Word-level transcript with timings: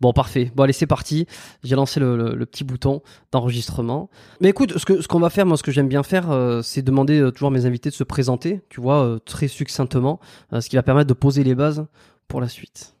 Bon, 0.00 0.12
parfait. 0.12 0.50
Bon, 0.54 0.64
allez, 0.64 0.72
c'est 0.72 0.86
parti. 0.86 1.26
J'ai 1.62 1.76
lancé 1.76 2.00
le, 2.00 2.44
petit 2.46 2.64
bouton 2.64 3.02
d'enregistrement. 3.32 4.10
Mais 4.40 4.48
écoute, 4.48 4.78
ce 4.78 4.84
que 4.84 5.00
ce 5.00 5.08
qu'on 5.08 5.20
va 5.20 5.30
faire, 5.30 5.46
moi, 5.46 5.56
ce 5.56 5.62
que 5.62 5.72
j'aime 5.72 5.88
bien 5.88 6.02
faire, 6.02 6.30
euh, 6.30 6.62
c'est 6.62 6.82
demander 6.82 7.20
euh, 7.20 7.30
toujours 7.30 7.48
à 7.48 7.52
mes 7.52 7.66
invités 7.66 7.90
de 7.90 7.94
se 7.94 8.04
présenter, 8.04 8.62
tu 8.68 8.80
vois, 8.80 9.04
euh, 9.04 9.18
très 9.18 9.48
succinctement, 9.48 10.20
ce 10.52 10.68
qui 10.68 10.76
va 10.76 10.82
permettre 10.82 11.08
de 11.08 11.14
poser 11.14 11.44
les 11.44 11.54
bases 11.54 11.86
pour 12.28 12.40
la 12.40 12.48
suite. 12.48 12.94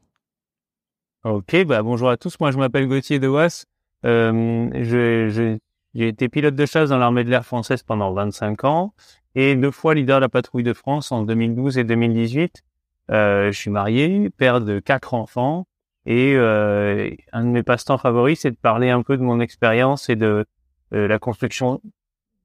Ok, 1.24 1.64
bah 1.66 1.82
bonjour 1.82 2.08
à 2.08 2.16
tous. 2.16 2.38
Moi, 2.40 2.50
je 2.50 2.58
m'appelle 2.58 2.86
Gauthier 2.88 3.18
Dewas. 3.18 3.66
J'ai 4.04 5.58
été 5.94 6.28
pilote 6.28 6.54
de 6.54 6.66
chasse 6.66 6.90
dans 6.90 6.98
l'armée 6.98 7.24
de 7.24 7.30
l'air 7.30 7.44
française 7.44 7.82
pendant 7.82 8.12
25 8.12 8.64
ans 8.64 8.94
et 9.34 9.54
deux 9.56 9.70
fois 9.70 9.94
leader 9.94 10.18
de 10.18 10.22
la 10.22 10.28
patrouille 10.28 10.62
de 10.62 10.72
France 10.72 11.12
en 11.12 11.22
2012 11.22 11.78
et 11.78 11.84
2018. 11.84 12.62
Euh, 13.10 13.50
je 13.50 13.58
suis 13.58 13.70
marié, 13.70 14.30
père 14.30 14.60
de 14.60 14.78
quatre 14.78 15.14
enfants 15.14 15.66
et 16.06 16.34
euh, 16.34 17.10
un 17.32 17.44
de 17.44 17.50
mes 17.50 17.62
passe-temps 17.62 17.98
favoris, 17.98 18.40
c'est 18.40 18.50
de 18.50 18.56
parler 18.56 18.90
un 18.90 19.02
peu 19.02 19.16
de 19.16 19.22
mon 19.22 19.40
expérience 19.40 20.08
et 20.08 20.16
de 20.16 20.46
euh, 20.94 21.08
la 21.08 21.18
construction 21.18 21.80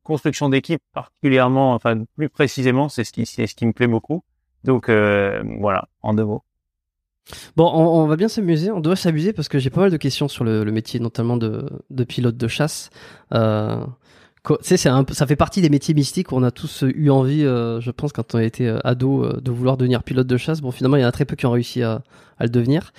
construction 0.03 0.49
d'équipe 0.49 0.81
particulièrement, 0.93 1.73
enfin 1.73 2.03
plus 2.15 2.29
précisément, 2.29 2.89
c'est 2.89 3.03
ce 3.03 3.11
qui 3.11 3.25
c'est 3.25 3.47
ce 3.47 3.55
qui 3.55 3.65
me 3.65 3.73
plaît 3.73 3.87
beaucoup. 3.87 4.23
Donc 4.63 4.89
euh, 4.89 5.41
voilà, 5.59 5.87
en 6.01 6.13
deux 6.13 6.25
mots. 6.25 6.43
Bon, 7.55 7.71
on, 7.73 8.05
va 8.05 8.17
bien 8.17 8.27
s'amuser. 8.27 8.69
On 8.69 8.79
doit 8.81 8.95
s'amuser 8.95 9.33
parce 9.33 9.47
que 9.47 9.57
j'ai 9.57 9.71
pas 9.71 9.81
mal 9.81 9.89
de 9.89 9.97
questions 9.97 10.27
sur 10.27 10.43
le, 10.43 10.63
métier, 10.65 10.99
notamment 10.99 11.37
de, 11.37 11.67
de 11.89 12.03
pilote 12.03 12.37
de 12.37 12.47
chasse. 12.47 12.91
Tu 14.47 14.55
sais, 14.61 14.77
c'est 14.77 14.89
un 14.89 15.03
peu- 15.03 15.13
ça 15.13 15.25
fait 15.27 15.35
partie 15.35 15.61
des 15.61 15.69
métiers 15.69 15.93
mystiques 15.93 16.31
où 16.31 16.35
on 16.35 16.43
a 16.43 16.51
tous 16.51 16.83
euh, 16.83 16.91
eu 16.95 17.09
envie, 17.09 17.43
euh, 17.43 17.79
je 17.81 17.91
pense, 17.91 18.11
quand 18.13 18.35
on 18.35 18.39
était 18.39 18.67
euh, 18.67 18.79
ado, 18.83 19.23
euh, 19.23 19.39
de 19.41 19.51
vouloir 19.51 19.77
devenir 19.77 20.03
pilote 20.03 20.27
de 20.27 20.37
chasse. 20.37 20.61
Bon, 20.61 20.71
finalement, 20.71 20.97
il 20.97 21.01
y 21.01 21.05
en 21.05 21.07
a 21.07 21.11
très 21.11 21.25
peu 21.25 21.35
qui 21.35 21.45
ont 21.45 21.51
réussi 21.51 21.83
à, 21.83 22.01
à 22.37 22.43
le 22.43 22.49
devenir. 22.49 22.91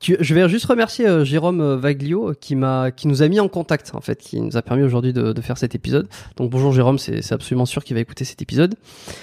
Tu- 0.00 0.16
je 0.18 0.34
vais 0.34 0.48
juste 0.48 0.66
remercier 0.66 1.06
euh, 1.06 1.24
Jérôme 1.24 1.76
Vaglio 1.76 2.34
qui 2.40 2.56
m'a, 2.56 2.90
qui 2.90 3.06
nous 3.08 3.22
a 3.22 3.28
mis 3.28 3.38
en 3.40 3.48
contact 3.48 3.92
en 3.94 4.00
fait, 4.00 4.18
qui 4.18 4.40
nous 4.40 4.56
a 4.56 4.62
permis 4.62 4.82
aujourd'hui 4.82 5.12
de, 5.12 5.32
de 5.32 5.40
faire 5.40 5.56
cet 5.58 5.74
épisode. 5.76 6.08
Donc 6.36 6.50
bonjour 6.50 6.72
Jérôme, 6.72 6.98
c'est 6.98 7.32
absolument 7.32 7.66
sûr 7.66 7.84
qu'il 7.84 7.94
va 7.94 8.00
écouter 8.00 8.24
cet 8.24 8.42
épisode. 8.42 8.74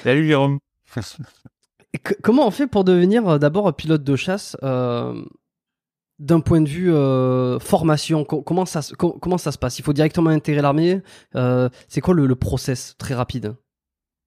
Salut 0.04 0.25
Jérôme. 0.25 0.60
Et 1.94 1.98
que- 1.98 2.13
comment 2.24 2.48
on 2.48 2.51
fait 2.51 2.68
pour 2.68 2.83
devenir 2.86 3.39
d'abord 3.39 3.74
pilote 3.75 4.04
de 4.04 4.16
chasse 4.16 4.56
d'un 6.19 6.42
point 6.42 6.62
de 6.62 6.69
vue 6.69 6.94
euh, 6.94 7.60
formation 7.60 8.25
co- 8.25 8.42
comment, 8.42 8.66
ça, 8.66 8.81
comment 8.98 9.38
ça 9.38 9.51
se 9.51 9.57
passe? 9.57 9.80
Il 9.80 9.83
faut 9.83 9.94
directement 9.94 10.30
intégrer 10.30 10.62
l'armée 10.62 11.01
euh, 11.36 11.69
C'est 11.88 12.01
quoi 12.01 12.13
le, 12.13 12.36
process 12.36 12.95
très 12.98 13.16
rapide? 13.16 13.56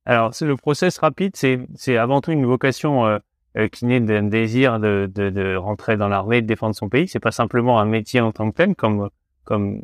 Alors, 0.07 0.33
le 0.41 0.57
process 0.57 0.99
rapide, 0.99 1.37
c'est 1.37 1.97
avant 1.97 2.21
tout 2.21 2.33
une 2.33 2.47
vocation 2.47 3.07
euh, 3.07 3.69
qui 3.69 3.85
naît 3.85 4.01
d'un 4.01 4.25
désir 4.25 4.81
de, 4.81 5.11
de, 5.15 5.55
rentrer 5.57 5.97
dans 5.97 6.09
l'armée, 6.09 6.41
de 6.41 6.47
défendre 6.47 6.75
son 6.75 6.89
pays. 6.89 7.07
C'est 7.09 7.21
pas 7.21 7.31
simplement 7.31 7.79
un 7.79 7.85
métier 7.85 8.21
en 8.21 8.33
tant 8.33 8.51
que 8.51 8.57
tel, 8.57 8.75
comme 8.75 9.11
comme 9.45 9.83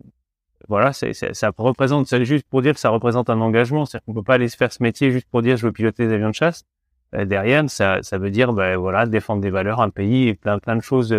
voilà, 0.68 0.92
ça 0.92 1.50
représente, 1.56 2.06
c'est 2.06 2.24
juste 2.24 2.46
pour 2.48 2.62
dire 2.62 2.74
que 2.74 2.80
ça 2.80 2.90
représente 2.90 3.30
un 3.30 3.40
engagement. 3.40 3.86
C'est-à-dire 3.86 4.04
qu'on 4.06 4.14
peut 4.14 4.22
pas 4.22 4.34
aller 4.34 4.48
se 4.48 4.56
faire 4.56 4.72
ce 4.72 4.82
métier 4.82 5.10
juste 5.10 5.28
pour 5.30 5.42
dire 5.42 5.56
je 5.56 5.66
veux 5.66 5.72
piloter 5.72 6.06
des 6.06 6.14
avions 6.14 6.30
de 6.30 6.34
chasse. 6.34 6.64
Derrière, 7.12 7.68
ça, 7.70 8.02
ça 8.02 8.18
veut 8.18 8.30
dire, 8.30 8.52
ben 8.52 8.76
voilà, 8.76 9.06
défendre 9.06 9.40
des 9.40 9.50
valeurs, 9.50 9.80
un 9.80 9.88
pays 9.88 10.28
et 10.28 10.34
plein, 10.34 10.58
plein 10.58 10.76
de 10.76 10.82
choses 10.82 11.14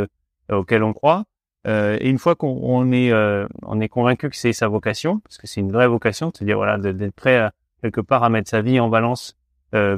euh, 0.52 0.58
auxquelles 0.58 0.84
on 0.84 0.94
croit. 0.94 1.24
Euh, 1.68 1.98
et 2.00 2.10
une 2.10 2.20
fois 2.20 2.36
qu'on 2.36 2.58
on 2.62 2.92
est, 2.92 3.12
euh, 3.12 3.48
on 3.64 3.80
est 3.82 3.90
convaincu 3.90 4.30
que 4.30 4.36
c'est 4.36 4.54
sa 4.54 4.68
vocation, 4.68 5.20
parce 5.20 5.38
que 5.38 5.48
c'est 5.48 5.60
une 5.60 5.72
vraie 5.72 5.88
vocation, 5.88 6.32
c'est-à-dire 6.34 6.58
voilà, 6.58 6.78
d'être 6.78 7.16
prêt 7.16 7.38
à, 7.38 7.52
quelque 7.82 8.02
part 8.02 8.24
à 8.24 8.30
mettre 8.30 8.50
sa 8.50 8.62
vie 8.62 8.80
en 8.80 8.90
balance 8.90 9.36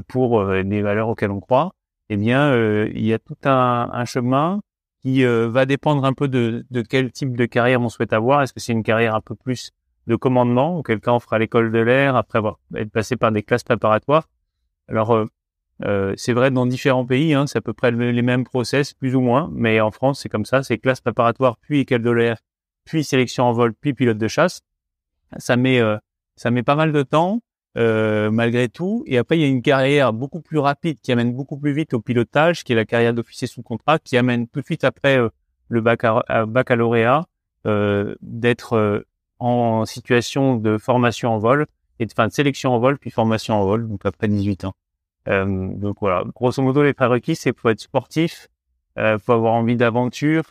pour 0.10 0.46
des 0.46 0.82
valeurs 0.82 1.08
auxquelles 1.08 1.32
on 1.32 1.40
croit, 1.40 1.72
eh 2.14 2.18
bien, 2.18 2.52
euh, 2.52 2.92
il 2.94 3.06
y 3.06 3.14
a 3.14 3.20
tout 3.20 3.38
un, 3.46 3.90
un 3.94 4.04
chemin 4.04 4.60
qui 5.02 5.24
euh, 5.24 5.48
va 5.48 5.66
dépendre 5.66 6.04
un 6.04 6.12
peu 6.12 6.28
de, 6.28 6.66
de 6.70 6.82
quel 6.82 7.10
type 7.10 7.38
de 7.38 7.46
carrière 7.46 7.82
on 7.82 7.88
souhaite 7.88 8.12
avoir. 8.12 8.42
Est-ce 8.42 8.52
que 8.52 8.60
c'est 8.60 8.74
une 8.74 8.84
carrière 8.84 9.16
un 9.16 9.22
peu 9.22 9.34
plus 9.34 9.72
de 10.08 10.18
commandement, 10.18 10.78
auquel 10.78 11.00
cas 11.00 11.14
on 11.14 11.22
fera 11.22 11.40
l'école 11.40 11.72
de 11.72 11.80
l'air 11.80 12.18
après 12.18 12.40
avoir 12.40 12.60
être 12.76 12.92
passé 12.92 13.16
par 13.16 13.32
des 13.32 13.44
classes 13.44 13.64
préparatoires. 13.64 14.28
Alors, 14.90 15.16
euh, 15.16 15.26
euh, 15.84 16.14
c'est 16.18 16.34
vrai 16.34 16.52
dans 16.52 16.66
différents 16.66 17.06
pays, 17.06 17.34
hein, 17.34 17.48
c'est 17.48 17.58
à 17.58 17.62
peu 17.62 17.74
près 17.74 17.92
le- 17.92 18.12
les 18.12 18.22
mêmes 18.22 18.44
process, 18.44 18.94
plus 18.94 19.16
ou 19.16 19.22
moins, 19.22 19.50
mais 19.54 19.80
en 19.82 19.92
France, 19.92 20.20
c'est 20.22 20.30
comme 20.30 20.46
ça, 20.46 20.64
c'est 20.64 20.78
classe 20.78 21.02
préparatoire, 21.02 21.58
puis 21.58 21.80
école 21.82 22.02
de 22.04 22.12
l'air, 22.12 22.38
puis 22.86 23.04
sélection 23.04 23.46
en 23.46 23.54
vol, 23.54 23.74
puis 23.74 23.94
pilote 23.94 24.18
de 24.18 24.28
chasse. 24.28 24.62
Ça 25.38 25.56
met, 25.58 25.80
euh, 25.80 25.98
ça 26.36 26.52
met 26.52 26.64
pas 26.64 26.76
mal 26.76 26.92
de 26.92 27.04
temps, 27.04 27.42
euh, 27.78 28.30
malgré 28.32 28.68
tout. 28.70 29.04
Et 29.08 29.18
après, 29.18 29.38
il 29.38 29.42
y 29.42 29.46
a 29.46 29.48
une 29.48 29.62
carrière 29.62 30.12
beaucoup 30.14 30.42
plus 30.42 30.58
rapide 30.60 31.00
qui 31.02 31.12
amène 31.12 31.34
beaucoup 31.34 31.58
plus 31.58 31.74
vite 31.74 31.94
au 31.94 32.02
pilotage, 32.02 32.64
qui 32.64 32.74
est 32.74 32.76
la 32.76 32.86
carrière 32.86 33.14
d'officier 33.14 33.48
sous 33.48 33.62
contrat, 33.62 33.98
qui 34.00 34.18
amène 34.18 34.48
tout 34.48 34.60
de 34.62 34.66
suite 34.66 34.84
après 34.84 35.18
le 35.70 35.82
bacca- 35.82 36.46
baccalauréat 36.46 37.26
d'être 38.22 39.06
en 39.40 39.86
situation 39.86 40.56
de 40.58 40.78
formation 40.78 41.30
en 41.34 41.38
vol 41.40 41.66
et 42.00 42.06
de, 42.06 42.12
enfin, 42.12 42.28
de 42.28 42.34
sélection 42.34 42.74
en 42.74 42.80
vol 42.80 42.98
puis 42.98 43.10
formation 43.10 43.56
en 43.56 43.66
vol, 43.66 43.88
donc 43.88 44.06
après 44.06 44.28
18 44.28 44.66
ans. 44.66 44.74
Euh, 45.28 45.46
donc 45.76 45.98
voilà, 46.02 46.24
grosso 46.36 46.62
modo, 46.62 46.84
les 46.84 46.94
prérequis, 46.94 47.36
c'est 47.36 47.58
faut 47.58 47.70
être 47.70 47.80
sportif, 47.80 48.48
euh, 48.98 49.20
faut 49.20 49.34
avoir 49.34 49.54
envie 49.54 49.76
d'aventure 49.76 50.44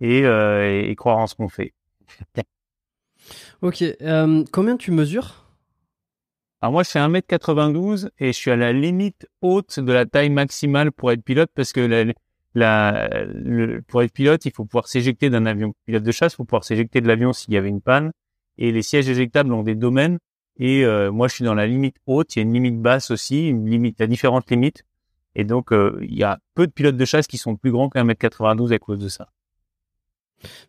et, 0.00 0.24
euh, 0.24 0.82
et 0.84 0.94
croire 0.96 1.18
en 1.18 1.26
ce 1.26 1.34
qu'on 1.34 1.48
fait. 1.48 1.72
Ok. 3.62 3.82
euh, 3.82 4.44
combien 4.52 4.76
tu 4.76 4.90
mesures? 4.90 5.44
Alors 6.60 6.72
moi, 6.72 6.82
je 6.82 6.90
fais 6.90 6.98
1m92 6.98 8.10
et 8.18 8.28
je 8.28 8.32
suis 8.32 8.50
à 8.50 8.56
la 8.56 8.72
limite 8.72 9.26
haute 9.42 9.78
de 9.78 9.92
la 9.92 10.06
taille 10.06 10.30
maximale 10.30 10.90
pour 10.92 11.12
être 11.12 11.22
pilote 11.22 11.50
parce 11.54 11.72
que 11.72 11.80
la, 11.80 12.04
la- 12.54 13.24
le- 13.24 13.82
pour 13.82 14.02
être 14.02 14.12
pilote, 14.12 14.44
il 14.46 14.52
faut 14.52 14.64
pouvoir 14.64 14.88
s'éjecter 14.88 15.30
d'un 15.30 15.46
avion. 15.46 15.74
Pilote 15.86 16.02
de 16.02 16.12
chasse, 16.12 16.32
il 16.32 16.36
faut 16.36 16.44
pouvoir 16.44 16.64
s'éjecter 16.64 17.00
de 17.00 17.08
l'avion 17.08 17.32
s'il 17.32 17.52
y 17.54 17.56
avait 17.56 17.68
une 17.68 17.82
panne. 17.82 18.10
Et 18.58 18.72
les 18.72 18.82
sièges 18.82 19.08
éjectables 19.08 19.52
ont 19.52 19.62
des 19.62 19.74
domaines. 19.74 20.18
Et 20.58 20.84
euh, 20.84 21.10
moi, 21.12 21.28
je 21.28 21.34
suis 21.34 21.44
dans 21.44 21.54
la 21.54 21.66
limite 21.66 21.96
haute. 22.06 22.34
Il 22.34 22.38
y 22.38 22.40
a 22.40 22.42
une 22.42 22.52
limite 22.54 22.80
basse 22.80 23.10
aussi, 23.10 23.48
une 23.48 23.68
limite, 23.68 23.96
il 23.98 24.02
y 24.02 24.04
a 24.04 24.06
différentes 24.06 24.50
limites. 24.50 24.84
Et 25.34 25.44
donc, 25.44 25.72
euh, 25.72 25.98
il 26.02 26.14
y 26.16 26.22
a 26.24 26.38
peu 26.54 26.66
de 26.66 26.72
pilotes 26.72 26.96
de 26.96 27.04
chasse 27.04 27.26
qui 27.26 27.36
sont 27.38 27.56
plus 27.56 27.70
grands 27.70 27.90
qu'un 27.90 28.04
mètre 28.04 28.20
92 28.20 28.72
à 28.72 28.78
cause 28.78 28.98
de 28.98 29.08
ça. 29.08 29.28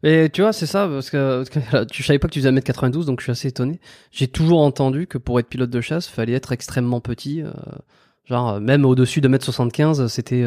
Et 0.04 0.30
tu 0.32 0.42
vois, 0.42 0.54
c'est 0.54 0.66
ça, 0.66 0.88
parce 0.88 1.10
que, 1.10 1.44
parce 1.44 1.50
que, 1.50 1.76
là, 1.76 1.86
tu 1.86 2.04
savais 2.04 2.20
pas 2.20 2.28
que 2.28 2.34
tu 2.34 2.40
faisais 2.40 2.52
1m92, 2.52 3.06
donc 3.06 3.20
je 3.20 3.26
suis 3.26 3.32
assez 3.32 3.48
étonné. 3.50 3.80
J'ai 4.12 4.28
toujours 4.28 4.60
entendu 4.62 5.08
que 5.08 5.18
pour 5.18 5.40
être 5.40 5.48
pilote 5.48 5.70
de 5.70 5.82
chasse, 5.82 6.08
fallait 6.08 6.34
être 6.34 6.52
extrêmement 6.52 7.00
petit. 7.02 7.42
euh, 7.42 7.52
genre, 8.26 8.60
même 8.60 8.86
au-dessus 8.86 9.22
de 9.22 9.28
1m75, 9.30 10.08
c'était 10.08 10.46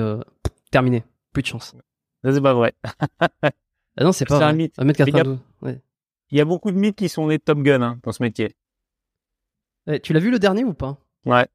terminé. 0.71 1.05
Plus 1.33 1.43
de 1.43 1.47
chance. 1.49 1.75
Ça, 2.25 2.33
c'est 2.33 2.41
pas 2.41 2.55
vrai. 2.55 2.75
Ah 3.97 4.05
non, 4.05 4.13
c'est 4.13 4.25
pas 4.25 4.39
C'est 4.39 4.45
un 4.45 4.49
vrai. 4.49 4.57
mythe. 4.57 4.75
1m92. 4.79 5.39
Ouais. 5.63 5.81
Il 6.31 6.39
y 6.39 6.41
a 6.41 6.45
beaucoup 6.45 6.71
de 6.71 6.77
mythes 6.77 6.97
qui 6.97 7.09
sont 7.09 7.27
des 7.27 7.39
Top 7.39 7.59
Gun 7.63 7.83
hein, 7.83 7.99
dans 8.03 8.13
ce 8.13 8.23
métier. 8.23 8.55
Eh, 9.87 10.01
tu 10.01 10.13
l'as 10.13 10.21
vu 10.21 10.31
le 10.31 10.39
dernier 10.39 10.65
ou 10.65 10.75
pas? 10.75 10.99
Ouais, 11.27 11.47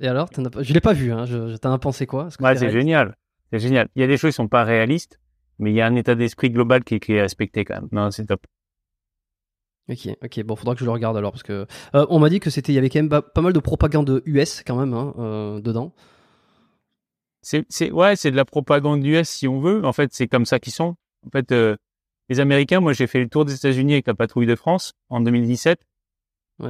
Et 0.00 0.08
alors 0.08 0.28
as 0.36 0.50
pas... 0.50 0.62
Je 0.62 0.72
l'ai 0.72 0.80
pas 0.80 0.92
vu, 0.92 1.12
hein. 1.12 1.26
Je, 1.26 1.48
je- 1.50 1.56
t'en 1.56 1.72
as 1.72 1.78
pensé 1.78 2.06
quoi? 2.06 2.24
Ouais 2.40 2.54
c'est 2.54 2.58
réaliste 2.58 2.80
génial. 2.80 3.16
C'est 3.52 3.58
génial. 3.58 3.88
Il 3.96 4.00
y 4.00 4.04
a 4.04 4.06
des 4.06 4.16
choses 4.16 4.30
qui 4.30 4.36
sont 4.36 4.48
pas 4.48 4.64
réalistes, 4.64 5.18
mais 5.58 5.70
il 5.70 5.74
y 5.74 5.80
a 5.80 5.86
un 5.86 5.96
état 5.96 6.14
d'esprit 6.14 6.50
global 6.50 6.84
qui, 6.84 6.96
est- 6.96 7.00
qui 7.00 7.12
est 7.14 7.20
respecté 7.22 7.64
quand 7.64 7.74
même. 7.74 7.88
Non, 7.92 8.10
c'est 8.10 8.26
top. 8.26 8.46
Ok, 9.90 10.06
ok, 10.22 10.42
bon, 10.44 10.54
faudra 10.54 10.74
que 10.74 10.80
je 10.80 10.84
le 10.84 10.90
regarde 10.90 11.16
alors, 11.16 11.32
parce 11.32 11.42
que 11.42 11.66
euh, 11.94 12.06
on 12.10 12.18
m'a 12.18 12.28
dit 12.28 12.40
que 12.40 12.50
c'était, 12.50 12.72
il 12.72 12.74
y 12.74 12.78
avait 12.78 12.90
quand 12.90 12.98
même 13.00 13.08
pas, 13.08 13.40
mal 13.40 13.54
de 13.54 13.58
propagande 13.58 14.22
US 14.26 14.62
quand 14.66 14.76
même 14.76 14.92
hein, 14.92 15.14
euh, 15.18 15.60
dedans. 15.60 15.94
C'est, 17.40 17.64
c'est, 17.70 17.90
ouais, 17.90 18.14
c'est 18.16 18.30
de 18.30 18.36
la 18.36 18.44
propagande 18.44 19.02
US 19.06 19.28
si 19.30 19.48
on 19.48 19.60
veut. 19.60 19.84
En 19.86 19.94
fait, 19.94 20.10
c'est 20.12 20.28
comme 20.28 20.44
ça 20.44 20.58
qu'ils 20.58 20.74
sont. 20.74 20.96
En 21.26 21.30
fait, 21.30 21.52
euh, 21.52 21.76
les 22.28 22.40
Américains, 22.40 22.80
moi, 22.80 22.92
j'ai 22.92 23.06
fait 23.06 23.20
le 23.20 23.28
tour 23.30 23.46
des 23.46 23.54
États-Unis 23.54 23.94
avec 23.94 24.06
la 24.06 24.14
patrouille 24.14 24.46
de 24.46 24.56
France 24.56 24.92
en 25.08 25.20
2017. 25.20 25.80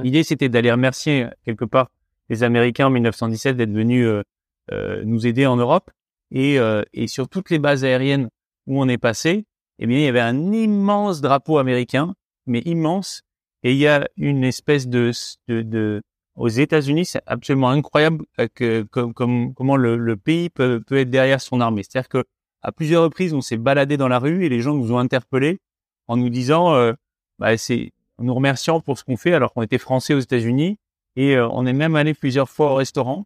L'idée, 0.03 0.23
c'était 0.23 0.49
d'aller 0.49 0.71
remercier 0.71 1.27
quelque 1.45 1.65
part 1.65 1.89
les 2.29 2.43
Américains 2.43 2.87
en 2.87 2.89
1917 2.91 3.57
d'être 3.57 3.71
venus 3.71 4.05
euh, 4.05 4.21
euh, 4.71 5.03
nous 5.03 5.25
aider 5.25 5.45
en 5.47 5.55
Europe. 5.55 5.89
Et, 6.31 6.59
euh, 6.59 6.83
et 6.93 7.07
sur 7.07 7.27
toutes 7.27 7.49
les 7.49 7.57
bases 7.57 7.83
aériennes 7.83 8.29
où 8.67 8.79
on 8.79 8.87
est 8.87 8.99
passé, 8.99 9.45
eh 9.79 9.87
bien, 9.87 9.97
il 9.97 10.03
y 10.03 10.07
avait 10.07 10.19
un 10.19 10.51
immense 10.53 11.21
drapeau 11.21 11.57
américain, 11.57 12.13
mais 12.45 12.59
immense. 12.65 13.23
Et 13.63 13.71
il 13.71 13.77
y 13.79 13.87
a 13.87 14.07
une 14.15 14.43
espèce 14.43 14.87
de, 14.87 15.11
de, 15.47 15.63
de 15.63 16.01
aux 16.35 16.47
États-Unis, 16.47 17.05
c'est 17.05 17.21
absolument 17.25 17.69
incroyable 17.69 18.23
euh, 18.39 18.47
que, 18.53 18.83
comme, 18.83 19.13
comme- 19.13 19.53
comment 19.55 19.75
le, 19.75 19.97
le 19.97 20.15
pays 20.15 20.49
peut, 20.49 20.81
peut 20.85 20.97
être 20.97 21.09
derrière 21.09 21.41
son 21.41 21.59
armée. 21.61 21.81
C'est-à-dire 21.83 22.07
que 22.09 22.23
à 22.61 22.71
plusieurs 22.71 23.03
reprises, 23.03 23.33
on 23.33 23.41
s'est 23.41 23.57
baladé 23.57 23.97
dans 23.97 24.07
la 24.07 24.19
rue 24.19 24.45
et 24.45 24.49
les 24.49 24.61
gens 24.61 24.73
nous 24.75 24.91
ont 24.93 24.99
interpellés 24.99 25.59
en 26.07 26.15
nous 26.17 26.29
disant, 26.29 26.73
euh, 26.75 26.93
bah, 27.39 27.57
c'est 27.57 27.91
nous 28.21 28.33
remerciant 28.33 28.79
pour 28.81 28.97
ce 28.97 29.03
qu'on 29.03 29.17
fait, 29.17 29.33
alors 29.33 29.53
qu'on 29.53 29.61
était 29.61 29.77
français 29.77 30.13
aux 30.13 30.19
États-Unis 30.19 30.77
et 31.15 31.35
euh, 31.35 31.47
on 31.51 31.65
est 31.65 31.73
même 31.73 31.95
allé 31.95 32.13
plusieurs 32.13 32.49
fois 32.49 32.71
au 32.71 32.75
restaurant. 32.75 33.25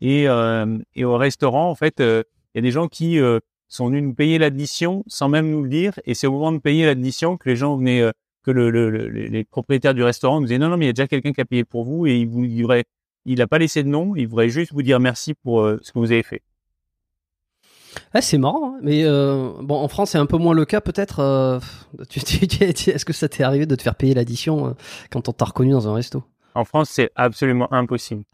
Et, 0.00 0.28
euh, 0.28 0.78
et 0.94 1.04
au 1.04 1.16
restaurant, 1.16 1.70
en 1.70 1.74
fait, 1.74 2.00
euh, 2.00 2.22
il 2.54 2.58
y 2.58 2.60
a 2.60 2.62
des 2.62 2.70
gens 2.72 2.88
qui 2.88 3.18
euh, 3.20 3.38
sont 3.68 3.86
venus 3.86 4.02
nous 4.02 4.14
payer 4.14 4.38
l'addition 4.38 5.04
sans 5.06 5.28
même 5.28 5.48
nous 5.50 5.62
le 5.62 5.68
dire. 5.68 5.98
Et 6.04 6.14
c'est 6.14 6.26
au 6.26 6.32
moment 6.32 6.52
de 6.52 6.58
payer 6.58 6.86
l'addition 6.86 7.36
que 7.36 7.48
les 7.48 7.56
gens 7.56 7.76
venaient, 7.76 8.00
euh, 8.02 8.10
que 8.44 8.50
le, 8.50 8.70
le- 8.70 8.90
le- 8.90 9.08
les 9.08 9.44
propriétaires 9.44 9.94
du 9.94 10.02
restaurant 10.02 10.40
nous 10.40 10.46
disaient 10.46 10.58
non, 10.58 10.68
non, 10.68 10.76
mais 10.76 10.86
il 10.86 10.88
y 10.88 10.90
a 10.90 10.92
déjà 10.92 11.06
quelqu'un 11.08 11.32
qui 11.32 11.40
a 11.40 11.44
payé 11.44 11.64
pour 11.64 11.84
vous 11.84 12.06
et 12.06 12.16
il 12.18 12.28
vous 12.28 12.44
il 12.44 12.60
voudrait, 12.62 12.84
il 13.24 13.40
a 13.40 13.46
pas 13.46 13.58
laissé 13.58 13.82
de 13.84 13.88
nom, 13.88 14.16
il 14.16 14.26
voudrait 14.26 14.48
juste 14.48 14.72
vous 14.72 14.82
dire 14.82 14.98
merci 15.00 15.34
pour 15.34 15.64
ce 15.80 15.92
que 15.92 15.98
vous 15.98 16.10
avez 16.10 16.24
fait. 16.24 16.42
Ah, 18.14 18.20
c'est 18.22 18.38
marrant, 18.38 18.74
hein, 18.74 18.78
mais 18.82 19.04
euh, 19.04 19.52
bon, 19.60 19.76
en 19.76 19.88
France, 19.88 20.10
c'est 20.10 20.18
un 20.18 20.26
peu 20.26 20.36
moins 20.38 20.54
le 20.54 20.64
cas 20.64 20.80
peut-être. 20.80 21.20
euh, 21.20 21.60
tu, 22.08 22.20
tu- 22.20 22.46
tu- 22.48 22.72
tu- 22.74 22.90
Est-ce 22.90 23.04
que 23.04 23.12
ça 23.12 23.28
t'est 23.28 23.42
arrivé 23.42 23.66
de 23.66 23.74
te 23.74 23.82
faire 23.82 23.94
payer 23.94 24.14
l'addition 24.14 24.68
euh, 24.68 24.70
quand 25.10 25.28
on 25.28 25.32
t'a 25.32 25.44
reconnu 25.44 25.72
dans 25.72 25.88
un 25.88 25.94
resto? 25.94 26.22
En 26.54 26.64
France, 26.64 26.90
c'est 26.90 27.10
absolument 27.16 27.72
impossible. 27.72 28.24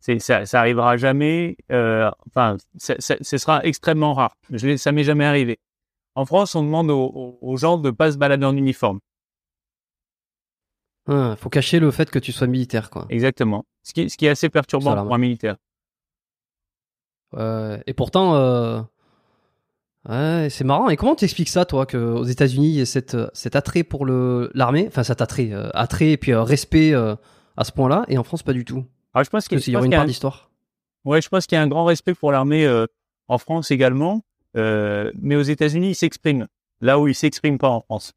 C'est 0.00 0.18
ça, 0.20 0.46
ça 0.46 0.60
arrivera 0.60 0.96
jamais. 0.96 1.56
euh, 1.72 2.10
enfin, 2.28 2.56
ça- 2.76 2.94
ça- 3.00 3.16
ce 3.20 3.38
sera 3.38 3.64
extrêmement 3.64 4.14
rare. 4.14 4.36
Je, 4.50 4.66
l'ai- 4.66 4.76
ça 4.78 4.92
m'est 4.92 5.04
jamais 5.04 5.24
arrivé. 5.24 5.58
En 6.14 6.24
France, 6.24 6.54
on 6.54 6.62
demande 6.62 6.90
aux, 6.90 7.04
aux- 7.04 7.38
aux 7.42 7.56
gens 7.56 7.76
de 7.78 7.90
pas 7.90 8.12
se 8.12 8.16
balader 8.18 8.46
en 8.46 8.56
uniforme. 8.56 9.00
Hein, 11.08 11.36
Faut 11.36 11.48
cacher 11.50 11.78
le 11.78 11.90
fait 11.90 12.10
que 12.10 12.18
tu 12.18 12.32
sois 12.32 12.46
militaire, 12.46 12.90
quoi. 12.90 13.06
Exactement. 13.10 13.64
Ce 13.82 13.92
qui, 13.92 14.02
est- 14.02 14.08
ce 14.08 14.16
qui 14.16 14.26
est 14.26 14.30
assez 14.30 14.48
perturbant 14.48 14.90
pour 15.04 15.14
un 15.14 15.18
militaire. 15.18 15.56
Ouais, 17.36 17.82
et 17.86 17.92
pourtant, 17.94 18.34
euh, 18.36 18.80
ouais, 20.08 20.48
c'est 20.50 20.64
marrant. 20.64 20.88
Et 20.88 20.96
comment 20.96 21.14
t'expliques 21.14 21.48
ça, 21.48 21.64
toi, 21.64 21.86
qu'aux 21.86 22.24
États-Unis, 22.24 22.68
il 22.68 22.80
y 22.80 22.86
cette, 22.86 23.14
euh, 23.14 23.28
cet 23.32 23.56
attrait 23.56 23.82
pour 23.84 24.06
l'armée, 24.06 24.86
enfin 24.88 25.02
cet 25.02 25.20
attrait, 25.20 25.50
euh, 25.52 25.68
attrait 25.74 26.12
et 26.12 26.16
puis 26.16 26.32
euh, 26.32 26.42
respect 26.42 26.92
euh, 26.94 27.14
à 27.56 27.64
ce 27.64 27.72
point-là, 27.72 28.04
et 28.08 28.18
en 28.18 28.24
France, 28.24 28.42
pas 28.42 28.52
du 28.52 28.64
tout. 28.64 28.84
Alors, 29.14 29.24
je 29.24 29.30
pense 29.30 29.48
Parce 29.48 29.62
qu'il 29.64 29.72
y 29.72 29.76
aurait 29.76 29.86
une 29.86 29.94
a 29.94 29.96
part 29.96 30.04
un- 30.04 30.08
d'histoire. 30.08 30.50
Ouais, 31.04 31.22
je 31.22 31.28
pense 31.28 31.46
qu'il 31.46 31.56
y 31.56 31.58
a 31.58 31.62
un 31.62 31.68
grand 31.68 31.84
respect 31.84 32.14
pour 32.14 32.32
l'armée 32.32 32.66
euh, 32.66 32.86
en 33.28 33.38
France 33.38 33.70
également, 33.70 34.22
euh, 34.56 35.10
mais 35.20 35.36
aux 35.36 35.42
États-Unis, 35.42 35.90
ils 35.90 35.94
s'expriment 35.94 36.46
là 36.80 36.98
où 36.98 37.06
ils 37.08 37.14
s'expriment 37.14 37.58
pas 37.58 37.68
en 37.70 37.80
France. 37.80 38.12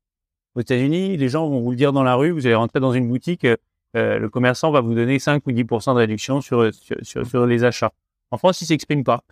Aux 0.56 0.62
États-Unis, 0.62 1.16
les 1.16 1.30
gens 1.30 1.48
vont 1.48 1.62
vous 1.62 1.70
le 1.72 1.78
dire 1.78 1.94
dans 1.94 2.04
la 2.04 2.16
rue. 2.16 2.32
Vous 2.32 2.46
allez 2.48 2.56
rentrer 2.56 2.80
dans 2.80 2.92
une 2.92 3.08
boutique, 3.08 3.46
euh, 3.46 3.56
euh, 3.96 4.18
le 4.20 4.30
commerçant 4.30 4.72
va 4.72 4.82
vous 4.82 4.94
donner 4.96 5.20
5 5.20 5.46
ou 5.46 5.52
10% 5.52 5.94
de 5.94 6.00
réduction 6.00 6.42
sur, 6.42 6.74
sur, 6.74 6.96
sur, 7.04 7.26
sur 7.26 7.46
les 7.46 7.64
achats. 7.64 7.92
En 8.32 8.38
France, 8.38 8.62
ils 8.62 8.66
s'expriment 8.66 9.04
pas. 9.04 9.24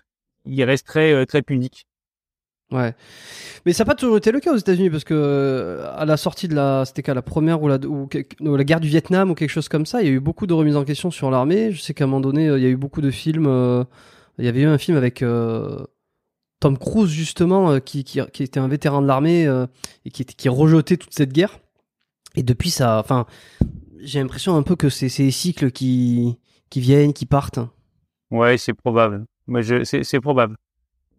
Ils 0.45 0.63
restent 0.63 0.87
très 0.87 1.13
euh, 1.13 1.25
très 1.25 1.41
pudiques. 1.41 1.87
Ouais. 2.71 2.93
Mais 3.65 3.71
ça 3.71 3.83
n'a 3.83 3.85
pas 3.85 3.95
toujours 3.95 4.17
été 4.17 4.31
le 4.31 4.41
cas 4.41 4.53
aux 4.53 4.57
États-Unis 4.57 4.89
parce 4.89 5.05
que 5.05 5.13
euh, 5.13 5.89
à 5.95 6.05
la 6.05 6.17
sortie 6.17 6.49
de 6.49 6.55
la, 6.55 6.83
c'était 6.85 7.01
qu'à 7.01 7.13
la 7.13 7.21
première 7.21 7.61
ou 7.61 7.69
la, 7.69 7.77
ou, 7.77 8.09
la 8.41 8.63
guerre 8.65 8.81
du 8.81 8.89
Vietnam 8.89 9.31
ou 9.31 9.35
quelque 9.35 9.49
chose 9.51 9.69
comme 9.69 9.85
ça, 9.85 10.01
il 10.01 10.07
y 10.07 10.09
a 10.09 10.13
eu 10.13 10.19
beaucoup 10.19 10.47
de 10.47 10.53
remises 10.53 10.75
en 10.75 10.83
question 10.83 11.09
sur 11.09 11.31
l'armée. 11.31 11.71
Je 11.71 11.81
sais 11.81 11.93
qu'à 11.93 12.03
un 12.03 12.07
moment 12.07 12.19
donné, 12.21 12.47
euh, 12.49 12.57
il 12.57 12.63
y 12.63 12.67
a 12.67 12.69
eu 12.69 12.75
beaucoup 12.75 13.01
de 13.01 13.11
films. 13.11 13.47
il 14.37 14.45
y 14.45 14.47
avait 14.47 14.61
eu 14.61 14.65
un 14.65 14.77
film 14.77 14.97
avec 14.97 15.23
Tom 16.59 16.77
Cruise 16.77 17.09
justement, 17.09 17.79
qui, 17.79 18.03
qui, 18.03 18.19
était 18.19 18.59
un 18.59 18.67
vétéran 18.67 19.01
de 19.01 19.07
l'armée 19.07 19.47
et 20.05 20.11
qui, 20.11 20.25
qui 20.25 20.49
rejetait 20.49 20.97
toute 20.97 21.13
cette 21.13 21.31
guerre. 21.31 21.59
Et 22.35 22.43
depuis 22.43 22.69
ça, 22.69 22.99
enfin, 22.99 23.25
j'ai 24.01 24.19
l'impression 24.19 24.55
un 24.57 24.63
peu 24.63 24.75
que 24.75 24.89
c'est 24.89 25.15
les 25.19 25.31
cycles 25.31 25.71
qui 25.71 26.37
qui 26.69 26.81
viennent, 26.81 27.13
qui 27.13 27.25
partent. 27.25 27.59
Ouais, 28.31 28.57
c'est 28.57 28.73
probable. 28.73 29.25
Moi, 29.47 29.61
je, 29.61 29.83
c'est, 29.83 30.03
c'est 30.03 30.19
probable. 30.19 30.55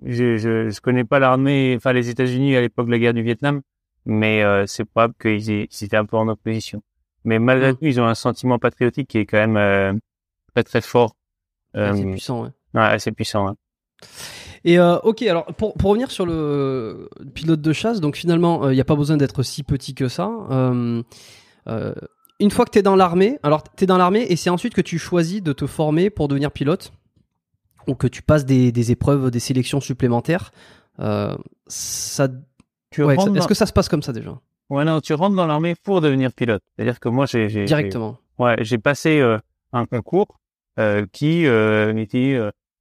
Je, 0.05 0.37
je, 0.37 0.71
je 0.71 0.81
connais 0.81 1.05
pas 1.05 1.19
l'armée, 1.19 1.75
enfin 1.77 1.93
les 1.93 2.09
États-Unis 2.09 2.55
à 2.57 2.61
l'époque 2.61 2.87
de 2.87 2.93
la 2.93 2.99
guerre 2.99 3.15
du 3.15 3.23
Vietnam, 3.23 3.63
mais 4.07 4.43
euh, 4.45 4.65
c'est 4.67 4.85
probable 4.85 5.15
qu'ils 5.21 5.51
aient- 5.51 5.69
ils 5.71 5.85
étaient 5.85 5.97
un 5.97 6.05
peu 6.05 6.17
en 6.17 6.29
opposition. 6.29 6.83
Mais 7.25 7.39
malgré 7.41 7.73
Mm. 7.73 7.77
tout, 7.77 7.85
ils 7.87 8.01
ont 8.01 8.07
un 8.07 8.15
sentiment 8.15 8.59
patriotique 8.61 9.09
qui 9.09 9.19
est 9.19 9.27
quand 9.27 9.39
même 9.39 9.57
euh, 9.57 9.93
très 10.55 10.63
très 10.63 10.81
fort, 10.81 11.17
euh, 11.77 11.95
C'est 11.97 12.05
puissant, 12.05 12.43
ouais. 12.45 12.51
ouais, 12.75 12.81
assez 12.83 13.11
puissant. 13.11 13.49
hein. 13.49 13.57
Et 14.65 14.79
euh, 14.79 14.99
ok, 14.99 15.23
alors 15.23 15.47
pour, 15.57 15.75
pour 15.75 15.91
revenir 15.91 16.11
sur 16.13 16.27
le 16.27 17.09
pilote 17.35 17.61
de 17.61 17.73
chasse, 17.73 18.01
donc 18.01 18.17
finalement, 18.17 18.69
il 18.71 18.75
n'y 18.75 18.81
a 18.81 18.85
pas 18.85 18.95
besoin 18.97 19.17
d'être 19.17 19.43
si 19.43 19.63
petit 19.65 19.95
que 19.95 20.07
ça. 20.09 20.31
Une 22.41 22.53
fois 22.53 22.65
que 22.65 22.71
tu 22.71 22.79
es 22.79 22.83
dans 22.83 22.95
l'armée, 22.95 23.39
alors 23.43 23.65
tu 23.75 23.83
es 23.83 23.87
dans 23.89 23.99
l'armée 23.99 24.25
et 24.31 24.37
c'est 24.37 24.51
ensuite 24.51 24.73
que 24.75 24.81
tu 24.81 24.97
choisis 24.99 25.43
de 25.43 25.53
te 25.53 25.67
former 25.67 26.09
pour 26.09 26.29
devenir 26.29 26.53
pilote? 26.53 26.93
Ou 27.89 27.95
que 27.95 28.07
tu 28.07 28.23
passes 28.23 28.45
des, 28.45 28.71
des 28.71 28.93
épreuves, 28.93 29.31
des 29.31 29.41
sélections 29.41 29.81
supplémentaires. 29.81 30.53
Euh, 31.01 31.37
ça, 31.67 32.29
Tu 32.91 33.03
ouais, 33.03 33.15
rentres 33.15 33.25
ça- 33.25 33.31
dans- 33.31 33.35
Est-ce 33.37 33.49
que 33.49 33.55
ça 33.55 33.67
se 33.67 33.73
passe 33.73 33.89
comme 33.89 34.03
ça 34.03 34.13
déjà? 34.13 34.39
Ouais, 34.71 34.85
non, 34.85 35.01
tu 35.01 35.15
rentres 35.15 35.35
dans 35.37 35.47
l'armée 35.47 35.75
pour 35.83 36.01
devenir 36.01 36.33
pilote. 36.33 36.63
C'est-à-dire 36.77 37.01
que 37.01 37.09
moi, 37.09 37.27
j'ai, 37.27 37.49
Directement. 37.65 38.19
ouais, 38.39 38.57
j'ai 38.61 38.79
passé 38.79 39.19
euh, 39.21 39.39
un 39.73 39.87
concours 39.87 40.39
euh, 40.79 41.07
qui 41.13 41.45
était, 41.47 42.39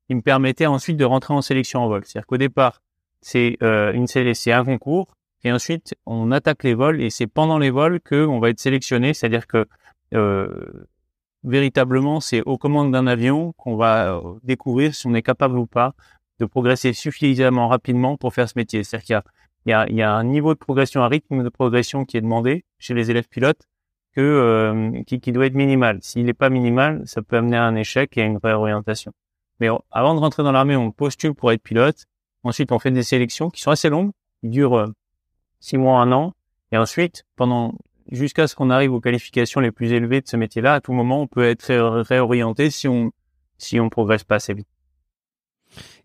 qui 0.08 0.16
me 0.16 0.22
permettait 0.22 0.66
ensuite 0.66 0.98
de 0.98 1.06
rentrer 1.06 1.34
en 1.34 1.42
sélection 1.42 1.82
en 1.82 1.88
vol. 1.88 2.04
C'est-à-dire 2.06 2.28
qu'au 2.28 2.38
départ, 2.38 2.82
c'est 3.22 3.58
une 3.62 4.06
c'est 4.08 4.52
un 4.52 4.64
concours 4.66 5.08
et 5.44 5.52
ensuite 5.52 5.96
on 6.06 6.32
attaque 6.32 6.64
les 6.64 6.74
vols 6.74 7.02
et 7.02 7.10
c'est 7.10 7.28
pendant 7.28 7.58
les 7.58 7.70
vols 7.72 8.00
que 8.02 8.26
on 8.26 8.40
va 8.40 8.50
être 8.50 8.60
sélectionné. 8.60 9.14
C'est-à-dire 9.14 9.48
que 9.48 9.66
véritablement, 11.44 12.20
c'est 12.20 12.42
aux 12.42 12.58
commandes 12.58 12.92
d'un 12.92 13.08
avion 13.08 13.54
qu'on 13.54 13.76
va 13.76 14.16
euh, 14.18 14.22
découvrir 14.44 14.94
si 14.96 15.08
on 15.08 15.14
est 15.14 15.22
capable 15.22 15.58
ou 15.58 15.66
pas 15.66 15.94
de 16.40 16.46
progresser 16.46 16.94
suffisamment 16.94 17.68
rapidement 17.68 18.18
pour 18.18 18.34
faire 18.34 18.48
ce 18.48 18.54
métier. 18.56 18.84
C'est-à-dire 18.84 19.24
qu'il 19.64 19.72
y 19.72 19.74
a 19.74 19.90
y 19.90 20.02
un 20.02 20.24
niveau 20.24 20.54
de 20.54 20.60
progression, 20.60 21.04
un 21.04 21.08
rythme 21.08 21.44
de 21.44 21.50
progression 21.50 22.06
qui 22.06 22.18
est 22.18 22.22
demandé 22.22 22.64
chez 22.80 22.94
les 22.94 23.10
élèves 23.12 23.28
pilotes 23.28 23.68
euh, 24.18 25.04
qui, 25.04 25.20
qui 25.20 25.32
doit 25.32 25.46
être 25.46 25.54
minimal. 25.54 26.00
S'il 26.02 26.26
n'est 26.26 26.34
pas 26.34 26.50
minimal, 26.50 27.04
ça 27.06 27.22
peut 27.22 27.38
amener 27.38 27.58
à 27.58 27.66
un 27.66 27.76
échec 27.76 28.18
et 28.18 28.24
à 28.24 28.26
une 28.26 28.38
réorientation. 28.38 29.14
Mais 29.60 29.68
avant 29.92 30.16
de 30.16 30.20
rentrer 30.20 30.42
dans 30.42 30.52
l'armée, 30.52 30.76
on 30.76 30.92
postule 30.92 31.36
pour 31.36 31.52
être 31.52 31.62
pilote. 31.62 32.06
Ensuite, 32.44 32.72
on 32.72 32.80
fait 32.80 32.90
des 32.90 33.04
sélections 33.04 33.52
qui 33.52 33.62
sont 33.62 33.70
assez 33.70 33.90
longues, 33.90 34.12
qui 34.42 34.50
durent 34.50 34.78
euh, 34.78 34.88
six 35.60 35.78
mois, 35.78 36.00
un 36.00 36.12
an. 36.12 36.34
Et 36.72 36.78
ensuite, 36.78 37.26
pendant 37.36 37.76
jusqu'à 38.12 38.48
ce 38.48 38.56
qu'on 38.56 38.70
arrive 38.70 38.94
aux 38.94 39.02
qualifications 39.02 39.60
les 39.62 39.72
plus 39.72 39.92
élevées 39.92 40.22
de 40.22 40.28
ce 40.28 40.38
métier-là, 40.38 40.76
à 40.76 40.82
tout 40.82 40.94
moment, 40.94 41.22
on 41.22 41.28
peut 41.28 41.44
être 41.44 41.74
ré- 41.74 42.02
réorienté 42.02 42.70
si 42.70 42.88
on 42.88 43.12
si 43.58 43.80
on 43.80 43.90
progresse 43.90 44.24
pas 44.24 44.36
assez 44.36 44.54
vite. 44.54 44.68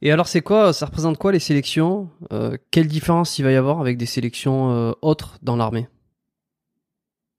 Et 0.00 0.10
alors, 0.10 0.26
c'est 0.26 0.40
quoi 0.40 0.72
Ça 0.72 0.86
représente 0.86 1.18
quoi 1.18 1.32
les 1.32 1.38
sélections? 1.38 2.08
Euh, 2.32 2.56
Quelle 2.70 2.88
différence 2.88 3.38
il 3.38 3.42
va 3.42 3.52
y 3.52 3.56
avoir 3.56 3.80
avec 3.80 3.96
des 3.98 4.06
sélections 4.06 4.72
euh, 4.72 4.92
autres 5.02 5.38
dans 5.42 5.56
l'armée? 5.56 5.86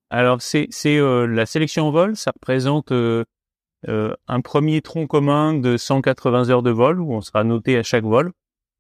Alors, 0.10 0.42
c'est 0.42 0.68
c'est 0.70 0.98
euh, 0.98 1.26
la 1.26 1.46
sélection 1.46 1.88
en 1.88 1.92
vol, 1.92 2.16
ça 2.16 2.32
représente 2.32 2.92
euh, 2.92 3.24
euh, 3.88 4.14
un 4.28 4.42
premier 4.42 4.82
tronc 4.82 5.08
commun 5.08 5.56
de 5.56 5.76
180 5.78 6.50
heures 6.50 6.64
de 6.64 6.70
vol 6.70 7.02
où 7.02 7.14
on 7.14 7.22
sera 7.22 7.44
noté 7.44 7.78
à 7.78 7.84
chaque 7.84 8.04
vol, 8.06 8.32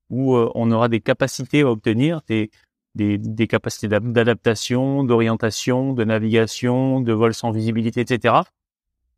où 0.09 0.35
on 0.35 0.71
aura 0.71 0.87
des 0.89 1.01
capacités 1.01 1.61
à 1.61 1.69
obtenir, 1.71 2.21
des 2.27 2.51
des, 2.95 3.17
des 3.17 3.47
capacités 3.47 3.87
d'ad- 3.87 4.11
d'adaptation, 4.13 5.03
d'orientation, 5.03 5.93
de 5.93 6.03
navigation, 6.03 7.01
de 7.01 7.13
vol 7.13 7.33
sans 7.33 7.51
visibilité, 7.51 8.01
etc. 8.01 8.35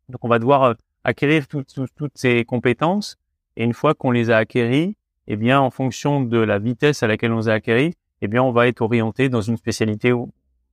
Donc, 0.08 0.24
on 0.24 0.28
va 0.28 0.38
devoir 0.38 0.62
euh, 0.62 0.74
acquérir 1.04 1.46
tout- 1.48 1.64
tout- 1.64 1.86
toutes 1.96 2.16
ces 2.16 2.44
compétences. 2.44 3.16
Et 3.56 3.64
une 3.64 3.72
fois 3.74 3.94
qu'on 3.94 4.10
les 4.10 4.30
a 4.30 4.36
acquéries, 4.38 4.96
eh 5.26 5.36
bien, 5.36 5.60
en 5.60 5.70
fonction 5.70 6.20
de 6.22 6.38
la 6.38 6.58
vitesse 6.58 7.02
à 7.02 7.06
laquelle 7.06 7.32
on 7.32 7.38
les 7.38 7.48
a 7.48 7.54
acquéries, 7.54 7.94
eh 8.22 8.28
bien, 8.28 8.42
on 8.42 8.52
va 8.52 8.68
être 8.68 8.80
orienté 8.82 9.28
dans 9.28 9.40
une 9.42 9.56
spécialité 9.56 10.12
ou, 10.12 10.32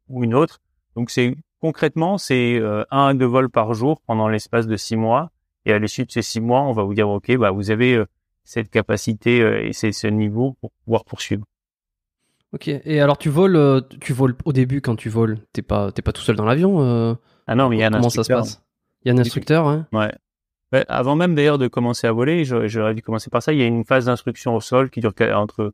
ou 0.10 0.24
une 0.24 0.34
autre. 0.36 0.60
Donc 0.96 1.10
c'est 1.10 1.36
concrètement 1.60 2.18
c'est 2.18 2.56
euh, 2.60 2.84
un 2.92 3.08
à 3.08 3.14
deux 3.14 3.26
vols 3.26 3.50
par 3.50 3.74
jour 3.74 4.02
pendant 4.06 4.28
l'espace 4.28 4.68
de 4.68 4.78
six 4.78 4.96
mois. 4.96 5.32
Et 5.66 5.74
à 5.74 5.80
l'issue 5.80 6.06
de 6.06 6.12
ces 6.12 6.22
six 6.22 6.40
mois, 6.42 6.62
on 6.62 6.74
va 6.74 6.84
vous 6.84 6.94
dire 6.94 7.10
ok 7.10 7.36
bah 7.38 7.52
vous 7.52 7.72
avez 7.72 7.96
euh, 7.96 8.06
cette 8.44 8.70
capacité 8.70 9.42
euh, 9.42 9.66
et 9.66 9.74
c'est 9.74 9.92
ce 9.92 10.08
niveau 10.08 10.56
pour 10.62 10.72
pouvoir 10.84 11.04
poursuivre. 11.06 11.46
Ok. 12.54 12.68
Et 12.68 13.02
alors, 13.02 13.18
tu 13.18 13.30
voles, 13.30 13.56
euh, 13.56 13.82
tu 14.00 14.14
voles 14.14 14.36
au 14.46 14.54
début 14.54 14.80
quand 14.82 14.96
tu 14.96 15.10
voles. 15.10 15.40
T'es 15.54 15.62
pas, 15.64 15.92
t'es 15.92 16.02
pas 16.02 16.12
tout 16.12 16.22
seul 16.22 16.36
dans 16.36 16.46
l'avion. 16.46 16.82
euh, 16.84 17.16
Ah 17.48 17.56
non 17.56 17.68
mais 17.70 17.78
il 17.78 17.80
y 17.80 17.84
a 17.84 17.88
un 17.88 17.92
Comment 17.92 18.04
ça 18.10 18.16
se 18.16 18.20
instructeur. 18.22 18.40
passe? 18.42 18.64
Il 19.04 19.08
y 19.08 19.12
a 19.12 19.16
un 19.16 19.18
instructeur, 19.20 19.68
hein? 19.68 19.88
Ouais. 19.92 20.12
Ouais, 20.72 20.86
avant 20.88 21.16
même 21.16 21.36
d'ailleurs 21.36 21.58
de 21.58 21.68
commencer 21.68 22.08
à 22.08 22.12
voler, 22.12 22.46
j'aurais 22.46 22.94
dû 22.96 23.02
commencer 23.02 23.30
par 23.30 23.44
ça. 23.44 23.54
Il 23.54 23.60
y 23.60 23.62
a 23.62 23.66
une 23.66 23.84
phase 23.86 24.06
d'instruction 24.06 24.56
au 24.56 24.62
sol 24.62 24.90
qui 24.90 25.02
dure 25.02 25.14
entre 25.36 25.74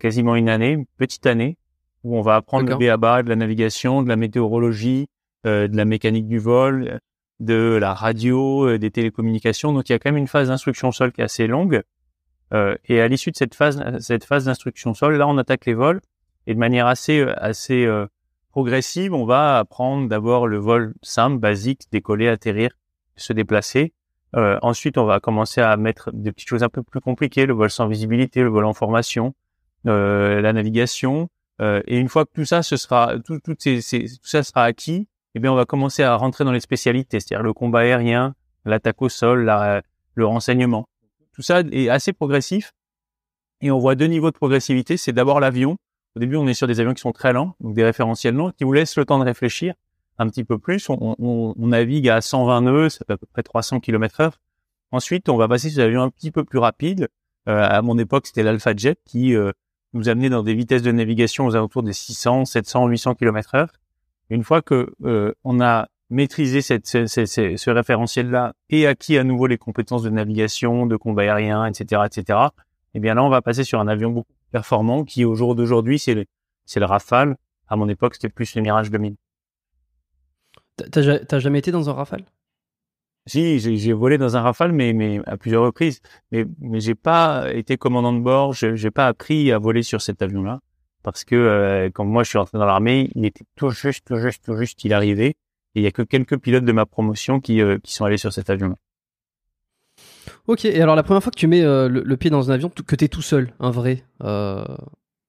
quasiment 0.00 0.36
une 0.36 0.48
année, 0.48 0.72
une 0.72 0.86
petite 0.96 1.26
année, 1.26 1.56
où 2.04 2.16
on 2.16 2.20
va 2.20 2.36
apprendre 2.36 2.68
le. 2.68 2.76
BABA, 2.76 3.22
de 3.24 3.28
la 3.30 3.36
navigation, 3.36 4.02
de 4.02 4.08
la 4.08 4.16
météorologie, 4.16 5.08
euh, 5.46 5.66
de 5.66 5.76
la 5.76 5.84
mécanique 5.84 6.26
du 6.28 6.38
vol, 6.38 7.00
de 7.40 7.78
la 7.80 7.94
radio, 7.94 8.68
euh, 8.68 8.78
des 8.78 8.90
télécommunications. 8.90 9.72
Donc 9.72 9.88
il 9.88 9.92
y 9.92 9.94
a 9.94 9.98
quand 9.98 10.10
même 10.10 10.18
une 10.18 10.28
phase 10.28 10.48
d'instruction 10.48 10.88
au 10.88 10.92
sol 10.92 11.10
qui 11.12 11.20
est 11.20 11.24
assez 11.24 11.46
longue. 11.46 11.82
Euh, 12.54 12.76
et 12.86 13.00
à 13.00 13.08
l'issue 13.08 13.30
de 13.30 13.36
cette 13.36 13.54
phase, 13.54 13.82
cette 14.00 14.24
phase 14.24 14.46
d'instruction 14.46 14.94
sol, 14.94 15.16
là 15.16 15.26
on 15.28 15.36
attaque 15.38 15.66
les 15.66 15.74
vols 15.74 16.00
et 16.46 16.54
de 16.54 16.58
manière 16.58 16.86
assez 16.86 17.20
euh, 17.20 17.34
assez 17.36 17.84
euh, 17.84 18.06
progressive, 18.50 19.12
on 19.12 19.26
va 19.26 19.58
apprendre 19.58 20.08
d'abord 20.08 20.46
le 20.46 20.56
vol 20.58 20.94
simple, 21.02 21.38
basique, 21.38 21.82
décoller, 21.92 22.28
atterrir, 22.28 22.70
se 23.16 23.32
déplacer. 23.32 23.92
Euh, 24.36 24.58
ensuite, 24.62 24.98
on 24.98 25.04
va 25.04 25.20
commencer 25.20 25.60
à 25.60 25.76
mettre 25.76 26.10
des 26.12 26.32
petites 26.32 26.48
choses 26.48 26.62
un 26.62 26.68
peu 26.68 26.82
plus 26.82 27.00
compliquées, 27.00 27.46
le 27.46 27.54
vol 27.54 27.70
sans 27.70 27.86
visibilité, 27.86 28.42
le 28.42 28.48
vol 28.48 28.64
en 28.64 28.74
formation, 28.74 29.34
euh, 29.86 30.40
la 30.40 30.52
navigation. 30.52 31.28
Euh, 31.60 31.82
et 31.86 31.98
une 31.98 32.08
fois 32.08 32.24
que 32.24 32.30
tout 32.34 32.44
ça, 32.44 32.62
ce 32.62 32.76
sera, 32.76 33.14
tout, 33.24 33.40
toutes 33.40 33.60
ces, 33.62 33.80
ces- 33.80 34.04
tout 34.04 34.26
ça 34.28 34.42
sera 34.42 34.64
acquis, 34.64 35.08
eh 35.34 35.40
bien, 35.40 35.52
on 35.52 35.56
va 35.56 35.64
commencer 35.64 36.02
à 36.02 36.14
rentrer 36.16 36.44
dans 36.44 36.52
les 36.52 36.60
spécialités, 36.60 37.20
c'est-à-dire 37.20 37.42
le 37.42 37.52
combat 37.52 37.80
aérien, 37.80 38.34
l'attaque 38.64 39.00
au 39.02 39.08
sol, 39.08 39.44
la- 39.44 39.82
le 40.14 40.26
renseignement. 40.26 40.88
Tout 41.38 41.42
ça 41.42 41.60
est 41.70 41.88
assez 41.88 42.12
progressif. 42.12 42.72
Et 43.60 43.70
on 43.70 43.78
voit 43.78 43.94
deux 43.94 44.06
niveaux 44.06 44.32
de 44.32 44.36
progressivité. 44.36 44.96
C'est 44.96 45.12
d'abord 45.12 45.38
l'avion. 45.38 45.76
Au 46.16 46.18
début, 46.18 46.34
on 46.34 46.48
est 46.48 46.54
sur 46.54 46.66
des 46.66 46.80
avions 46.80 46.94
qui 46.94 47.00
sont 47.00 47.12
très 47.12 47.32
lents, 47.32 47.54
donc 47.60 47.74
des 47.74 47.84
référentiels 47.84 48.34
lents, 48.34 48.50
qui 48.50 48.64
vous 48.64 48.72
laissent 48.72 48.96
le 48.96 49.04
temps 49.04 49.20
de 49.20 49.24
réfléchir 49.24 49.74
un 50.18 50.28
petit 50.28 50.42
peu 50.42 50.58
plus. 50.58 50.88
On, 50.88 51.54
navigue 51.56 52.08
à 52.08 52.20
120 52.20 52.62
nœuds, 52.62 52.88
ça 52.88 53.04
fait 53.06 53.12
à 53.12 53.16
peu 53.16 53.26
près 53.32 53.44
300 53.44 53.78
km 53.78 54.20
heure. 54.20 54.40
Ensuite, 54.90 55.28
on 55.28 55.36
va 55.36 55.46
passer 55.46 55.70
sur 55.70 55.76
des 55.76 55.84
avions 55.84 56.02
un 56.02 56.10
petit 56.10 56.32
peu 56.32 56.42
plus 56.42 56.58
rapides. 56.58 57.06
Euh, 57.48 57.68
à 57.68 57.82
mon 57.82 57.96
époque, 57.98 58.26
c'était 58.26 58.42
l'Alpha 58.42 58.74
Jet 58.74 58.98
qui 59.04 59.36
euh, 59.36 59.52
nous 59.92 60.08
amenait 60.08 60.30
dans 60.30 60.42
des 60.42 60.54
vitesses 60.54 60.82
de 60.82 60.90
navigation 60.90 61.46
aux 61.46 61.54
alentours 61.54 61.84
des 61.84 61.92
600, 61.92 62.46
700, 62.46 62.88
800 62.88 63.14
km 63.14 63.54
heure. 63.54 63.70
Une 64.28 64.42
fois 64.42 64.60
que 64.60 64.92
euh, 65.04 65.34
on 65.44 65.60
a 65.60 65.86
maîtrisé 66.10 66.62
cette, 66.62 66.86
ce, 66.86 67.06
ce- 67.06 67.26
ce- 67.26 67.56
ce 67.56 67.70
référentiel-là 67.70 68.54
et 68.70 68.86
acquis 68.86 69.18
à 69.18 69.24
nouveau 69.24 69.46
les 69.46 69.58
compétences 69.58 70.02
de 70.02 70.10
navigation, 70.10 70.86
de 70.86 70.96
combat 70.96 71.22
aérien, 71.22 71.66
etc., 71.66 72.02
etc., 72.06 72.38
eh 72.94 73.00
bien 73.00 73.14
là, 73.14 73.22
on 73.24 73.28
va 73.28 73.42
passer 73.42 73.64
sur 73.64 73.80
un 73.80 73.88
avion 73.88 74.10
beaucoup 74.10 74.32
plus 74.32 74.50
performant 74.50 75.04
qui, 75.04 75.24
au 75.24 75.34
jour 75.34 75.54
d'aujourd'hui, 75.54 75.98
c'est 75.98 76.14
le, 76.14 76.24
c'est 76.64 76.80
le 76.80 76.86
Rafale. 76.86 77.36
À 77.68 77.76
mon 77.76 77.88
époque, 77.88 78.14
c'était 78.14 78.30
plus 78.30 78.54
le 78.56 78.62
Mirage 78.62 78.90
2000. 78.90 79.16
T'as- 80.76 80.88
T'as 80.88 81.02
ja- 81.02 81.18
t'as 81.24 81.38
jamais 81.38 81.58
été 81.58 81.70
dans 81.70 81.90
un 81.90 81.92
Rafale? 81.92 82.24
Si, 83.26 83.58
j'ai 83.58 83.76
j'ai 83.76 83.92
volé 83.92 84.16
dans 84.16 84.36
un 84.38 84.40
Rafale, 84.40 84.72
mais, 84.72 84.94
mais 84.94 85.20
à 85.26 85.36
plusieurs 85.36 85.62
reprises. 85.62 86.00
Mais, 86.32 86.46
mais 86.60 86.80
j'ai 86.80 86.94
pas 86.94 87.52
été 87.52 87.76
commandant 87.76 88.14
de 88.14 88.20
bord. 88.20 88.54
Je 88.54 88.74
j'ai 88.74 88.90
pas 88.90 89.06
appris 89.06 89.52
à 89.52 89.58
voler 89.58 89.82
sur 89.82 90.00
cet 90.00 90.22
avion-là 90.22 90.60
parce 91.02 91.24
que 91.24 91.34
euh, 91.36 91.90
quand 91.92 92.06
moi 92.06 92.22
je 92.24 92.30
suis 92.30 92.38
rentré 92.38 92.56
dans 92.58 92.64
l'armée, 92.64 93.10
il 93.14 93.26
était 93.26 93.44
tout 93.54 93.68
juste, 93.70 94.06
tout 94.06 94.16
juste, 94.16 94.42
tout 94.44 94.56
juste, 94.56 94.82
il 94.84 94.94
arrivait. 94.94 95.34
Et 95.74 95.80
il 95.80 95.82
y 95.82 95.86
a 95.86 95.90
que 95.90 96.02
quelques 96.02 96.38
pilotes 96.38 96.64
de 96.64 96.72
ma 96.72 96.86
promotion 96.86 97.40
qui 97.40 97.60
euh, 97.60 97.78
qui 97.82 97.92
sont 97.92 98.04
allés 98.04 98.16
sur 98.16 98.32
cet 98.32 98.50
avion-là. 98.50 98.76
Ok, 100.46 100.64
et 100.64 100.80
alors 100.80 100.96
la 100.96 101.02
première 101.02 101.22
fois 101.22 101.30
que 101.30 101.38
tu 101.38 101.46
mets 101.46 101.62
euh, 101.62 101.88
le, 101.88 102.02
le 102.02 102.16
pied 102.16 102.30
dans 102.30 102.50
un 102.50 102.54
avion, 102.54 102.68
que 102.70 102.96
tu 102.96 103.04
es 103.04 103.08
tout 103.08 103.22
seul, 103.22 103.52
un 103.60 103.70
vrai, 103.70 104.04
euh, 104.22 104.64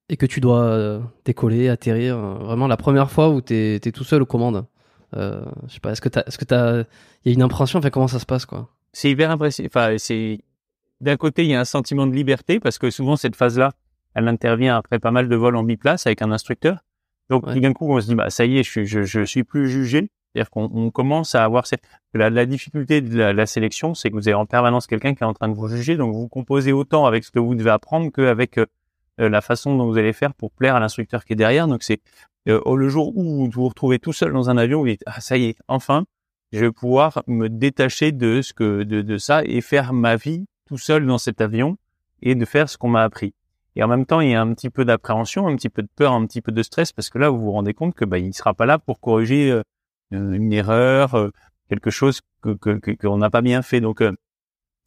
et 0.09 0.17
que 0.17 0.25
tu 0.25 0.39
dois 0.39 1.01
décoller, 1.25 1.69
atterrir, 1.69 2.17
vraiment 2.17 2.67
la 2.67 2.77
première 2.77 3.11
fois 3.11 3.29
où 3.29 3.41
tu 3.41 3.53
es, 3.53 3.79
tout 3.91 4.03
seul 4.03 4.21
aux 4.21 4.25
commandes, 4.25 4.65
je 5.13 5.43
sais 5.67 5.79
pas, 5.81 5.91
est-ce 5.91 6.01
que 6.01 6.09
tu 6.09 6.19
est-ce 6.19 6.37
que 6.37 6.45
t'as, 6.45 6.83
il 7.25 7.25
y 7.25 7.29
a 7.29 7.33
une 7.33 7.41
impression, 7.41 7.79
enfin 7.79 7.89
comment 7.89 8.07
ça 8.07 8.19
se 8.19 8.25
passe 8.25 8.45
quoi? 8.45 8.69
C'est 8.93 9.11
hyper 9.11 9.29
impressionnant. 9.29 9.69
Enfin, 9.71 9.95
c'est 9.97 10.39
d'un 11.01 11.15
côté 11.17 11.43
il 11.43 11.49
y 11.49 11.53
a 11.55 11.59
un 11.59 11.65
sentiment 11.65 12.07
de 12.07 12.13
liberté 12.13 12.59
parce 12.59 12.77
que 12.79 12.89
souvent 12.89 13.15
cette 13.15 13.35
phase-là, 13.35 13.73
elle 14.15 14.27
intervient 14.27 14.75
après 14.77 14.99
pas 14.99 15.11
mal 15.11 15.29
de 15.29 15.35
vols 15.35 15.55
en 15.55 15.63
biplace 15.63 16.07
avec 16.07 16.21
un 16.21 16.31
instructeur. 16.31 16.79
Donc 17.29 17.45
Ouais. 17.45 17.59
d'un 17.59 17.73
coup 17.73 17.91
on 17.93 18.01
se 18.01 18.07
dit 18.07 18.15
bah 18.15 18.29
ça 18.31 18.45
y 18.45 18.57
est, 18.57 18.63
je 18.63 18.83
je, 18.83 19.03
je 19.03 19.21
suis 19.23 19.43
plus 19.43 19.69
jugé. 19.69 20.09
C'est-à-dire 20.33 20.49
qu'on 20.51 20.69
on 20.73 20.91
commence 20.91 21.33
à 21.33 21.43
avoir 21.43 21.65
la, 22.13 22.29
la 22.29 22.45
difficulté 22.45 23.01
de 23.01 23.17
la, 23.17 23.45
sélection, 23.45 23.95
c'est 23.95 24.09
que 24.09 24.15
vous 24.15 24.27
avez 24.27 24.35
en 24.35 24.45
permanence 24.45 24.85
quelqu'un 24.85 25.15
qui 25.15 25.23
est 25.23 25.27
en 25.27 25.33
train 25.33 25.47
de 25.47 25.55
vous 25.55 25.67
juger, 25.67 25.97
donc 25.97 26.13
vous 26.13 26.27
composez 26.27 26.71
autant 26.71 27.05
avec 27.05 27.23
ce 27.23 27.31
que 27.31 27.39
vous 27.39 27.55
devez 27.55 27.71
apprendre 27.71 28.11
qu'avec 28.11 28.59
euh, 28.59 28.67
euh, 29.19 29.29
la 29.29 29.41
façon 29.41 29.75
dont 29.75 29.87
vous 29.87 29.97
allez 29.97 30.13
faire 30.13 30.33
pour 30.35 30.51
plaire 30.51 30.75
à 30.75 30.79
l'instructeur 30.79 31.25
qui 31.25 31.33
est 31.33 31.35
derrière. 31.35 31.67
Donc 31.67 31.81
c'est 31.81 32.01
euh, 32.47 32.61
au- 32.65 32.75
le 32.75 32.89
jour 32.89 33.17
où 33.17 33.23
vous 33.23 33.49
vous 33.49 33.67
retrouvez 33.67 33.97
tout 33.97 34.13
seul 34.13 34.31
dans 34.31 34.51
un 34.51 34.57
avion, 34.57 34.79
vous 34.79 34.87
dites 34.87 35.03
ah 35.07 35.19
ça 35.19 35.37
y 35.37 35.45
est, 35.45 35.57
enfin, 35.67 36.05
je 36.51 36.59
vais 36.59 36.71
pouvoir 36.71 37.23
me 37.25 37.47
détacher 37.49 38.11
de 38.11 38.41
ce 38.43 38.53
que 38.53 38.83
de, 38.83 39.17
ça 39.17 39.43
et 39.43 39.61
faire 39.61 39.93
ma 39.93 40.15
vie 40.15 40.45
tout 40.65 40.77
seul 40.77 41.05
dans 41.07 41.17
cet 41.17 41.41
avion 41.41 41.77
et 42.21 42.35
de 42.35 42.45
faire 42.45 42.69
ce 42.69 42.77
qu'on 42.77 42.89
m'a 42.89 43.03
appris. 43.03 43.33
Et 43.75 43.83
en 43.83 43.87
même 43.87 44.05
temps, 44.05 44.19
il 44.19 44.29
y 44.29 44.35
a 44.35 44.41
un 44.41 44.53
petit 44.53 44.69
peu 44.69 44.83
d'appréhension, 44.85 45.47
un 45.47 45.55
petit 45.55 45.69
peu 45.69 45.81
de 45.81 45.89
peur, 45.95 46.13
un 46.13 46.25
petit 46.25 46.41
peu 46.41 46.51
de 46.51 46.61
stress, 46.63 46.91
parce 46.91 47.09
que 47.09 47.17
là, 47.17 47.29
vous 47.29 47.39
vous 47.39 47.51
rendez 47.51 47.73
compte 47.73 47.93
que 47.93 48.03
bah, 48.03 48.17
il 48.17 48.33
sera 48.33 48.53
pas 48.53 48.65
là 48.65 48.77
pour 48.77 48.99
corriger 48.99 49.61
une 50.11 50.53
erreur, 50.53 51.15
euh, 51.15 51.29
quelque 51.69 51.89
chose 51.89 52.21
que 52.41 52.95
qu'on 52.95 53.17
n'a 53.17 53.29
pas 53.29 53.41
bien 53.41 53.61
fait. 53.61 53.81
Donc, 53.81 54.03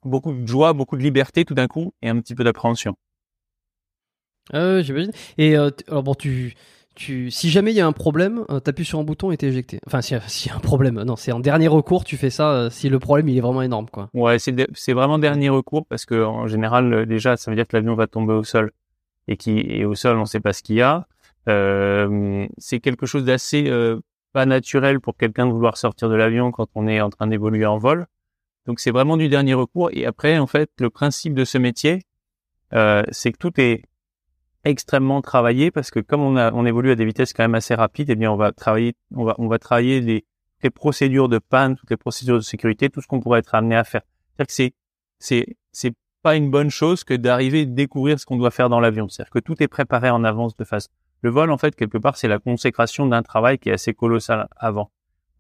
beaucoup 0.05 0.33
de 0.33 0.47
joie, 0.47 0.73
beaucoup 0.73 0.97
de 0.97 1.03
liberté 1.03 1.45
tout 1.45 1.55
d'un 1.55 1.69
coup, 1.69 1.95
et 2.03 2.09
un 2.09 2.19
petit 2.21 2.35
peu 2.35 2.45
d'appréhension. 2.45 2.97
Euh, 4.55 4.83
j'imagine. 4.83 5.13
Et 5.39 5.57
alors 5.57 6.03
bon, 6.03 6.15
tu 6.15 6.55
tu, 6.95 7.31
si 7.31 7.51
jamais 7.51 7.73
il 7.73 7.77
y 7.77 7.81
a 7.81 7.87
un 7.87 7.93
problème, 7.93 8.45
tu 8.49 8.61
t'appuies 8.61 8.85
sur 8.85 8.99
un 8.99 9.05
bouton 9.05 9.31
et 9.31 9.37
t'es 9.37 9.47
éjecté. 9.47 9.81
Enfin, 9.87 10.03
s'il 10.03 10.17
y, 10.17 10.51
a 10.51 10.57
un 10.57 10.61
problème, 10.61 11.03
non, 11.03 11.17
c'est 11.17 11.33
en 11.33 11.41
dernier 11.41 11.69
recours, 11.69 12.05
tu 12.05 12.17
fais 12.17 12.31
ça 12.31 12.53
euh, 12.53 12.71
si 12.71 12.89
le 12.89 12.99
problème 12.99 13.29
il 13.29 13.37
est 13.37 13.41
vraiment 13.41 13.63
énorme, 13.63 13.89
quoi. 13.91 14.09
Ouais, 14.15 14.39
c'est 14.39 14.93
vraiment 14.93 15.19
dernier 15.19 15.49
recours 15.49 15.87
parce 15.87 16.05
que 16.05 16.23
en 16.23 16.47
général, 16.47 16.93
euh, 16.93 17.07
déjà, 17.07 17.37
ça 17.37 17.51
veut 17.51 17.57
dire 17.57 17.67
que 17.67 17.77
l'avion 17.77 17.95
va 17.95 18.07
tomber 18.07 18.35
au 18.35 18.45
sol 18.45 18.73
et 19.29 19.37
qui 19.37 19.61
et 19.61 19.85
au 19.85 19.95
sol, 19.95 20.19
on 20.19 20.27
sait 20.27 20.41
pas 20.41 20.53
ce 20.53 20.63
qu'il 20.63 20.77
y 20.77 20.83
a. 20.83 21.07
Euh, 21.49 22.47
c'est 22.59 22.81
quelque 22.81 23.07
chose 23.07 23.25
d'assez 23.25 23.71
pas 24.33 24.47
naturel 24.47 25.01
pour 25.01 25.17
quelqu'un 25.17 25.47
de 25.47 25.53
vouloir 25.53 25.77
sortir 25.77 26.09
de 26.09 26.15
l'avion 26.15 26.51
quand 26.51 26.69
on 26.75 26.87
est 26.87 27.01
en 27.01 27.11
train 27.11 27.27
d'évoluer 27.27 27.67
en 27.67 27.79
vol. 27.79 28.07
Donc 28.67 28.81
c'est 28.81 28.91
vraiment 28.91 29.17
du 29.17 29.29
dernier 29.29 29.55
recours. 29.55 29.91
Et 29.93 30.07
après, 30.07 30.39
en 30.39 30.47
fait, 30.47 30.71
le 30.79 30.91
principe 30.91 31.35
de 31.35 31.45
ce 31.45 31.59
métier, 31.59 32.03
c'est 32.71 33.33
que 33.33 33.39
tout 33.39 33.61
est 33.61 33.83
extrêmement 34.65 35.23
travaillé 35.23 35.71
parce 35.71 35.91
que 35.91 36.01
comme 36.01 36.23
on, 36.23 36.37
a, 36.37 36.53
on 36.53 36.65
évolue 36.65 36.91
à 36.91 36.95
des 36.95 37.05
vitesses 37.05 37.33
quand 37.33 37.43
même 37.43 37.55
assez 37.55 37.75
rapides, 37.75 38.11
eh 38.11 38.15
bien 38.15 38.31
on 38.31 38.37
va 38.37 38.53
travailler, 38.53 38.95
on 39.15 39.25
va, 39.25 39.35
on 39.39 39.49
va 39.49 39.59
travailler 39.59 40.01
les, 40.01 40.25
les 40.63 40.71
procédures 40.71 41.29
de 41.29 41.39
panne, 41.39 41.77
toutes 41.77 41.91
les 41.91 41.97
procédures 41.97 42.37
de 42.37 42.43
sécurité, 42.43 42.89
tout 42.89 43.01
ce 43.01 43.07
qu'on 43.07 43.21
pourrait 43.21 43.41
être 43.41 43.55
amené 43.55 43.77
à 43.77 43.85
faire. 43.85 44.03
C'est-à-dire 44.37 44.47
que 44.47 44.53
c'est, 44.53 44.75
c'est, 45.19 45.47
c'est 45.73 45.95
pas 46.23 46.37
une 46.37 46.51
bonne 46.51 46.71
chose 46.71 47.03
que 47.05 47.15
d'arriver 47.15 47.67
découvrir 47.67 48.21
ce 48.21 48.27
qu'on 48.27 48.37
doit 48.37 48.53
faire 48.53 48.69
dans 48.69 48.81
l'avion. 48.81 49.09
C'est-à-dire 49.09 49.33
que 49.33 49.41
tout 49.41 49.61
est 49.63 49.69
préparé 49.69 50.11
en 50.11 50.23
avance 50.23 50.57
de 50.57 50.65
face. 50.65 50.89
Le 51.23 51.31
vol, 51.31 51.51
en 51.51 51.57
fait, 51.57 51.75
quelque 51.77 51.99
part, 51.99 52.17
c'est 52.17 52.29
la 52.29 52.41
consécration 52.41 53.07
d'un 53.07 53.23
travail 53.23 53.59
qui 53.59 53.69
est 53.69 53.73
assez 53.73 53.95
colossal 53.95 54.49
avant. 54.57 54.91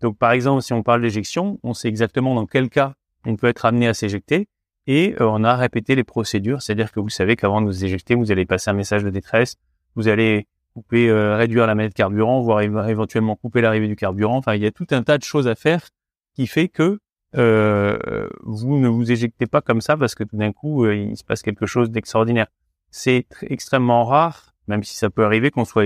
Donc, 0.00 0.16
par 0.16 0.32
exemple, 0.32 0.62
si 0.62 0.72
on 0.72 0.82
parle 0.82 1.02
d'éjection, 1.02 1.58
on 1.62 1.74
sait 1.74 1.88
exactement 1.88 2.34
dans 2.34 2.46
quel 2.46 2.70
cas 2.70 2.94
on 3.26 3.36
peut 3.36 3.48
être 3.48 3.64
amené 3.64 3.88
à 3.88 3.94
s'éjecter 3.94 4.48
et 4.86 5.14
euh, 5.20 5.28
on 5.28 5.44
a 5.44 5.54
répété 5.56 5.94
les 5.94 6.04
procédures, 6.04 6.62
c'est-à-dire 6.62 6.92
que 6.92 7.00
vous 7.00 7.08
savez 7.08 7.36
qu'avant 7.36 7.60
de 7.60 7.66
vous 7.66 7.84
éjecter, 7.84 8.14
vous 8.14 8.32
allez 8.32 8.46
passer 8.46 8.70
un 8.70 8.74
message 8.74 9.04
de 9.04 9.10
détresse, 9.10 9.56
vous 9.94 10.08
allez 10.08 10.46
couper, 10.74 11.08
euh, 11.08 11.36
réduire 11.36 11.66
la 11.66 11.74
manette 11.74 11.94
carburant, 11.94 12.40
voire 12.40 12.60
éventuellement 12.62 13.36
couper 13.36 13.60
l'arrivée 13.60 13.88
du 13.88 13.96
carburant. 13.96 14.36
Enfin, 14.36 14.54
il 14.54 14.62
y 14.62 14.66
a 14.66 14.72
tout 14.72 14.86
un 14.90 15.02
tas 15.02 15.18
de 15.18 15.22
choses 15.22 15.46
à 15.46 15.54
faire 15.54 15.88
qui 16.34 16.46
fait 16.46 16.68
que 16.68 16.98
euh, 17.36 18.28
vous 18.42 18.78
ne 18.78 18.88
vous 18.88 19.10
éjectez 19.10 19.46
pas 19.46 19.60
comme 19.60 19.80
ça 19.80 19.96
parce 19.96 20.14
que 20.14 20.24
tout 20.24 20.36
d'un 20.36 20.52
coup, 20.52 20.86
il 20.86 21.16
se 21.16 21.24
passe 21.24 21.42
quelque 21.42 21.66
chose 21.66 21.90
d'extraordinaire. 21.90 22.46
C'est 22.90 23.26
extrêmement 23.42 24.04
rare, 24.04 24.51
même 24.72 24.82
si 24.82 24.96
ça 24.96 25.10
peut 25.10 25.24
arriver, 25.24 25.50
qu'on 25.50 25.64
soit 25.64 25.84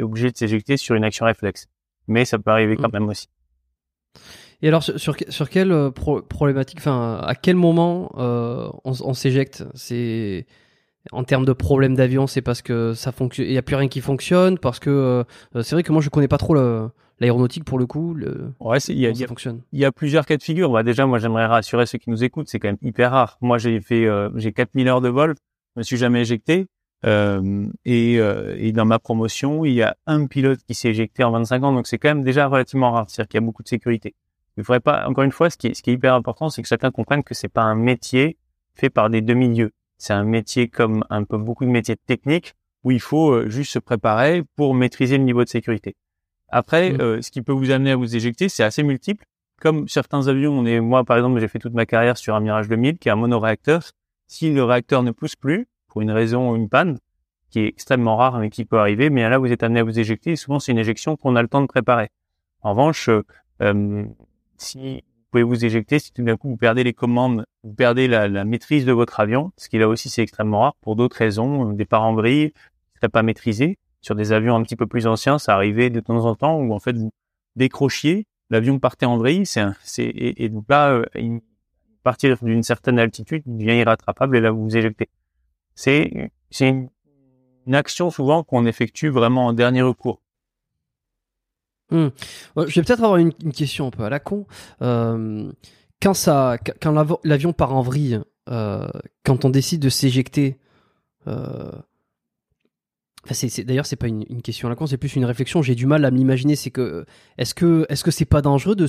obligé 0.00 0.30
de 0.30 0.36
s'éjecter 0.36 0.76
sur 0.76 0.94
une 0.94 1.04
action 1.04 1.26
réflexe. 1.26 1.66
Mais 2.06 2.24
ça 2.24 2.38
peut 2.38 2.50
arriver 2.50 2.76
quand 2.76 2.88
mmh. 2.88 2.92
même 2.92 3.08
aussi. 3.08 3.28
Et 4.62 4.68
alors 4.68 4.82
sur, 4.82 5.14
sur, 5.28 5.50
quelle 5.50 5.70
euh, 5.70 5.90
problématique, 5.90 6.78
enfin 6.78 7.20
à 7.22 7.34
quel 7.36 7.54
moment 7.54 8.10
euh, 8.18 8.68
on, 8.84 9.14
s'éjecte? 9.14 9.64
C'est 9.74 10.46
en 11.12 11.22
termes 11.22 11.44
de 11.44 11.52
problème 11.52 11.94
d'avion, 11.94 12.26
c'est 12.26 12.42
parce 12.42 12.60
que 12.60 12.92
ça 12.92 13.12
fonctionne, 13.12 13.46
il 13.46 13.52
y 13.52 13.58
a 13.58 13.62
plus 13.62 13.76
rien 13.76 13.86
qui 13.86 14.00
fonctionne, 14.00 14.58
parce 14.58 14.80
que 14.80 14.90
euh, 14.90 15.62
c'est 15.62 15.76
vrai 15.76 15.84
que 15.84 15.92
moi 15.92 16.02
je 16.02 16.08
connais 16.08 16.26
pas 16.26 16.38
trop 16.38 16.54
l'aéronautique 17.20 17.64
pour 17.64 17.78
le 17.78 17.86
coup. 17.86 18.14
Le, 18.14 18.52
ouais, 18.58 18.78
il 18.88 18.98
y 18.98 19.06
a, 19.06 19.26
fonctionne. 19.28 19.62
Il 19.72 19.78
y 19.78 19.84
a 19.84 19.92
plusieurs 19.92 20.26
cas 20.26 20.36
de 20.36 20.42
figure. 20.42 20.72
Bah, 20.72 20.82
déjà, 20.82 21.06
moi 21.06 21.20
j'aimerais 21.20 21.46
rassurer 21.46 21.86
ceux 21.86 21.98
qui 21.98 22.10
nous 22.10 22.24
écoutent, 22.24 22.48
c'est 22.48 22.58
quand 22.58 22.68
même 22.68 22.78
hyper 22.82 23.12
rare. 23.12 23.38
Moi 23.40 23.58
j'ai 23.58 23.80
fait, 23.80 24.08
j'ai 24.34 24.52
4000 24.52 24.88
heures 24.88 25.00
de 25.00 25.08
vol, 25.08 25.36
je 25.76 25.80
me 25.80 25.82
suis 25.84 25.98
jamais 25.98 26.22
éjecté. 26.22 26.66
Et, 27.04 28.14
et 28.14 28.72
dans 28.72 28.84
ma 28.84 28.98
promotion, 28.98 29.64
il 29.64 29.74
y 29.74 29.82
a 29.82 29.96
un 30.06 30.26
pilote 30.26 30.60
qui 30.66 30.74
s'est 30.74 30.88
éjecté 30.88 31.24
en 31.24 31.30
25 31.30 31.62
ans, 31.64 31.72
donc 31.72 31.86
c'est 31.86 31.98
quand 31.98 32.08
même 32.08 32.24
déjà 32.24 32.46
relativement 32.48 32.92
rare. 32.92 33.06
C'est-à-dire 33.08 33.28
qu'il 33.28 33.40
y 33.40 33.42
a 33.42 33.46
beaucoup 33.46 33.62
de 33.62 33.68
sécurité. 33.68 34.14
Il 34.58 34.64
faudrait 34.64 34.80
pas, 34.80 35.06
encore 35.06 35.22
une 35.22 35.30
fois, 35.30 35.50
ce 35.50 35.56
qui 35.56 35.68
est, 35.68 35.74
ce 35.74 35.82
qui 35.82 35.90
est 35.90 35.94
hyper 35.94 36.14
important, 36.14 36.48
c'est 36.50 36.62
que 36.62 36.68
chacun 36.68 36.90
comprenne 36.90 37.22
que 37.22 37.32
c'est 37.32 37.48
pas 37.48 37.62
un 37.62 37.76
métier 37.76 38.36
fait 38.74 38.90
par 38.90 39.08
des 39.08 39.20
demi-dieux. 39.20 39.70
C'est 39.98 40.12
un 40.12 40.24
métier 40.24 40.68
comme 40.68 41.04
un 41.10 41.22
peu 41.22 41.38
beaucoup 41.38 41.64
de 41.64 41.70
métiers 41.70 41.96
techniques 41.96 42.54
où 42.82 42.90
il 42.90 43.00
faut 43.00 43.30
euh, 43.30 43.48
juste 43.48 43.72
se 43.72 43.78
préparer 43.78 44.42
pour 44.56 44.74
maîtriser 44.74 45.16
le 45.16 45.22
niveau 45.22 45.44
de 45.44 45.48
sécurité. 45.48 45.94
Après, 46.48 46.90
mmh. 46.90 47.00
euh, 47.00 47.22
ce 47.22 47.30
qui 47.30 47.42
peut 47.42 47.52
vous 47.52 47.70
amener 47.70 47.92
à 47.92 47.96
vous 47.96 48.16
éjecter, 48.16 48.48
c'est 48.48 48.64
assez 48.64 48.82
multiple. 48.82 49.24
Comme 49.60 49.86
certains 49.86 50.26
avions, 50.26 50.58
on 50.58 50.66
est, 50.66 50.80
moi 50.80 51.04
par 51.04 51.16
exemple, 51.16 51.38
j'ai 51.38 51.48
fait 51.48 51.60
toute 51.60 51.74
ma 51.74 51.86
carrière 51.86 52.16
sur 52.16 52.34
un 52.34 52.40
Mirage 52.40 52.68
2000 52.68 52.98
qui 52.98 53.08
est 53.08 53.12
un 53.12 53.16
monoréacteur. 53.16 53.82
Si 54.26 54.52
le 54.52 54.64
réacteur 54.64 55.04
ne 55.04 55.12
pousse 55.12 55.36
plus 55.36 55.68
pour 55.98 56.02
une 56.02 56.12
raison 56.12 56.52
ou 56.52 56.54
une 56.54 56.68
panne, 56.68 57.00
qui 57.50 57.58
est 57.58 57.66
extrêmement 57.66 58.16
rare 58.16 58.38
mais 58.38 58.50
qui 58.50 58.64
peut 58.64 58.78
arriver, 58.78 59.10
mais 59.10 59.28
là 59.28 59.38
vous 59.38 59.50
êtes 59.50 59.64
amené 59.64 59.80
à 59.80 59.82
vous 59.82 59.98
éjecter. 59.98 60.30
Et 60.32 60.36
souvent 60.36 60.60
c'est 60.60 60.70
une 60.70 60.78
éjection 60.78 61.16
qu'on 61.16 61.34
a 61.34 61.42
le 61.42 61.48
temps 61.48 61.60
de 61.60 61.66
préparer. 61.66 62.10
En 62.62 62.70
revanche, 62.70 63.10
euh, 63.62 64.04
si 64.58 64.94
vous 64.94 65.26
pouvez 65.32 65.42
vous 65.42 65.64
éjecter, 65.64 65.98
si 65.98 66.12
tout 66.12 66.22
d'un 66.22 66.36
coup 66.36 66.50
vous 66.50 66.56
perdez 66.56 66.84
les 66.84 66.92
commandes, 66.92 67.44
vous 67.64 67.74
perdez 67.74 68.06
la, 68.06 68.44
maîtrise 68.44 68.84
de 68.84 68.92
votre 68.92 69.18
avion, 69.18 69.50
ce 69.56 69.68
qui 69.68 69.78
là 69.78 69.88
aussi 69.88 70.08
c'est 70.08 70.22
extrêmement 70.22 70.60
rare 70.60 70.76
pour 70.82 70.94
d'autres 70.94 71.16
raisons, 71.16 71.72
des 71.72 71.84
parts 71.84 72.04
en 72.04 72.14
vrille, 72.14 72.52
qui 73.02 73.08
pas 73.08 73.24
maîtrisé. 73.24 73.76
Sur 74.00 74.14
des 74.14 74.30
avions 74.30 74.54
un 74.54 74.62
petit 74.62 74.76
peu 74.76 74.86
plus 74.86 75.08
anciens, 75.08 75.40
ça 75.40 75.56
arrivait 75.56 75.90
de 75.90 75.98
temps 75.98 76.26
en 76.26 76.36
temps 76.36 76.60
où 76.60 76.72
en 76.72 76.78
fait 76.78 76.96
vous 76.96 77.10
décrochiez, 77.56 78.24
l'avion 78.50 78.78
partait 78.78 79.06
en 79.06 79.16
vrille, 79.16 79.42
et, 79.98 80.48
donc 80.48 80.64
là, 80.68 80.92
euh, 80.92 81.40
partir 82.08 82.38
d'une 82.42 82.62
certaine 82.62 82.98
altitude 82.98 83.42
devient 83.44 83.80
irrattrapable 83.80 84.36
et 84.36 84.40
là 84.40 84.50
vous 84.50 84.62
vous 84.62 84.76
éjectez. 84.76 85.08
C'est 85.78 86.32
c'est 86.50 86.68
une 86.68 87.74
action 87.74 88.10
souvent 88.10 88.42
qu'on 88.42 88.66
effectue 88.66 89.10
vraiment 89.10 89.46
en 89.46 89.52
dernier 89.52 89.82
recours. 89.82 90.20
Hmm. 91.92 92.08
Je 92.56 92.62
vais 92.62 92.82
peut-être 92.82 93.04
avoir 93.04 93.18
une, 93.18 93.32
question 93.52 93.86
un 93.86 93.90
peu 93.90 94.02
à 94.02 94.10
la 94.10 94.18
con. 94.18 94.48
Euh, 94.82 95.52
quand 96.02 96.14
ça, 96.14 96.58
quand 96.82 97.20
l'avion 97.22 97.52
part 97.52 97.76
en 97.76 97.82
vrille, 97.82 98.20
euh, 98.50 98.88
quand 99.24 99.44
on 99.44 99.50
décide 99.50 99.80
de 99.80 99.88
s'éjecter, 99.88 100.58
euh, 101.28 101.70
c'est, 103.34 103.64
d'ailleurs 103.64 103.86
c'est 103.86 103.96
pas 103.96 104.08
une, 104.08 104.24
question 104.42 104.68
à 104.68 104.70
la 104.70 104.76
con, 104.76 104.86
c'est 104.86 104.96
plus 104.96 105.16
une 105.16 105.24
réflexion. 105.24 105.62
J'ai 105.62 105.74
du 105.74 105.86
mal 105.86 106.04
à 106.04 106.10
m'imaginer. 106.10 106.56
C'est 106.56 106.70
que 106.70 107.04
est-ce 107.38 107.54
que 107.54 107.86
est-ce 107.88 108.04
que 108.04 108.10
c'est 108.10 108.24
pas 108.24 108.42
dangereux 108.42 108.76
de, 108.76 108.86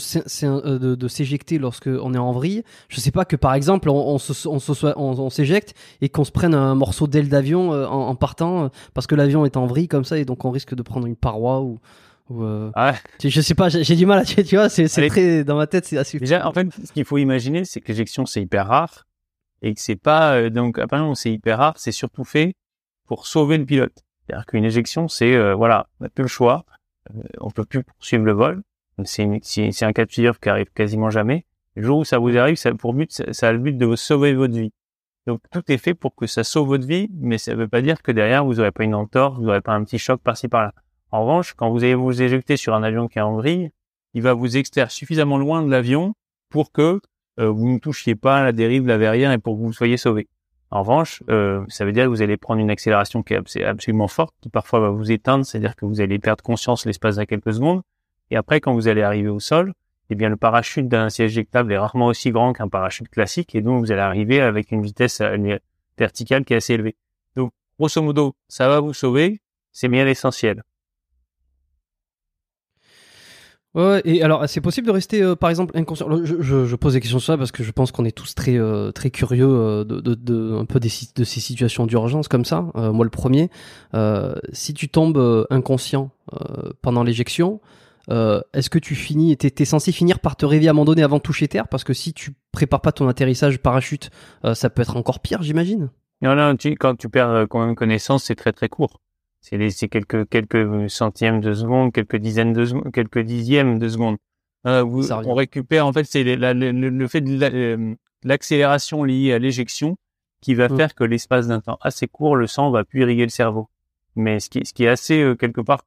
de, 0.95 1.07
s'éjecter 1.07 1.57
lorsque 1.57 1.87
on 1.87 2.13
est 2.13 2.19
en 2.19 2.31
vrille? 2.31 2.63
Je 2.87 2.99
sais 2.99 3.11
pas 3.11 3.25
que 3.25 3.35
par 3.35 3.53
exemple 3.53 3.89
on, 3.89 4.17
on, 4.45 5.29
s'éjecte 5.29 5.73
et 6.01 6.09
qu'on 6.09 6.23
se 6.23 6.31
prenne 6.31 6.53
un 6.53 6.75
morceau 6.75 7.07
d'aile 7.07 7.29
d'avion 7.29 7.71
en, 7.71 8.09
en, 8.09 8.15
partant 8.15 8.69
parce 8.93 9.07
que 9.07 9.15
l'avion 9.15 9.45
est 9.45 9.57
en 9.57 9.65
vrille 9.65 9.87
comme 9.87 10.05
ça 10.05 10.17
et 10.17 10.25
donc 10.25 10.45
on 10.45 10.51
risque 10.51 10.75
de 10.75 10.81
prendre 10.81 11.07
une 11.07 11.15
paroi 11.15 11.61
ou 11.61 11.79
euh, 12.31 12.71
ah 12.75 12.95
je 13.23 13.41
sais 13.41 13.55
pas, 13.55 13.69
j'ai 13.69 13.95
du 13.95 14.05
mal 14.05 14.19
à 14.19 14.25
tu 14.25 14.55
vois, 14.55 14.69
c'est 14.69 14.87
très 14.87 15.43
dans 15.43 15.55
ma 15.55 15.67
tête, 15.67 15.85
c'est 15.85 15.97
assez. 15.97 16.19
Déjà, 16.19 16.47
en 16.47 16.53
fait, 16.53 16.67
ce 16.85 16.91
qu'il 16.91 17.05
faut 17.05 17.17
imaginer, 17.17 17.65
c'est 17.65 17.81
que 17.81 17.87
l'éjection 17.87 18.25
c'est 18.25 18.41
hyper 18.41 18.67
rare 18.67 19.07
et 19.61 19.73
que 19.73 19.81
c'est 19.81 19.95
pas 19.95 20.35
euh, 20.35 20.49
donc 20.49 20.77
apparemment 20.79 21.15
c'est 21.15 21.31
hyper 21.31 21.57
rare, 21.57 21.73
c'est 21.77 21.91
surtout 21.91 22.23
fait 22.23 22.53
pour 23.05 23.25
sauver 23.25 23.57
le 23.57 23.65
pilote. 23.65 24.03
C'est-à-dire 24.29 24.45
qu'une 24.45 24.65
éjection, 24.65 25.07
c'est 25.07 25.33
euh, 25.33 25.55
voilà, 25.55 25.87
on 25.99 26.03
n'a 26.03 26.09
plus 26.09 26.21
le 26.21 26.27
choix, 26.27 26.63
on 27.39 27.49
peut 27.49 27.65
plus 27.65 27.83
poursuivre 27.83 28.25
le 28.25 28.31
vol. 28.31 28.61
C'est 29.03 29.23
un 29.23 29.93
cas 29.93 30.05
de 30.05 30.11
figure 30.11 30.39
qui 30.39 30.49
arrive 30.49 30.69
quasiment 30.71 31.09
jamais. 31.09 31.45
Le 31.75 31.81
jour 31.81 31.99
où 31.99 32.03
ça 32.03 32.19
vous 32.19 32.37
arrive, 32.37 32.55
ça 32.55 32.71
pour 32.75 32.93
but, 32.93 33.11
ça, 33.31 33.47
a 33.47 33.51
le 33.51 33.57
but 33.57 33.75
de 33.75 33.85
vous 33.87 33.95
sauver 33.95 34.35
votre 34.35 34.53
vie. 34.53 34.71
Donc 35.25 35.41
tout 35.51 35.63
est 35.71 35.77
fait 35.77 35.95
pour 35.95 36.15
que 36.15 36.27
ça 36.27 36.43
sauve 36.43 36.67
votre 36.67 36.85
vie, 36.85 37.09
mais 37.13 37.39
ça 37.39 37.55
veut 37.55 37.67
pas 37.67 37.81
dire 37.81 38.03
que 38.03 38.11
derrière 38.11 38.45
vous 38.45 38.59
aurez 38.59 38.71
pas 38.71 38.83
une 38.83 38.93
entorse, 38.93 39.39
vous 39.39 39.47
aurez 39.47 39.61
pas 39.61 39.73
un 39.73 39.83
petit 39.83 39.97
choc 39.97 40.21
par-ci 40.21 40.47
par-là. 40.47 40.73
En 41.11 41.21
revanche, 41.21 41.53
quand 41.53 41.71
vous 41.71 41.83
allez 41.83 41.95
vous 41.95 42.21
éjecter 42.21 42.55
sur 42.55 42.75
un 42.75 42.83
avion 42.83 43.07
qui 43.07 43.17
est 43.17 43.23
en 43.23 43.35
vrille, 43.35 43.71
il 44.13 44.21
va 44.21 44.33
vous 44.33 44.57
extraire 44.57 44.91
suffisamment 44.91 45.39
loin 45.39 45.63
de 45.63 45.71
l'avion 45.71 46.13
pour 46.49 46.71
que 46.71 47.01
euh, 47.39 47.49
vous 47.49 47.67
ne 47.67 47.79
touchiez 47.79 48.13
pas 48.13 48.43
la 48.43 48.51
dérive, 48.51 48.85
la 48.85 48.97
verrière 48.99 49.31
et 49.31 49.39
pour 49.39 49.55
que 49.55 49.61
vous 49.61 49.73
soyez 49.73 49.97
sauvé. 49.97 50.27
En 50.71 50.81
revanche, 50.81 51.23
euh, 51.29 51.63
ça 51.67 51.83
veut 51.83 51.91
dire 51.91 52.05
que 52.05 52.09
vous 52.09 52.21
allez 52.21 52.37
prendre 52.37 52.61
une 52.61 52.69
accélération 52.69 53.23
qui 53.23 53.33
est 53.33 53.63
absolument 53.63 54.07
forte, 54.07 54.35
qui 54.41 54.49
parfois 54.49 54.79
va 54.79 54.89
vous 54.89 55.11
éteindre, 55.11 55.45
c'est-à-dire 55.45 55.75
que 55.75 55.85
vous 55.85 55.99
allez 55.99 56.19
perdre 56.19 56.43
conscience 56.43 56.85
l'espace 56.85 57.15
de 57.15 57.23
quelques 57.23 57.53
secondes. 57.53 57.81
Et 58.29 58.35
après, 58.35 58.61
quand 58.61 58.73
vous 58.73 58.87
allez 58.87 59.01
arriver 59.01 59.29
au 59.29 59.39
sol, 59.39 59.73
eh 60.11 60.15
bien, 60.15 60.29
le 60.29 60.37
parachute 60.37 60.87
d'un 60.87 61.09
siège 61.09 61.31
éjectable 61.31 61.73
est 61.73 61.77
rarement 61.77 62.07
aussi 62.07 62.31
grand 62.31 62.53
qu'un 62.53 62.67
parachute 62.67 63.09
classique, 63.09 63.55
et 63.55 63.61
donc 63.61 63.79
vous 63.79 63.91
allez 63.91 64.01
arriver 64.01 64.41
avec 64.41 64.71
une 64.71 64.83
vitesse 64.83 65.21
euh, 65.21 65.57
verticale 65.97 66.45
qui 66.45 66.53
est 66.53 66.57
assez 66.57 66.73
élevée. 66.73 66.95
Donc, 67.35 67.51
grosso 67.79 68.01
modo, 68.01 68.35
ça 68.47 68.67
va 68.67 68.79
vous 68.79 68.93
sauver, 68.93 69.41
c'est 69.71 69.87
bien 69.87 70.05
l'essentiel. 70.05 70.63
Ouais, 73.75 74.01
et 74.03 74.23
alors 74.23 74.49
c'est 74.49 74.61
possible 74.61 74.87
de 74.87 74.91
rester 74.91 75.21
euh, 75.21 75.35
par 75.35 75.51
exemple 75.51 75.77
inconscient? 75.77 76.07
Je, 76.25 76.41
je, 76.41 76.65
je, 76.65 76.75
pose 76.75 76.93
des 76.93 77.01
questions 77.01 77.19
sur 77.19 77.33
ça 77.33 77.37
parce 77.37 77.51
que 77.51 77.63
je 77.63 77.71
pense 77.71 77.91
qu'on 77.91 78.03
est 78.03 78.15
tous 78.15 78.33
très 78.33 78.57
euh, 78.57 78.91
très 78.91 79.11
curieux 79.11 79.47
euh, 79.47 79.83
de, 79.83 79.99
de, 79.99 80.15
de, 80.15 80.57
un 80.57 80.65
peu 80.65 80.79
des, 80.79 80.89
de 81.15 81.23
ces 81.23 81.39
situations 81.39 81.85
d'urgence 81.85 82.27
comme 82.27 82.45
ça. 82.45 82.65
moi 82.73 83.05
le 83.05 83.11
premier, 83.11 83.49
si 84.53 84.73
tu 84.73 84.89
tombes 84.89 85.47
inconscient 85.51 86.11
pendant 86.81 87.03
l'éjection, 87.03 87.61
est-ce 88.09 88.69
que 88.71 88.79
tu 88.79 88.95
finis, 88.95 89.37
t'es 89.37 89.53
es 89.59 89.65
censé 89.65 89.91
finir 89.91 90.19
par 90.19 90.35
te 90.35 90.45
réveiller 90.45 90.69
à 90.69 90.71
un 90.71 90.73
moment 90.73 90.85
donné 90.85 91.03
avant 91.03 91.17
de 91.17 91.21
toucher 91.21 91.47
terre? 91.47 91.67
Parce 91.67 91.83
que 91.83 91.93
si 91.93 92.13
tu 92.13 92.33
prépares 92.51 92.81
pas 92.81 92.91
ton 92.91 93.07
atterrissage 93.07 93.59
parachute, 93.59 94.09
ça 94.53 94.69
peut 94.71 94.81
être 94.81 94.97
encore 94.97 95.19
pire, 95.19 95.43
j'imagine. 95.43 95.89
Non, 96.21 96.35
non, 96.35 96.55
tu, 96.57 96.75
quand 96.75 96.95
tu 96.95 97.09
perds 97.09 97.29
euh, 97.29 97.45
quand 97.45 97.65
même 97.65 97.75
connaissance, 97.75 98.25
c'est 98.25 98.35
très 98.35 98.51
très 98.51 98.67
court. 98.67 98.99
C'est 99.41 99.87
quelques 99.87 100.27
quelques 100.29 100.89
centièmes 100.89 101.39
de 101.41 101.53
seconde, 101.53 101.93
quelques 101.93 102.17
dizaines 102.17 102.53
de 102.53 102.65
secondes, 102.65 102.91
quelques 102.91 103.19
dixièmes 103.19 103.79
de 103.79 103.87
seconde. 103.87 104.17
Euh, 104.67 104.83
vous- 104.83 105.11
on 105.11 105.33
récupère 105.33 105.85
en 105.87 105.93
fait 105.93 106.03
c'est 106.03 106.23
le, 106.23 107.07
fait 107.07 107.21
de 107.21 107.39
la- 107.39 107.47
euh, 107.47 107.95
l'accélération 108.23 109.03
liée 109.05 109.31
à 109.33 109.39
l'éjection 109.39 109.95
qui 110.41 110.53
va 110.55 110.67
Mm. 110.67 110.75
faire 110.77 110.95
que 110.95 111.03
l'espace 111.05 111.47
d'un 111.47 111.61
temps 111.61 111.77
assez 111.81 112.07
court, 112.07 112.35
le 112.35 112.47
sang 112.47 112.69
va 112.69 112.83
plus 112.83 113.01
irriguer 113.01 113.23
le 113.23 113.29
cerveau. 113.29 113.69
Mais 114.15 114.39
ce 114.41 114.49
qui, 114.49 114.65
ce 114.65 114.73
qui 114.73 114.83
est 114.83 114.89
assez 114.89 115.21
euh, 115.21 115.35
quelque 115.35 115.61
part, 115.61 115.83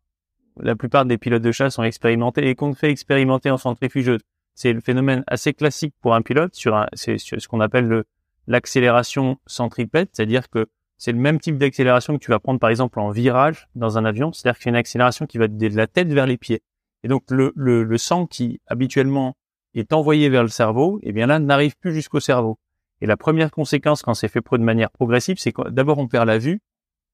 la 0.59 0.75
plupart 0.77 1.05
des 1.05 1.19
pilotes 1.19 1.43
de 1.43 1.53
chasse 1.53 1.75
sont 1.75 1.83
expérimentés 1.83 2.49
et 2.49 2.55
qu'on 2.55 2.75
fait 2.75 2.91
expérimenter 2.91 3.51
en 3.51 3.59
centrifugeuse. 3.59 4.21
C'est 4.55 4.73
le 4.73 4.81
phénomène 4.81 5.25
assez 5.27 5.53
classique 5.55 5.95
pour 6.01 6.15
un 6.15 6.23
pilote 6.23 6.55
sur 6.55 6.75
un, 6.77 6.87
sur 6.95 7.41
ce 7.41 7.49
qu'on 7.49 7.61
appelle 7.61 7.87
le 7.89 8.05
l'accélération 8.47 9.39
centripète, 9.47 10.11
c'est-à-dire 10.13 10.51
que 10.51 10.67
c'est 11.03 11.11
le 11.11 11.19
même 11.19 11.41
type 11.41 11.59
d'accélération 11.59 12.17
que 12.17 12.25
tu 12.25 12.31
vas 12.31 12.39
prendre 12.39 12.61
par 12.61 12.71
exemple 12.71 13.01
en 13.01 13.11
virage 13.11 13.67
dans 13.75 13.99
un 13.99 14.05
avion, 14.05 14.33
c'est-à-dire 14.33 14.57
que 14.57 14.63
c'est 14.63 14.71
une 14.71 14.77
accélération 14.77 15.27
qui 15.27 15.37
va 15.37 15.49
de 15.49 15.77
la 15.77 15.89
tête 15.89 16.07
vers 16.13 16.27
les 16.29 16.37
pieds. 16.37 16.63
Et 17.03 17.09
donc 17.09 17.25
le, 17.29 17.99
sang 17.99 18.29
qui 18.29 18.61
habituellement 18.69 19.35
est 19.75 19.93
envoyé 19.93 20.29
vers 20.29 20.43
le 20.43 20.49
cerveau, 20.49 21.01
eh 21.03 21.11
bien 21.11 21.27
là 21.27 21.41
n'arrive 21.41 21.77
plus 21.77 21.93
jusqu'au 21.93 22.21
cerveau. 22.21 22.57
Et 23.01 23.07
la 23.07 23.17
première 23.17 23.51
conséquence 23.51 24.03
quand 24.03 24.15
c'est 24.15 24.29
fait 24.29 24.39
de 24.53 24.59
manière 24.59 24.93
progressive, 24.93 25.39
c'est 25.41 25.53
d'abord 25.71 25.99
on 25.99 26.07
perd 26.07 26.29
la 26.29 26.39
vue, 26.39 26.61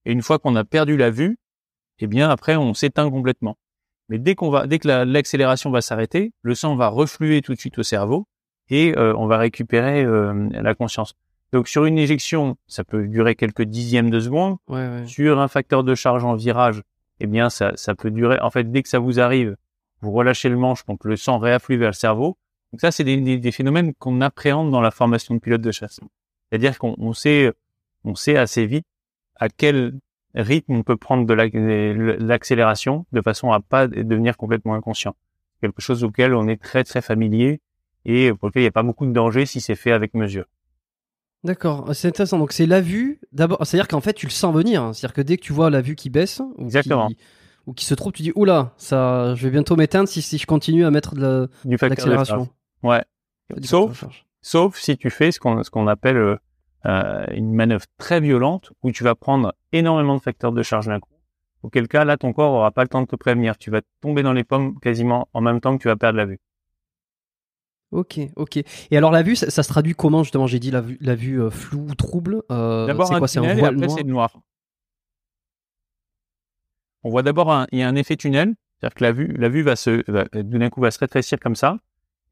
et 0.05 0.13
une 0.13 0.21
fois 0.21 0.39
qu'on 0.39 0.55
a 0.55 0.65
perdu 0.65 0.99
la 0.99 1.09
vue, 1.09 1.39
eh 1.99 2.07
bien 2.07 2.29
après 2.29 2.57
on 2.57 2.75
s'éteint 2.75 3.11
complètement. 3.11 3.57
Mais 4.11 4.19
dès 4.19 4.35
qu'on 4.35 4.51
va, 4.51 4.67
dès 4.67 4.81
que 4.81 4.89
la- 4.89 5.07
l'accélération 5.07 5.71
va 5.71 5.81
s'arrêter, 5.81 6.35
le 6.43 6.55
sang 6.55 6.77
va 6.77 6.89
refluer 6.89 7.41
tout 7.41 7.55
de 7.55 7.59
suite 7.59 7.79
au 7.79 7.83
cerveau 7.83 8.27
et 8.69 8.95
euh, 8.99 9.15
on 9.17 9.27
va 9.27 9.39
récupérer 9.39 10.05
euh, 10.05 10.51
la 10.51 10.75
conscience. 10.75 11.15
Donc 11.53 11.69
sur 11.69 11.85
une 11.87 11.99
éjection, 11.99 12.57
ça 12.67 12.85
peut 12.85 13.07
durer 13.07 13.35
quelques 13.35 13.63
dixièmes 13.63 14.11
de 14.11 14.21
seconde. 14.21 14.57
Ouais, 14.69 14.87
ouais. 14.89 15.07
Sur 15.07 15.39
un 15.39 15.49
facteur 15.49 15.83
de 15.85 15.95
charge 15.95 16.25
en 16.25 16.35
virage, 16.35 16.83
eh 17.21 17.27
bien 17.27 17.49
ça, 17.51 17.73
ça 17.77 17.95
peut 17.95 18.11
durer. 18.11 18.39
En 18.41 18.51
fait, 18.51 18.71
dès 18.71 18.83
que 18.83 18.89
ça 18.89 18.99
vous 18.99 19.19
arrive, 19.19 19.57
vous 20.03 20.13
relâchez 20.13 20.49
le 20.49 20.57
manche, 20.57 20.85
donc 20.87 21.05
le 21.05 21.17
sang 21.17 21.39
réafflue 21.39 21.77
vers 21.79 21.89
le 21.89 21.95
cerveau. 21.95 22.37
Donc 22.73 22.81
ça, 22.83 22.91
c'est 22.93 23.03
des, 23.05 23.17
des- 23.17 23.39
des 23.39 23.51
phénomènes 23.53 23.95
qu'on 23.95 24.21
appréhende 24.21 24.71
dans 24.71 24.83
la 24.83 24.91
formation 24.91 25.35
de 25.35 25.41
pilote 25.41 25.63
de 25.63 25.71
chasse. 25.73 26.01
C'est-à-dire 26.51 26.79
qu'on 26.79 26.95
on 26.99 27.13
sait, 27.15 27.53
on 28.05 28.15
sait 28.15 28.37
assez 28.37 28.67
vite 28.67 28.87
à 29.37 29.49
quel 29.49 29.95
rythme 30.35 30.75
on 30.75 30.83
peut 30.83 30.97
prendre 30.99 31.25
de 31.27 31.33
l'accélération 32.23 33.07
de 33.13 33.21
façon 33.23 33.53
à 33.53 33.61
pas 33.61 33.87
devenir 33.89 34.37
complètement 34.37 34.75
inconscient. 34.75 35.17
Quelque 35.61 35.81
chose 35.81 36.05
auquel 36.05 36.35
on 36.35 36.47
est 36.47 36.61
très 36.63 36.85
très 36.85 37.01
familier 37.03 37.61
et 38.05 38.33
pour 38.33 38.49
lequel 38.49 38.63
il 38.63 38.65
n'y 38.65 38.69
a 38.69 38.73
pas 38.73 38.83
beaucoup 38.83 39.07
de 39.07 39.13
danger 39.13 39.47
si 39.47 39.61
c'est 39.61 39.75
fait 39.75 39.93
avec 39.93 40.15
mesure. 40.15 40.45
D'accord, 41.45 41.95
c'est 41.95 42.09
intéressant. 42.09 42.39
Donc 42.39 42.53
c'est 42.53 42.67
la 42.67 42.81
vue. 42.81 43.21
D'abord, 43.33 43.59
c'est-à-dire 43.65 43.89
qu'en 43.89 44.01
fait 44.01 44.13
tu 44.13 44.27
le 44.27 44.31
sens 44.33 44.55
venir. 44.55 44.91
C'est-à-dire 44.95 45.15
que 45.15 45.23
dès 45.23 45.37
que 45.37 45.43
tu 45.43 45.53
vois 45.53 45.71
la 45.71 45.81
vue 45.81 45.95
qui 45.95 46.11
baisse 46.11 46.41
ou 46.57 46.65
Exactement. 46.65 47.09
qui, 47.09 47.17
ou 47.67 47.73
qui 47.73 47.85
se 47.85 47.95
trouve, 47.95 48.13
tu 48.13 48.23
dis 48.23 48.33
oula, 48.35 48.73
ça, 48.77 49.35
je 49.35 49.45
vais 49.45 49.51
bientôt 49.51 49.77
m'éteindre 49.77 50.09
si, 50.09 50.23
si 50.23 50.39
je 50.39 50.47
continue 50.47 50.85
à 50.85 50.91
mettre 50.91 51.15
de 51.15 51.49
l'accélération. 51.65 52.49
Ouais. 52.83 53.05
Sauf, 53.63 54.05
sauf 54.43 54.79
si 54.79 54.97
tu 54.97 55.11
fais 55.11 55.33
ce 55.33 55.41
qu'on 55.41 55.63
ce 55.63 55.71
qu'on 55.71 55.87
appelle 55.87 56.17
euh, 56.17 56.37
euh, 56.87 57.27
une 57.33 57.53
manœuvre 57.55 57.87
très 57.99 58.21
violente 58.21 58.73
où 58.83 58.93
tu 58.93 59.05
vas 59.05 59.15
prendre 59.15 59.55
énormément 59.73 60.17
de 60.17 60.21
facteurs 60.21 60.53
de 60.53 60.63
charge 60.63 60.87
d'un 60.87 61.01
coup. 61.01 61.11
Auquel 61.63 61.89
cas, 61.89 62.05
là, 62.05 62.17
ton 62.17 62.33
corps 62.33 62.53
aura 62.53 62.71
pas 62.71 62.83
le 62.83 62.89
temps 62.89 63.03
de 63.03 63.07
te 63.07 63.17
prévenir. 63.17 63.59
Tu 63.59 63.71
vas 63.71 63.81
tomber 64.01 64.23
dans 64.23 64.33
les 64.33 64.45
pommes 64.45 64.79
quasiment 64.81 65.29
en 65.33 65.41
même 65.41 65.61
temps 65.61 65.77
que 65.77 65.83
tu 65.83 65.89
vas 65.89 65.97
perdre 65.97 66.17
la 66.17 66.27
vue. 66.27 66.39
Ok, 67.91 68.21
ok. 68.37 68.59
Et 68.59 68.97
alors 68.97 69.11
la 69.11 69.23
vue, 69.23 69.35
ça, 69.37 69.51
ça 69.51 69.63
se 69.63 69.69
traduit 69.69 69.95
comment 69.95 70.23
justement? 70.23 70.47
J'ai 70.47 70.59
dit 70.59 70.71
la 70.71 70.83
vue, 70.83 70.99
la 71.01 71.15
vue 71.15 71.41
euh, 71.43 71.51
floue 71.51 71.87
ou 71.89 71.95
trouble. 71.95 72.43
Euh, 72.53 72.87
D'abord 72.87 73.07
c'est 73.09 73.15
un 73.15 73.27
C'est 73.27 73.39
un 73.39 73.43
tunnel 73.43 73.59
et 73.59 73.63
après 73.65 73.87
noir? 73.87 73.97
c'est 73.99 74.05
noir. 74.05 74.41
On 77.05 77.11
voit 77.11 77.23
d'abord 77.23 77.51
un, 77.53 77.67
il 77.73 77.79
y 77.79 77.83
a 77.83 77.89
un 77.89 77.95
effet 77.97 78.17
tunnel, 78.17 78.55
c'est-à-dire 78.81 78.95
que 78.95 79.05
la 79.05 79.13
vue, 79.13 79.33
la 79.39 79.49
vue 79.49 79.63
va 79.63 79.77
se, 79.77 80.03
d'un 80.43 80.69
coup 80.71 80.81
va 80.81 80.91
se 80.91 80.99
rétrécir 80.99 81.39
comme 81.41 81.55
ça, 81.57 81.79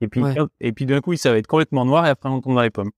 et 0.01 0.09
puis, 0.09 0.23
Ouais. 0.23 0.35
et 0.61 0.73
puis 0.73 0.85
d'un 0.87 1.01
coup 1.01 1.15
ça 1.17 1.31
va 1.31 1.39
être 1.39 1.47
complètement 1.47 1.85
noir 1.85 2.05
et 2.07 2.11
après 2.11 2.29
on 2.29 2.41
tombe 2.41 2.55
dans 2.55 2.63
les 2.63 2.71
pommes. 2.71 2.91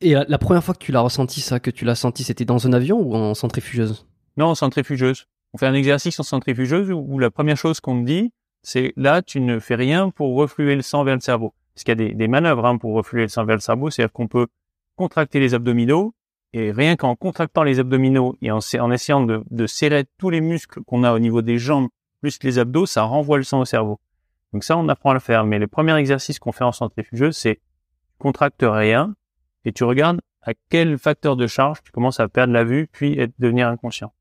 Et 0.00 0.14
la, 0.14 0.24
la 0.26 0.38
première 0.38 0.64
fois 0.64 0.74
que 0.74 0.80
tu 0.84 0.90
l'as 0.90 1.00
ressenti, 1.00 1.40
ça, 1.40 1.60
que 1.60 1.70
tu 1.70 1.84
l'as 1.84 1.94
senti, 1.94 2.24
c'était 2.24 2.44
dans 2.44 2.66
un 2.66 2.72
avion 2.72 2.98
ou 3.00 3.14
en 3.14 3.34
centrifugeuse? 3.34 4.06
Non, 4.36 4.46
en 4.46 4.54
centrifugeuse. 4.54 5.26
On 5.54 5.58
fait 5.58 5.66
un 5.66 5.74
exercice 5.74 6.18
en 6.20 6.22
centrifugeuse 6.24 6.90
où, 6.90 6.98
où 7.08 7.18
la 7.18 7.30
première 7.30 7.56
chose 7.56 7.80
qu'on 7.80 8.00
te 8.02 8.06
dit, 8.06 8.32
c'est 8.68 8.92
là, 8.96 9.22
tu 9.22 9.40
ne 9.40 9.60
fais 9.60 9.76
rien 9.76 10.10
pour 10.10 10.36
refluer 10.36 10.76
le 10.76 10.82
sang 10.82 11.02
vers 11.02 11.14
le 11.14 11.22
cerveau. 11.22 11.54
Parce 11.72 11.84
qu'il 11.84 11.98
y 11.98 12.10
a 12.10 12.14
des, 12.14 12.28
manœuvres 12.28 12.66
hein, 12.66 12.76
pour 12.76 12.92
refluer 12.92 13.22
le 13.22 13.28
sang 13.28 13.46
vers 13.46 13.56
le 13.56 13.62
cerveau, 13.62 13.88
c'est-à-dire 13.88 14.12
qu'on 14.12 14.28
peut 14.28 14.46
contracter 14.94 15.40
les 15.40 15.54
abdominaux, 15.54 16.14
et 16.52 16.70
rien 16.70 16.96
qu'en 16.96 17.16
contractant 17.16 17.62
les 17.62 17.78
abdominaux 17.78 18.36
et 18.42 18.50
en, 18.50 18.58
essayant 18.90 19.22
de, 19.22 19.66
serrer 19.66 20.04
tous 20.18 20.28
les 20.28 20.42
muscles 20.42 20.82
qu'on 20.84 21.02
a 21.02 21.14
au 21.14 21.18
niveau 21.18 21.40
des 21.40 21.56
jambes, 21.56 21.88
plus 22.20 22.42
les 22.42 22.58
abdos, 22.58 22.84
ça 22.84 23.04
renvoie 23.04 23.38
le 23.38 23.42
sang 23.42 23.60
au 23.60 23.64
cerveau. 23.64 24.00
Donc 24.52 24.64
ça, 24.64 24.76
on 24.76 24.86
apprend 24.90 25.12
à 25.12 25.14
le 25.14 25.20
faire. 25.20 25.46
Mais 25.46 25.58
le 25.58 25.66
premier 25.66 25.96
exercice 25.96 26.38
qu'on 26.38 26.52
fait 26.52 26.64
en 26.64 26.72
centrifugeuse, 26.72 27.38
c'est 27.38 27.60
contracte 28.18 28.62
rien, 28.62 29.14
et 29.64 29.72
tu 29.72 29.84
regardes 29.84 30.20
à 30.42 30.52
quel 30.68 30.98
facteur 30.98 31.36
de 31.36 31.46
charge 31.46 31.82
tu 31.82 31.90
commences 31.90 32.20
à 32.20 32.28
perdre 32.28 32.52
la 32.52 32.64
vue, 32.64 32.86
puis 32.92 33.18
être, 33.18 33.32
devenir 33.38 33.68
inconscient. 33.68 34.12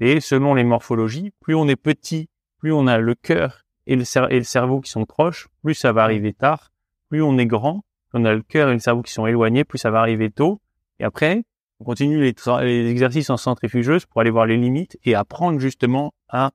Et 0.00 0.18
selon 0.18 0.54
les 0.54 0.64
morphologies, 0.64 1.32
plus 1.40 1.54
on 1.54 1.68
est 1.68 1.76
petit, 1.76 2.28
plus 2.58 2.72
on 2.72 2.88
a 2.88 2.98
le 2.98 3.14
cœur 3.14 3.62
et 3.86 3.96
le, 3.96 4.04
cer- 4.04 4.28
et 4.30 4.38
le 4.38 4.44
cerveau 4.44 4.80
qui 4.80 4.90
sont 4.90 5.04
proches, 5.04 5.48
plus 5.62 5.74
ça 5.74 5.92
va 5.92 6.02
arriver 6.04 6.32
tard. 6.32 6.70
Plus 7.08 7.22
on 7.22 7.36
est 7.38 7.46
grand, 7.46 7.84
plus 8.10 8.20
on 8.20 8.24
a 8.24 8.32
le 8.32 8.42
cœur 8.42 8.68
et 8.68 8.72
le 8.74 8.78
cerveau 8.78 9.02
qui 9.02 9.12
sont 9.12 9.26
éloignés, 9.26 9.64
plus 9.64 9.78
ça 9.78 9.90
va 9.90 10.00
arriver 10.00 10.30
tôt. 10.30 10.60
Et 10.98 11.04
après, 11.04 11.42
on 11.80 11.84
continue 11.84 12.20
les, 12.20 12.90
exercices 12.90 13.28
en 13.30 13.36
centrifugeuse 13.36 14.06
pour 14.06 14.20
aller 14.20 14.30
voir 14.30 14.46
les 14.46 14.56
limites 14.56 14.98
et 15.04 15.14
apprendre 15.14 15.58
justement 15.58 16.14
à 16.28 16.52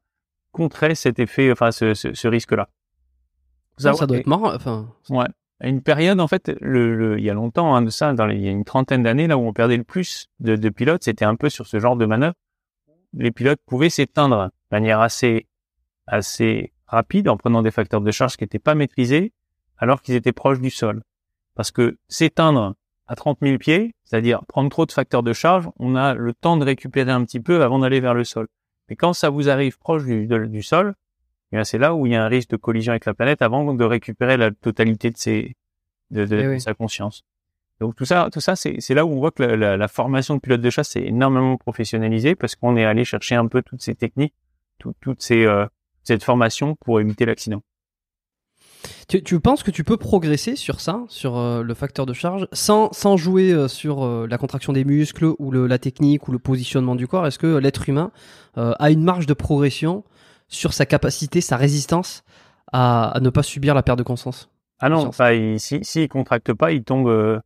contrer 0.52 0.96
cet 0.96 1.20
effet, 1.20 1.52
enfin 1.52 1.72
ce, 1.72 1.94
ce, 1.94 2.14
ce 2.14 2.28
risque-là. 2.28 2.70
Faut 3.76 3.84
ça, 3.84 3.94
ça 3.94 4.08
doit 4.08 4.18
être 4.18 4.28
marrant. 4.28 4.54
Enfin, 4.56 4.90
Ouais. 5.10 5.28
À 5.60 5.68
une 5.70 5.82
période, 5.82 6.20
en 6.20 6.28
fait, 6.28 6.52
le, 6.62 6.96
le- 6.96 7.18
il 7.20 7.26
y 7.26 7.30
a 7.32 7.34
longtemps 7.34 7.76
hein, 7.76 7.82
de 7.82 7.90
ça, 7.90 8.14
dans 8.14 8.26
les- 8.28 8.36
il 8.36 8.44
y 8.44 8.48
a 8.48 8.52
une 8.52 8.64
trentaine 8.64 9.02
d'années, 9.04 9.26
là 9.28 9.38
où 9.38 9.42
on 9.42 9.54
perdait 9.54 9.78
le 9.78 9.84
plus 9.84 10.28
de, 10.40 10.56
de 10.56 10.70
pilotes, 10.70 11.04
c'était 11.04 11.26
un 11.26 11.36
peu 11.36 11.50
sur 11.50 11.66
ce 11.66 11.80
genre 11.80 11.96
de 11.96 12.06
manœuvre. 12.06 12.36
Les 13.14 13.32
pilotes 13.32 13.60
pouvaient 13.66 13.90
s'éteindre 13.90 14.46
de 14.46 14.52
manière 14.72 15.00
assez, 15.02 15.48
assez 16.06 16.74
rapide 16.88 17.28
en 17.30 17.38
prenant 17.38 17.62
des 17.62 17.72
facteurs 17.72 18.02
de 18.02 18.12
charge 18.12 18.38
qui 18.38 18.44
n'étaient 18.44 18.60
pas 18.60 18.76
maîtrisés, 18.76 19.34
alors 19.78 20.02
qu'ils 20.02 20.16
étaient 20.16 20.32
proches 20.32 20.60
du 20.62 20.70
sol. 20.70 21.04
Parce 21.56 21.72
que 21.72 21.98
s'éteindre 22.08 22.76
à 23.08 23.16
30 23.16 23.40
000 23.42 23.58
pieds, 23.58 23.94
c'est-à-dire 24.04 24.44
prendre 24.48 24.70
trop 24.70 24.86
de 24.86 24.92
facteurs 24.92 25.24
de 25.24 25.34
charge, 25.34 25.70
on 25.78 25.96
a 25.96 26.14
le 26.14 26.34
temps 26.34 26.58
de 26.58 26.66
récupérer 26.66 27.12
un 27.12 27.24
petit 27.24 27.40
peu 27.40 27.64
avant 27.64 27.80
d'aller 27.80 28.00
vers 28.00 28.14
le 28.14 28.24
sol. 28.24 28.48
Mais 28.90 28.96
quand 28.96 29.14
ça 29.14 29.30
vous 29.30 29.50
arrive 29.50 29.78
proche 29.78 30.04
du, 30.06 30.28
de- 30.28 30.46
du 30.46 30.64
sol, 30.64 30.94
eh 31.52 31.64
c'est 31.64 31.78
là 31.78 31.94
où 31.96 32.06
il 32.06 32.12
y 32.12 32.16
a 32.16 32.24
un 32.24 32.28
risque 32.28 32.50
de 32.50 32.58
collision 32.58 32.92
avec 32.92 33.06
la 33.06 33.14
planète 33.14 33.42
avant 33.42 33.74
de 33.74 33.84
récupérer 33.84 34.36
la 34.38 34.52
totalité 34.52 35.12
de, 35.12 35.18
ses, 35.18 35.56
de, 36.12 36.26
de- 36.26 36.36
Eh 36.38 36.44
de 36.56 36.60
sa 36.60 36.74
conscience. 36.74 37.24
Donc 37.80 37.96
tout 37.96 38.06
ça, 38.06 38.30
tout 38.34 38.40
ça, 38.42 38.56
c'est 38.56 38.82
c'est 38.82 38.94
là 38.96 39.06
où 39.06 39.12
on 39.12 39.20
voit 39.20 39.32
que 39.32 39.44
la, 39.44 39.56
la- 39.56 39.78
la 39.78 39.88
formation 39.88 40.36
de 40.36 40.40
pilote 40.42 40.62
de 40.62 40.70
chasse 40.70 40.96
est 40.96 41.04
énormément 41.06 41.58
professionnalisée 41.58 42.36
parce 42.36 42.56
qu'on 42.56 42.76
est 42.76 42.86
allé 42.86 43.06
chercher 43.06 43.36
un 43.36 43.48
peu 43.48 43.62
toutes 43.62 43.82
ces 43.82 43.96
techniques, 43.96 44.34
tout- 44.80 44.96
toutes 45.00 45.22
ces 45.22 45.46
euh, 45.46 45.66
cette 46.08 46.24
formation 46.24 46.76
pour 46.84 47.00
éviter 47.00 47.26
l'accident. 47.26 47.62
tu, 49.08 49.24
tu 49.24 49.40
penses 49.40 49.64
que 49.64 49.72
tu 49.72 49.84
peux 49.84 49.98
progresser 49.98 50.56
sur 50.56 50.82
ça, 50.82 51.04
sur 51.08 51.38
euh, 51.38 51.64
le 51.64 51.74
facteur 51.74 52.06
de 52.06 52.14
charge, 52.14 52.48
sans, 52.52 52.92
sans 52.92 53.16
jouer 53.18 53.52
euh, 53.52 53.68
sur 53.68 54.04
euh, 54.04 54.28
la 54.30 54.38
contraction 54.38 54.74
des 54.74 54.84
muscles 54.84 55.34
ou 55.40 55.52
le, 55.52 55.68
la 55.68 55.78
technique 55.80 56.28
ou 56.28 56.32
le 56.32 56.40
positionnement 56.40 56.96
du 56.96 57.08
corps? 57.08 57.26
Est-ce 57.26 57.40
que 57.40 57.58
l'être 57.58 57.88
humain 57.90 58.12
a 58.56 58.90
une 58.90 59.04
marge 59.04 59.28
de 59.28 59.36
progression 59.36 60.04
sur 60.48 60.74
sa 60.74 60.88
capacité, 60.88 61.42
sa 61.42 61.58
résistance 61.58 62.24
à, 62.72 63.12
à 63.12 63.20
ne 63.20 63.30
pas 63.30 63.44
subir 63.44 63.76
la 63.76 63.84
perte 63.84 64.00
de 64.00 64.04
conscience? 64.04 64.50
Ah 64.80 64.90
non, 64.90 65.06
enfin, 65.06 65.32
il, 65.32 65.60
si 65.60 65.84
s'il 65.84 66.08
contracte 66.10 66.54
pas, 66.54 66.72
il 66.72 66.84
tombe, 66.84 67.42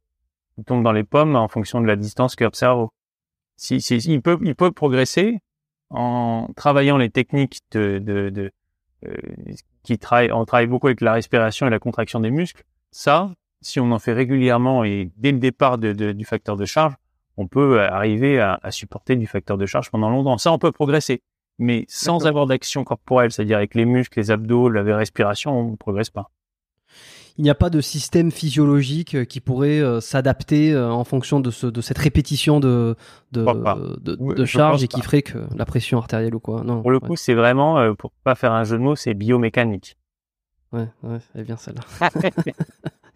il 0.57 0.63
tombe 0.63 0.83
dans 0.83 0.93
les 0.93 1.03
pommes 1.03 1.35
en 1.35 1.49
fonction 1.49 1.81
de 1.81 1.87
la 1.87 1.97
distance 1.97 2.37
cœur-cerveau. 2.37 2.91
Si, 3.57 3.81
si, 3.81 3.97
il 3.97 4.21
peut, 4.21 4.39
il 4.41 4.55
peut 4.55 4.71
progresser 4.71 5.39
en 5.91 6.47
travaillant 6.55 6.97
les 6.97 7.09
techniques 7.09 7.59
de, 7.71 7.99
de, 7.99 8.29
de 8.29 8.51
euh, 9.05 9.13
qui 9.83 9.97
travaillent, 9.97 10.31
on 10.31 10.45
travaille 10.45 10.67
beaucoup 10.67 10.87
avec 10.87 11.01
la 11.01 11.13
respiration 11.13 11.67
et 11.67 11.69
la 11.69 11.79
contraction 11.79 12.19
des 12.19 12.31
muscles. 12.31 12.63
Ça, 12.91 13.31
si 13.61 13.79
on 13.79 13.91
en 13.91 13.99
fait 13.99 14.13
régulièrement 14.13 14.83
et 14.83 15.11
dès 15.17 15.31
le 15.31 15.39
départ 15.39 15.77
de, 15.77 15.93
de- 15.93 16.11
du 16.11 16.25
facteur 16.25 16.55
de 16.57 16.65
charge, 16.65 16.93
on 17.37 17.47
peut 17.47 17.81
arriver 17.81 18.39
à, 18.39 18.59
à 18.61 18.71
supporter 18.71 19.15
du 19.15 19.27
facteur 19.27 19.57
de 19.57 19.65
charge 19.65 19.89
pendant 19.91 20.09
longtemps. 20.09 20.37
Ça, 20.37 20.51
on 20.51 20.59
peut 20.59 20.71
progresser, 20.71 21.21
mais 21.59 21.85
sans 21.87 22.25
avoir 22.27 22.45
d'action 22.45 22.83
corporelle, 22.83 23.31
c'est-à-dire 23.31 23.57
avec 23.57 23.73
les 23.75 23.85
muscles, 23.85 24.19
les 24.19 24.31
abdos, 24.31 24.69
la 24.69 24.83
respiration, 24.97 25.57
on 25.57 25.71
ne 25.71 25.75
progresse 25.75 26.09
pas. 26.09 26.29
Il 27.37 27.43
n'y 27.43 27.49
a 27.49 27.55
pas 27.55 27.69
de 27.69 27.81
système 27.81 28.31
physiologique 28.31 29.15
euh, 29.15 29.25
qui 29.25 29.39
pourrait 29.39 29.79
euh, 29.79 30.01
s'adapter 30.01 30.73
euh, 30.73 30.91
en 30.91 31.03
fonction 31.03 31.39
de, 31.39 31.49
ce, 31.49 31.67
de 31.67 31.81
cette 31.81 31.97
répétition 31.97 32.59
de, 32.59 32.95
Oui, 33.35 34.47
charge 34.47 34.83
et 34.83 34.87
qui 34.87 35.01
ferait 35.01 35.21
que 35.21 35.39
la 35.55 35.65
pression 35.65 35.97
artérielle 35.97 36.35
ou 36.35 36.39
quoi. 36.39 36.63
Non, 36.63 36.81
Pour 36.81 36.91
le 36.91 36.97
ouais, 36.97 37.07
coup, 37.07 37.15
c'est 37.15 37.33
vraiment, 37.33 37.95
pour 37.95 38.11
pas 38.23 38.35
faire 38.35 38.51
un 38.51 38.63
jeu 38.63 38.77
de 38.77 38.83
mots, 38.83 38.95
c'est 38.95 39.13
biomécanique. 39.13 39.97
ouais, 40.73 40.87
ouais, 41.03 41.17
elle 41.33 41.41
est 41.41 41.45
bien 41.45 41.57
celle-là. 41.57 42.09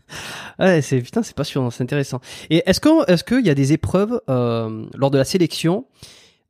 ouais, 0.59 0.81
c'est 0.81 1.01
putain, 1.01 1.23
c'est 1.23 1.35
passionnant, 1.35 1.69
c'est 1.69 1.83
intéressant. 1.83 2.19
Et 2.49 2.63
est-ce 2.65 2.79
que 2.79 3.09
est-ce 3.11 3.23
qu'il 3.23 3.45
y 3.45 3.49
a 3.49 3.55
des 3.55 3.73
épreuves 3.73 4.21
euh, 4.29 4.85
lors 4.95 5.11
de 5.11 5.17
la 5.17 5.23
sélection 5.23 5.85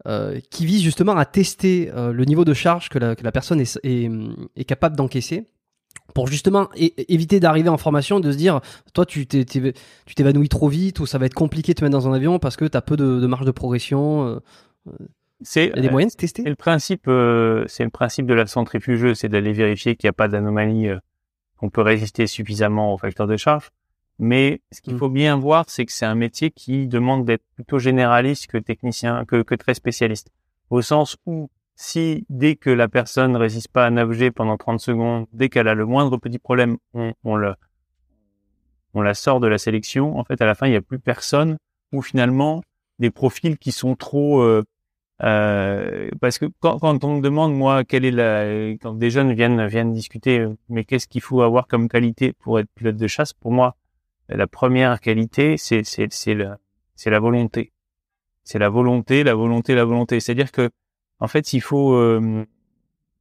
euh, 0.08 0.40
qui 0.52 0.66
visent 0.66 0.84
justement 0.84 1.16
à 1.16 1.26
tester 1.26 1.92
euh, 1.96 2.12
le 2.12 2.26
niveau 2.26 2.46
de 2.46 2.54
charge 2.54 2.90
que 2.90 3.00
la, 3.00 3.16
que 3.16 3.24
la 3.24 3.32
personne 3.32 3.60
est, 3.62 3.80
est, 3.84 4.10
est 4.56 4.66
capable 4.66 4.96
d'encaisser? 4.96 5.48
Pour 6.14 6.28
justement 6.28 6.70
éviter 6.76 7.40
d'arriver 7.40 7.70
en 7.70 7.78
formation 7.78 8.20
de 8.20 8.32
se 8.32 8.38
dire 8.38 8.62
toi 8.94 9.06
tu 9.06 9.26
t'évanouis 9.28 10.50
trop 10.50 10.70
vite 10.70 11.00
ou 11.00 11.06
ça 11.06 11.18
va 11.18 11.26
être 11.26 11.34
compliqué 11.34 11.74
de 11.74 11.80
te 11.80 11.84
mettre 11.84 11.98
dans 11.98 12.08
un 12.08 12.14
avion 12.14 12.40
parce 12.40 12.56
que 12.56 12.66
tu 12.66 12.78
as 12.78 12.82
peu 12.82 12.96
de, 12.96 13.20
de 13.20 13.28
marge 13.28 13.46
de 13.46 13.52
progression 13.52 14.42
euh, 14.88 14.92
C'est 15.42 15.70
des 15.80 15.90
moyens 15.90 16.14
de 16.14 16.18
tester 16.18 16.44
le 16.44 16.56
principe, 16.56 17.08
euh, 17.08 17.66
c'est 17.68 17.84
le 17.84 17.90
principe 17.90 18.28
de 18.28 18.34
la 18.34 18.46
centrifugeuse, 18.46 19.18
c'est 19.18 19.30
d'aller 19.30 19.52
vérifier 19.52 19.96
qu'il 19.96 20.08
n'y 20.08 20.12
a 20.12 20.14
pas 20.14 20.28
d'anomalie, 20.28 20.88
euh, 20.88 21.00
qu'on 21.58 21.70
peut 21.70 21.82
résister 21.82 22.28
suffisamment 22.28 22.94
au 22.94 22.98
facteur 22.98 23.28
de 23.28 23.36
charge. 23.38 23.72
Mais 24.18 24.62
ce 24.72 24.80
qu'il 24.80 24.94
Mm. 24.96 24.98
faut 25.00 25.10
bien 25.10 25.36
voir, 25.36 25.66
c'est 25.68 25.86
que 25.86 25.92
c'est 25.92 26.06
un 26.06 26.16
métier 26.16 26.50
qui 26.52 26.88
demande 26.88 27.26
d'être 27.26 27.44
plutôt 27.56 27.80
généraliste 27.80 28.48
que 28.48 28.58
technicien, 28.58 29.26
que, 29.26 29.42
que 29.42 29.56
très 29.56 29.74
spécialiste. 29.74 30.30
Au 30.70 30.82
sens 30.82 31.18
où, 31.26 31.50
si 31.76 32.26
dès 32.30 32.56
que 32.56 32.70
la 32.70 32.88
personne 32.88 33.34
ne 33.34 33.38
résiste 33.38 33.68
pas 33.68 33.86
à 33.86 33.90
un 33.90 34.32
pendant 34.32 34.58
30 34.58 34.80
secondes, 34.80 35.26
dès 35.34 35.50
qu'elle 35.50 35.68
a 35.68 35.74
le 35.74 35.86
moindre 35.86 36.18
petit 36.18 36.40
problème, 36.40 36.78
on, 36.94 37.36
la 37.36 39.14
sort 39.14 39.40
de 39.40 39.48
la 39.48 39.58
sélection, 39.58 40.18
en 40.18 40.24
fait, 40.24 40.42
à 40.42 40.46
la 40.46 40.56
fin, 40.56 40.68
il 40.68 40.72
n'y 40.72 40.78
a 40.78 40.82
plus 40.82 41.00
personne, 41.00 41.58
ou 41.92 42.02
finalement, 42.02 42.64
des 43.00 43.12
profils 43.12 43.58
qui 43.58 43.74
sont 43.74 43.96
trop, 43.96 44.42
euh, 44.42 44.64
euh, 45.24 46.10
parce 46.22 46.38
que 46.38 46.46
quand, 46.60 46.82
on 47.04 47.18
me 47.18 47.22
demande 47.22 47.54
moi 47.54 47.86
quelle 47.86 48.04
est 48.04 48.12
la 48.12 48.74
quand 48.82 48.96
des 48.96 49.10
jeunes 49.10 49.32
viennent 49.32 49.66
viennent 49.66 49.94
discuter 49.94 50.40
euh, 50.40 50.58
mais 50.68 50.84
qu'est-ce 50.84 51.08
qu'il 51.08 51.22
faut 51.22 51.42
avoir 51.42 51.68
comme 51.68 51.88
qualité 51.88 52.34
pour 52.34 52.60
être 52.60 52.68
pilote 52.76 52.98
de 52.98 53.08
chasse 53.08 53.32
pour 53.32 53.54
moi 53.54 53.78
la 54.28 54.46
première 54.46 55.00
qualité 55.00 55.56
c'est 55.56 55.84
la 56.28 56.58
c'est 56.96 57.10
la 57.10 57.20
volonté. 57.20 57.72
C'est 58.44 58.60
la 58.60 58.70
volonté 58.70 59.24
la 59.24 59.36
volonté 59.36 59.76
la 59.76 59.86
volonté. 59.86 60.20
C'est-à-dire 60.20 60.52
que 60.52 60.70
en 61.20 61.28
fait 61.28 61.54
il 61.54 61.62
faut 61.62 61.94
euh, 61.94 62.46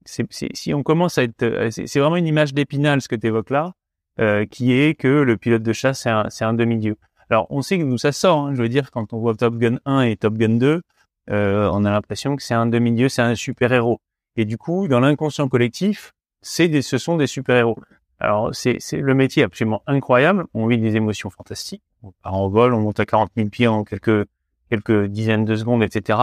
si 0.05 0.75
on 0.75 0.83
commence 0.83 1.19
à 1.19 1.23
être 1.23 1.43
euh, 1.43 1.71
c'est 1.71 1.99
vraiment 1.99 2.17
une 2.17 2.27
image 2.27 2.55
d'épinal 2.55 3.01
ce 3.01 3.09
que 3.09 3.17
tu 3.17 3.27
évoques 3.27 3.51
là 3.51 3.73
euh, 4.21 4.45
qui 4.47 4.73
est 4.73 4.95
que 4.95 5.09
le 5.09 5.37
pilote 5.37 5.63
de 5.63 5.73
chasse 5.73 6.03
c'est 6.03 6.11
un 6.11 6.29
un 6.41 6.55
demi-dieu 6.55 6.97
alors 7.31 7.47
on 7.51 7.63
sait 7.63 7.79
d'où 7.79 7.99
ça 7.99 8.13
sort 8.13 8.39
hein, 8.39 8.55
je 8.55 8.63
veux 8.63 8.69
dire 8.69 8.91
quand 8.91 9.13
on 9.13 9.19
voit 9.19 9.35
Top 9.35 9.57
Gun 9.57 9.79
1 9.87 10.03
et 10.03 10.17
Top 10.17 10.35
Gun 10.35 10.57
2 10.57 10.83
euh, 11.31 11.69
on 11.73 11.85
a 11.85 11.91
l'impression 11.91 12.37
que 12.37 12.43
c'est 12.43 12.55
un 12.55 12.67
demi-dieu, 12.67 13.09
c'est 13.09 13.23
un 13.23 13.35
super-héros. 13.35 14.01
Et 14.37 14.45
du 14.45 14.59
coup, 14.59 14.89
dans 14.89 15.01
l'inconscient 15.01 15.49
collectif, 15.49 16.13
c'est 16.43 16.69
des, 16.69 16.83
ce 16.83 16.99
sont 16.99 17.17
des 17.17 17.27
super-héros. 17.27 17.79
Alors, 18.21 18.55
c'est, 18.55 18.77
c'est 18.81 18.99
le 18.99 19.15
métier 19.15 19.43
absolument 19.43 19.83
incroyable. 19.87 20.45
On 20.55 20.67
vit 20.67 20.79
des 20.79 20.97
émotions 20.97 21.31
fantastiques. 21.31 21.83
On 22.03 22.13
part 22.23 22.35
en 22.35 22.49
vol, 22.49 22.75
on 22.75 22.81
monte 22.81 23.01
à 23.01 23.07
40 23.07 23.31
000 23.37 23.49
pieds 23.49 23.67
en 23.67 23.85
quelques, 23.85 24.27
quelques 24.71 25.07
dizaines 25.07 25.45
de 25.45 25.57
secondes, 25.57 25.83
etc. 25.83 26.19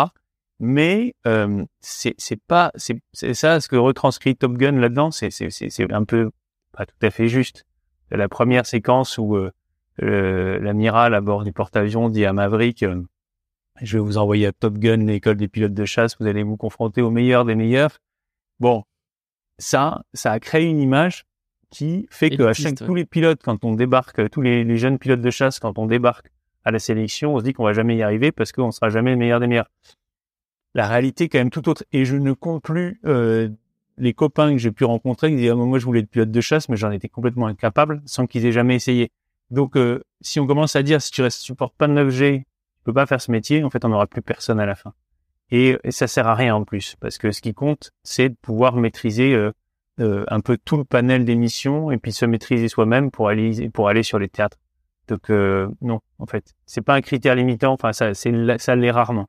Mais 0.64 1.16
euh, 1.26 1.66
c'est, 1.80 2.16
pas, 2.48 2.72
c'est, 2.76 3.02
ça 3.34 3.60
ce 3.60 3.68
que 3.68 3.76
retranscrit 3.76 4.36
Top 4.36 4.54
Gun 4.54 4.74
là-dedans. 4.74 5.10
C'est, 5.10 5.32
c'est, 5.32 5.92
un 5.92 6.04
peu 6.04 6.30
pas 6.72 6.86
tout 6.86 6.96
à 7.02 7.10
fait 7.10 7.28
juste. 7.28 7.66
La 8.12 8.30
première 8.30 8.68
séquence 8.68 9.18
où 9.18 9.36
euh, 9.36 10.60
l'amiral 10.60 11.16
à 11.16 11.22
bord 11.22 11.44
du 11.44 11.52
porte-avions 11.52 12.10
dit 12.10 12.26
à 12.26 12.34
Maverick 12.34 12.84
euh, 12.84 13.02
je 13.82 13.98
vais 13.98 14.04
vous 14.04 14.20
envoyer 14.20 14.46
à 14.46 14.52
Top 14.52 14.78
Gun, 14.78 14.98
l'école 14.98 15.38
des 15.38 15.48
pilotes 15.48 15.74
de 15.74 15.86
chasse, 15.86 16.16
vous 16.20 16.28
allez 16.28 16.44
vous 16.44 16.58
confronter 16.58 17.02
aux 17.02 17.10
meilleurs 17.10 17.46
des 17.46 17.56
meilleurs. 17.56 17.98
Bon, 18.60 18.84
ça, 19.58 20.04
ça 20.14 20.32
a 20.32 20.40
créé 20.40 20.66
une 20.66 20.80
image 20.80 21.26
qui 21.72 22.08
fait 22.12 22.30
que 22.30 22.44
à 22.44 22.54
chaque, 22.54 22.80
ouais. 22.80 22.86
tous 22.86 22.94
les 22.94 23.06
pilotes, 23.06 23.42
quand 23.42 23.66
on 23.66 23.74
débarque, 23.74 24.30
tous 24.30 24.42
les, 24.42 24.64
les 24.64 24.78
jeunes 24.78 25.00
pilotes 25.00 25.22
de 25.22 25.30
chasse, 25.32 25.60
quand 25.60 25.80
on 25.80 25.88
débarque 25.88 26.32
à 26.64 26.70
la 26.70 26.78
sélection, 26.78 27.34
on 27.34 27.40
se 27.40 27.46
dit 27.46 27.54
qu'on 27.54 27.64
va 27.64 27.74
jamais 27.74 27.96
y 27.96 28.04
arriver 28.04 28.32
parce 28.32 28.52
qu'on 28.52 28.70
sera 28.70 28.90
jamais 28.90 29.10
le 29.10 29.18
meilleur 29.18 29.40
des 29.40 29.48
meilleurs. 29.48 29.70
La 30.74 30.88
réalité 30.88 31.26
est 31.26 31.30
quand 31.30 31.40
même 31.40 31.50
tout 31.50 31.68
autre. 31.70 31.84
Et 31.92 32.06
je 32.06 32.16
ne 32.16 32.34
compte 32.34 32.64
plus 32.64 33.00
euh, 33.06 33.50
les 33.98 34.14
copains 34.14 34.52
que 34.52 34.58
j'ai 34.58 34.72
pu 34.72 34.86
rencontrer 34.86 35.30
qui 35.30 35.38
disaient 35.38 35.50
Ah, 35.50 35.56
moi 35.56 35.80
je 35.80 35.86
voulais 35.86 36.02
être 36.02 36.10
pilote 36.10 36.32
de 36.32 36.42
chasse, 36.42 36.70
mais 36.70 36.78
j'en 36.78 36.92
étais 36.92 37.10
complètement 37.10 37.48
incapable 37.48 38.02
sans 38.06 38.28
qu'ils 38.28 38.46
aient 38.46 38.52
jamais 38.52 38.76
essayé. 38.76 39.12
Donc 39.50 39.76
euh, 39.76 40.04
si 40.22 40.40
on 40.40 40.48
commence 40.48 40.76
à 40.76 40.84
dire 40.84 41.02
si 41.02 41.12
tu 41.12 41.22
ne 41.22 41.30
supportes 41.30 41.76
pas 41.76 41.88
de 41.88 41.94
9G, 41.94 42.40
tu 42.42 42.46
peux 42.84 42.94
pas 42.94 43.06
faire 43.06 43.22
ce 43.22 43.32
métier, 43.32 43.64
en 43.64 43.70
fait 43.70 43.84
on 43.86 43.90
n'aura 43.90 44.08
plus 44.08 44.22
personne 44.22 44.60
à 44.60 44.66
la 44.66 44.76
fin. 44.76 44.94
Et, 45.52 45.78
et 45.84 45.92
ça 45.92 46.08
sert 46.08 46.28
à 46.28 46.36
rien 46.36 46.56
en 46.56 46.64
plus, 46.64 46.96
parce 47.02 47.18
que 47.18 47.32
ce 47.32 47.42
qui 47.42 47.54
compte, 47.54 47.92
c'est 48.04 48.30
de 48.30 48.36
pouvoir 48.42 48.78
maîtriser 48.78 49.34
euh, 49.34 49.52
euh, 50.00 50.24
un 50.30 50.40
peu 50.40 50.58
tout 50.58 50.78
le 50.78 50.86
panel 50.86 51.26
des 51.26 51.36
missions 51.36 51.92
et 51.92 51.98
puis 51.98 52.14
se 52.14 52.26
maîtriser 52.26 52.70
soi-même 52.70 53.12
pour 53.12 53.28
aller 53.28 53.70
pour 53.70 53.90
aller 53.90 54.04
sur 54.04 54.18
les 54.18 54.30
théâtres. 54.30 54.58
Donc 55.10 55.30
euh, 55.30 55.68
non, 55.82 56.00
en 56.18 56.26
fait, 56.26 56.56
c'est 56.66 56.82
pas 56.82 56.96
un 56.96 57.02
critère 57.02 57.36
limitant. 57.36 57.74
Enfin, 57.74 57.92
ça, 57.92 58.14
ça 58.14 58.76
l'est 58.76 58.92
rarement. 58.92 59.28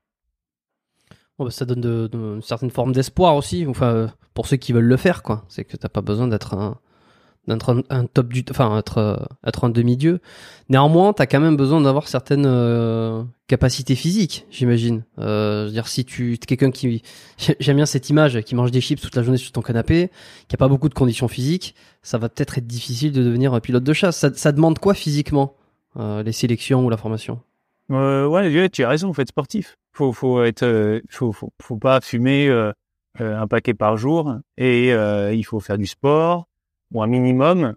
Bon, 1.39 1.45
bah, 1.47 1.51
ça 1.51 1.65
donne 1.65 2.11
une 2.13 2.43
certaine 2.43 2.71
forme 2.71 2.93
d'espoir 2.93 3.37
aussi, 3.37 3.67
enfin 3.67 4.13
pour 4.35 4.47
ceux 4.47 4.57
qui 4.57 4.73
veulent 4.73 4.85
le 4.85 4.97
faire 4.97 5.23
quoi. 5.23 5.45
C'est 5.49 5.65
que 5.65 5.77
t'as 5.77 5.89
pas 5.89 6.03
besoin 6.03 6.29
d'être 6.29 6.55
un 6.55 8.07
top 8.07 8.33
enfin 8.51 8.79
être 8.79 9.69
demi-dieu. 9.69 10.21
Néanmoins, 10.69 11.13
t'as 11.13 11.27
quand 11.27 11.41
même 11.41 11.57
besoin 11.57 11.81
d'avoir 11.81 12.07
certaines 12.09 12.47
euh, 12.47 13.25
capacités 13.49 13.95
physiques, 13.95 14.47
j'imagine. 14.51 15.05
Euh, 15.19 15.67
je 15.67 15.73
dire, 15.73 15.89
si 15.89 16.05
tu 16.05 16.35
es 16.35 16.37
quelqu'un 16.39 16.71
qui 16.71 17.03
j'aime 17.61 17.77
bien 17.77 17.87
cette 17.87 18.09
image, 18.11 18.41
qui 18.43 18.55
mange 18.55 18.71
des 18.71 18.81
chips 18.81 19.01
toute 19.01 19.17
la 19.17 19.23
journée 19.23 19.39
sur 19.39 19.53
ton 19.53 19.63
canapé, 19.63 20.11
qui 20.49 20.55
a 20.55 20.59
pas 20.59 20.69
beaucoup 20.69 20.89
de 20.89 20.95
conditions 20.95 21.29
physiques, 21.29 21.75
ça 22.03 22.19
va 22.19 22.29
peut-être 22.29 22.59
être 22.59 22.67
difficile 22.67 23.13
de 23.13 23.23
devenir 23.23 23.55
un 23.55 23.61
pilote 23.61 23.85
de 23.85 23.93
chasse. 23.93 24.25
Ça, 24.35 24.53
demande 24.53 24.79
quoi 24.79 24.95
physiquement, 24.95 25.57
euh, 25.97 26.23
les 26.23 26.33
sélections 26.33 26.85
ou 26.85 26.91
la 26.91 26.97
formation? 26.97 27.41
Ouais, 27.89 28.25
ouais, 28.25 28.71
tu 28.71 28.85
as 28.85 28.89
raison. 28.89 29.13
Faut 29.13 29.23
être 29.23 29.29
sportif. 29.29 29.77
Faut, 29.93 30.13
faut 30.13 30.43
être, 30.43 30.63
euh, 30.63 31.01
faut, 31.11 31.33
faut, 31.33 31.53
faut 31.61 31.77
pas 31.77 32.01
fumer 32.01 32.49
euh, 32.49 32.73
euh, 33.21 33.39
un 33.39 33.47
paquet 33.47 33.75
par 33.75 33.97
jour. 33.97 34.37
Et 34.57 34.93
euh, 34.93 35.35
il 35.35 35.43
faut 35.45 35.61
faire 35.61 35.79
du 35.79 35.87
sport 35.87 36.49
ou 36.93 37.03
un 37.03 37.07
minimum. 37.07 37.75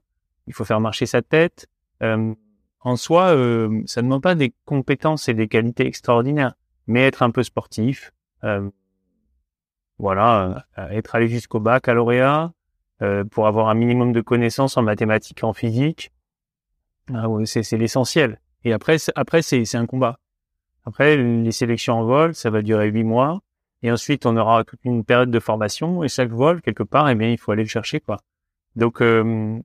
Il 0.47 0.54
faut 0.54 0.65
faire 0.65 0.80
marcher 0.80 1.06
sa 1.06 1.21
tête. 1.21 1.67
Euh, 2.04 2.34
en 2.82 2.95
soi, 2.95 3.36
euh, 3.36 3.82
ça 3.86 4.01
ne 4.01 4.08
demande 4.08 4.21
pas 4.21 4.36
des 4.36 4.54
compétences 4.65 5.28
et 5.28 5.34
des 5.34 5.47
qualités 5.47 5.88
extraordinaires, 5.88 6.54
mais 6.88 7.01
être 7.01 7.23
un 7.23 7.32
peu 7.32 7.43
sportif. 7.43 8.12
voilà, 9.97 10.65
être 10.91 11.15
allé 11.15 11.28
jusqu'au 11.28 11.60
baccalauréat 11.60 12.51
euh, 13.01 13.23
pour 13.23 13.47
avoir 13.47 13.69
un 13.69 13.73
minimum 13.73 14.13
de 14.13 14.21
connaissances 14.21 14.78
en 14.78 14.84
mathématiques, 14.84 15.43
en 15.43 15.54
physique. 15.54 16.12
Ah 17.13 17.28
c'est 17.45 17.78
l'essentiel. 17.78 18.39
Et 18.63 18.73
après, 18.73 18.97
après 19.15 19.41
c'est 19.41 19.75
un 19.75 19.86
combat. 19.86 20.19
Après, 20.86 21.17
les 21.17 21.52
sélections 21.52 21.95
en 22.00 22.04
vol, 22.06 22.36
ça 22.36 22.50
va 22.50 22.62
durer 22.62 22.89
huit 22.89 23.04
mois. 23.04 23.41
Et 23.84 23.91
ensuite, 23.91 24.26
on 24.26 24.36
aura 24.38 24.63
toute 24.63 24.80
une 24.84 25.04
période 25.04 25.32
de 25.32 25.39
formation. 25.39 26.04
Et 26.04 26.08
chaque 26.08 26.30
vol, 26.32 26.62
quelque 26.62 26.84
part, 26.84 27.10
eh 27.10 27.15
bien, 27.15 27.30
il 27.30 27.38
faut 27.38 27.52
aller 27.52 27.63
le 27.63 27.69
chercher, 27.69 28.00
quoi. 28.00 28.17
Donc, 28.76 29.02
euh, 29.02 29.58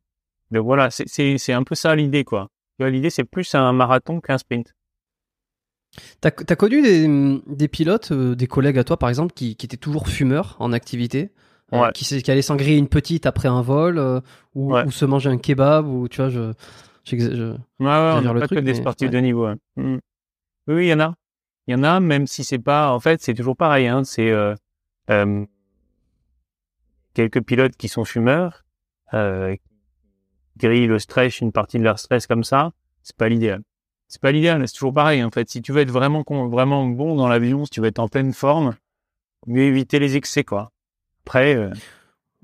donc 0.50 0.64
voilà, 0.64 0.90
c'est- 0.90 1.52
un 1.52 1.62
peu 1.62 1.74
ça 1.74 1.94
l'idée, 1.94 2.24
quoi. 2.24 2.48
L'idée, 2.78 3.10
c'est 3.10 3.24
plus 3.24 3.54
un 3.54 3.72
marathon 3.72 4.20
qu'un 4.20 4.38
sprint. 4.38 4.74
T'as 6.20 6.30
as 6.48 6.56
connu 6.56 6.82
des, 6.82 7.40
des 7.46 7.68
pilotes, 7.68 8.12
euh, 8.12 8.34
des 8.36 8.46
collègues 8.46 8.78
à 8.78 8.84
toi 8.84 8.96
par 8.96 9.08
exemple, 9.08 9.32
qui, 9.34 9.56
qui 9.56 9.66
étaient 9.66 9.76
toujours 9.76 10.08
fumeurs 10.08 10.56
en 10.60 10.72
activité, 10.72 11.32
euh, 11.72 11.90
qui, 11.90 12.04
qui 12.04 12.42
s'en 12.42 12.56
griller 12.56 12.78
une 12.78 12.88
petite 12.88 13.26
après 13.26 13.48
un 13.48 13.60
vol, 13.60 13.98
euh, 13.98 14.20
ou, 14.54 14.72
Ouais. 14.72 14.84
ou 14.86 14.90
se 14.92 15.04
manger 15.04 15.30
un 15.30 15.36
kebab, 15.38 15.86
ou 15.88 16.08
tu 16.08 16.18
vois, 16.20 16.30
je, 16.30 16.52
je- 17.04 17.16
Ouais, 17.16 17.56
ouais, 17.80 18.28
on 18.28 18.32
le 18.32 18.40
pas 18.40 18.46
truc, 18.46 18.60
que 18.60 18.64
des 18.64 18.72
mais- 18.72 18.78
sportifs 18.78 19.10
de 19.10 19.18
niveau. 19.18 19.46
ouais. 19.48 19.54
Mm. 19.76 19.98
Oui, 20.70 20.86
il 20.86 20.88
y 20.90 20.94
en 20.94 21.00
a. 21.00 21.14
Il 21.66 21.72
y 21.72 21.74
en 21.74 21.82
a, 21.82 21.98
même 21.98 22.28
si 22.28 22.44
c'est 22.44 22.60
pas. 22.60 22.92
En 22.92 23.00
fait, 23.00 23.20
c'est 23.20 23.34
toujours 23.34 23.56
pareil. 23.56 23.88
Hein, 23.88 24.04
c'est 24.04 24.30
euh, 24.30 24.54
quelques 27.12 27.42
pilotes 27.42 27.76
qui 27.76 27.88
sont 27.88 28.04
fumeurs, 28.04 28.64
euh, 29.14 29.56
grillent 30.56 30.86
le 30.86 31.00
stress, 31.00 31.40
une 31.40 31.50
partie 31.50 31.78
de 31.78 31.82
leur 31.82 31.98
stress 31.98 32.28
comme 32.28 32.44
ça. 32.44 32.70
C'est 33.02 33.16
pas 33.16 33.28
l'idéal. 33.28 33.62
C'est 34.06 34.20
pas 34.20 34.30
l'idéal. 34.30 34.66
C'est 34.68 34.74
toujours 34.74 34.94
pareil. 34.94 35.24
En 35.24 35.30
fait, 35.30 35.50
si 35.50 35.60
tu 35.60 35.72
veux 35.72 35.80
être 35.80 35.90
vraiment 35.90 36.22
vraiment 36.48 36.86
bon 36.86 37.16
dans 37.16 37.26
l'avion, 37.26 37.64
si 37.64 37.70
tu 37.70 37.80
veux 37.80 37.88
être 37.88 37.98
en 37.98 38.08
pleine 38.08 38.32
forme, 38.32 38.76
mieux 39.48 39.62
éviter 39.62 39.98
les 39.98 40.16
excès, 40.16 40.44
quoi. 40.44 40.70
Après, 41.26 41.56
euh, 41.56 41.70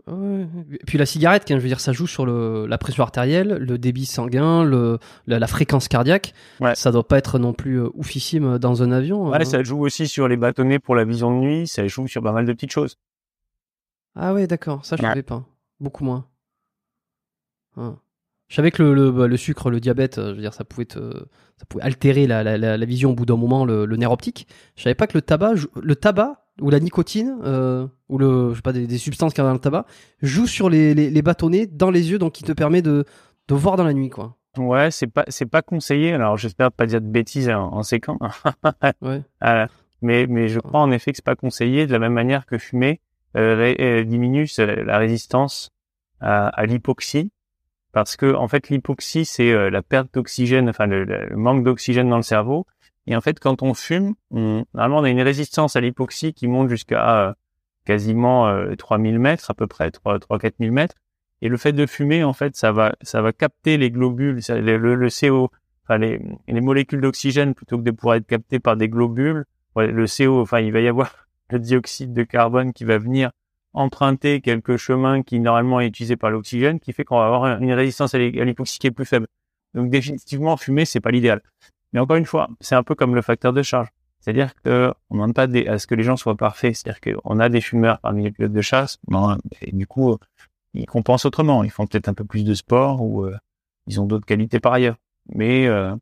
Ouais. 0.06 0.46
Et 0.72 0.85
puis 0.87 0.98
la 0.98 1.06
cigarette, 1.06 1.44
je 1.48 1.54
veux 1.54 1.66
dire, 1.68 1.80
ça 1.80 1.92
joue 1.92 2.06
sur 2.06 2.26
le, 2.26 2.66
la 2.66 2.78
pression 2.78 3.02
artérielle, 3.02 3.54
le 3.54 3.78
débit 3.78 4.06
sanguin, 4.06 4.62
le, 4.62 4.98
la, 5.26 5.38
la 5.38 5.46
fréquence 5.46 5.88
cardiaque. 5.88 6.32
Ouais. 6.61 6.74
Ça 6.74 6.92
doit 6.92 7.06
pas 7.09 7.18
être 7.18 7.38
non 7.38 7.52
plus 7.54 7.80
euh, 7.80 7.88
oufissime 7.94 8.59
dans 8.59 8.82
un 8.82 8.92
avion. 8.92 9.30
ouais, 9.30 9.38
hein. 9.40 9.44
ça 9.44 9.62
joue 9.62 9.80
aussi 9.85 10.06
sur 10.06 10.28
les 10.28 10.37
bâtonnets 10.37 10.78
pour 10.78 10.94
la 10.94 11.04
vision 11.04 11.30
de 11.35 11.44
nuit. 11.44 11.66
Ça 11.66 11.87
joue 11.88 12.06
sur 12.06 12.22
pas 12.22 12.32
mal 12.32 12.44
de 12.46 12.52
petites 12.52 12.72
choses. 12.72 12.98
Ah 14.14 14.32
ouais, 14.35 14.46
d'accord, 14.46 14.85
ça 14.85 14.96
je 14.96 15.02
Ouais. 15.02 15.09
savais 15.09 15.22
pas. 15.22 15.44
Beaucoup 15.80 16.04
moins. 16.04 16.26
Ah. 17.76 17.94
Je 18.48 18.54
savais 18.56 18.70
que 18.70 18.82
le, 18.82 18.94
le, 18.94 19.11
bah, 19.11 19.26
le 19.26 19.37
sucre, 19.37 19.70
le 19.70 19.80
diabète, 19.80 20.18
euh, 20.18 20.30
je 20.30 20.35
veux 20.37 20.40
dire, 20.40 20.54
ça 20.54 20.64
pouvait, 20.64 20.85
te- 20.85 21.26
ça 21.59 21.64
pouvait 21.68 21.82
altérer 21.85 22.26
la, 22.28 22.44
la, 22.44 22.56
la, 22.76 22.87
vision 22.87 23.11
au 23.11 23.14
bout 23.14 23.26
d'un 23.26 23.37
moment, 23.37 23.64
le, 23.64 23.85
le 23.87 23.96
nerf 23.96 24.12
optique. 24.12 24.46
Je 24.76 24.85
savais 24.85 24.94
pas 24.94 25.06
que 25.09 25.18
le 25.18 25.22
tabac, 25.22 25.54
le 25.82 25.96
tabac 25.96 26.45
ou 26.60 26.70
la 26.70 26.80
nicotine 26.80 27.36
euh, 27.44 27.86
ou 28.08 28.18
le, 28.18 28.50
je 28.50 28.56
sais 28.56 28.62
pas, 28.62 28.72
des, 28.72 28.86
des 28.86 28.98
substances 28.98 29.32
qu'il 29.32 29.42
y 29.42 29.46
a 29.46 29.48
dans 29.48 29.54
le 29.54 29.60
tabac 29.60 29.86
joue 30.22 30.46
sur 30.46 30.68
les, 30.70 30.94
les, 30.94 31.10
les 31.10 31.22
bâtonnets 31.22 31.66
dans 31.66 31.90
les 31.90 32.10
yeux, 32.10 32.18
donc 32.18 32.32
qui 32.32 32.44
te 32.44 32.52
permet 32.52 32.82
de, 32.82 33.04
de 33.48 33.54
voir 33.54 33.76
dans 33.76 33.84
la 33.84 33.92
nuit, 33.92 34.10
quoi. 34.10 34.36
Ouais, 34.58 34.90
c'est 34.90 35.06
pas 35.06 35.24
c'est 35.28 35.46
pas 35.46 35.60
conseillé. 35.60 36.14
Alors 36.14 36.38
j'espère 36.38 36.72
pas 36.72 36.86
dire 36.86 37.00
de 37.02 37.06
bêtises 37.06 37.50
en, 37.50 37.72
en 37.72 37.82
séquent. 37.82 38.06
Ouais. 39.02 39.22
Euh, 39.44 39.66
mais 40.00 40.26
mais 40.26 40.48
je 40.48 40.60
crois 40.60 40.80
en 40.80 40.90
effet 40.90 41.12
que 41.12 41.16
c'est 41.16 41.24
pas 41.24 41.36
conseillé 41.36 41.86
de 41.86 41.92
la 41.92 41.98
même 41.98 42.14
manière 42.14 42.46
que 42.46 42.56
fumer 42.56 43.00
euh, 43.36 44.02
diminue 44.04 44.48
la 44.58 44.96
résistance 44.96 45.70
à, 46.20 46.48
à 46.48 46.64
l'hypoxie 46.64 47.30
parce 47.92 48.16
que 48.16 48.34
en 48.34 48.48
fait 48.48 48.70
l'hypoxie 48.70 49.26
c'est 49.26 49.70
la 49.70 49.82
perte 49.82 50.14
d'oxygène, 50.14 50.70
enfin 50.70 50.86
le, 50.86 51.04
le 51.04 51.36
manque 51.36 51.62
d'oxygène 51.62 52.08
dans 52.08 52.16
le 52.16 52.22
cerveau. 52.22 52.66
Et 53.06 53.16
en 53.16 53.20
fait 53.20 53.38
quand 53.40 53.62
on 53.62 53.74
fume, 53.74 54.14
on, 54.30 54.64
normalement 54.74 54.98
on 54.98 55.04
a 55.04 55.10
une 55.10 55.22
résistance 55.22 55.76
à 55.76 55.80
l'hypoxie 55.80 56.32
qui 56.32 56.48
monte 56.48 56.68
jusqu'à 56.68 57.28
euh, 57.28 57.32
quasiment 57.84 58.48
euh, 58.48 58.74
3000 58.74 59.18
mètres 59.18 59.50
à 59.50 59.54
peu 59.54 59.66
près, 59.66 59.90
3 59.90 60.18
3 60.18 60.38
4000 60.38 60.72
mètres. 60.72 60.94
Et 61.42 61.48
le 61.48 61.56
fait 61.56 61.72
de 61.72 61.86
fumer 61.86 62.24
en 62.24 62.32
fait 62.32 62.56
ça 62.56 62.72
va 62.72 62.94
ça 63.02 63.22
va 63.22 63.32
capter 63.32 63.78
les 63.78 63.90
globules, 63.90 64.40
le, 64.48 65.08
CO, 65.08 65.50
enfin 65.84 65.98
les, 65.98 66.20
les 66.48 66.60
molécules 66.60 67.00
d'oxygène 67.00 67.54
plutôt 67.54 67.78
que 67.78 67.82
de 67.82 67.90
pouvoir 67.90 68.16
être 68.16 68.26
captées 68.26 68.58
par 68.58 68.76
des 68.76 68.88
globules. 68.88 69.44
Le 69.76 70.06
CO, 70.06 70.40
enfin 70.40 70.60
il 70.60 70.72
va 70.72 70.80
y 70.80 70.88
avoir 70.88 71.28
le 71.50 71.58
dioxyde 71.58 72.12
de 72.12 72.22
carbone 72.22 72.72
qui 72.72 72.84
va 72.84 72.98
venir 72.98 73.30
emprunter 73.76 74.40
quelques 74.40 74.78
chemins 74.78 75.22
qui 75.22 75.38
normalement 75.38 75.80
est 75.80 75.86
utilisé 75.86 76.16
par 76.16 76.30
l'oxygène, 76.30 76.80
qui 76.80 76.94
fait 76.94 77.04
qu'on 77.04 77.18
va 77.18 77.26
avoir 77.26 77.60
une 77.60 77.72
résistance 77.74 78.14
à 78.14 78.18
l'hypoxie 78.18 78.78
qui 78.78 78.86
est 78.86 78.90
plus 78.90 79.04
faible. 79.04 79.26
Donc 79.74 79.90
définitivement, 79.90 80.56
fumer, 80.56 80.86
c'est 80.86 81.00
pas 81.00 81.10
l'idéal. 81.10 81.42
Mais 81.96 82.02
encore 82.02 82.18
une 82.18 82.26
fois, 82.26 82.50
c'est 82.61 82.74
un 82.74 82.82
peu 82.82 82.94
comme 82.94 83.14
le 83.14 83.22
facteur 83.22 83.54
de 83.54 83.62
charge. 83.62 83.88
C'est-à-dire 84.20 84.52
que 84.62 84.92
on 85.09 85.14
demande 85.14 85.32
pas 85.32 85.44
à 85.44 85.78
ce 85.78 85.87
que 85.87 85.94
les 85.94 86.02
gens 86.02 86.18
soient 86.18 86.37
parfaits. 86.37 86.76
C'est-à-dire 86.76 87.00
qu'on 87.00 87.40
a 87.40 87.48
des 87.48 87.62
fumeurs 87.62 88.00
parmi 88.00 88.22
les 88.22 88.30
pilotes 88.30 88.52
de 88.52 88.61
chasse, 88.61 88.98
du 89.72 89.87
coup, 89.87 90.12
euh, 90.12 90.18
ils 90.74 90.85
compensent 90.85 91.24
autrement. 91.24 91.64
Ils 91.64 91.70
font 91.70 91.87
peut-être 91.87 92.11
un 92.11 92.12
peu 92.12 92.26
plus 92.26 92.44
de 92.44 92.52
sport 92.52 93.00
ou 93.00 93.24
euh, 93.24 93.35
ils 93.87 93.98
ont 93.98 94.04
d'autres 94.04 94.26
qualités 94.26 94.61
par 94.61 94.74
ailleurs. 94.74 94.96
Mais 95.30 95.66
euh, 95.68 95.96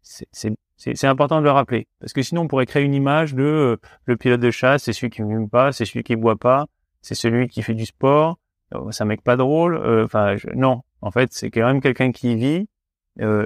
c'est- 0.00 1.04
important 1.04 1.40
de 1.40 1.44
le 1.44 1.50
rappeler 1.50 1.86
parce 2.00 2.14
que 2.14 2.22
sinon 2.22 2.42
on 2.42 2.48
pourrait 2.48 2.64
créer 2.64 2.82
une 2.82 2.94
image 2.94 3.34
de 3.34 3.78
le 4.06 4.16
pilote 4.16 4.40
de 4.40 4.50
chasse, 4.50 4.84
c'est 4.84 4.94
celui 4.94 5.10
qui 5.10 5.20
ne 5.20 5.28
fume 5.28 5.50
pas, 5.50 5.70
c'est 5.72 5.84
celui 5.84 6.02
qui 6.02 6.16
boit 6.16 6.36
pas, 6.36 6.64
c'est 7.02 7.14
celui 7.14 7.46
qui 7.48 7.60
fait 7.60 7.74
du 7.74 7.84
sport. 7.84 8.38
C'est 8.90 9.02
un 9.02 9.06
mec 9.06 9.20
pas 9.22 9.36
drôle. 9.36 9.76
Enfin, 10.02 10.36
non. 10.54 10.80
En 11.02 11.10
fait, 11.10 11.34
c'est 11.34 11.50
quand 11.50 11.66
même 11.66 11.82
quelqu'un 11.82 12.10
qui 12.10 12.36
vit, 12.36 12.68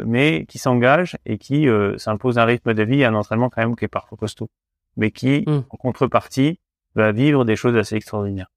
mais 0.05 0.47
qui 0.47 0.59
s'engage 0.59 1.17
et 1.27 1.39
qui 1.39 1.69
euh, 1.69 1.97
s'impose 1.99 2.39
un 2.39 2.45
rythme 2.45 2.75
de 2.75 2.83
vie 2.83 3.01
et 3.01 3.05
un 3.05 3.15
entraînement 3.15 3.51
quand 3.51 3.61
même 3.63 3.77
qui 3.77 3.85
est 3.85 3.89
parfois 3.89 4.17
costaud, 4.19 4.49
mais 4.97 5.11
qui, 5.11 5.45
Mm. 5.47 5.63
en 5.71 5.77
contrepartie, 5.77 6.61
va 6.95 7.11
vivre 7.13 7.45
des 7.45 7.57
choses 7.57 7.77
assez 7.77 7.97
extraordinaires. 7.97 8.51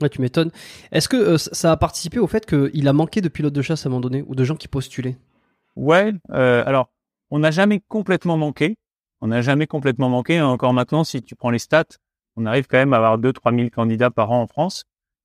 Ouais, 0.00 0.08
tu 0.08 0.20
m'étonnes. 0.20 0.50
Est-ce 0.90 1.08
que 1.08 1.16
euh, 1.16 1.38
ça 1.38 1.70
a 1.72 1.76
participé 1.76 2.18
au 2.18 2.26
fait 2.26 2.44
qu'il 2.46 2.88
a 2.88 2.92
manqué 2.92 3.20
de 3.20 3.28
pilotes 3.28 3.52
de 3.52 3.62
chasse 3.62 3.86
à 3.86 3.88
un 3.88 3.90
moment 3.90 4.00
donné 4.00 4.24
ou 4.26 4.34
de 4.34 4.42
gens 4.44 4.56
qui 4.56 4.66
postulaient? 4.68 5.16
Ouais. 5.76 6.12
euh, 6.30 6.62
alors, 6.66 6.90
on 7.30 7.38
n'a 7.38 7.50
jamais 7.50 7.80
complètement 7.88 8.36
manqué. 8.36 8.76
On 9.20 9.28
n'a 9.28 9.40
jamais 9.40 9.66
complètement 9.68 10.08
manqué. 10.08 10.40
Encore 10.40 10.72
maintenant, 10.72 11.04
si 11.04 11.22
tu 11.22 11.36
prends 11.36 11.50
les 11.50 11.60
stats, 11.60 11.84
on 12.36 12.46
arrive 12.46 12.66
quand 12.66 12.78
même 12.78 12.92
à 12.92 12.96
avoir 12.96 13.18
2-3 13.18 13.54
000 13.56 13.68
candidats 13.70 14.10
par 14.10 14.32
an 14.32 14.42
en 14.42 14.46
France. 14.48 14.84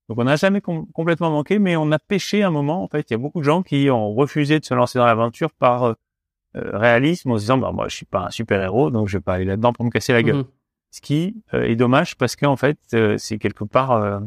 Donc, 0.09 0.19
on 0.19 0.23
n'a 0.23 0.35
jamais 0.37 0.61
com- 0.61 0.85
complètement 0.93 1.29
manqué, 1.31 1.59
mais 1.59 1.75
on 1.75 1.91
a 1.91 1.99
pêché 1.99 2.43
un 2.43 2.51
moment. 2.51 2.83
En 2.83 2.87
fait, 2.87 3.09
il 3.09 3.13
y 3.13 3.15
a 3.15 3.17
beaucoup 3.17 3.39
de 3.39 3.45
gens 3.45 3.61
qui 3.63 3.89
ont 3.89 4.13
refusé 4.13 4.59
de 4.59 4.65
se 4.65 4.73
lancer 4.73 4.97
dans 4.99 5.05
l'aventure 5.05 5.51
par 5.51 5.83
euh, 5.83 5.93
euh, 6.55 6.77
réalisme, 6.77 7.31
en 7.31 7.35
se 7.35 7.41
disant, 7.41 7.57
bah, 7.57 7.71
moi, 7.73 7.87
je 7.89 7.95
suis 7.95 8.05
pas 8.05 8.27
un 8.27 8.31
super 8.31 8.61
héros, 8.61 8.89
donc 8.89 9.07
je 9.09 9.17
vais 9.17 9.21
pas 9.21 9.33
aller 9.33 9.45
là-dedans 9.45 9.73
pour 9.73 9.83
me 9.85 9.89
casser 9.89 10.13
la 10.13 10.23
gueule. 10.23 10.37
Mhm. 10.37 10.45
Ce 10.91 11.01
qui 11.01 11.43
euh, 11.53 11.63
est 11.63 11.75
dommage 11.75 12.15
parce 12.15 12.35
qu'en 12.37 12.55
fait, 12.55 12.79
euh, 12.93 13.17
c'est 13.17 13.37
quelque 13.37 13.65
part 13.65 13.91
euh, 13.91 14.19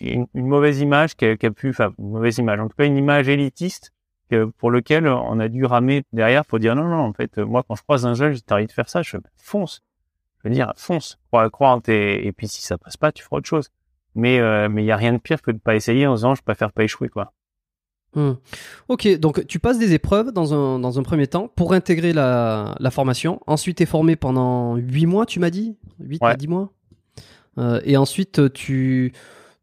une, 0.00 0.26
une 0.34 0.46
mauvaise 0.46 0.80
image 0.80 1.14
qui 1.14 1.24
a, 1.24 1.36
qui 1.36 1.46
a 1.46 1.50
pu, 1.52 1.70
enfin, 1.70 1.92
une 1.98 2.10
mauvaise 2.10 2.38
image, 2.38 2.58
en 2.58 2.68
tout 2.68 2.76
cas 2.76 2.84
une 2.84 2.96
image 2.96 3.28
élitiste 3.28 3.92
pour 4.58 4.70
lequel 4.70 5.08
on 5.08 5.40
a 5.40 5.48
dû 5.48 5.64
ramer 5.64 6.04
derrière 6.12 6.44
pour 6.44 6.60
dire 6.60 6.76
non, 6.76 6.84
non, 6.84 6.98
en 6.98 7.12
fait, 7.12 7.38
moi, 7.38 7.64
quand 7.66 7.74
je 7.74 7.82
croise 7.82 8.06
un 8.06 8.14
jeune, 8.14 8.32
j'ai 8.32 8.42
envie 8.50 8.66
de 8.66 8.72
faire 8.72 8.88
ça, 8.88 9.02
je 9.02 9.10
fais, 9.10 9.18
fonce. 9.36 9.82
Je 10.42 10.48
veux 10.48 10.54
dire, 10.54 10.72
fonce, 10.76 11.18
crois, 11.28 11.50
crois 11.50 11.70
en 11.70 11.80
tes, 11.80 12.24
et 12.26 12.32
puis 12.32 12.46
si 12.46 12.62
ça 12.62 12.78
passe 12.78 12.96
pas, 12.96 13.10
tu 13.10 13.24
feras 13.24 13.38
autre 13.38 13.48
chose. 13.48 13.70
Mais, 14.14 14.38
euh, 14.40 14.68
mais 14.68 14.82
il 14.82 14.86
y 14.86 14.90
a 14.92 14.96
rien 14.96 15.12
de 15.12 15.18
pire 15.18 15.40
que 15.42 15.50
de 15.50 15.58
pas 15.58 15.74
essayer 15.76 16.06
en 16.06 16.14
disant, 16.14 16.34
je 16.34 16.42
préfère 16.42 16.72
pas 16.72 16.84
échouer, 16.84 17.08
quoi. 17.08 17.32
Hmm. 18.16 18.32
Ok, 18.88 19.06
donc 19.20 19.46
tu 19.46 19.60
passes 19.60 19.78
des 19.78 19.94
épreuves 19.94 20.32
dans 20.32 20.52
un, 20.52 20.80
dans 20.80 20.98
un 20.98 21.02
premier 21.04 21.28
temps 21.28 21.46
pour 21.46 21.72
intégrer 21.74 22.12
la, 22.12 22.74
la 22.80 22.90
formation. 22.90 23.40
Ensuite, 23.46 23.76
tu 23.76 23.84
es 23.84 23.86
formé 23.86 24.16
pendant 24.16 24.74
8 24.76 25.06
mois, 25.06 25.26
tu 25.26 25.38
m'as 25.38 25.50
dit? 25.50 25.76
8 26.00 26.20
Ouais. 26.22 26.30
à 26.30 26.34
10 26.36 26.48
mois? 26.48 26.70
Euh, 27.58 27.80
Et 27.84 27.96
ensuite, 27.96 28.52
tu, 28.52 29.12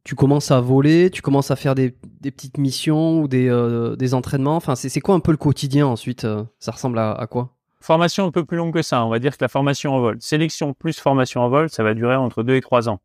tu 0.06 0.16
commences 0.16 0.50
à 0.52 0.62
voler, 0.62 1.10
tu 1.10 1.22
commences 1.22 1.52
à 1.52 1.58
faire 1.58 1.76
des, 1.76 1.94
des 2.22 2.32
petites 2.32 2.58
missions 2.58 3.20
ou 3.22 3.28
des, 3.28 3.50
euh, 3.50 3.98
des 3.98 4.14
entraînements. 4.14 4.56
Enfin, 4.56 4.76
c'est 4.76 4.88
c'est 4.88 5.02
quoi 5.02 5.16
un 5.16 5.20
peu 5.20 5.32
le 5.32 5.38
quotidien 5.38 5.86
ensuite 5.86 6.24
euh, 6.24 6.44
Ça 6.60 6.72
ressemble 6.72 7.00
à, 7.00 7.12
à 7.12 7.28
quoi? 7.28 7.50
Formation 7.82 8.26
un 8.26 8.32
peu 8.32 8.46
plus 8.46 8.56
longue 8.58 8.74
que 8.74 8.82
ça. 8.82 9.06
On 9.06 9.10
va 9.10 9.20
dire 9.20 9.34
que 9.38 9.44
la 9.44 9.50
formation 9.50 9.94
en 9.94 10.00
vol, 10.00 10.18
sélection 10.22 10.74
plus 10.74 10.98
formation 11.00 11.42
en 11.42 11.50
vol, 11.50 11.70
ça 11.70 11.84
va 11.84 11.94
durer 11.94 12.16
entre 12.16 12.44
deux 12.44 12.56
et 12.56 12.62
trois 12.62 12.88
ans, 12.88 13.00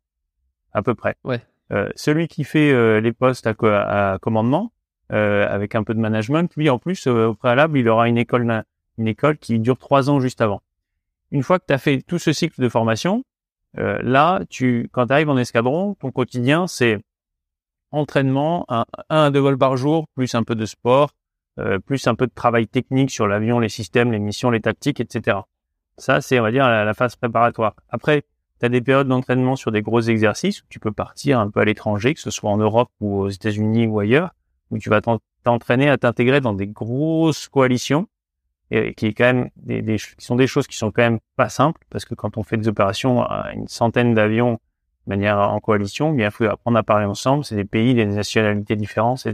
à 0.73 0.81
peu 0.81 0.95
près. 0.95 1.15
Ouais. 1.23 1.41
Euh, 1.71 1.89
celui 1.95 2.27
qui 2.27 2.43
fait 2.43 2.71
euh, 2.71 2.99
les 2.99 3.13
postes 3.13 3.47
à, 3.47 4.13
à 4.13 4.19
commandement, 4.19 4.71
euh, 5.11 5.47
avec 5.49 5.75
un 5.75 5.83
peu 5.83 5.93
de 5.93 5.99
management, 5.99 6.51
lui 6.55 6.69
en 6.69 6.79
plus 6.79 7.07
euh, 7.07 7.27
au 7.27 7.33
préalable, 7.35 7.77
il 7.77 7.87
aura 7.87 8.07
une 8.07 8.17
école, 8.17 8.63
une 8.97 9.07
école 9.07 9.37
qui 9.37 9.59
dure 9.59 9.77
trois 9.77 10.09
ans 10.09 10.19
juste 10.19 10.41
avant. 10.41 10.61
Une 11.31 11.43
fois 11.43 11.59
que 11.59 11.65
tu 11.67 11.73
as 11.73 11.77
fait 11.77 12.01
tout 12.01 12.19
ce 12.19 12.31
cycle 12.31 12.61
de 12.61 12.69
formation, 12.69 13.23
euh, 13.77 13.99
là, 14.03 14.41
tu, 14.49 14.89
quand 14.91 15.07
tu 15.07 15.13
arrives 15.13 15.29
en 15.29 15.37
escadron, 15.37 15.95
ton 15.95 16.11
quotidien 16.11 16.67
c'est 16.67 16.99
entraînement, 17.91 18.65
un, 18.69 18.85
un 19.09 19.25
à 19.25 19.31
deux 19.31 19.39
vols 19.39 19.57
par 19.57 19.77
jour, 19.77 20.07
plus 20.15 20.33
un 20.35 20.43
peu 20.43 20.55
de 20.55 20.65
sport, 20.65 21.11
euh, 21.59 21.79
plus 21.79 22.07
un 22.07 22.15
peu 22.15 22.25
de 22.27 22.33
travail 22.33 22.67
technique 22.67 23.11
sur 23.11 23.27
l'avion, 23.27 23.59
les 23.59 23.69
systèmes, 23.69 24.11
les 24.11 24.19
missions, 24.19 24.49
les 24.49 24.61
tactiques, 24.61 24.99
etc. 24.99 25.37
Ça, 25.97 26.21
c'est, 26.21 26.39
on 26.39 26.43
va 26.43 26.51
dire, 26.51 26.67
la, 26.67 26.85
la 26.85 26.93
phase 26.95 27.15
préparatoire. 27.15 27.75
Après, 27.89 28.23
tu 28.63 28.71
des 28.71 28.81
périodes 28.81 29.07
d'entraînement 29.07 29.55
sur 29.55 29.71
des 29.71 29.81
gros 29.81 30.01
exercices 30.01 30.61
où 30.61 30.65
tu 30.69 30.79
peux 30.79 30.91
partir 30.91 31.39
un 31.39 31.49
peu 31.49 31.59
à 31.61 31.65
l'étranger, 31.65 32.13
que 32.13 32.19
ce 32.19 32.31
soit 32.31 32.49
en 32.49 32.57
Europe 32.57 32.89
ou 32.99 33.19
aux 33.21 33.29
États-Unis 33.29 33.87
ou 33.87 33.99
ailleurs, 33.99 34.31
où 34.71 34.77
tu 34.77 34.89
vas 34.89 35.01
t'en- 35.01 35.19
t'entraîner 35.43 35.89
à 35.89 35.97
t'intégrer 35.97 36.41
dans 36.41 36.53
des 36.53 36.67
grosses 36.67 37.47
coalitions, 37.47 38.07
et 38.71 38.93
qui 38.95 39.07
est 39.07 39.13
quand 39.13 39.25
même 39.25 39.49
des, 39.57 39.97
qui 39.97 40.25
sont 40.25 40.35
des 40.35 40.47
choses 40.47 40.67
qui 40.67 40.77
sont 40.77 40.91
quand 40.91 41.03
même 41.03 41.19
pas 41.35 41.49
simples, 41.49 41.81
parce 41.89 42.05
que 42.05 42.15
quand 42.15 42.37
on 42.37 42.43
fait 42.43 42.57
des 42.57 42.67
opérations 42.67 43.21
à 43.21 43.51
une 43.53 43.67
centaine 43.67 44.13
d'avions 44.13 44.53
de 45.05 45.09
manière 45.09 45.37
en 45.37 45.59
coalition, 45.59 46.13
bien, 46.13 46.27
il 46.27 46.31
faut 46.31 46.45
apprendre 46.45 46.77
à 46.77 46.83
parler 46.83 47.05
ensemble. 47.05 47.43
C'est 47.43 47.55
des 47.55 47.65
pays, 47.65 47.93
des 47.93 48.05
nationalités 48.05 48.75
différentes 48.75 49.25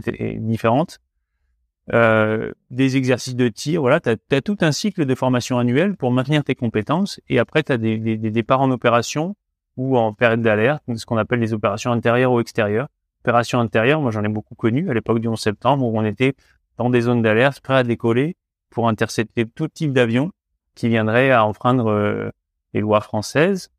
euh, 1.92 2.52
des 2.70 2.96
exercices 2.96 3.36
de 3.36 3.48
tir. 3.48 3.80
Voilà, 3.80 4.00
tu 4.00 4.10
as, 4.10 4.40
tout 4.40 4.58
un 4.60 4.72
cycle 4.72 5.06
de 5.06 5.14
formation 5.14 5.58
annuelle 5.58 5.96
pour 5.96 6.10
maintenir 6.12 6.44
tes 6.44 6.54
compétences. 6.54 7.20
Et 7.28 7.38
après, 7.38 7.62
tu 7.62 7.72
as 7.72 7.78
des, 7.78 7.98
des, 7.98 8.16
des 8.16 8.30
départs 8.30 8.60
en 8.60 8.70
opération 8.70 9.36
ou 9.76 9.96
en 9.96 10.12
période 10.12 10.42
d'alerte, 10.42 10.82
ce 10.94 11.06
qu'on 11.06 11.16
appelle 11.16 11.40
les 11.40 11.52
opérations 11.52 11.92
intérieures 11.92 12.32
ou 12.32 12.40
extérieures. 12.40 12.88
Opérations 13.22 13.60
intérieures, 13.60 14.00
moi 14.00 14.10
j'en 14.10 14.24
ai 14.24 14.28
beaucoup 14.28 14.54
connu 14.54 14.90
à 14.90 14.94
l'époque 14.94 15.20
du 15.20 15.28
11 15.28 15.38
septembre 15.38 15.84
où 15.84 15.98
on 15.98 16.04
était 16.04 16.34
dans 16.78 16.90
des 16.90 17.02
zones 17.02 17.22
d'alerte, 17.22 17.60
prêts 17.60 17.76
à 17.76 17.82
décoller 17.82 18.36
pour 18.70 18.88
intercepter 18.88 19.46
tout 19.46 19.68
type 19.68 19.92
d'avion 19.92 20.32
qui 20.74 20.88
viendrait 20.88 21.30
à 21.30 21.44
enfreindre 21.44 21.90
euh, 21.90 22.30
les 22.72 22.80
lois 22.80 23.00
françaises. 23.00 23.70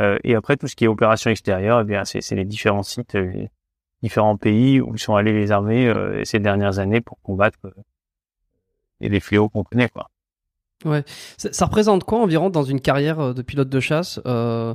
Euh, 0.00 0.18
et 0.24 0.34
après, 0.34 0.56
tout 0.56 0.66
ce 0.66 0.74
qui 0.74 0.84
est 0.84 0.88
opération 0.88 1.30
extérieure, 1.30 1.80
eh 1.80 1.84
bien, 1.84 2.04
c'est 2.04 2.34
les 2.34 2.44
différents 2.44 2.82
sites, 2.82 3.14
euh, 3.14 3.46
différents 4.02 4.36
pays 4.36 4.80
où 4.80 4.96
sont 4.96 5.16
allées 5.16 5.32
les 5.32 5.50
armées 5.50 5.88
euh, 5.88 6.24
ces 6.24 6.38
dernières 6.38 6.78
années 6.78 7.00
pour 7.00 7.20
combattre 7.22 7.58
euh, 7.64 7.70
et 9.00 9.08
les 9.08 9.20
fléaux 9.20 9.48
qu'on 9.48 9.64
connaît, 9.64 9.88
quoi. 9.88 10.10
ça, 11.36 11.52
ça 11.52 11.64
représente 11.66 12.04
quoi 12.04 12.20
environ 12.20 12.50
dans 12.50 12.62
une 12.64 12.80
carrière 12.80 13.20
euh, 13.20 13.32
de 13.32 13.42
pilote 13.42 13.68
de 13.68 13.80
chasse 13.80 14.20
euh, 14.26 14.74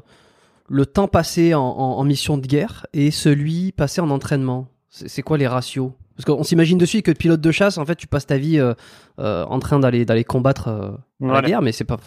le 0.70 0.86
temps 0.86 1.08
passé 1.08 1.54
en, 1.54 1.62
en- 1.62 1.98
en 2.00 2.04
mission 2.04 2.38
de 2.38 2.46
guerre 2.48 2.86
et 2.94 3.12
celui 3.12 3.72
passé 3.72 4.02
en 4.02 4.10
entraînement? 4.10 4.68
C'est 4.90 5.24
quoi 5.24 5.38
les 5.38 5.48
ratios? 5.48 5.92
Parce 6.16 6.26
qu'on 6.26 6.44
s'imagine 6.44 6.78
de 6.78 6.86
suite 6.86 7.06
que 7.06 7.12
pilote 7.12 7.42
de 7.42 7.52
chasse, 7.52 7.80
en 7.80 7.86
fait, 7.86 7.96
tu 7.96 8.06
passes 8.06 8.28
ta 8.28 8.38
vie 8.38 8.60
euh, 8.60 8.74
euh, 9.20 9.44
en 9.46 9.58
train 9.60 9.80
d'aller 9.80 10.06
d'aller 10.06 10.24
combattre 10.24 10.68
euh, 10.68 10.92
la 11.20 11.42
guerre, 11.42 11.62
mais 11.64 11.72
c'est 11.72 11.86
pas, 11.86 11.98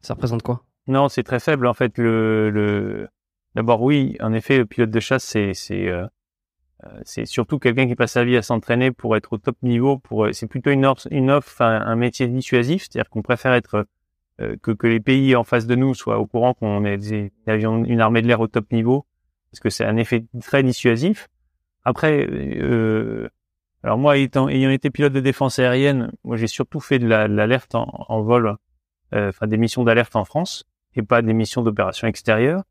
ça 0.00 0.14
représente 0.14 0.42
quoi? 0.42 0.64
Non, 0.88 1.08
c'est 1.08 1.22
très 1.22 1.38
faible 1.38 1.66
en 1.68 1.74
fait. 1.74 1.96
Le, 1.98 2.50
le... 2.50 3.08
d'abord 3.54 3.82
oui, 3.82 4.16
en 4.20 4.32
effet, 4.32 4.58
le 4.58 4.66
pilote 4.66 4.90
de 4.90 4.98
chasse 4.98 5.22
c'est 5.24 5.52
c'est 6.82 6.88
euh, 6.88 7.00
c'est 7.04 7.26
surtout 7.26 7.58
quelqu'un 7.58 7.86
qui 7.86 7.94
passe 7.94 8.12
sa 8.12 8.24
vie 8.24 8.36
à 8.36 8.42
s'entraîner 8.42 8.90
pour 8.90 9.16
être 9.16 9.32
au 9.32 9.38
top 9.38 9.56
niveau. 9.62 9.98
Pour 9.98 10.26
euh, 10.26 10.32
c'est 10.32 10.46
plutôt 10.46 10.70
une 10.70 10.86
offre, 10.86 11.06
une 11.10 11.30
offre, 11.30 11.60
un, 11.62 11.96
métier 11.96 12.28
dissuasif, 12.28 12.82
c'est-à-dire 12.82 13.10
qu'on 13.10 13.22
préfère 13.22 13.52
être 13.54 13.86
euh, 14.40 14.56
que 14.62 14.86
les 14.86 15.00
pays 15.00 15.36
en 15.36 15.44
face 15.44 15.66
de 15.66 15.74
nous 15.74 15.94
soient 15.94 16.18
au 16.18 16.26
courant 16.26 16.54
qu'on 16.54 16.84
est 16.84 16.96
des 16.96 17.32
une 17.46 18.00
armée 18.00 18.22
de 18.22 18.26
l'air 18.26 18.40
au 18.40 18.46
top 18.46 18.72
niveau, 18.72 19.04
parce 19.50 19.60
que 19.60 19.68
c'est 19.68 19.84
un 19.84 19.96
effet 19.96 20.24
très 20.40 20.62
dissuasif. 20.62 21.28
Après, 21.84 22.26
euh, 22.30 23.28
alors 23.82 23.98
moi 23.98 24.16
étant 24.16 24.48
ayant 24.48 24.70
été 24.70 24.90
pilote 24.90 25.12
de 25.12 25.20
défense 25.20 25.58
aérienne, 25.58 26.12
moi 26.24 26.36
j'ai 26.36 26.46
surtout 26.46 26.80
fait 26.80 26.98
de 26.98 27.06
l'alerte 27.06 27.74
en, 27.74 27.86
en 28.08 28.22
vol, 28.22 28.56
euh, 29.14 29.28
enfin 29.28 29.46
des 29.46 29.56
missions 29.56 29.84
d'alerte 29.84 30.16
en 30.16 30.24
France 30.24 30.64
et 30.94 31.02
pas 31.02 31.20
des 31.22 31.34
missions 31.34 31.62
d'opération 31.62 32.06
extérieure. 32.06 32.62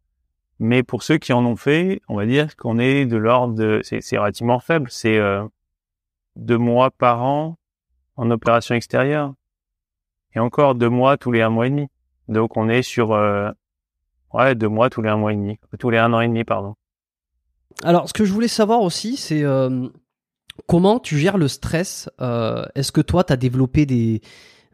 Mais 0.60 0.84
pour 0.84 1.04
ceux 1.04 1.18
qui 1.18 1.32
en 1.32 1.46
ont 1.46 1.56
fait, 1.56 2.02
on 2.10 2.18
va 2.18 2.26
dire 2.26 2.56
qu'on 2.58 2.80
est 2.80 3.06
de 3.06 3.16
l'ordre 3.16 3.56
de, 3.56 3.82
c'est 3.84 4.18
relativement 4.18 4.60
faible. 4.60 4.90
C'est, 4.92 5.18
euh, 5.18 5.46
deux 6.36 6.58
mois 6.58 6.92
par 6.92 7.24
an 7.24 7.58
en 8.18 8.30
opération 8.30 8.76
extérieure. 8.76 9.34
Et 10.36 10.40
encore 10.40 10.76
deux 10.76 10.90
mois 10.90 11.18
tous 11.18 11.32
les 11.32 11.42
un 11.42 11.50
mois 11.50 11.68
et 11.68 11.70
demi. 11.70 11.88
Donc 12.28 12.58
on 12.58 12.70
est 12.70 12.84
sur 12.84 13.14
euh, 13.14 13.50
ouais 14.34 14.54
deux 14.54 14.68
mois 14.68 14.90
tous 14.90 15.02
les 15.02 15.10
un 15.10 15.18
mois 15.18 15.34
et 15.34 15.36
demi, 15.36 15.58
tous 15.80 15.90
les 15.90 15.98
un 15.98 16.14
an 16.14 16.22
et 16.22 16.28
demi 16.28 16.44
pardon. 16.44 16.76
Alors 17.84 18.08
ce 18.08 18.14
que 18.14 18.26
je 18.26 18.34
voulais 18.34 18.48
savoir 18.48 18.82
aussi 18.82 19.18
c'est 19.18 19.44
euh, 19.44 19.88
comment 20.68 21.00
tu 21.00 21.18
gères 21.18 21.38
le 21.38 21.48
stress. 21.48 22.10
Est-ce 22.20 22.92
que 22.92 23.02
toi 23.02 23.24
tu 23.24 23.34
as 23.34 23.38
développé 23.38 23.86
des 23.86 24.22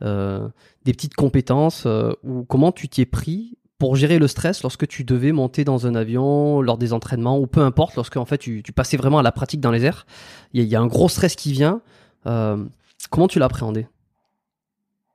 des 0.02 0.94
petites 0.94 1.16
compétences 1.16 1.88
ou 2.24 2.44
comment 2.44 2.74
tu 2.74 2.90
t'y 2.90 3.02
es 3.02 3.06
pris 3.06 3.58
pour 3.78 3.96
gérer 3.96 4.20
le 4.20 4.28
stress 4.28 4.64
lorsque 4.64 4.88
tu 4.88 5.04
devais 5.04 5.32
monter 5.32 5.64
dans 5.66 5.86
un 5.88 5.96
avion, 5.96 6.62
lors 6.62 6.78
des 6.78 6.94
entraînements, 6.94 7.38
ou 7.40 7.46
peu 7.48 7.62
importe, 7.62 7.96
lorsque 7.96 8.16
en 8.18 8.26
fait 8.26 8.38
tu, 8.38 8.64
tu 8.64 8.72
passais 8.72 8.96
vraiment 8.98 9.20
à 9.20 9.24
la 9.24 9.32
pratique 9.32 9.60
dans 9.60 9.72
les 9.72 9.84
airs, 9.86 10.06
il 10.54 10.64
y, 10.64 10.76
a- 10.76 10.80
un 10.82 10.88
gros 10.88 11.10
stress 11.10 11.36
qui 11.36 11.52
vient. 11.52 11.82
Euh, 12.26 12.64
comment 13.10 13.28
tu 13.28 13.38
l'as 13.40 13.46
appréhendé 13.46 13.88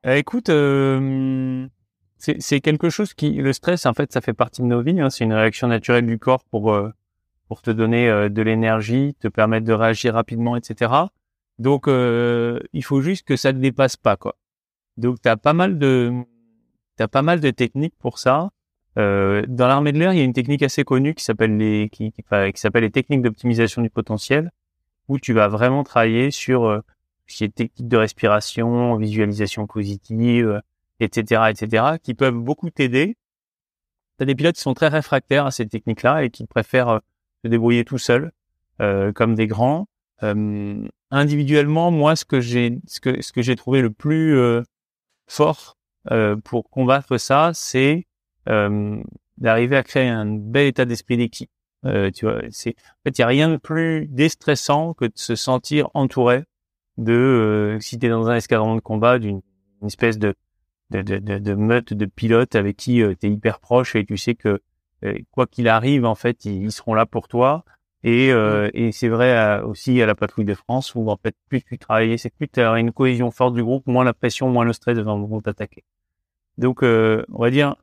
Euh, 0.07 0.15
écoute, 0.17 0.49
euh, 0.51 1.67
c'est 2.19 2.61
quelque 2.61 2.91
chose 2.91 3.15
qui 3.15 3.31
le 3.33 3.53
stress 3.55 3.87
en 3.87 3.95
fait 3.95 4.13
ça 4.13 4.21
fait 4.21 4.35
partie 4.35 4.61
de 4.63 4.67
nos 4.67 4.83
vies. 4.83 5.01
hein. 5.01 5.09
c'est 5.11 5.25
une 5.25 5.33
réaction 5.33 5.69
naturelle 5.69 6.07
du 6.07 6.19
corps 6.19 6.45
pour 6.45 6.73
euh, 6.73 6.91
pour 7.49 7.63
te 7.63 7.71
donner 7.71 8.29
de 8.31 8.43
l'énergie, 8.43 9.15
te 9.19 9.27
permettre 9.27 9.67
de 9.67 9.73
réagir 9.73 10.15
rapidement, 10.15 10.55
etc. 10.57 10.93
Donc 11.59 11.87
il 11.89 12.85
faut 12.85 13.01
juste 13.03 13.27
que 13.27 13.37
ça 13.37 13.53
ne 13.53 13.59
dépasse 13.59 13.97
pas 13.97 14.17
quoi. 14.17 14.37
Donc 14.99 15.17
t'as 15.21 15.37
pas 15.37 15.53
mal 15.55 15.79
de 15.79 16.13
t'as 17.01 17.09
pas 17.09 17.23
mal 17.23 17.41
de 17.41 17.51
techniques 17.51 17.95
pour 17.99 18.19
ça. 18.19 18.51
Euh, 18.99 19.43
dans 19.49 19.67
l'armée 19.69 19.93
de 19.93 19.99
l'air, 19.99 20.13
il 20.13 20.19
y 20.19 20.21
a 20.21 20.25
une 20.25 20.35
technique 20.35 20.63
assez 20.63 20.85
connue 20.85 21.15
qui 21.15 21.25
s'appelle 21.25 21.57
les 21.57 21.89
qui, 21.89 22.13
s'appelle 22.57 22.83
les 22.83 22.91
techniques 22.91 23.23
d'optimisation 23.23 23.81
du 23.81 23.89
potentiel, 23.89 24.51
où 25.09 25.19
tu 25.19 25.33
vas 25.33 25.49
vraiment 25.49 25.83
travailler 25.83 26.31
sur 26.31 26.67
euh, 26.67 26.81
ce 27.27 27.39
qui 27.39 27.45
est 27.45 27.55
technique 27.55 27.89
de 27.89 27.97
respiration, 27.97 28.97
visualisation 28.97 29.67
positive, 29.67 30.61
etc., 31.01 31.45
etc., 31.49 31.85
qui 32.03 32.13
peuvent 32.13 32.35
beaucoup 32.35 32.69
t'aider. 32.69 33.17
T'as 34.19 34.27
des 34.27 34.35
pilotes 34.35 34.57
qui 34.57 34.61
sont 34.61 34.75
très 34.75 34.89
réfractaires 34.89 35.47
à 35.47 35.51
ces 35.51 35.67
techniques-là 35.67 36.25
et 36.25 36.29
qui 36.29 36.45
préfèrent 36.45 36.91
euh, 36.91 36.99
se 37.43 37.49
débrouiller 37.49 37.87
tout 37.87 37.97
seuls, 37.97 38.31
euh, 38.83 39.11
comme 39.11 39.35
des 39.35 39.47
grands. 39.47 39.89
Euh, 40.23 40.87
individuellement, 41.11 41.91
moi, 41.91 42.15
ce 42.15 42.27
que 42.27 42.43
j'ai, 42.43 42.79
ce 42.87 43.01
que 43.01 43.23
ce 43.23 43.33
que 43.33 43.41
j'ai 43.41 43.57
trouvé 43.57 43.81
le 43.81 43.89
plus 43.89 44.37
euh, 44.37 44.63
fort 45.27 45.79
euh, 45.79 45.80
pour 46.45 46.71
combattre 46.71 47.19
ça, 47.19 47.51
c'est 47.55 48.07
euh, 48.49 49.03
d'arriver 49.39 49.77
à 49.77 49.83
créer 49.83 50.09
un 50.09 50.27
bel 50.27 50.67
état 50.67 50.85
d'esprit 50.85 51.17
d'équipe. 51.17 51.51
Euh, 51.87 52.11
tu 52.11 52.27
vois, 52.27 52.43
c'est 52.51 52.71
en 52.71 53.03
fait, 53.05 53.19
il 53.19 53.21
y 53.23 53.25
a 53.25 53.27
rien 53.27 53.49
de 53.49 53.57
plus 53.57 54.07
déstressant 54.09 54.93
que 54.93 55.07
de 55.07 55.13
se 55.15 55.35
sentir 55.35 55.89
entouré 55.95 56.45
de 56.99 57.13
euh, 57.13 57.81
si 57.81 57.99
t'es 57.99 58.11
dans 58.11 58.29
un 58.29 58.37
escadron 58.37 58.75
de 58.75 58.81
combat 58.81 59.19
d'une 59.19 59.41
une 59.81 59.87
espèce 59.87 60.19
de 60.19 60.35
de, 60.91 61.03
de, 61.03 61.39
de, 61.39 61.55
meute 61.55 61.95
de 61.95 62.05
pilotes 62.05 62.57
avec 62.57 62.77
qui 62.77 63.01
euh, 63.01 63.15
tu 63.19 63.29
es 63.29 63.31
hyper 63.31 63.61
proche 63.61 63.95
et 63.95 64.05
tu 64.05 64.17
sais 64.17 64.35
que 64.35 64.61
euh, 65.05 65.19
quoi 65.31 65.47
qu'il 65.47 65.69
arrive 65.69 66.05
en 66.05 66.17
fait 66.17 66.45
ils 66.45 66.73
seront 66.73 66.95
là 66.95 67.07
pour 67.07 67.29
toi 67.29 67.65
et 68.03 68.33
euh, 68.33 68.71
et 68.73 68.93
c'est 68.93 69.09
vrai 69.09 69.37
à- 69.37 69.67
aussi 69.67 70.01
à 70.01 70.07
la 70.07 70.15
patrouille 70.15 70.45
de 70.47 70.55
France 70.55 70.95
où 70.95 71.09
en 71.11 71.17
fait 71.17 71.35
plus 71.49 71.63
tu 71.63 71.79
travailles 71.79 72.19
c'est 72.19 72.31
plus 72.35 72.49
tu 72.49 72.61
as 72.61 72.73
une 72.79 72.93
cohésion 72.93 73.31
forte 73.31 73.55
du 73.55 73.63
groupe 73.63 73.87
moins 73.87 74.05
la 74.05 74.15
pression 74.15 74.49
moins 74.49 74.65
le 74.65 74.73
stress 74.73 74.97
devant 74.97 75.19
le 75.19 75.27
groupe 75.27 75.47
attaqué 75.47 75.85
donc 76.59 76.83
euh, 76.83 77.25
on 77.33 77.43
va 77.43 77.51
dire 77.51 77.77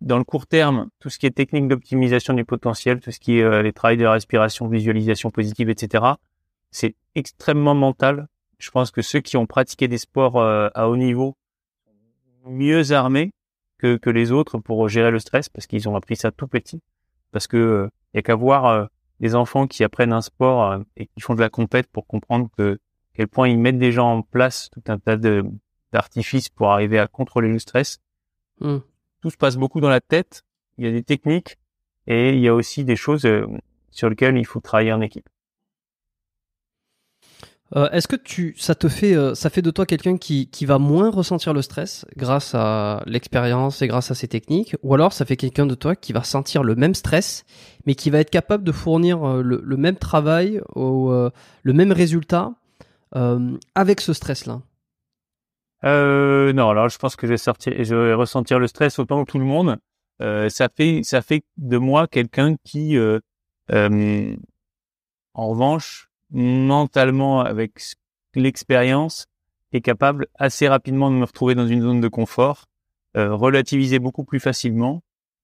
dans 0.00 0.18
le 0.18 0.24
court 0.24 0.46
terme, 0.46 0.88
tout 0.98 1.10
ce 1.10 1.18
qui 1.18 1.26
est 1.26 1.30
technique 1.30 1.68
d'optimisation 1.68 2.32
du 2.34 2.44
potentiel, 2.44 3.00
tout 3.00 3.10
ce 3.10 3.20
qui 3.20 3.38
est 3.38 3.42
euh, 3.42 3.62
les 3.62 3.72
travails 3.72 3.98
de 3.98 4.06
respiration, 4.06 4.66
visualisation 4.66 5.30
positive, 5.30 5.68
etc., 5.68 6.04
c'est 6.70 6.94
extrêmement 7.14 7.74
mental. 7.74 8.26
Je 8.58 8.70
pense 8.70 8.90
que 8.90 9.02
ceux 9.02 9.20
qui 9.20 9.36
ont 9.36 9.46
pratiqué 9.46 9.88
des 9.88 9.98
sports 9.98 10.38
euh, 10.38 10.68
à 10.74 10.88
haut 10.88 10.96
niveau 10.96 11.36
sont 12.42 12.50
mieux 12.50 12.92
armés 12.92 13.32
que, 13.78 13.96
que 13.96 14.10
les 14.10 14.32
autres 14.32 14.58
pour 14.58 14.88
gérer 14.88 15.10
le 15.10 15.18
stress 15.18 15.48
parce 15.48 15.66
qu'ils 15.66 15.88
ont 15.88 15.96
appris 15.96 16.16
ça 16.16 16.30
tout 16.30 16.46
petit. 16.46 16.80
Parce 17.32 17.46
que 17.46 17.56
euh, 17.56 17.88
y 18.14 18.18
a 18.18 18.22
qu'à 18.22 18.34
voir 18.34 18.66
euh, 18.66 18.86
des 19.20 19.34
enfants 19.34 19.66
qui 19.66 19.84
apprennent 19.84 20.12
un 20.12 20.22
sport 20.22 20.72
euh, 20.72 20.78
et 20.96 21.06
qui 21.06 21.20
font 21.20 21.34
de 21.34 21.40
la 21.40 21.50
compète 21.50 21.86
pour 21.86 22.06
comprendre 22.06 22.48
que 22.56 22.74
à 22.74 23.16
quel 23.16 23.28
point 23.28 23.48
ils 23.48 23.58
mettent 23.58 23.78
des 23.78 23.92
gens 23.92 24.12
en 24.12 24.22
place 24.22 24.70
tout 24.72 24.82
un 24.88 24.98
tas 24.98 25.16
de 25.16 25.44
d'artifices 25.92 26.48
pour 26.48 26.70
arriver 26.70 26.98
à 26.98 27.06
contrôler 27.06 27.48
le 27.48 27.58
stress 27.58 27.98
Hmm. 28.60 28.80
tout 29.22 29.30
se 29.30 29.38
passe 29.38 29.56
beaucoup 29.56 29.80
dans 29.80 29.88
la 29.88 30.02
tête. 30.02 30.42
Il 30.76 30.84
y 30.84 30.88
a 30.88 30.92
des 30.92 31.02
techniques 31.02 31.56
et 32.06 32.34
il 32.34 32.40
y 32.40 32.48
a 32.48 32.54
aussi 32.54 32.84
des 32.84 32.96
choses 32.96 33.24
euh, 33.24 33.46
sur 33.90 34.10
lesquelles 34.10 34.36
il 34.36 34.44
faut 34.46 34.60
travailler 34.60 34.92
en 34.92 35.00
équipe. 35.00 35.28
Euh, 37.76 37.88
Est-ce 37.90 38.08
que 38.08 38.16
tu, 38.16 38.54
ça 38.58 38.74
te 38.74 38.88
fait, 38.88 39.14
euh, 39.14 39.34
ça 39.34 39.48
fait 39.48 39.62
de 39.62 39.70
toi 39.70 39.86
quelqu'un 39.86 40.16
qui, 40.16 40.48
qui 40.48 40.66
va 40.66 40.78
moins 40.78 41.08
ressentir 41.10 41.52
le 41.52 41.62
stress 41.62 42.04
grâce 42.16 42.52
à 42.54 43.02
l'expérience 43.06 43.80
et 43.80 43.86
grâce 43.86 44.10
à 44.10 44.16
ces 44.16 44.26
techniques, 44.26 44.76
ou 44.82 44.92
alors 44.92 45.12
ça 45.12 45.24
fait 45.24 45.36
quelqu'un 45.36 45.66
de 45.66 45.76
toi 45.76 45.94
qui 45.94 46.12
va 46.12 46.24
sentir 46.24 46.64
le 46.64 46.74
même 46.74 46.94
stress, 46.94 47.44
mais 47.86 47.94
qui 47.94 48.10
va 48.10 48.18
être 48.18 48.30
capable 48.30 48.64
de 48.64 48.72
fournir 48.72 49.24
euh, 49.24 49.42
le, 49.42 49.76
même 49.76 49.96
travail 49.96 50.60
le 50.74 51.72
même 51.72 51.92
résultat 51.92 52.54
avec 53.74 54.00
ce 54.00 54.12
stress-là? 54.12 54.62
Non, 55.82 56.68
alors 56.70 56.88
je 56.88 56.98
pense 56.98 57.16
que 57.16 57.26
je 57.26 57.94
vais 57.94 58.14
ressentir 58.14 58.58
le 58.58 58.66
stress 58.66 58.98
autant 58.98 59.24
que 59.24 59.30
tout 59.30 59.38
le 59.38 59.44
monde. 59.44 59.78
Ça 60.20 60.68
fait, 60.76 61.02
ça 61.04 61.22
fait 61.22 61.42
de 61.56 61.78
moi 61.78 62.06
quelqu'un 62.08 62.56
qui, 62.64 62.98
en 63.68 64.36
revanche, 65.34 66.09
mentalement 66.30 67.40
avec 67.40 67.80
l'expérience, 68.34 69.26
est 69.72 69.80
capable 69.80 70.26
assez 70.36 70.68
rapidement 70.68 71.10
de 71.10 71.16
me 71.16 71.24
retrouver 71.24 71.54
dans 71.54 71.66
une 71.66 71.82
zone 71.82 72.00
de 72.00 72.08
confort, 72.08 72.66
euh, 73.16 73.34
relativiser 73.34 73.98
beaucoup 73.98 74.24
plus 74.24 74.40
facilement. 74.40 75.02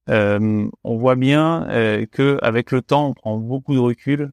Euh, 0.09 0.68
on 0.84 0.97
voit 0.97 1.16
bien 1.16 1.68
euh, 1.68 2.07
que 2.07 2.39
avec 2.43 2.70
le 2.70 2.82
temps, 2.82 3.09
on 3.09 3.14
prend 3.14 3.37
beaucoup 3.39 3.74
de 3.74 3.80
recul 3.80 4.30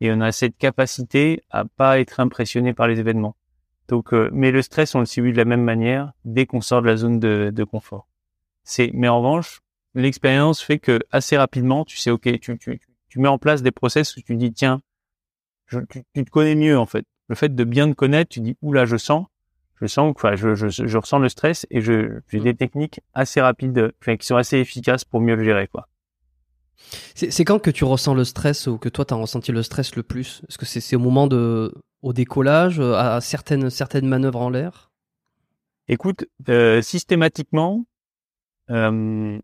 et 0.00 0.10
on 0.12 0.20
a 0.20 0.32
cette 0.32 0.56
capacité 0.56 1.42
à 1.50 1.64
pas 1.64 2.00
être 2.00 2.20
impressionné 2.20 2.72
par 2.72 2.88
les 2.88 3.00
événements. 3.00 3.36
Donc, 3.88 4.14
euh, 4.14 4.30
mais 4.32 4.52
le 4.52 4.62
stress, 4.62 4.94
on 4.94 5.00
le 5.00 5.06
subit 5.06 5.32
de 5.32 5.36
la 5.36 5.44
même 5.44 5.64
manière 5.64 6.12
dès 6.24 6.46
qu'on 6.46 6.60
sort 6.60 6.80
de 6.80 6.86
la 6.86 6.96
zone 6.96 7.18
de, 7.18 7.50
de 7.52 7.64
confort. 7.64 8.06
C'est, 8.62 8.90
mais 8.94 9.08
en 9.08 9.18
revanche, 9.18 9.62
l'expérience 9.94 10.62
fait 10.62 10.78
que 10.78 11.00
assez 11.10 11.36
rapidement, 11.36 11.84
tu 11.84 11.96
sais, 11.96 12.10
ok, 12.10 12.38
tu, 12.40 12.56
tu, 12.58 12.80
tu 13.08 13.18
mets 13.18 13.28
en 13.28 13.38
place 13.38 13.62
des 13.62 13.72
process 13.72 14.16
où 14.16 14.20
tu 14.22 14.36
dis, 14.36 14.52
tiens, 14.52 14.80
je, 15.70 15.80
tu, 15.88 16.02
tu 16.14 16.24
te 16.24 16.30
connais 16.30 16.54
mieux 16.54 16.78
en 16.78 16.86
fait. 16.86 17.04
Le 17.28 17.34
fait 17.34 17.54
de 17.54 17.64
bien 17.64 17.88
te 17.88 17.94
connaître, 17.94 18.30
tu 18.30 18.40
dis, 18.40 18.56
oula, 18.60 18.84
je 18.84 18.96
sens, 18.96 19.26
je 19.80 19.86
sens, 19.86 20.12
enfin, 20.16 20.34
je, 20.36 20.54
je, 20.54 20.68
je 20.68 20.98
ressens 20.98 21.20
le 21.20 21.28
stress 21.28 21.66
et 21.70 21.80
je, 21.80 22.20
j'ai 22.28 22.40
des 22.40 22.54
techniques 22.54 23.00
assez 23.14 23.40
rapides, 23.40 23.92
enfin, 24.02 24.16
qui 24.16 24.26
sont 24.26 24.36
assez 24.36 24.58
efficaces 24.58 25.04
pour 25.04 25.20
mieux 25.20 25.36
le 25.36 25.44
gérer, 25.44 25.68
quoi. 25.68 25.88
C'est 27.14 27.44
quand 27.44 27.58
que 27.58 27.70
tu 27.70 27.84
ressens 27.84 28.14
le 28.14 28.24
stress 28.24 28.66
ou 28.66 28.78
que 28.78 28.88
toi 28.88 29.04
tu 29.04 29.14
as 29.14 29.16
ressenti 29.16 29.52
le 29.52 29.62
stress 29.62 29.94
le 29.96 30.02
plus? 30.02 30.42
Est-ce 30.48 30.58
que 30.58 30.64
c'est 30.64 30.96
au 30.96 30.98
moment 30.98 31.26
de, 31.26 31.74
au 32.02 32.12
décollage, 32.12 32.80
euh, 32.80 32.94
à 32.94 33.20
certaines, 33.20 33.68
certaines 33.70 34.08
manœuvres 34.08 34.40
en 34.40 34.50
l'air? 34.50 34.90
Écoute, 35.88 36.24
euh, 36.48 36.80
systématiquement, 36.82 37.84
euh, 38.70 39.38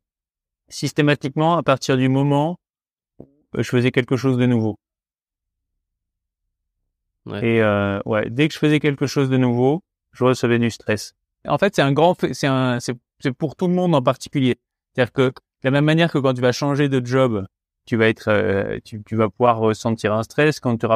systématiquement, 0.69 1.57
à 1.59 1.63
partir 1.63 1.97
du 1.97 2.09
moment 2.09 2.59
où 3.19 3.29
je 3.55 3.69
faisais 3.69 3.91
quelque 3.91 4.17
chose 4.17 4.39
de 4.39 4.47
nouveau. 4.47 4.79
Ouais. 7.27 7.45
Et 7.47 7.63
euh, 7.63 8.01
ouais, 8.07 8.31
dès 8.31 8.49
que 8.49 8.55
je 8.55 8.59
faisais 8.59 8.81
quelque 8.81 9.07
chose 9.07 9.29
de 9.29 9.37
nouveau, 9.37 9.83
je 10.13 10.25
recevais 10.25 10.59
du 10.59 10.71
stress. 10.71 11.15
En 11.47 11.59
fait, 11.59 11.75
c'est 11.75 11.83
un 11.83 11.93
grand, 11.93 12.17
c'est 12.33 12.47
un, 12.47 12.81
c'est 12.81 12.95
c'est 13.21 13.33
pour 13.33 13.57
tout 13.57 13.67
le 13.67 13.75
monde 13.75 13.95
en 13.95 14.03
particulier. 14.03 14.57
C'est-à-dire 14.95 15.13
que 15.13 15.23
de 15.29 15.33
la 15.65 15.71
même 15.71 15.85
manière 15.85 16.13
que 16.13 16.19
quand 16.19 16.35
tu 16.35 16.41
vas 16.41 16.53
changer 16.53 16.89
de 16.89 17.05
job, 17.05 17.47
tu 17.87 17.97
vas 17.97 18.09
être, 18.09 18.29
euh, 18.29 18.79
tu, 18.85 19.03
tu 19.05 19.17
vas 19.17 19.29
pouvoir 19.29 19.59
ressentir 19.59 20.13
un 20.13 20.23
stress 20.23 20.61
quand 20.61 20.77
tu 20.77 20.87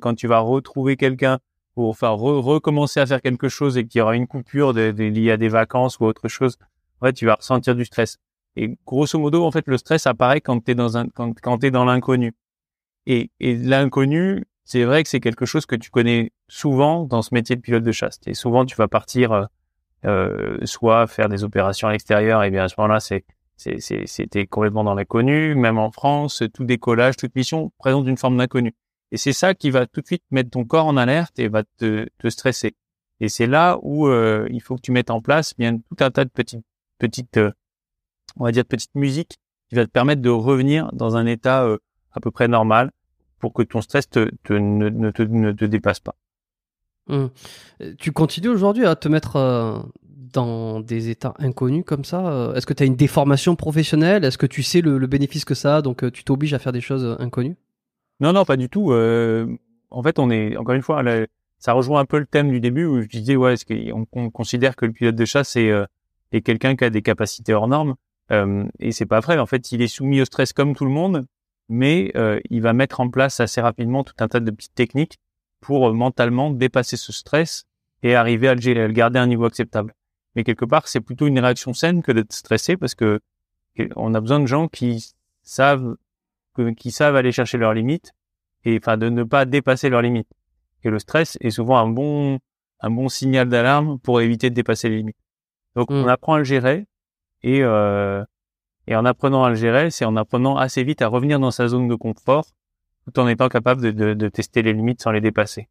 quand 0.00 0.14
tu 0.14 0.26
vas 0.26 0.38
retrouver 0.40 0.96
quelqu'un 0.96 1.38
pour 1.74 1.88
enfin 1.88 2.08
re- 2.10 2.40
recommencer 2.40 3.00
à 3.00 3.06
faire 3.06 3.22
quelque 3.22 3.48
chose 3.48 3.78
et 3.78 3.86
qu'il 3.86 3.98
y 4.00 4.02
aura 4.02 4.16
une 4.16 4.26
coupure 4.26 4.74
de, 4.74 4.90
de- 4.90 5.04
liée 5.04 5.30
à 5.30 5.36
des 5.36 5.48
vacances 5.48 5.98
ou 5.98 6.04
autre 6.04 6.28
chose. 6.28 6.56
En 7.00 7.06
fait, 7.06 7.14
tu 7.14 7.26
vas 7.26 7.34
ressentir 7.34 7.74
du 7.74 7.84
stress. 7.84 8.18
Et 8.56 8.76
grosso 8.86 9.18
modo, 9.18 9.44
en 9.44 9.50
fait, 9.50 9.66
le 9.66 9.78
stress 9.78 10.06
apparaît 10.06 10.40
quand 10.40 10.60
t'es 10.62 10.74
dans 10.74 10.96
un, 10.98 11.08
quand, 11.08 11.32
quand 11.40 11.58
t'es 11.58 11.70
dans 11.70 11.84
l'inconnu. 11.84 12.34
Et, 13.06 13.30
et 13.40 13.56
l'inconnu, 13.56 14.44
c'est 14.64 14.84
vrai 14.84 15.02
que 15.02 15.08
c'est 15.08 15.20
quelque 15.20 15.46
chose 15.46 15.66
que 15.66 15.76
tu 15.76 15.90
connais 15.90 16.32
souvent 16.48 17.04
dans 17.04 17.22
ce 17.22 17.34
métier 17.34 17.56
de 17.56 17.60
pilote 17.60 17.82
de 17.82 17.92
chasse. 17.92 18.20
Et 18.26 18.34
souvent, 18.34 18.64
tu 18.64 18.76
vas 18.76 18.88
partir 18.88 19.32
euh, 19.32 19.44
euh, 20.04 20.58
soit 20.64 21.06
faire 21.06 21.28
des 21.28 21.44
opérations 21.44 21.88
à 21.88 21.92
l'extérieur, 21.92 22.42
et 22.42 22.50
bien 22.50 22.64
à 22.64 22.68
ce 22.68 22.74
moment-là, 22.78 23.00
c'est 23.00 23.24
c'était 23.56 24.46
complètement 24.46 24.82
dans 24.82 24.94
l'inconnu. 24.94 25.54
Même 25.54 25.78
en 25.78 25.92
France, 25.92 26.42
tout 26.52 26.64
décollage, 26.64 27.16
toute 27.16 27.36
mission 27.36 27.70
présente 27.78 28.08
une 28.08 28.16
forme 28.16 28.36
d'inconnu. 28.36 28.74
Et 29.12 29.16
c'est 29.16 29.32
ça 29.32 29.54
qui 29.54 29.70
va 29.70 29.86
tout 29.86 30.00
de 30.00 30.06
suite 30.06 30.24
mettre 30.32 30.50
ton 30.50 30.64
corps 30.64 30.86
en 30.86 30.96
alerte 30.96 31.38
et 31.38 31.46
va 31.46 31.62
te, 31.62 32.08
te 32.18 32.28
stresser. 32.28 32.74
Et 33.20 33.28
c'est 33.28 33.46
là 33.46 33.78
où 33.82 34.08
euh, 34.08 34.48
il 34.50 34.60
faut 34.60 34.74
que 34.74 34.80
tu 34.80 34.90
mettes 34.90 35.10
en 35.10 35.20
place 35.20 35.54
bien 35.56 35.76
tout 35.78 35.96
un 36.00 36.10
tas 36.10 36.24
de 36.24 36.30
petites 36.30 36.64
petites 36.98 37.36
euh, 37.36 37.52
on 38.36 38.44
va 38.44 38.50
dire 38.50 38.64
petites 38.64 38.94
musiques 38.96 39.36
qui 39.68 39.76
va 39.76 39.86
te 39.86 39.90
permettre 39.90 40.22
de 40.22 40.30
revenir 40.30 40.90
dans 40.92 41.16
un 41.16 41.26
état 41.26 41.68
à 42.12 42.20
peu 42.20 42.32
près 42.32 42.48
normal 42.48 42.90
pour 43.42 43.52
que 43.52 43.62
ton 43.62 43.80
stress 43.82 44.08
te, 44.08 44.30
te- 44.44 44.52
ne, 44.54 44.88
ne 44.88 45.10
te, 45.10 45.22
ne 45.22 45.50
te 45.52 45.66
dépasse 45.66 46.00
pas. 46.00 46.14
Hum. 47.08 47.30
Tu 47.98 48.12
continues 48.12 48.48
aujourd'hui 48.48 48.86
à 48.86 48.94
te 48.94 49.08
mettre 49.08 49.34
euh, 49.36 49.78
dans 50.32 50.78
des 50.80 51.10
états 51.10 51.34
inconnus 51.38 51.82
comme 51.84 52.04
ça 52.04 52.24
euh, 52.28 52.54
Est-ce 52.54 52.64
que 52.64 52.72
tu 52.72 52.84
as 52.84 52.86
une 52.86 52.94
déformation 52.94 53.56
professionnelle? 53.56 54.24
Est-ce 54.24 54.38
que 54.38 54.46
tu 54.46 54.62
sais 54.62 54.80
le, 54.80 54.96
le 54.96 55.06
bénéfice 55.08 55.44
que 55.44 55.54
ça 55.54 55.78
a? 55.78 55.82
Donc 55.82 56.04
euh, 56.04 56.10
tu 56.12 56.22
t'obliges 56.22 56.54
à 56.54 56.60
faire 56.60 56.72
des 56.72 56.80
choses 56.80 57.04
euh, 57.04 57.16
inconnues? 57.18 57.56
Non, 58.20 58.32
non, 58.32 58.44
pas 58.44 58.56
du 58.56 58.68
tout. 58.68 58.92
Euh, 58.92 59.48
en 59.90 60.02
fait, 60.04 60.20
on 60.20 60.30
est 60.30 60.56
encore 60.56 60.76
une 60.76 60.82
fois, 60.82 61.02
là, 61.02 61.26
ça 61.58 61.72
rejoint 61.72 62.00
un 62.00 62.04
peu 62.04 62.20
le 62.20 62.26
thème 62.26 62.50
du 62.50 62.60
début 62.60 62.84
où 62.84 63.02
je 63.02 63.08
disais 63.08 63.34
ouais, 63.34 63.54
est-ce 63.54 63.66
qu'on 63.66 64.06
on 64.12 64.30
considère 64.30 64.76
que 64.76 64.86
le 64.86 64.92
pilote 64.92 65.16
de 65.16 65.24
chasse 65.24 65.56
est, 65.56 65.70
euh, 65.70 65.84
est 66.30 66.42
quelqu'un 66.42 66.76
qui 66.76 66.84
a 66.84 66.90
des 66.90 67.02
capacités 67.02 67.52
hors 67.52 67.66
normes 67.66 67.96
euh, 68.30 68.64
et 68.78 68.92
c'est 68.92 69.06
pas 69.06 69.18
vrai. 69.18 69.38
En 69.38 69.46
fait, 69.46 69.72
il 69.72 69.82
est 69.82 69.88
soumis 69.88 70.20
au 70.20 70.24
stress 70.24 70.52
comme 70.52 70.76
tout 70.76 70.84
le 70.84 70.92
monde, 70.92 71.26
mais 71.72 72.12
euh, 72.16 72.38
il 72.50 72.60
va 72.60 72.74
mettre 72.74 73.00
en 73.00 73.08
place 73.08 73.40
assez 73.40 73.62
rapidement 73.62 74.04
tout 74.04 74.12
un 74.18 74.28
tas 74.28 74.40
de 74.40 74.50
petites 74.50 74.74
techniques 74.74 75.18
pour 75.60 75.88
euh, 75.88 75.94
mentalement 75.94 76.50
dépasser 76.50 76.98
ce 76.98 77.12
stress 77.12 77.64
et 78.02 78.14
arriver 78.14 78.48
à 78.48 78.54
le, 78.54 78.60
gérer, 78.60 78.82
à 78.82 78.86
le 78.86 78.92
garder 78.92 79.18
à 79.18 79.22
un 79.22 79.26
niveau 79.26 79.46
acceptable. 79.46 79.94
Mais 80.36 80.44
quelque 80.44 80.66
part, 80.66 80.86
c'est 80.86 81.00
plutôt 81.00 81.26
une 81.26 81.38
réaction 81.38 81.72
saine 81.72 82.02
que 82.02 82.12
d'être 82.12 82.34
stressé 82.34 82.76
parce 82.76 82.94
que 82.94 83.20
on 83.96 84.12
a 84.12 84.20
besoin 84.20 84.38
de 84.38 84.44
gens 84.44 84.68
qui 84.68 85.14
savent 85.42 85.96
qui 86.76 86.90
savent 86.90 87.16
aller 87.16 87.32
chercher 87.32 87.56
leurs 87.56 87.72
limites 87.72 88.12
et 88.66 88.76
enfin 88.76 88.98
de 88.98 89.08
ne 89.08 89.22
pas 89.24 89.46
dépasser 89.46 89.88
leurs 89.88 90.02
limites. 90.02 90.28
Et 90.84 90.90
le 90.90 90.98
stress 90.98 91.38
est 91.40 91.48
souvent 91.48 91.78
un 91.78 91.88
bon 91.88 92.38
un 92.80 92.90
bon 92.90 93.08
signal 93.08 93.48
d'alarme 93.48 93.98
pour 93.98 94.20
éviter 94.20 94.50
de 94.50 94.54
dépasser 94.54 94.90
les 94.90 94.98
limites. 94.98 95.16
Donc 95.74 95.90
on 95.90 96.06
apprend 96.06 96.34
à 96.34 96.38
le 96.38 96.44
gérer 96.44 96.84
et 97.42 97.62
euh, 97.62 98.22
et 98.86 98.96
en 98.96 99.04
apprenant 99.04 99.44
à 99.44 99.48
le 99.50 99.54
gérer, 99.54 99.90
c'est 99.90 100.04
en 100.04 100.16
apprenant 100.16 100.56
assez 100.56 100.82
vite 100.84 101.02
à 101.02 101.08
revenir 101.08 101.38
dans 101.40 101.50
sa 101.50 101.68
zone 101.68 101.88
de 101.88 101.94
confort 101.94 102.46
tout 103.04 103.18
en 103.18 103.26
étant 103.26 103.48
capable 103.48 103.82
de, 103.82 103.90
de, 103.90 104.14
de 104.14 104.28
tester 104.28 104.62
les 104.62 104.72
limites 104.72 105.02
sans 105.02 105.10
les 105.10 105.20
dépasser. 105.20 105.68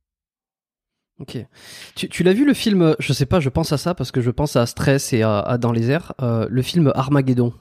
Ok. 1.19 1.37
Tu, 1.95 2.09
tu 2.09 2.23
l'as 2.23 2.33
vu 2.33 2.45
le 2.45 2.53
film 2.53 2.95
Je 2.99 3.13
sais 3.13 3.25
pas, 3.25 3.39
je 3.39 3.49
pense 3.49 3.71
à 3.71 3.77
ça 3.77 3.93
parce 3.93 4.11
que 4.11 4.21
je 4.21 4.31
pense 4.31 4.55
à 4.55 4.65
Stress 4.65 5.13
et 5.13 5.21
à, 5.21 5.39
à 5.39 5.57
Dans 5.57 5.71
les 5.71 5.91
airs. 5.91 6.13
euh, 6.21 6.47
le 6.49 6.61
film 6.61 6.91
Armageddon 6.95 7.53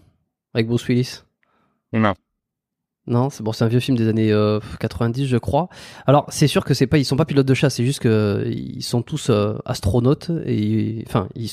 avec 0.54 0.66
Bruce 0.66 0.88
Willis? 0.88 1.22
Non. 1.92 2.14
Non, 3.06 3.30
c'est 3.30 3.42
bon, 3.42 3.52
c'est 3.52 3.64
un 3.64 3.68
vieux 3.68 3.80
film 3.80 3.96
des 3.96 4.08
années 4.08 4.30
euh, 4.30 4.60
90, 4.78 5.26
je 5.26 5.36
crois. 5.38 5.68
Alors, 6.06 6.26
c'est 6.28 6.46
sûr 6.46 6.64
que 6.64 6.74
c'est 6.74 6.86
pas, 6.86 6.98
ils 6.98 7.04
sont 7.04 7.16
pas 7.16 7.24
pilotes 7.24 7.46
de 7.46 7.54
chasse, 7.54 7.76
c'est 7.76 7.84
juste 7.84 7.98
que 8.00 8.08
euh, 8.08 8.48
ils 8.52 8.82
sont 8.82 9.02
tous 9.02 9.30
euh, 9.30 9.54
astronautes 9.64 10.30
et 10.46 11.02
enfin, 11.08 11.26
ils, 11.34 11.48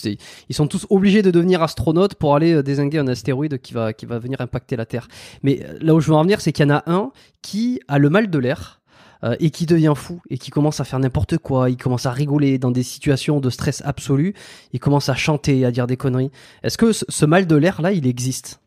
sont 0.54 0.68
tous 0.68 0.86
obligés 0.90 1.22
de 1.22 1.32
devenir 1.32 1.64
astronautes 1.64 2.16
pour 2.16 2.36
aller 2.36 2.54
euh, 2.54 2.64
désinguer 2.64 3.00
un 3.00 3.08
astéroïde 3.08 3.60
qui 3.60 3.74
va 3.74 3.94
qui 3.94 4.06
va 4.06 4.20
venir 4.20 4.42
impacter 4.42 4.76
la 4.76 4.86
Terre. 4.86 5.08
Mais 5.42 5.62
euh, 5.64 5.78
là 5.82 5.96
où 5.96 6.02
je 6.02 6.10
veux 6.10 6.16
en 6.16 6.22
venir, 6.24 6.42
c'est 6.42 6.52
qu'il 6.52 6.68
y 6.68 6.72
en 6.72 6.76
a 6.76 6.84
un 6.86 7.12
qui 7.42 7.80
a 7.88 7.98
le 7.98 8.10
mal 8.10 8.30
de 8.30 8.40
l'air. 8.40 8.82
euh, 9.24 9.36
et 9.40 9.50
qui 9.50 9.66
devient 9.66 9.94
fou 9.96 10.22
et 10.30 10.38
qui 10.38 10.52
commence 10.52 10.80
à 10.80 10.84
faire 10.84 11.00
n'importe 11.00 11.40
quoi, 11.40 11.72
il 11.72 11.78
commence 11.78 12.06
à 12.06 12.12
rigoler 12.12 12.60
dans 12.60 12.70
des 12.72 12.84
situations 12.84 13.40
de 13.40 13.50
stress 13.50 13.82
absolu, 13.84 14.36
il 14.74 14.80
commence 14.80 15.10
à 15.10 15.16
chanter, 15.16 15.66
à 15.66 15.72
dire 15.72 15.88
des 15.88 15.98
conneries. 15.98 16.30
Est-ce 16.62 16.78
que 16.78 16.92
ce, 16.92 17.04
ce 17.10 17.26
mal 17.26 17.48
de 17.48 17.56
l'air 17.56 17.82
là, 17.82 17.94
il 17.94 18.06
existe? 18.06 18.60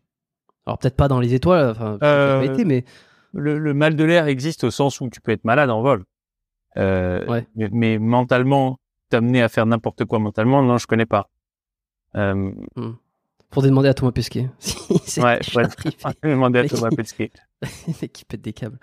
Alors 0.67 0.79
peut-être 0.79 0.97
pas 0.97 1.09
dans 1.09 1.21
les 1.21 1.35
étoiles, 1.35 1.71
enfin, 1.71 1.99
Euh, 2.03 2.43
été, 2.43 2.65
mais 2.65 2.85
Le, 3.33 3.59
le 3.59 3.75
mal 3.75 3.95
de 3.97 4.05
l'air 4.05 4.27
existe 4.27 4.65
au 4.65 4.71
sens 4.71 5.01
où 5.01 5.09
tu 5.09 5.21
peux 5.21 5.33
être 5.33 5.45
malade 5.45 5.71
en 5.71 5.83
vol. 5.83 6.05
Euh, 6.77 7.25
Ouais. 7.27 7.47
mais, 7.57 7.69
mais 7.73 7.99
mentalement, 7.99 8.79
t'amener 9.09 9.43
à 9.43 9.49
faire 9.49 9.67
n'importe 9.67 10.05
quoi 10.05 10.19
mentalement, 10.19 10.63
non, 10.63 10.79
je 10.79 10.87
connais 10.87 11.07
pas. 11.07 11.29
Euh, 12.17 12.51
Pour 13.51 13.63
demander 13.63 13.89
à 13.89 13.95
Thomas 13.95 14.13
Pesquet. 14.13 14.49
Si 15.05 15.21
ouais, 15.21 15.39
ouais. 15.57 15.65
demander 16.25 16.61
à 16.61 16.69
Thomas 16.69 16.91
Pesquet. 16.97 17.31
Qui 18.13 18.25
pètent 18.25 18.41
des 18.43 18.53
câbles. 18.53 18.79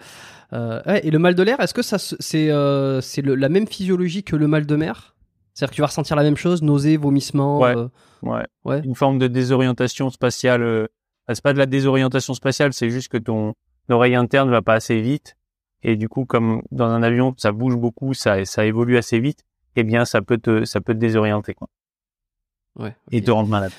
Euh, 0.54 0.82
ouais, 0.86 1.06
et 1.06 1.12
le 1.12 1.20
mal 1.20 1.36
de 1.36 1.44
l'air, 1.44 1.60
est-ce 1.60 1.74
que 1.74 1.82
ça 1.82 1.98
c'est 2.00 2.52
euh, 2.52 3.02
c'est 3.02 3.22
la 3.26 3.50
même 3.50 3.68
physiologie 3.68 4.24
que 4.24 4.36
le 4.36 4.48
mal 4.48 4.66
de 4.66 4.76
mer? 4.76 5.16
C'est-à-dire 5.54 5.72
que 5.72 5.76
tu 5.76 5.82
vas 5.82 5.88
ressentir 5.88 6.16
la 6.16 6.24
même 6.24 6.38
chose, 6.38 6.62
euh, 6.62 7.90
Ouais. 8.22 8.46
Ouais. 8.64 8.82
Une 8.84 8.96
forme 8.96 9.18
de 9.20 9.28
désorientation 9.28 10.10
spatiale. 10.10 10.88
C'est 11.34 11.44
pas 11.44 11.54
de 11.54 11.58
la 11.58 11.66
désorientation 11.66 12.34
spatiale, 12.34 12.74
c'est 12.74 12.90
juste 12.90 13.10
que 13.10 13.18
ton 13.18 13.54
oreille 13.90 14.16
interne 14.16 14.50
va 14.50 14.62
pas 14.62 14.74
assez 14.74 15.02
vite. 15.02 15.36
Et 15.84 15.96
du 15.96 16.10
coup, 16.10 16.26
comme 16.26 16.62
dans 16.72 16.88
un 16.88 17.04
avion, 17.04 17.34
ça 17.38 17.52
bouge 17.52 17.76
beaucoup, 17.76 18.14
ça, 18.14 18.44
ça 18.46 18.66
évolue 18.66 18.98
assez 18.98 19.20
vite, 19.20 19.44
eh 19.76 19.84
bien, 19.84 20.06
ça 20.06 20.22
peut 20.22 20.38
te, 20.38 20.66
ça 20.66 20.82
peut 20.82 20.94
te 20.94 21.00
désorienter, 21.00 21.54
quoi. 21.54 21.68
ouais, 22.78 22.96
Et 23.12 23.22
te 23.22 23.32
rendre 23.32 23.50
malade. 23.50 23.72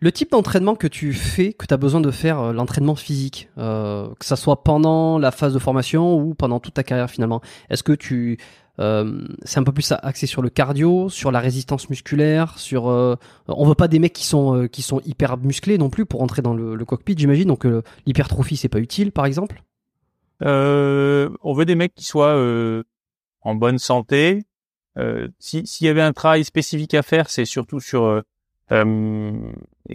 Le 0.00 0.12
type 0.12 0.30
d'entraînement 0.30 0.76
que 0.76 0.86
tu 0.86 1.12
fais, 1.12 1.52
que 1.52 1.66
tu 1.66 1.74
as 1.74 1.76
besoin 1.76 2.00
de 2.00 2.10
faire, 2.10 2.38
euh, 2.38 2.52
l'entraînement 2.52 2.94
physique, 2.94 3.48
euh, 3.58 4.08
que 4.18 4.24
ça 4.24 4.36
soit 4.36 4.62
pendant 4.62 5.18
la 5.18 5.30
phase 5.32 5.52
de 5.52 5.58
formation 5.58 6.14
ou 6.16 6.34
pendant 6.34 6.60
toute 6.60 6.74
ta 6.74 6.84
carrière 6.84 7.10
finalement, 7.10 7.40
est-ce 7.68 7.82
que 7.82 7.92
tu 7.92 8.38
euh, 8.78 9.28
c'est 9.44 9.58
un 9.60 9.64
peu 9.64 9.72
plus 9.72 9.92
axé 9.92 10.26
sur 10.26 10.40
le 10.40 10.48
cardio, 10.48 11.08
sur 11.10 11.30
la 11.30 11.40
résistance 11.40 11.90
musculaire, 11.90 12.58
sur 12.58 12.88
euh, 12.88 13.16
on 13.48 13.66
veut 13.66 13.74
pas 13.74 13.88
des 13.88 13.98
mecs 13.98 14.14
qui 14.14 14.24
sont 14.24 14.56
euh, 14.56 14.66
qui 14.66 14.80
sont 14.82 15.00
hyper 15.04 15.36
musclés 15.36 15.76
non 15.76 15.90
plus 15.90 16.06
pour 16.06 16.22
entrer 16.22 16.40
dans 16.40 16.54
le, 16.54 16.82
cockpit, 16.84 17.14
j'imagine. 17.16 17.48
Donc 17.48 17.66
euh, 17.66 17.82
l'hypertrophie 18.06 18.56
c'est 18.56 18.68
pas 18.70 18.80
utile 18.80 19.12
par 19.12 19.26
exemple. 19.26 19.62
On 20.40 21.54
veut 21.54 21.64
des 21.64 21.74
mecs 21.74 21.94
qui 21.94 22.04
soient 22.04 22.34
en 23.42 23.54
bonne 23.54 23.78
santé. 23.78 24.42
Si- 25.38 25.66
S'il 25.66 25.86
y 25.86 25.90
avait 25.90 26.02
un 26.02 26.12
travail 26.12 26.44
spécifique 26.44 26.94
à 26.94 27.02
faire, 27.02 27.30
c'est 27.30 27.44
surtout 27.44 27.80
sur 27.80 28.22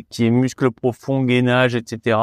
qui 0.10 0.26
est 0.26 0.30
muscle 0.30 0.72
profond, 0.72 1.24
gainage, 1.24 1.76
etc. 1.76 2.18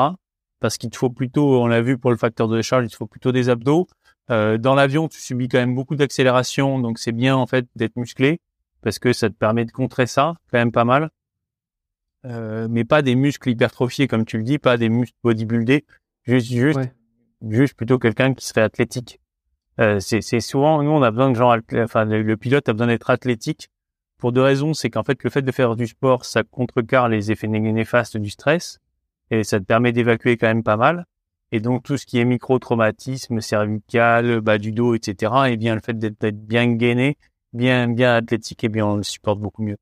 Parce 0.61 0.79
qu'il 0.79 0.95
faut 0.95 1.11
plutôt, 1.11 1.61
on 1.63 1.67
l'a 1.67 1.83
vu 1.83 1.99
pour 1.99 2.11
le 2.11 2.17
facteur 2.17 2.49
de 2.49 2.63
charge, 2.63 2.87
il 2.89 2.95
faut 2.95 3.07
plutôt 3.07 3.33
des 3.33 3.49
abdos. 3.49 3.87
Euh, 4.31 4.57
dans 4.59 4.75
l'avion, 4.75 5.09
tu 5.09 5.21
subis 5.21 5.49
quand 5.49 5.59
même 5.59 5.75
beaucoup 5.75 5.97
d'accélération, 5.97 6.79
donc 6.79 6.99
c'est 6.99 7.13
bien 7.13 7.37
en 7.37 7.47
fait 7.47 7.67
d'être 7.77 7.97
musclé 7.97 8.41
parce 8.81 8.99
que 8.99 9.13
ça 9.13 9.29
te 9.29 9.35
permet 9.35 9.65
de 9.65 9.71
contrer 9.71 10.07
ça, 10.07 10.35
quand 10.51 10.59
même 10.59 10.73
pas 10.73 10.85
mal. 10.85 11.11
Euh, 12.27 12.69
mais 12.71 12.85
pas 12.85 13.03
des 13.03 13.17
muscles 13.17 13.51
hypertrophiés 13.51 14.09
comme 14.09 14.25
tu 14.25 14.39
le 14.39 14.45
dis, 14.45 14.59
pas 14.59 14.79
des 14.79 14.89
muscles 14.89 15.17
bodybuildés, 15.23 15.85
juste 16.23 16.47
juste 16.47 16.79
Ouais. 16.79 16.93
juste 17.51 17.75
plutôt 17.75 17.99
quelqu'un 17.99 18.33
qui 18.33 18.47
serait 18.47 18.63
athlétique. 18.63 19.21
Euh, 19.81 20.01
c'est 20.01 20.41
souvent 20.41 20.83
nous 20.83 20.91
on 20.91 21.03
a 21.03 21.11
besoin 21.11 21.31
de 21.31 21.37
gens, 21.37 21.55
enfin 21.83 22.05
le, 22.07 22.23
le 22.23 22.37
pilote 22.39 22.67
a 22.69 22.73
besoin 22.73 22.87
d'être 22.87 23.11
athlétique 23.11 23.69
pour 24.19 24.33
deux 24.33 24.41
raisons, 24.41 24.73
c'est 24.73 24.89
qu'en 24.89 25.03
fait 25.03 25.23
le 25.23 25.29
fait 25.29 25.43
de 25.43 25.53
faire 25.53 25.77
du 25.77 25.87
sport 25.87 26.25
ça 26.25 26.45
contrecarre 26.45 27.09
les 27.11 27.31
effets 27.31 27.49
né- 27.49 27.61
néfastes 27.61 28.17
du 28.17 28.31
stress 28.31 28.79
et 29.31 29.45
ça 29.45 29.59
te 29.61 29.65
permet 29.65 29.93
d'évacuer 29.93 30.39
quand 30.39 30.47
même 30.47 30.63
pas 30.63 30.77
mal. 30.79 31.05
Et 31.53 31.61
donc 31.61 31.83
tout 31.85 31.97
ce 31.97 32.07
qui 32.07 32.19
est 32.19 32.25
micro-traumatisme 32.25 33.41
cervical, 33.41 34.41
bas 34.41 34.59
du 34.59 34.73
dos, 34.73 34.95
etc. 34.95 35.33
Et 35.51 35.57
bien 35.57 35.75
le 35.75 35.81
fait 35.81 35.97
d'être 35.99 36.37
bien 36.37 36.73
gainé, 36.75 37.17
bien 37.53 37.89
bien 37.89 38.15
athlétique, 38.17 38.65
et 38.65 38.69
bien 38.69 38.87
on 38.87 38.97
le 38.97 39.03
supporte 39.03 39.39
beaucoup 39.41 39.63
mieux. 39.63 39.77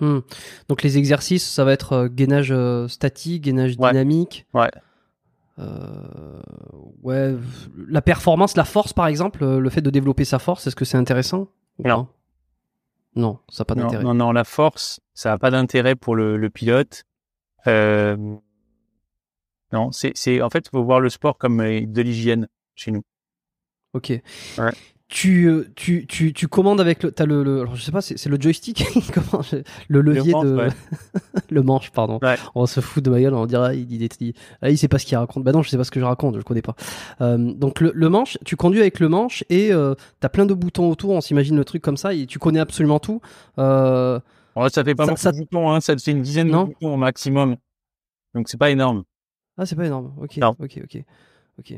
Hmm. 0.00 0.20
Donc 0.68 0.82
les 0.82 0.98
exercices, 0.98 1.48
ça 1.48 1.64
va 1.64 1.72
être 1.72 1.92
euh, 1.92 2.08
gainage 2.08 2.50
euh, 2.50 2.88
statique, 2.88 3.42
gainage 3.44 3.76
Ouais. 3.78 3.90
dynamique. 3.90 4.46
Ouais. 4.54 4.70
Euh, 5.58 6.40
ouais, 7.02 7.36
la 7.88 8.00
performance, 8.02 8.56
la 8.56 8.64
force 8.64 8.92
par 8.92 9.06
exemple, 9.06 9.44
euh, 9.44 9.60
le 9.60 9.70
fait 9.70 9.82
de 9.82 9.90
développer 9.90 10.24
sa 10.24 10.38
force, 10.38 10.66
est-ce 10.66 10.74
que 10.74 10.84
c'est 10.86 10.96
intéressant 10.96 11.48
ou 11.78 11.86
Non. 11.86 12.04
pas? 12.06 12.10
Non, 13.14 13.38
ça 13.50 13.60
n'a 13.60 13.64
pas 13.66 13.74
Non, 13.74 13.82
d'intérêt. 13.82 14.04
non, 14.04 14.14
non, 14.14 14.32
la 14.32 14.44
force, 14.44 15.00
ça 15.12 15.28
n'a 15.28 15.38
pas 15.38 15.50
d'intérêt 15.50 15.94
pour 15.94 16.16
le, 16.16 16.38
le 16.38 16.50
pilote. 16.50 17.04
Euh, 17.66 18.16
non, 19.72 19.92
c'est, 19.92 20.12
c'est, 20.14 20.42
en 20.42 20.50
fait, 20.50 20.64
il 20.66 20.70
faut 20.70 20.84
voir 20.84 21.00
le 21.00 21.08
sport 21.10 21.38
comme 21.38 21.60
euh, 21.60 21.80
de 21.86 22.02
l'hygiène 22.02 22.48
chez 22.74 22.90
nous. 22.90 23.02
Ok. 23.94 24.10
Ouais. 24.10 24.70
Tu, 25.08 25.46
euh, 25.46 25.68
tu, 25.76 26.06
tu, 26.06 26.32
tu 26.32 26.48
commandes 26.48 26.80
avec 26.80 27.02
le, 27.02 27.12
t'as 27.12 27.26
le, 27.26 27.42
le- 27.44 27.60
alors 27.60 27.76
je 27.76 27.82
sais 27.82 27.92
pas, 27.92 28.00
c'est 28.00 28.26
le 28.30 28.40
joystick, 28.40 28.82
comment, 29.12 29.42
le 29.88 30.00
levier 30.00 30.32
manche, 30.32 30.46
de, 30.46 30.56
ouais. 30.56 30.68
le 31.50 31.62
manche, 31.62 31.90
pardon. 31.90 32.18
Ouais. 32.22 32.36
On 32.54 32.62
va 32.62 32.66
se 32.66 32.80
foutre 32.80 33.04
de 33.04 33.10
ma 33.10 33.20
gueule, 33.20 33.34
on 33.34 33.44
dira, 33.44 33.74
il 33.74 33.84
dit 33.86 33.98
des, 33.98 34.08
il, 34.20 34.32
ah, 34.62 34.70
il 34.70 34.78
sait 34.78 34.88
pas 34.88 34.98
ce 34.98 35.04
qu'il 35.04 35.18
raconte. 35.18 35.44
Bah 35.44 35.52
non, 35.52 35.60
je 35.60 35.68
sais 35.68 35.76
pas 35.76 35.84
ce 35.84 35.90
que 35.90 36.00
je 36.00 36.04
raconte, 36.06 36.32
je 36.32 36.38
le 36.38 36.44
connais 36.44 36.62
pas. 36.62 36.74
Euh, 37.20 37.36
donc 37.52 37.80
le, 37.82 37.92
le 37.94 38.08
manche, 38.08 38.38
tu 38.46 38.56
conduis 38.56 38.80
avec 38.80 39.00
le 39.00 39.10
manche 39.10 39.44
et 39.50 39.70
euh, 39.70 39.94
t'as 40.20 40.30
plein 40.30 40.46
de 40.46 40.54
boutons 40.54 40.88
autour, 40.88 41.10
on 41.10 41.20
s'imagine 41.20 41.56
le 41.56 41.64
truc 41.66 41.82
comme 41.82 41.98
ça 41.98 42.14
et 42.14 42.24
tu 42.24 42.38
connais 42.38 42.60
absolument 42.60 42.98
tout. 42.98 43.20
Euh, 43.58 44.18
là, 44.56 44.68
ça 44.70 44.82
fait 44.82 44.94
pas 44.94 45.04
Ça- 45.04 45.10
beaucoup 45.10 45.20
ça- 45.20 45.32
de 45.32 45.36
boutons, 45.40 45.70
hein, 45.70 45.82
ça 45.82 45.94
fait 45.98 46.12
une 46.12 46.22
dizaine 46.22 46.48
Non. 46.48 46.62
de 46.64 46.68
boutons 46.68 46.94
au 46.94 46.96
maximum. 46.96 47.56
Donc 48.34 48.48
c'est 48.48 48.56
pas 48.56 48.70
énorme. 48.70 49.02
Ah, 49.58 49.66
c'est 49.66 49.76
pas 49.76 49.86
énorme. 49.86 50.12
Ok, 50.20 50.36
Non. 50.38 50.56
ok, 50.58 50.80
ok, 50.84 51.02
ok. 51.58 51.74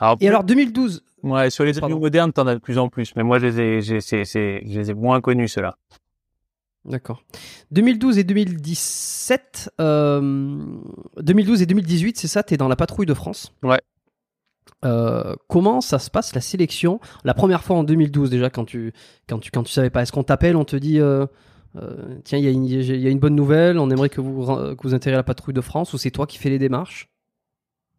Alors, 0.00 0.16
Et 0.20 0.28
alors 0.28 0.44
2012, 0.44 1.04
ouais, 1.22 1.50
sur 1.50 1.64
les 1.64 1.78
avions 1.82 1.98
modernes, 2.00 2.32
t'en 2.32 2.46
as 2.46 2.54
de 2.54 2.60
plus 2.60 2.78
en 2.78 2.88
plus, 2.88 3.14
mais 3.16 3.22
moi, 3.22 3.38
je 3.38 3.46
les 3.46 3.60
ai, 3.60 3.82
j'ai- 3.82 4.00
c'est, 4.00 4.24
c'est, 4.24 4.62
je 4.66 4.78
les 4.80 4.90
ai 4.90 4.94
moins 4.94 5.20
connus, 5.20 5.48
ceux-là. 5.48 5.76
D'accord. 6.84 7.22
2012 7.70 8.18
et 8.18 8.24
2017, 8.24 9.70
euh, 9.80 10.20
2012 11.20 11.62
et 11.62 11.66
2018, 11.66 12.18
c'est 12.18 12.26
ça, 12.26 12.42
t'es 12.42 12.56
dans 12.56 12.66
la 12.68 12.74
patrouille 12.74 13.06
de 13.06 13.14
France? 13.14 13.52
Ouais. 13.62 13.80
Euh, 14.84 15.36
comment 15.48 15.80
ça 15.80 16.00
se 16.00 16.10
passe 16.10 16.34
la 16.34 16.40
sélection? 16.40 16.98
La 17.22 17.34
première 17.34 17.62
fois 17.62 17.76
en 17.76 17.84
2012 17.84 18.30
déjà, 18.30 18.50
quand 18.50 18.64
tu 18.64 18.92
quand 19.28 19.38
tu 19.38 19.52
quand 19.52 19.62
tu 19.62 19.72
savais 19.72 19.90
pas, 19.90 20.02
est-ce 20.02 20.10
qu'on 20.10 20.24
t'appelle, 20.24 20.56
on 20.56 20.64
te 20.64 20.74
dit 20.74 20.98
euh, 20.98 21.26
euh, 21.76 22.18
tiens 22.24 22.38
il 22.38 22.44
y, 22.44 22.48
a 22.48 23.10
une- 23.10 23.18
bonne 23.18 23.34
nouvelle, 23.34 23.78
on 23.78 23.90
aimerait 23.90 24.08
que 24.08 24.20
vous 24.20 24.42
ren- 24.42 24.74
que 24.74 24.88
vous 24.88 24.94
la 25.10 25.22
patrouille 25.22 25.54
de 25.54 25.60
France 25.60 25.92
ou 25.92 25.98
c'est 25.98 26.10
toi 26.10 26.26
qui 26.26 26.38
fais 26.38 26.50
les 26.50 26.58
démarches? 26.58 27.08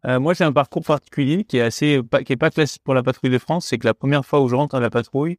Euh, 0.06 0.20
moi, 0.20 0.34
j'ai 0.34 0.44
un 0.44 0.52
parcours 0.52 0.82
particulier 0.84 1.44
qui 1.44 1.56
est 1.56 1.62
assez, 1.62 2.00
qui 2.26 2.32
est 2.32 2.36
pas 2.36 2.50
classique 2.50 2.82
pour 2.84 2.94
la 2.94 3.02
patrouille 3.02 3.30
de 3.30 3.38
France. 3.38 3.66
C'est 3.66 3.78
que 3.78 3.86
la 3.86 3.94
première 3.94 4.24
fois 4.24 4.42
où 4.42 4.48
je 4.48 4.54
rentre 4.54 4.74
à 4.74 4.80
la 4.80 4.90
patrouille, 4.90 5.38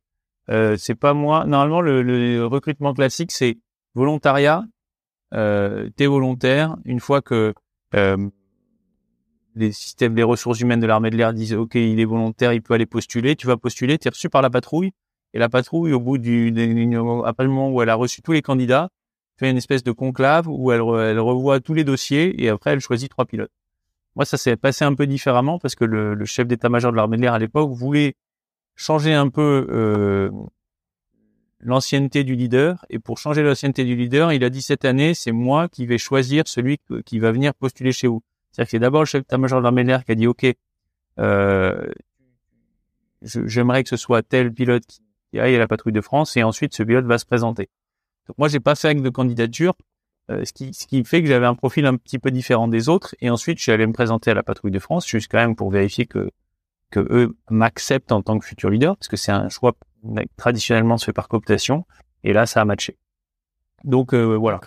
Euh, 0.52 0.78
c'est 0.78 0.94
pas 0.94 1.16
moi. 1.16 1.46
Normalement, 1.46 1.82
le, 1.82 2.46
recrutement 2.46 2.94
classique, 2.94 3.32
c'est 3.32 3.58
volontariat. 3.96 4.64
Euh, 5.34 5.90
t'es 5.96 6.06
volontaire. 6.06 6.78
Une 6.86 7.00
fois 7.00 7.22
que 7.24 7.56
euh, 7.96 8.30
les 9.56 9.72
systèmes, 9.72 10.16
les 10.16 10.24
ressources 10.24 10.60
humaines 10.60 10.82
de 10.82 10.86
l'armée 10.86 11.10
de 11.10 11.18
l'air 11.18 11.34
disent 11.34 11.54
OK, 11.54 11.74
il 11.74 12.00
est 12.00 12.06
volontaire, 12.06 12.54
il 12.54 12.62
peut 12.62 12.76
aller 12.76 12.86
postuler. 12.86 13.36
Tu 13.36 13.48
vas 13.48 13.58
postuler, 13.58 13.98
tu 13.98 14.08
es 14.08 14.12
reçu 14.12 14.30
par 14.30 14.44
la 14.44 14.52
patrouille. 14.52 14.92
Et 15.36 15.38
la 15.38 15.50
patrouille, 15.50 15.92
au 15.92 16.00
bout 16.00 16.18
du, 16.18 16.48
après 17.26 17.44
le 17.44 17.50
moment 17.50 17.70
où 17.70 17.82
elle 17.82 17.90
a 17.90 17.96
reçu 17.96 18.22
tous 18.22 18.32
les 18.32 18.42
candidats, 18.42 18.90
fait 19.38 19.52
une 19.52 19.58
espèce 19.58 19.84
de 19.84 19.92
conclave 19.92 20.48
où 20.48 20.72
elle, 20.72 20.80
revoit 20.82 21.60
tous 21.60 21.74
les 21.74 21.84
dossiers 21.84 22.42
et 22.42 22.48
après 22.48 22.72
elle 22.72 22.80
choisit 22.80 23.12
trois 23.12 23.26
pilotes. 23.26 23.52
Moi, 24.16 24.24
ça 24.24 24.38
s'est 24.38 24.56
passé 24.56 24.86
un 24.86 24.94
peu 24.94 25.06
différemment 25.06 25.60
parce 25.60 25.76
que 25.76 25.84
le, 25.84 26.14
le 26.14 26.24
chef 26.24 26.48
d'état-major 26.48 26.94
de 26.94 26.96
l'armée 26.96 27.18
de 27.18 27.22
l'air 27.24 27.34
à 27.34 27.40
l'époque 27.40 27.70
voulait 27.72 28.16
changer 28.78 29.14
un 29.14 29.28
peu 29.28 29.68
euh, 29.70 30.32
l'ancienneté 31.60 32.24
du 32.24 32.36
leader. 32.36 32.86
Et 32.90 33.00
pour 33.00 33.18
changer 33.18 33.44
l'ancienneté 33.44 33.84
du 33.84 33.98
leader, 33.98 34.32
il 34.32 34.42
a 34.42 34.50
dit 34.50 34.62
cette 34.62 34.86
année, 34.86 35.14
c'est 35.14 35.34
moi 35.34 35.68
qui 35.68 35.86
vais 35.86 35.98
choisir 35.98 36.48
celui 36.48 36.80
qui 37.06 37.20
va 37.20 37.34
venir 37.34 37.54
postuler 37.54 37.92
chez 37.92 38.08
vous. 38.08 38.24
C'est-à-dire 38.52 38.68
que 38.68 38.72
c'est 38.72 38.80
d'abord 38.80 39.02
le 39.02 39.06
chef 39.06 39.24
d'état-major 39.24 39.60
de 39.60 39.64
l'armée 39.64 39.84
de 39.84 39.90
l'air 39.90 40.06
qui 40.06 40.14
a 40.14 40.16
dit, 40.16 40.28
OK, 40.28 40.46
euh, 41.20 41.92
j'aimerais 43.22 43.84
que 43.84 43.90
ce 43.90 43.98
soit 43.98 44.22
tel 44.22 44.54
pilote 44.54 44.86
qui 44.88 45.02
aille 45.40 45.56
à 45.56 45.60
la 45.60 45.68
patrouille 45.68 45.94
de 45.94 46.02
France 46.02 46.38
et 46.38 46.44
ensuite 46.44 46.74
ce 46.76 46.84
pilote 46.84 47.06
va 47.06 47.18
se 47.18 47.26
présenter. 47.26 47.70
Donc 48.28 48.38
moi, 48.38 48.48
j'ai 48.48 48.60
pas 48.60 48.76
fait 48.76 48.90
acte 48.90 49.02
de 49.02 49.10
candidature, 49.10 49.76
euh, 50.32 50.44
ce, 50.46 50.54
qui, 50.54 50.74
ce 50.74 50.88
qui 50.88 51.04
fait 51.04 51.22
que 51.22 51.28
j'avais 51.28 51.46
un 51.46 51.56
profil 51.56 51.86
un 51.86 51.96
petit 51.96 52.20
peu 52.20 52.32
différent 52.32 52.68
des 52.68 52.90
autres. 52.90 53.16
Et 53.22 53.30
ensuite, 53.30 53.60
je 53.60 53.64
suis 53.64 53.72
allé 53.72 53.86
me 53.86 53.94
présenter 53.94 54.32
à 54.32 54.34
la 54.34 54.44
patrouille 54.44 54.72
de 54.72 54.80
France, 54.80 55.08
juste 55.08 55.32
quand 55.32 55.38
même 55.38 55.56
pour 55.56 55.70
vérifier 55.70 56.06
que 56.06 56.30
que 56.92 57.00
eux 57.10 57.36
m'acceptent 57.50 58.12
en 58.12 58.22
tant 58.22 58.40
que 58.40 58.46
futur 58.46 58.70
leader, 58.70 58.96
parce 58.96 59.08
que 59.08 59.18
c'est 59.18 59.32
un 59.32 59.50
choix 59.50 59.74
traditionnellement 60.38 60.98
se 60.98 61.06
fait 61.06 61.14
par 61.14 61.28
cooptation. 61.28 61.86
Et 62.24 62.34
là, 62.34 62.46
ça 62.46 62.62
a 62.62 62.66
matché. 62.66 62.98
Donc 63.84 64.14
euh, 64.14 64.36
voilà. 64.36 64.62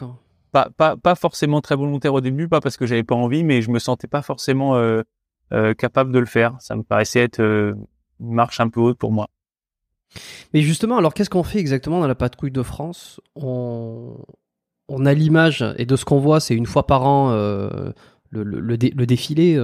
Pas, 0.53 0.69
pas, 0.77 0.97
pas 0.97 1.14
forcément 1.14 1.61
très 1.61 1.77
volontaire 1.77 2.14
au 2.14 2.21
début, 2.21 2.49
pas 2.49 2.61
parce 2.61 2.77
que 2.77 2.87
j'avais 2.87 3.03
pas 3.03 3.14
envie, 3.14 3.45
mais 3.45 3.62
je 3.62 3.71
me 3.71 3.79
sentais 3.79 4.09
pas 4.09 4.23
forcément 4.23 4.77
euh, 4.77 5.03
euh, 5.53 5.75
capable 5.75 6.12
de 6.12 6.19
le 6.19 6.27
faire. 6.27 6.57
Ça 6.61 6.77
me 6.77 6.83
paraissait 6.83 7.21
être 7.21 7.41
une 7.41 8.35
marche 8.35 8.61
un 8.61 8.69
peu 8.69 8.81
haute 8.81 8.99
pour 8.99 9.12
moi. 9.12 9.29
Mais 10.54 10.62
justement, 10.62 10.98
alors 10.98 11.14
qu'est-ce 11.14 11.30
qu'on 11.30 11.42
fait 11.42 11.59
exactement 11.59 12.00
dans 12.00 12.09
la 12.09 12.14
patrouille 12.14 12.50
de 12.50 12.62
France? 12.62 13.20
On... 13.34 14.16
on 14.88 15.06
a 15.06 15.14
l'image, 15.14 15.64
et 15.76 15.86
de 15.86 15.96
ce 15.96 16.04
qu'on 16.04 16.18
voit, 16.18 16.40
c'est 16.40 16.54
une 16.54 16.66
fois 16.66 16.86
par 16.86 17.06
an 17.06 17.32
le, 17.32 17.94
le, 18.30 18.61
le, 18.61 18.76
défilé 19.06 19.59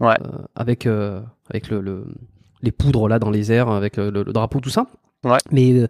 ouais. 0.00 0.16
avec, 0.54 0.86
avec 0.86 1.68
le, 1.70 2.06
les 2.62 2.72
poudres 2.72 3.08
là 3.08 3.18
dans 3.18 3.30
les 3.30 3.52
airs, 3.52 3.68
avec 3.68 3.96
le, 3.96 4.24
drapeau, 4.24 4.60
tout 4.60 4.70
ça. 4.70 4.86
Ouais. 5.24 5.38
Mais 5.50 5.72
euh, 5.72 5.86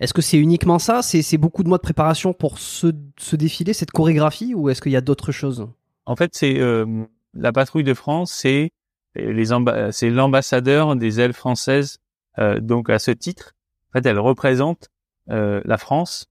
est-ce 0.00 0.14
que 0.14 0.22
c'est 0.22 0.38
uniquement 0.38 0.78
ça? 0.78 1.02
C'est 1.02 1.38
beaucoup 1.38 1.62
de 1.62 1.68
mois 1.68 1.78
de 1.78 1.82
préparation 1.82 2.32
pour 2.32 2.58
ce, 2.58 2.88
ce 3.18 3.36
défilé, 3.36 3.72
cette 3.72 3.90
chorégraphie, 3.90 4.54
ou 4.54 4.68
est-ce 4.68 4.80
qu'il 4.80 4.92
y 4.92 4.96
a 4.96 5.00
d'autres 5.00 5.32
choses? 5.32 5.68
En 6.06 6.16
fait, 6.16 6.32
c'est 6.34 6.58
euh, 6.58 7.04
la 7.34 7.52
patrouille 7.52 7.84
de 7.84 7.94
France, 7.94 8.32
c'est 8.32 8.72
l'ambassadeur 9.14 10.96
des 10.96 11.20
ailes 11.20 11.32
françaises. 11.32 11.99
Euh, 12.38 12.60
donc 12.60 12.90
à 12.90 12.98
ce 12.98 13.10
titre, 13.10 13.54
en 13.90 13.98
fait, 13.98 14.06
elle 14.06 14.18
représente 14.18 14.88
euh, 15.30 15.60
la 15.64 15.78
France, 15.78 16.26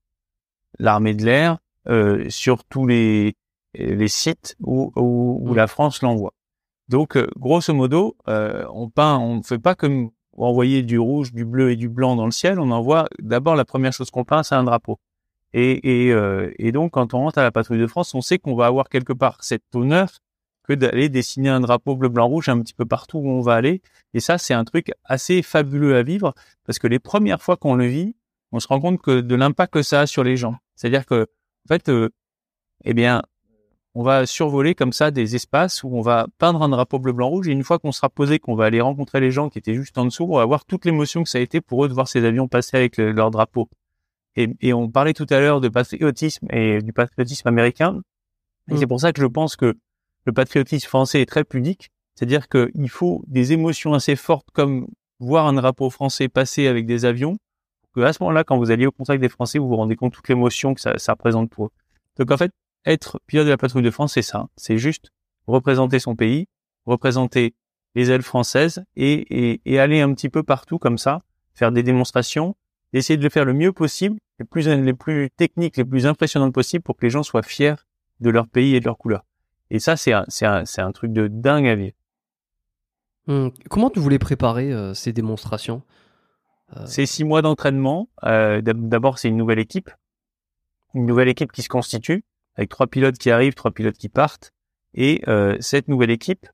l'armée 0.77 1.13
de 1.13 1.25
l'air, 1.25 1.57
euh, 1.87 2.29
sur 2.29 2.63
tous 2.65 2.87
les 2.87 3.35
les 3.75 4.07
sites 4.07 4.55
où, 4.59 4.91
où, 4.95 5.39
où 5.43 5.51
mm. 5.51 5.55
la 5.55 5.67
France 5.67 6.01
l'envoie. 6.01 6.33
Donc, 6.87 7.19
grosso 7.37 7.71
modo, 7.71 8.17
on 8.25 8.89
peint, 8.89 9.17
on 9.19 9.37
ne 9.37 9.43
fait 9.43 9.59
pas 9.59 9.75
comme 9.75 10.09
envoyer 10.45 10.83
du 10.83 10.97
rouge, 10.97 11.33
du 11.33 11.45
bleu 11.45 11.71
et 11.71 11.75
du 11.75 11.89
blanc 11.89 12.15
dans 12.15 12.25
le 12.25 12.31
ciel, 12.31 12.59
on 12.59 12.71
envoie 12.71 13.07
d'abord 13.19 13.55
la 13.55 13.65
première 13.65 13.93
chose 13.93 14.09
qu'on 14.09 14.23
peint, 14.23 14.43
c'est 14.43 14.55
un 14.55 14.63
drapeau. 14.63 14.99
Et, 15.53 16.07
et, 16.07 16.13
euh, 16.13 16.51
et, 16.59 16.71
donc, 16.71 16.91
quand 16.91 17.13
on 17.13 17.19
rentre 17.19 17.39
à 17.39 17.43
la 17.43 17.51
patrouille 17.51 17.79
de 17.79 17.87
France, 17.87 18.13
on 18.13 18.21
sait 18.21 18.37
qu'on 18.37 18.55
va 18.55 18.67
avoir 18.67 18.89
quelque 18.89 19.13
part 19.13 19.37
cet 19.41 19.63
honneur 19.73 20.09
que 20.69 20.73
d'aller 20.75 21.09
dessiner 21.09 21.49
un 21.49 21.61
drapeau 21.61 21.95
bleu, 21.95 22.09
blanc, 22.09 22.27
rouge 22.27 22.47
un 22.47 22.61
petit 22.61 22.75
peu 22.75 22.85
partout 22.85 23.17
où 23.17 23.27
on 23.27 23.41
va 23.41 23.55
aller. 23.55 23.81
Et 24.13 24.19
ça, 24.19 24.37
c'est 24.37 24.53
un 24.53 24.63
truc 24.63 24.91
assez 25.03 25.41
fabuleux 25.41 25.95
à 25.95 26.03
vivre 26.03 26.35
parce 26.63 26.77
que 26.77 26.85
les 26.85 26.99
premières 26.99 27.41
fois 27.41 27.57
qu'on 27.57 27.73
le 27.73 27.87
vit, 27.87 28.15
on 28.51 28.59
se 28.59 28.67
rend 28.67 28.79
compte 28.79 29.01
que 29.01 29.19
de 29.21 29.35
l'impact 29.35 29.73
que 29.73 29.81
ça 29.81 30.01
a 30.01 30.07
sur 30.07 30.23
les 30.23 30.37
gens. 30.37 30.57
C'est-à-dire 30.75 31.07
que, 31.07 31.23
en 31.23 31.67
fait, 31.67 31.89
euh, 31.89 32.09
eh 32.85 32.93
bien, 32.93 33.23
on 33.95 34.03
va 34.03 34.27
survoler 34.27 34.75
comme 34.75 34.93
ça 34.93 35.09
des 35.09 35.35
espaces 35.35 35.83
où 35.83 35.89
on 35.91 36.01
va 36.01 36.27
peindre 36.37 36.61
un 36.61 36.69
drapeau 36.69 36.99
bleu, 36.99 37.13
blanc, 37.13 37.29
rouge. 37.29 37.47
Et 37.47 37.51
une 37.51 37.63
fois 37.63 37.79
qu'on 37.79 37.91
sera 37.91 38.09
posé, 38.09 38.37
qu'on 38.37 38.53
va 38.53 38.65
aller 38.65 38.79
rencontrer 38.79 39.19
les 39.19 39.31
gens 39.31 39.49
qui 39.49 39.57
étaient 39.57 39.73
juste 39.73 39.97
en 39.97 40.05
dessous, 40.05 40.27
on 40.29 40.37
va 40.37 40.45
voir 40.45 40.65
toute 40.65 40.85
l'émotion 40.85 41.23
que 41.23 41.29
ça 41.29 41.39
a 41.39 41.41
été 41.41 41.61
pour 41.61 41.83
eux 41.83 41.89
de 41.89 41.95
voir 41.95 42.07
ces 42.07 42.23
avions 42.25 42.47
passer 42.47 42.77
avec 42.77 42.97
leur 42.97 43.31
drapeau. 43.31 43.69
Et, 44.35 44.71
on 44.71 44.87
parlait 44.87 45.13
tout 45.13 45.25
à 45.31 45.39
l'heure 45.39 45.61
de 45.61 45.67
patriotisme 45.67 46.45
et 46.51 46.79
du 46.83 46.93
patriotisme 46.93 47.47
américain. 47.47 48.01
Et 48.69 48.77
c'est 48.77 48.85
mm. 48.85 48.87
pour 48.87 48.99
ça 48.99 49.11
que 49.11 49.21
je 49.21 49.25
pense 49.25 49.55
que 49.55 49.75
le 50.25 50.33
patriotisme 50.33 50.87
français 50.87 51.21
est 51.21 51.25
très 51.25 51.43
pudique. 51.43 51.89
C'est-à-dire 52.15 52.49
qu'il 52.49 52.89
faut 52.89 53.23
des 53.27 53.53
émotions 53.53 53.93
assez 53.93 54.15
fortes 54.15 54.47
comme 54.51 54.87
voir 55.19 55.47
un 55.47 55.53
drapeau 55.53 55.89
français 55.89 56.27
passer 56.27 56.67
avec 56.67 56.85
des 56.85 57.05
avions, 57.05 57.37
que 57.93 58.01
à 58.01 58.13
ce 58.13 58.21
moment-là, 58.23 58.43
quand 58.43 58.57
vous 58.57 58.71
alliez 58.71 58.85
au 58.85 58.91
contact 58.91 59.21
des 59.21 59.29
Français, 59.29 59.59
vous 59.59 59.67
vous 59.67 59.75
rendez 59.75 59.95
compte 59.95 60.11
de 60.11 60.15
toute 60.15 60.29
l'émotion 60.29 60.73
que 60.73 60.81
ça, 60.81 61.11
représente 61.11 61.49
pour 61.49 61.67
eux. 61.67 61.71
Donc 62.17 62.31
en 62.31 62.37
fait, 62.37 62.51
être 62.85 63.19
pilote 63.27 63.45
de 63.45 63.51
la 63.51 63.57
patrouille 63.57 63.83
de 63.83 63.91
France, 63.91 64.13
c'est 64.13 64.21
ça. 64.21 64.47
C'est 64.55 64.77
juste 64.77 65.11
représenter 65.47 65.99
son 65.99 66.15
pays, 66.15 66.47
représenter 66.85 67.55
les 67.95 68.11
ailes 68.11 68.21
françaises 68.21 68.83
et, 68.95 69.59
et, 69.65 69.79
aller 69.79 69.99
un 69.99 70.13
petit 70.13 70.29
peu 70.29 70.43
partout 70.43 70.77
comme 70.77 70.97
ça, 70.97 71.23
faire 71.55 71.71
des 71.71 71.81
démonstrations, 71.81 72.55
essayer 72.93 73.17
de 73.17 73.23
le 73.23 73.29
faire 73.29 73.45
le 73.45 73.53
mieux 73.53 73.73
possible, 73.73 74.19
les 74.37 74.45
plus, 74.45 74.67
les 74.67 74.93
plus 74.93 75.29
techniques, 75.31 75.77
les 75.77 75.85
plus 75.85 76.05
impressionnantes 76.05 76.53
possibles 76.53 76.83
pour 76.83 76.95
que 76.95 77.05
les 77.05 77.09
gens 77.09 77.23
soient 77.23 77.41
fiers 77.41 77.75
de 78.19 78.29
leur 78.29 78.47
pays 78.47 78.75
et 78.75 78.79
de 78.79 78.85
leur 78.85 78.97
couleur. 78.97 79.25
Et 79.71 79.79
ça, 79.79 79.95
c'est 79.97 80.13
un, 80.13 80.91
truc 80.91 81.13
de 81.13 81.27
dingue 81.27 81.67
à 81.67 81.75
vivre. 81.75 81.95
Hum, 83.27 83.51
comment 83.69 83.89
tu 83.89 83.99
voulais 83.99 84.19
préparer 84.19 84.71
euh, 84.71 84.93
ces 84.93 85.13
démonstrations? 85.13 85.83
Euh... 86.75 86.85
C'est 86.85 87.05
six 87.05 87.23
mois 87.23 87.41
d'entraînement. 87.41 88.09
Euh, 88.23 88.61
d'abord, 88.61 89.19
c'est 89.19 89.27
une 89.27 89.37
nouvelle 89.37 89.59
équipe, 89.59 89.91
une 90.95 91.05
nouvelle 91.05 91.27
équipe 91.27 91.51
qui 91.51 91.61
se 91.61 91.69
constitue 91.69 92.23
avec 92.55 92.69
trois 92.69 92.87
pilotes 92.87 93.17
qui 93.17 93.29
arrivent, 93.29 93.53
trois 93.53 93.71
pilotes 93.71 93.97
qui 93.97 94.09
partent, 94.09 94.51
et 94.93 95.21
euh, 95.27 95.55
cette 95.59 95.87
nouvelle 95.87 96.09
équipe 96.09 96.47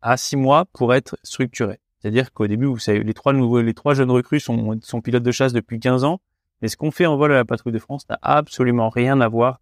a 0.00 0.16
six 0.16 0.36
mois 0.36 0.64
pour 0.72 0.94
être 0.94 1.18
structurée. 1.22 1.80
C'est-à-dire 1.98 2.32
qu'au 2.32 2.46
début, 2.46 2.64
vous 2.64 2.78
savez, 2.78 3.04
les 3.04 3.12
trois 3.12 3.34
nouveaux, 3.34 3.60
les 3.60 3.74
trois 3.74 3.92
jeunes 3.92 4.10
recrues 4.10 4.40
sont, 4.40 4.78
sont 4.82 5.02
pilotes 5.02 5.22
de 5.22 5.30
chasse 5.30 5.52
depuis 5.52 5.78
15 5.78 6.04
ans, 6.04 6.20
mais 6.62 6.68
ce 6.68 6.78
qu'on 6.78 6.90
fait 6.90 7.04
en 7.04 7.18
vol 7.18 7.32
à 7.32 7.36
la 7.36 7.44
patrouille 7.44 7.74
de 7.74 7.78
France 7.78 8.08
n'a 8.08 8.18
absolument 8.22 8.88
rien 8.88 9.20
à 9.20 9.28
voir 9.28 9.60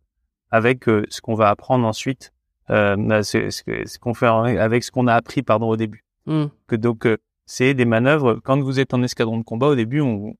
avec 0.51 0.89
euh, 0.89 1.05
ce 1.11 1.21
qu'on 1.21 1.35
va 1.35 1.49
apprendre 1.49 1.87
ensuite, 1.87 2.33
euh, 2.71 2.97
bah, 2.97 3.23
ce, 3.23 3.51
ce, 3.51 3.99
qu'on 3.99 4.15
fait 4.15 4.27
avec 4.27 4.85
ce 4.85 4.91
qu'on 4.91 5.07
a 5.07 5.15
appris 5.15 5.43
pardon 5.43 5.69
au 5.69 5.77
début. 5.77 6.05
Hmm. 6.27 6.47
Que 6.67 6.77
donc 6.77 7.07
euh, 7.07 7.17
c'est 7.47 7.75
des 7.75 7.85
manœuvres. 7.85 8.41
Quand 8.45 8.61
vous 8.61 8.79
êtes 8.79 8.95
en 8.95 9.03
escadron 9.03 9.39
de 9.39 9.45
combat 9.45 9.69
au 9.69 9.75
début, 9.75 10.01
on, 10.01 10.35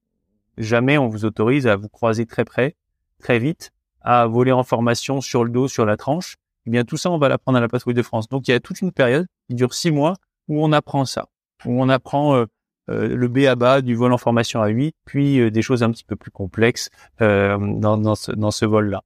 jamais 0.59 0.99
on 0.99 1.09
vous 1.09 1.25
autorise 1.25 1.67
à 1.67 1.77
vous 1.77 1.89
croiser 1.89 2.27
très 2.27 2.45
près, 2.45 2.77
très 3.19 3.39
vite, 3.39 3.71
à 4.01 4.27
voler 4.27 4.53
en 4.53 4.63
formation 4.63 5.21
sur 5.21 5.45
le 5.45 5.51
dos, 5.51 5.69
sur 5.69 5.85
la 5.87 5.97
tranche, 5.97 6.37
eh 6.67 6.71
bien 6.71 6.85
tout 6.85 6.97
ça, 6.97 7.11
on 7.11 7.19
va 7.19 7.29
l'apprendre 7.29 7.59
à 7.59 7.61
la 7.61 7.69
patrouille 7.69 7.95
de 7.95 8.03
France. 8.03 8.29
Donc 8.29 8.49
il 8.49 8.53
y 8.53 8.55
a 8.55 8.61
toute 8.61 8.81
une 8.81 8.93
période 8.93 9.27
qui 9.49 9.55
dure 9.55 9.75
six 9.75 9.91
mois 9.91 10.15
où 10.49 10.65
on 10.65 10.73
apprend 10.73 11.05
ça, 11.05 11.29
où 11.65 11.83
on 11.83 11.89
apprend 11.89 12.35
euh, 12.35 12.47
euh, 12.91 13.17
le 13.17 13.29
B 13.29 13.39
à 13.47 13.55
bas 13.55 13.81
du 13.81 13.95
vol 13.95 14.13
en 14.13 14.19
formation 14.19 14.61
à 14.63 14.69
8, 14.69 14.95
puis 15.05 15.41
euh, 15.41 15.51
des 15.51 15.63
choses 15.63 15.83
un 15.83 15.91
petit 15.91 16.05
peu 16.05 16.17
plus 16.17 16.31
complexes 16.31 16.91
dans, 17.19 17.99
dans, 17.99 18.15
ce, 18.15 18.33
dans 18.33 18.51
ce 18.51 18.67
vol-là. 18.67 19.03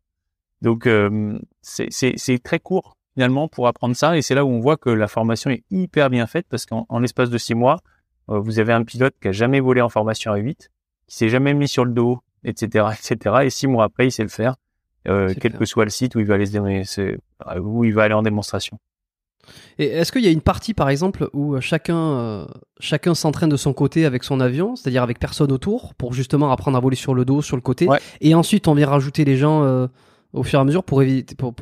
Donc 0.64 0.88
c'est 1.62 2.42
très 2.42 2.58
court 2.58 2.96
finalement 3.14 3.46
pour 3.46 3.68
apprendre 3.68 3.94
ça, 3.94 4.16
et 4.16 4.22
c'est 4.22 4.34
là 4.34 4.44
où 4.44 4.48
on 4.48 4.58
voit 4.58 4.76
que 4.76 4.90
la 4.90 5.06
formation 5.06 5.50
est 5.50 5.62
hyper 5.70 6.10
bien 6.10 6.26
faite 6.26 6.46
parce 6.48 6.66
qu'en 6.66 6.98
l'espace 6.98 7.30
de 7.30 7.38
six 7.38 7.54
mois, 7.54 7.78
vous 8.26 8.58
avez 8.58 8.72
un 8.72 8.82
pilote 8.82 9.14
qui 9.22 9.28
a 9.28 9.32
jamais 9.32 9.60
volé 9.60 9.80
en 9.80 9.88
formation 9.88 10.32
à 10.32 10.36
8, 10.36 10.70
qui 11.06 11.16
s'est 11.16 11.28
jamais 11.28 11.54
mis 11.54 11.68
sur 11.68 11.84
le 11.84 11.92
dos, 11.92 12.20
etc., 12.42 12.86
etc. 12.92 13.36
Et 13.44 13.50
six 13.50 13.66
mois 13.66 13.84
après, 13.84 14.08
il 14.08 14.10
sait 14.10 14.22
le 14.22 14.28
faire 14.28 14.56
euh, 15.06 15.34
quel 15.38 15.52
que 15.52 15.64
soit 15.64 15.84
le 15.84 15.90
site 15.90 16.14
où 16.14 16.20
il 16.20 16.26
va 16.26 16.34
aller 16.34 16.46
se 16.46 17.18
où 17.60 17.84
il 17.84 17.92
va 17.92 18.04
aller 18.04 18.14
en 18.14 18.22
démonstration. 18.22 18.78
Et 19.78 19.86
est-ce 19.86 20.10
qu'il 20.10 20.22
y 20.22 20.26
a 20.26 20.30
une 20.30 20.40
partie, 20.40 20.72
par 20.72 20.88
exemple, 20.88 21.28
où 21.34 21.60
chacun, 21.60 21.98
euh, 21.98 22.46
chacun 22.80 23.14
s'entraîne 23.14 23.50
de 23.50 23.58
son 23.58 23.74
côté 23.74 24.06
avec 24.06 24.24
son 24.24 24.40
avion, 24.40 24.74
c'est-à-dire 24.74 25.02
avec 25.02 25.18
personne 25.18 25.52
autour, 25.52 25.94
pour 25.94 26.14
justement 26.14 26.50
apprendre 26.50 26.78
à 26.78 26.80
voler 26.80 26.96
sur 26.96 27.14
le 27.14 27.26
dos, 27.26 27.42
sur 27.42 27.56
le 27.56 27.60
côté, 27.60 27.86
et 28.22 28.34
ensuite 28.34 28.66
on 28.68 28.74
vient 28.74 28.88
rajouter 28.88 29.26
les 29.26 29.36
gens 29.36 29.62
euh, 29.62 29.86
au 30.34 30.42
fur 30.42 30.58
et 30.58 30.62
à 30.62 30.64
mesure 30.64 30.84
pour 30.84 31.02
éviter, 31.02 31.34
pour, 31.34 31.54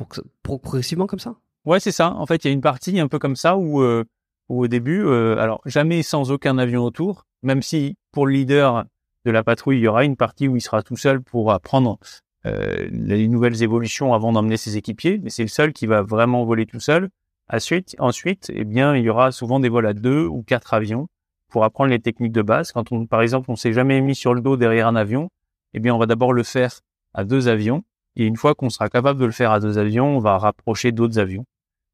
progressivement 0.43 1.07
comme 1.07 1.19
ça? 1.19 1.35
Ouais, 1.65 1.79
c'est 1.79 1.91
ça. 1.91 2.13
En 2.13 2.25
fait, 2.25 2.43
il 2.43 2.47
y 2.47 2.49
a 2.49 2.53
une 2.53 2.61
partie 2.61 2.99
un 2.99 3.07
peu 3.07 3.19
comme 3.19 3.37
ça 3.37 3.55
où, 3.57 3.81
où 3.81 4.03
au 4.49 4.67
début, 4.67 5.07
alors 5.07 5.61
jamais 5.65 6.03
sans 6.03 6.31
aucun 6.31 6.57
avion 6.57 6.83
autour, 6.83 7.25
même 7.41 7.61
si 7.61 7.95
pour 8.11 8.27
le 8.27 8.33
leader 8.33 8.85
de 9.25 9.31
la 9.31 9.43
patrouille, 9.43 9.77
il 9.77 9.83
y 9.83 9.87
aura 9.87 10.03
une 10.03 10.17
partie 10.17 10.47
où 10.47 10.55
il 10.55 10.61
sera 10.61 10.83
tout 10.83 10.97
seul 10.97 11.21
pour 11.21 11.51
apprendre 11.51 11.97
euh, 12.45 12.89
les 12.91 13.27
nouvelles 13.27 13.63
évolutions 13.63 14.13
avant 14.13 14.33
d'emmener 14.33 14.57
ses 14.57 14.75
équipiers, 14.75 15.19
mais 15.23 15.29
c'est 15.29 15.43
le 15.43 15.49
seul 15.49 15.71
qui 15.71 15.87
va 15.87 16.01
vraiment 16.01 16.43
voler 16.43 16.65
tout 16.65 16.79
seul. 16.79 17.09
Ensuite, 17.51 17.95
ensuite, 17.99 18.51
eh 18.53 18.65
bien, 18.65 18.95
il 18.95 19.03
y 19.03 19.09
aura 19.09 19.31
souvent 19.31 19.59
des 19.59 19.69
vols 19.69 19.85
à 19.85 19.93
deux 19.93 20.25
ou 20.25 20.43
quatre 20.43 20.73
avions 20.73 21.07
pour 21.49 21.63
apprendre 21.63 21.91
les 21.91 21.99
techniques 21.99 22.31
de 22.31 22.41
base. 22.41 22.71
Quand 22.71 22.91
on, 22.91 23.05
par 23.05 23.21
exemple, 23.21 23.49
on 23.49 23.55
s'est 23.55 23.73
jamais 23.73 24.01
mis 24.01 24.15
sur 24.15 24.33
le 24.33 24.41
dos 24.41 24.57
derrière 24.57 24.87
un 24.87 24.95
avion, 24.95 25.29
eh 25.73 25.79
bien, 25.79 25.93
on 25.93 25.97
va 25.97 26.05
d'abord 26.05 26.33
le 26.33 26.43
faire 26.43 26.79
à 27.13 27.23
deux 27.23 27.47
avions. 27.47 27.83
Et 28.15 28.25
une 28.25 28.37
fois 28.37 28.55
qu'on 28.55 28.69
sera 28.69 28.89
capable 28.89 29.19
de 29.19 29.25
le 29.25 29.31
faire 29.31 29.51
à 29.51 29.59
deux 29.59 29.77
avions, 29.77 30.17
on 30.17 30.19
va 30.19 30.37
rapprocher 30.37 30.91
d'autres 30.91 31.19
avions. 31.19 31.45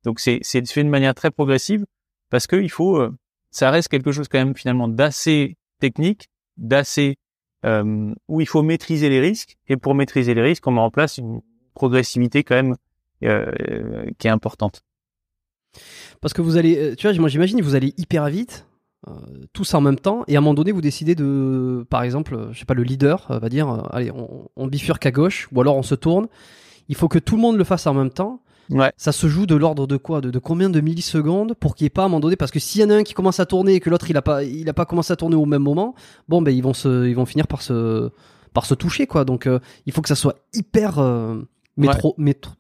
Donc, 0.04 0.20
c'est, 0.20 0.40
c'est 0.42 0.66
fait 0.70 0.84
de 0.84 0.90
manière 0.90 1.16
très 1.16 1.32
progressive 1.32 1.86
parce 2.30 2.48
que 2.48 2.56
il 2.56 2.70
faut, 2.70 2.98
euh, 2.98 3.16
ça 3.52 3.72
reste 3.72 3.88
quelque 3.88 4.12
chose 4.12 4.28
quand 4.28 4.38
même 4.38 4.56
finalement 4.56 4.88
d'assez 4.88 5.58
technique, 5.80 6.30
d'assez 6.58 7.18
euh, 7.66 8.14
où 8.28 8.42
il 8.42 8.48
faut 8.48 8.62
maîtriser 8.62 9.10
les 9.10 9.20
risques. 9.20 9.58
Et 9.68 9.78
pour 9.78 9.96
maîtriser 9.96 10.34
les 10.34 10.42
risques, 10.42 10.66
on 10.68 10.72
met 10.72 10.80
en 10.80 10.92
place 10.92 11.18
une 11.18 11.42
progressivité 11.74 12.44
quand 12.44 12.56
même 12.56 12.76
euh, 13.24 14.06
qui 14.18 14.28
est 14.28 14.32
importante. 14.32 14.82
Parce 16.22 16.34
que 16.34 16.42
vous 16.42 16.58
allez, 16.58 16.78
euh, 16.78 16.96
tu 16.96 17.08
vois, 17.08 17.18
moi 17.20 17.30
j'imagine 17.30 17.62
vous 17.62 17.76
allez 17.76 17.94
hyper 17.98 18.28
vite, 18.28 18.68
tous 19.54 19.74
en 19.74 19.82
même 19.82 19.97
temps, 19.97 20.24
et 20.28 20.36
à 20.36 20.39
un 20.39 20.41
moment 20.41 20.54
donné 20.54 20.72
vous 20.72 20.82
décidez 20.82 21.16
de, 21.16 21.86
par 21.89 22.04
exemple, 22.04 22.36
euh, 22.36 22.52
je 22.52 22.60
sais 22.60 22.66
pas, 22.66 22.74
le 22.74 22.84
leader 22.84 23.28
euh, 23.32 23.39
va 23.39 23.50
dire, 23.50 23.70
euh, 23.70 23.82
allez, 23.91 24.12
on, 24.12 24.50
on 24.56 24.68
bifurque 24.68 25.06
à 25.06 25.12
gauche, 25.12 25.47
ou 25.54 25.62
alors 25.62 25.78
on 25.78 25.84
se 25.84 25.95
tourne. 25.95 26.28
Il 26.89 26.95
faut 26.95 27.08
que 27.08 27.20
tout 27.20 27.36
le 27.36 27.41
monde 27.41 27.58
le 27.58 27.64
fasse 27.64 27.88
en 27.88 27.93
même 27.93 28.10
temps. 28.10 28.41
Ouais. 28.70 28.91
Ça 28.97 29.12
se 29.12 29.28
joue 29.28 29.45
de 29.45 29.56
l'ordre 29.56 29.88
de 29.88 29.97
quoi? 29.97 30.22
De, 30.22 30.30
de 30.30 30.38
combien 30.39 30.70
de 30.70 30.80
millisecondes 30.82 31.56
pour 31.56 31.76
qu'il 31.76 31.86
n'y 31.86 31.88
ait 31.88 31.89
pas 31.91 32.04
à 32.04 32.06
un 32.06 32.08
moment 32.10 32.20
donné 32.20 32.36
Parce 32.36 32.52
que 32.52 32.60
s'il 32.60 32.82
y 32.82 32.84
en 32.84 32.89
a 32.89 32.95
un 32.95 33.04
qui 33.04 33.14
commence 33.14 33.39
à 33.39 33.45
tourner 33.45 33.74
et 33.76 33.80
que 33.80 33.89
l'autre 33.89 34.10
il 34.10 34.18
a 34.18 34.22
pas, 34.22 34.43
il 34.43 34.70
a 34.70 34.74
pas 34.74 34.86
commencé 34.86 35.12
à 35.14 35.16
tourner 35.16 35.36
au 35.36 35.45
même 35.45 35.64
moment, 35.64 35.95
bon 36.28 36.41
ben 36.41 36.56
ils 36.56 36.62
vont 36.62 36.74
se, 36.74 37.08
ils 37.08 37.16
vont 37.16 37.26
finir 37.26 37.47
par 37.47 37.62
se, 37.62 38.10
par 38.54 38.66
se 38.66 38.76
toucher 38.76 39.08
quoi. 39.08 39.26
Donc 39.26 39.47
euh, 39.47 39.60
il 39.86 39.93
faut 39.93 40.02
que 40.02 40.08
ça 40.08 40.16
soit 40.16 40.36
hyper 40.54 41.00
euh, 41.00 41.41
métro, 41.78 42.14
métro, 42.18 42.54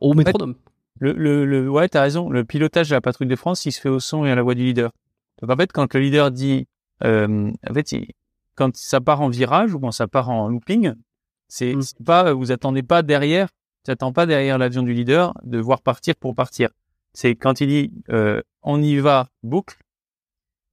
au 0.00 0.14
métronome. 0.14 0.54
Le, 0.98 1.12
le, 1.12 1.44
le, 1.44 1.68
ouais, 1.68 1.88
t'as 1.88 2.02
raison. 2.02 2.30
Le 2.30 2.44
pilotage 2.44 2.90
de 2.90 2.94
la 2.94 3.00
patrouille 3.00 3.26
de 3.26 3.36
France, 3.36 3.66
il 3.66 3.72
se 3.72 3.80
fait 3.80 3.88
au 3.88 3.98
son 3.98 4.24
et 4.24 4.30
à 4.30 4.34
la 4.34 4.42
voix 4.42 4.54
du 4.54 4.62
leader. 4.62 4.90
Donc 5.40 5.50
en 5.50 5.56
fait, 5.56 5.72
quand 5.72 5.92
le 5.94 6.00
leader 6.00 6.30
dit, 6.30 6.66
euh, 7.04 7.52
en 7.68 7.74
fait, 7.74 7.94
quand 8.54 8.76
ça 8.76 9.00
part 9.00 9.20
en 9.20 9.28
virage 9.28 9.74
ou 9.74 9.80
quand 9.80 9.92
ça 9.92 10.08
part 10.08 10.30
en 10.30 10.48
looping, 10.48 10.94
c'est 11.48 11.74
Mm. 11.74 11.82
c'est 11.82 12.04
pas, 12.04 12.32
vous 12.32 12.52
attendez 12.52 12.82
pas 12.82 13.02
derrière, 13.02 13.48
tu 13.84 13.90
attends 13.90 14.12
pas 14.12 14.26
derrière 14.26 14.58
l'avion 14.58 14.82
du 14.82 14.92
leader 14.92 15.34
de 15.44 15.58
voir 15.58 15.82
partir 15.82 16.16
pour 16.16 16.34
partir. 16.34 16.70
C'est 17.12 17.36
quand 17.36 17.60
il 17.60 17.68
dit, 17.68 17.92
euh, 18.10 18.42
on 18.62 18.82
y 18.82 18.96
va 18.96 19.28
boucle, 19.42 19.76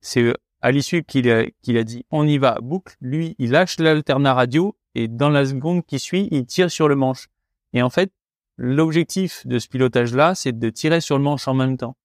c'est 0.01 0.33
à 0.61 0.71
l'issue 0.71 1.03
qu'il 1.03 1.29
a, 1.29 1.45
qu'il 1.61 1.77
a 1.77 1.83
dit, 1.83 2.05
on 2.09 2.27
y 2.27 2.37
va 2.37 2.57
boucle. 2.61 2.95
Lui, 3.01 3.35
il 3.37 3.51
lâche 3.51 3.79
l'alternat 3.79 4.33
radio 4.33 4.75
et 4.95 5.07
dans 5.07 5.29
la 5.29 5.45
seconde 5.45 5.85
qui 5.85 5.99
suit, 5.99 6.27
il 6.31 6.45
tire 6.45 6.71
sur 6.71 6.87
le 6.87 6.95
manche. 6.95 7.27
Et 7.73 7.81
en 7.81 7.89
fait, 7.89 8.11
l'objectif 8.57 9.45
de 9.45 9.59
ce 9.59 9.67
pilotage-là, 9.67 10.35
c'est 10.35 10.57
de 10.57 10.69
tirer 10.69 11.01
sur 11.01 11.17
le 11.17 11.23
manche 11.23 11.47
en 11.47 11.53
même 11.53 11.77
temps. 11.77 11.95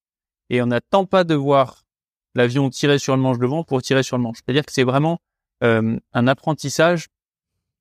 Et 0.50 0.62
on 0.62 0.66
n'attend 0.66 1.04
pas 1.04 1.24
de 1.24 1.34
voir 1.34 1.84
l'avion 2.38 2.70
tirer 2.70 2.98
sur 2.98 3.14
le 3.14 3.22
manche 3.22 3.38
devant 3.38 3.64
pour 3.64 3.82
tirer 3.82 4.02
sur 4.02 4.16
le 4.16 4.22
manche. 4.22 4.38
C'est-à-dire 4.38 4.64
que 4.64 4.72
c'est 4.72 4.84
vraiment 4.84 5.18
euh, 5.62 5.98
un 6.12 6.26
apprentissage 6.26 7.08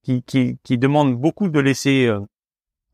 qui 0.04 0.78
demande 0.78 1.16
beaucoup 1.16 1.50
de 1.50 1.60
laisser, 1.60 2.06
euh, 2.06 2.20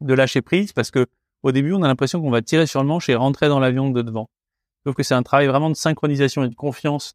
de 0.01 0.13
lâcher 0.13 0.41
prise, 0.41 0.73
parce 0.73 0.89
que 0.89 1.05
au 1.43 1.51
début, 1.51 1.73
on 1.73 1.83
a 1.83 1.87
l'impression 1.87 2.21
qu'on 2.21 2.31
va 2.31 2.41
tirer 2.41 2.65
sur 2.65 2.81
le 2.81 2.87
manche 2.87 3.09
et 3.09 3.15
rentrer 3.15 3.49
dans 3.49 3.59
l'avion 3.59 3.89
de 3.89 4.01
devant. 4.01 4.29
Sauf 4.85 4.95
que 4.95 5.03
c'est 5.03 5.13
un 5.13 5.23
travail 5.23 5.47
vraiment 5.47 5.69
de 5.69 5.75
synchronisation 5.75 6.43
et 6.43 6.49
de 6.49 6.55
confiance 6.55 7.13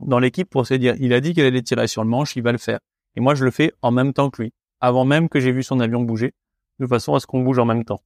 dans 0.00 0.18
l'équipe 0.18 0.48
pour 0.48 0.66
se 0.66 0.74
dire, 0.74 0.94
il 1.00 1.12
a 1.12 1.20
dit 1.20 1.34
qu'il 1.34 1.44
allait 1.44 1.62
tirer 1.62 1.88
sur 1.88 2.04
le 2.04 2.10
manche, 2.10 2.36
il 2.36 2.42
va 2.42 2.52
le 2.52 2.58
faire. 2.58 2.80
Et 3.16 3.20
moi, 3.20 3.34
je 3.34 3.44
le 3.44 3.50
fais 3.50 3.72
en 3.82 3.90
même 3.90 4.12
temps 4.12 4.30
que 4.30 4.42
lui, 4.42 4.52
avant 4.80 5.04
même 5.04 5.28
que 5.28 5.40
j'ai 5.40 5.52
vu 5.52 5.62
son 5.62 5.80
avion 5.80 6.02
bouger, 6.02 6.34
de 6.78 6.86
façon 6.86 7.14
à 7.14 7.20
ce 7.20 7.26
qu'on 7.26 7.42
bouge 7.42 7.58
en 7.58 7.64
même 7.64 7.84
temps. 7.84 8.02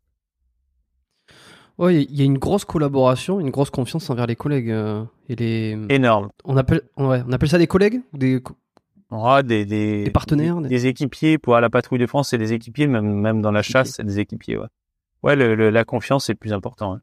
Ouais, 1.80 2.02
il 2.04 2.14
y 2.14 2.20
a 2.20 2.24
une 2.24 2.38
grosse 2.38 2.64
collaboration, 2.64 3.40
une 3.40 3.50
grosse 3.50 3.70
confiance 3.70 4.08
envers 4.10 4.26
les 4.26 4.36
collègues 4.36 4.70
euh, 4.70 5.02
et 5.28 5.34
les. 5.36 5.78
Énorme. 5.88 6.28
On 6.44 6.56
appelle, 6.56 6.82
ouais, 6.98 7.22
on 7.26 7.32
appelle 7.32 7.48
ça 7.48 7.58
des 7.58 7.66
collègues 7.66 8.00
ou 8.12 8.18
des. 8.18 8.40
co- 8.40 8.54
des, 9.42 9.64
des, 9.64 10.04
Des 10.04 10.10
partenaires, 10.10 10.56
des, 10.60 10.68
des- 10.68 10.68
des 10.68 10.86
équipiers 10.86 11.38
pour 11.38 11.56
à 11.56 11.60
la 11.60 11.70
patrouille 11.70 11.98
de 11.98 12.06
France, 12.06 12.28
c'est 12.30 12.38
des 12.38 12.52
équipiers, 12.52 12.86
même, 12.86 13.06
même 13.12 13.40
dans 13.42 13.50
la 13.50 13.62
chasse, 13.62 13.92
c'est 13.96 14.04
des 14.04 14.20
équipiers, 14.20 14.56
ouais. 14.58 14.68
Ouais, 15.22 15.34
le, 15.36 15.54
le- 15.56 15.70
la 15.70 15.84
confiance, 15.84 16.26
c'est 16.26 16.32
le 16.32 16.38
plus 16.38 16.52
important. 16.52 16.94
hein. 16.94 17.00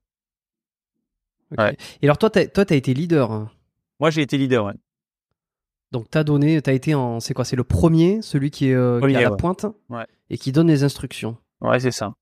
Ok. 1.51 1.57
Ouais. 1.59 1.77
Et 2.01 2.05
alors 2.07 2.17
toi, 2.17 2.29
t'as, 2.29 2.45
toi, 2.45 2.63
t'as 2.65 2.75
été 2.75 2.93
leader. 2.93 3.31
hein? 3.31 3.49
Moi, 3.99 4.09
j'ai 4.11 4.21
été 4.21 4.37
leader, 4.37 4.65
ouais. 4.65 4.73
Donc 5.91 6.09
t'as 6.11 6.23
donné, 6.23 6.61
t'as 6.61 6.73
été 6.73 6.93
en, 6.93 7.19
c'est 7.19 7.33
quoi, 7.33 7.45
c'est 7.45 7.55
le 7.55 7.63
premier, 7.63 8.21
celui 8.21 8.51
qui 8.51 8.67
est, 8.69 8.73
euh, 8.75 8.99
qui 8.99 9.05
est 9.05 9.07
Premier, 9.07 9.15
à 9.15 9.21
la 9.21 9.31
ouais. 9.31 9.37
pointe 9.37 9.65
Ouais. 9.89 10.05
et 10.29 10.37
qui 10.37 10.51
donne 10.51 10.67
les 10.67 10.83
instructions. 10.83 11.37
Ouais, 11.61 11.79
c'est 11.79 11.91
ça. 11.91 12.13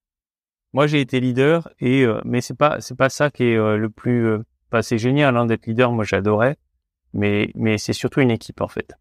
Moi, 0.75 0.87
j'ai 0.87 0.99
été 0.99 1.21
leader 1.21 1.69
et 1.79 2.03
euh, 2.03 2.19
mais 2.25 2.41
c'est 2.41 2.53
pas 2.57 2.81
c'est 2.81 2.97
pas 2.97 3.07
ça 3.07 3.31
qui 3.31 3.45
est 3.45 3.55
euh, 3.55 3.77
le 3.77 3.89
plus 3.89 4.27
euh, 4.27 4.43
c'est 4.81 4.97
génial 4.97 5.37
hein, 5.37 5.45
d'être 5.45 5.67
leader, 5.67 5.93
moi 5.93 6.03
j'adorais, 6.03 6.57
mais 7.13 7.49
mais 7.55 7.77
c'est 7.77 7.93
surtout 7.93 8.19
une 8.19 8.29
équipe 8.29 8.59
en 8.59 8.67
fait. 8.67 8.93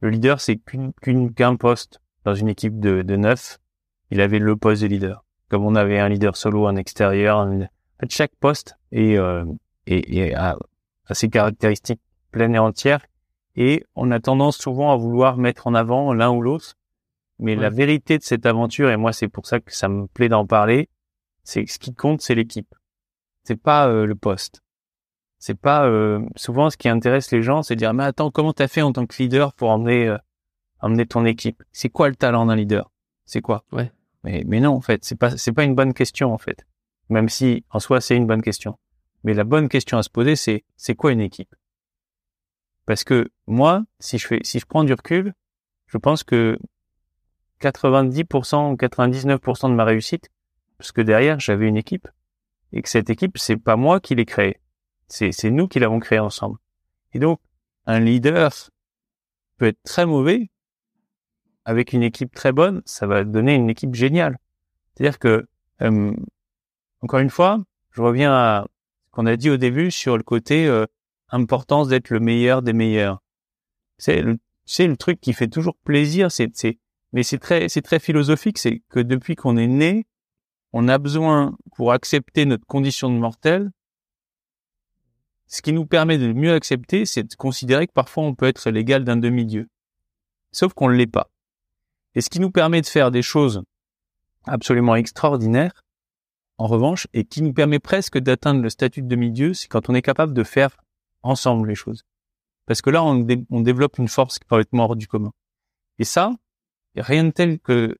Le 0.00 0.10
leader, 0.10 0.40
c'est 0.40 0.58
qu'un 1.36 1.54
poste 1.54 2.00
dans 2.24 2.34
une 2.34 2.48
équipe 2.48 2.80
de 2.80 3.02
de 3.02 3.14
neuf, 3.14 3.58
il 4.10 4.20
avait 4.20 4.40
le 4.40 4.56
poste 4.56 4.82
de 4.82 4.88
leader. 4.88 5.24
Comme 5.50 5.64
on 5.64 5.76
avait 5.76 6.00
un 6.00 6.08
leader 6.08 6.36
solo, 6.36 6.66
un 6.66 6.74
extérieur, 6.74 7.38
un- 7.38 7.60
en 7.62 7.68
fait 8.00 8.10
chaque 8.10 8.34
poste 8.40 8.74
est 8.90 9.16
est- 9.86 10.34
a, 10.34 10.56
a 11.06 11.14
ses 11.14 11.28
caractéristiques 11.28 12.02
pleines 12.32 12.56
et 12.56 12.58
entières. 12.58 13.06
Et 13.54 13.84
on 13.94 14.10
a 14.10 14.18
tendance 14.18 14.58
souvent 14.58 14.90
à 14.92 14.96
vouloir 14.96 15.36
mettre 15.36 15.68
en 15.68 15.74
avant 15.74 16.12
l'un 16.12 16.30
ou 16.32 16.42
l'autre 16.42 16.74
mais 17.38 17.54
Ouais. 17.56 17.62
la 17.62 17.70
vérité 17.70 18.18
de 18.18 18.22
cette 18.22 18.46
aventure, 18.46 18.90
et 18.90 18.96
moi 18.96 19.12
c'est 19.12 19.28
pour 19.28 19.46
ça 19.46 19.60
que 19.60 19.74
ça 19.74 19.88
me 19.88 20.06
plaît 20.06 20.28
d'en 20.28 20.46
parler, 20.46 20.88
c'est 21.44 21.64
que 21.64 21.70
ce 21.72 21.78
qui 21.78 21.94
compte, 21.94 22.20
c'est 22.22 22.34
l'équipe. 22.34 22.74
C'est 23.44 23.60
pas 23.60 23.88
euh, 23.88 24.06
le 24.06 24.14
poste. 24.14 24.62
C'est 25.38 25.54
pas 25.58 25.86
euh, 25.86 26.20
souvent 26.34 26.70
ce 26.70 26.76
qui 26.76 26.88
intéresse 26.88 27.30
les 27.30 27.42
gens, 27.42 27.62
c'est 27.62 27.74
de 27.74 27.78
dire 27.80 27.94
mais 27.94 28.04
attends 28.04 28.30
comment 28.30 28.52
t'as 28.52 28.68
fait 28.68 28.82
en 28.82 28.92
tant 28.92 29.06
que 29.06 29.14
leader 29.22 29.52
pour 29.52 29.70
emmener 29.70 30.08
euh, 30.08 30.18
emmener 30.80 31.06
ton 31.06 31.24
équipe? 31.24 31.62
C'est 31.72 31.88
quoi 31.90 32.08
le 32.08 32.16
talent 32.16 32.46
d'un 32.46 32.56
leader? 32.56 32.90
C'est 33.26 33.42
quoi? 33.42 33.64
Ouais. 33.72 33.92
Mais 34.24 34.42
mais 34.46 34.60
non 34.60 34.72
en 34.72 34.80
fait 34.80 35.04
c'est 35.04 35.14
pas 35.18 35.36
c'est 35.36 35.52
pas 35.52 35.64
une 35.64 35.74
bonne 35.74 35.94
question 35.94 36.32
en 36.32 36.38
fait. 36.38 36.66
Même 37.10 37.28
si 37.28 37.64
en 37.70 37.78
soi 37.78 38.00
c'est 38.00 38.16
une 38.16 38.26
bonne 38.26 38.42
question. 38.42 38.78
Mais 39.24 39.34
la 39.34 39.44
bonne 39.44 39.68
question 39.68 39.98
à 39.98 40.02
se 40.02 40.10
poser 40.10 40.34
c'est 40.36 40.64
c'est 40.76 40.94
quoi 40.96 41.12
une 41.12 41.20
équipe? 41.20 41.54
Parce 42.86 43.04
que 43.04 43.30
moi 43.46 43.84
si 44.00 44.18
je 44.18 44.26
fais 44.26 44.40
si 44.42 44.58
je 44.58 44.66
prends 44.66 44.84
du 44.84 44.92
recul, 44.94 45.34
je 45.86 45.98
pense 45.98 46.24
que 46.24 46.58
90% 47.60 48.72
ou 48.72 48.76
99% 48.76 49.70
de 49.70 49.74
ma 49.74 49.84
réussite, 49.84 50.30
parce 50.78 50.92
que 50.92 51.00
derrière 51.00 51.40
j'avais 51.40 51.68
une 51.68 51.76
équipe 51.76 52.08
et 52.72 52.82
que 52.82 52.88
cette 52.88 53.10
équipe 53.10 53.38
c'est 53.38 53.56
pas 53.56 53.76
moi 53.76 54.00
qui 54.00 54.14
l'ai 54.14 54.24
créée, 54.24 54.60
c'est 55.08 55.32
c'est 55.32 55.50
nous 55.50 55.68
qui 55.68 55.78
l'avons 55.78 56.00
créée 56.00 56.18
ensemble. 56.18 56.58
Et 57.12 57.18
donc 57.18 57.40
un 57.86 58.00
leader 58.00 58.52
peut 59.56 59.66
être 59.66 59.82
très 59.84 60.06
mauvais 60.06 60.50
avec 61.64 61.92
une 61.92 62.02
équipe 62.02 62.34
très 62.34 62.52
bonne, 62.52 62.82
ça 62.84 63.06
va 63.06 63.24
donner 63.24 63.54
une 63.54 63.70
équipe 63.70 63.94
géniale. 63.94 64.38
C'est-à-dire 64.94 65.18
que 65.18 65.46
euh, 65.82 66.14
encore 67.00 67.20
une 67.20 67.30
fois, 67.30 67.62
je 67.90 68.02
reviens 68.02 68.32
à 68.32 68.66
ce 69.06 69.10
qu'on 69.10 69.26
a 69.26 69.36
dit 69.36 69.50
au 69.50 69.56
début 69.56 69.90
sur 69.90 70.16
le 70.16 70.22
côté 70.22 70.66
euh, 70.66 70.86
importance 71.30 71.88
d'être 71.88 72.10
le 72.10 72.20
meilleur 72.20 72.62
des 72.62 72.72
meilleurs. 72.72 73.22
C'est 73.98 74.22
le 74.22 74.38
c'est 74.64 74.88
le 74.88 74.96
truc 74.96 75.20
qui 75.20 75.32
fait 75.32 75.48
toujours 75.48 75.76
plaisir, 75.84 76.30
c'est 76.30 76.50
c'est 76.54 76.78
mais 77.16 77.22
c'est 77.22 77.38
très, 77.38 77.98
philosophique. 77.98 78.58
C'est 78.58 78.82
que 78.90 79.00
depuis 79.00 79.36
qu'on 79.36 79.56
est 79.56 79.66
né, 79.66 80.04
on 80.74 80.86
a 80.86 80.98
besoin, 80.98 81.56
pour 81.74 81.92
accepter 81.92 82.44
notre 82.44 82.66
condition 82.66 83.08
de 83.08 83.18
mortel, 83.18 83.70
ce 85.46 85.62
qui 85.62 85.72
nous 85.72 85.86
permet 85.86 86.18
de 86.18 86.34
mieux 86.34 86.52
accepter, 86.52 87.06
c'est 87.06 87.22
de 87.22 87.34
considérer 87.34 87.86
que 87.86 87.94
parfois 87.94 88.24
on 88.24 88.34
peut 88.34 88.44
être 88.44 88.68
l'égal 88.68 89.02
d'un 89.02 89.16
demi-dieu. 89.16 89.66
Sauf 90.52 90.74
qu'on 90.74 90.90
ne 90.90 90.94
l'est 90.94 91.06
pas. 91.06 91.30
Et 92.14 92.20
ce 92.20 92.28
qui 92.28 92.38
nous 92.38 92.50
permet 92.50 92.82
de 92.82 92.86
faire 92.86 93.10
des 93.10 93.22
choses 93.22 93.62
absolument 94.44 94.94
extraordinaires, 94.94 95.84
en 96.58 96.66
revanche, 96.66 97.06
et 97.14 97.24
qui 97.24 97.40
nous 97.40 97.54
permet 97.54 97.78
presque 97.78 98.18
d'atteindre 98.18 98.60
le 98.60 98.68
statut 98.68 99.00
de 99.00 99.08
demi-dieu, 99.08 99.54
c'est 99.54 99.68
quand 99.68 99.88
on 99.88 99.94
est 99.94 100.02
capable 100.02 100.34
de 100.34 100.44
faire 100.44 100.76
ensemble 101.22 101.66
les 101.66 101.74
choses. 101.76 102.02
Parce 102.66 102.82
que 102.82 102.90
là, 102.90 103.02
on, 103.02 103.14
dé- 103.14 103.46
on 103.48 103.62
développe 103.62 103.96
une 103.96 104.08
force 104.08 104.38
complètement 104.38 104.84
hors 104.84 104.96
du 104.96 105.08
commun. 105.08 105.32
Et 105.98 106.04
ça, 106.04 106.32
rien 106.96 107.24
de 107.24 107.30
tel 107.30 107.58
que, 107.58 107.96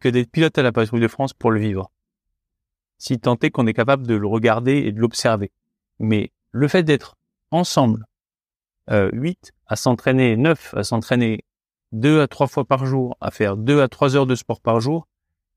que 0.00 0.08
d'être 0.08 0.30
pilote 0.30 0.56
à 0.58 0.62
la 0.62 0.72
patrouille 0.72 1.00
de 1.00 1.08
France 1.08 1.32
pour 1.32 1.50
le 1.50 1.60
vivre. 1.60 1.90
Si 2.98 3.18
tant 3.18 3.36
est 3.36 3.50
qu'on 3.50 3.66
est 3.66 3.74
capable 3.74 4.06
de 4.06 4.14
le 4.14 4.26
regarder 4.26 4.78
et 4.78 4.92
de 4.92 5.00
l'observer. 5.00 5.52
Mais 5.98 6.32
le 6.50 6.68
fait 6.68 6.82
d'être 6.82 7.16
ensemble, 7.50 8.06
euh, 8.90 9.10
8 9.12 9.52
à 9.66 9.76
s'entraîner, 9.76 10.36
9 10.36 10.74
à 10.74 10.82
s'entraîner 10.82 11.44
deux 11.92 12.20
à 12.20 12.28
trois 12.28 12.46
fois 12.46 12.64
par 12.64 12.86
jour, 12.86 13.16
à 13.20 13.30
faire 13.30 13.56
deux 13.56 13.80
à 13.80 13.88
trois 13.88 14.16
heures 14.16 14.26
de 14.26 14.34
sport 14.34 14.60
par 14.60 14.80
jour, 14.80 15.06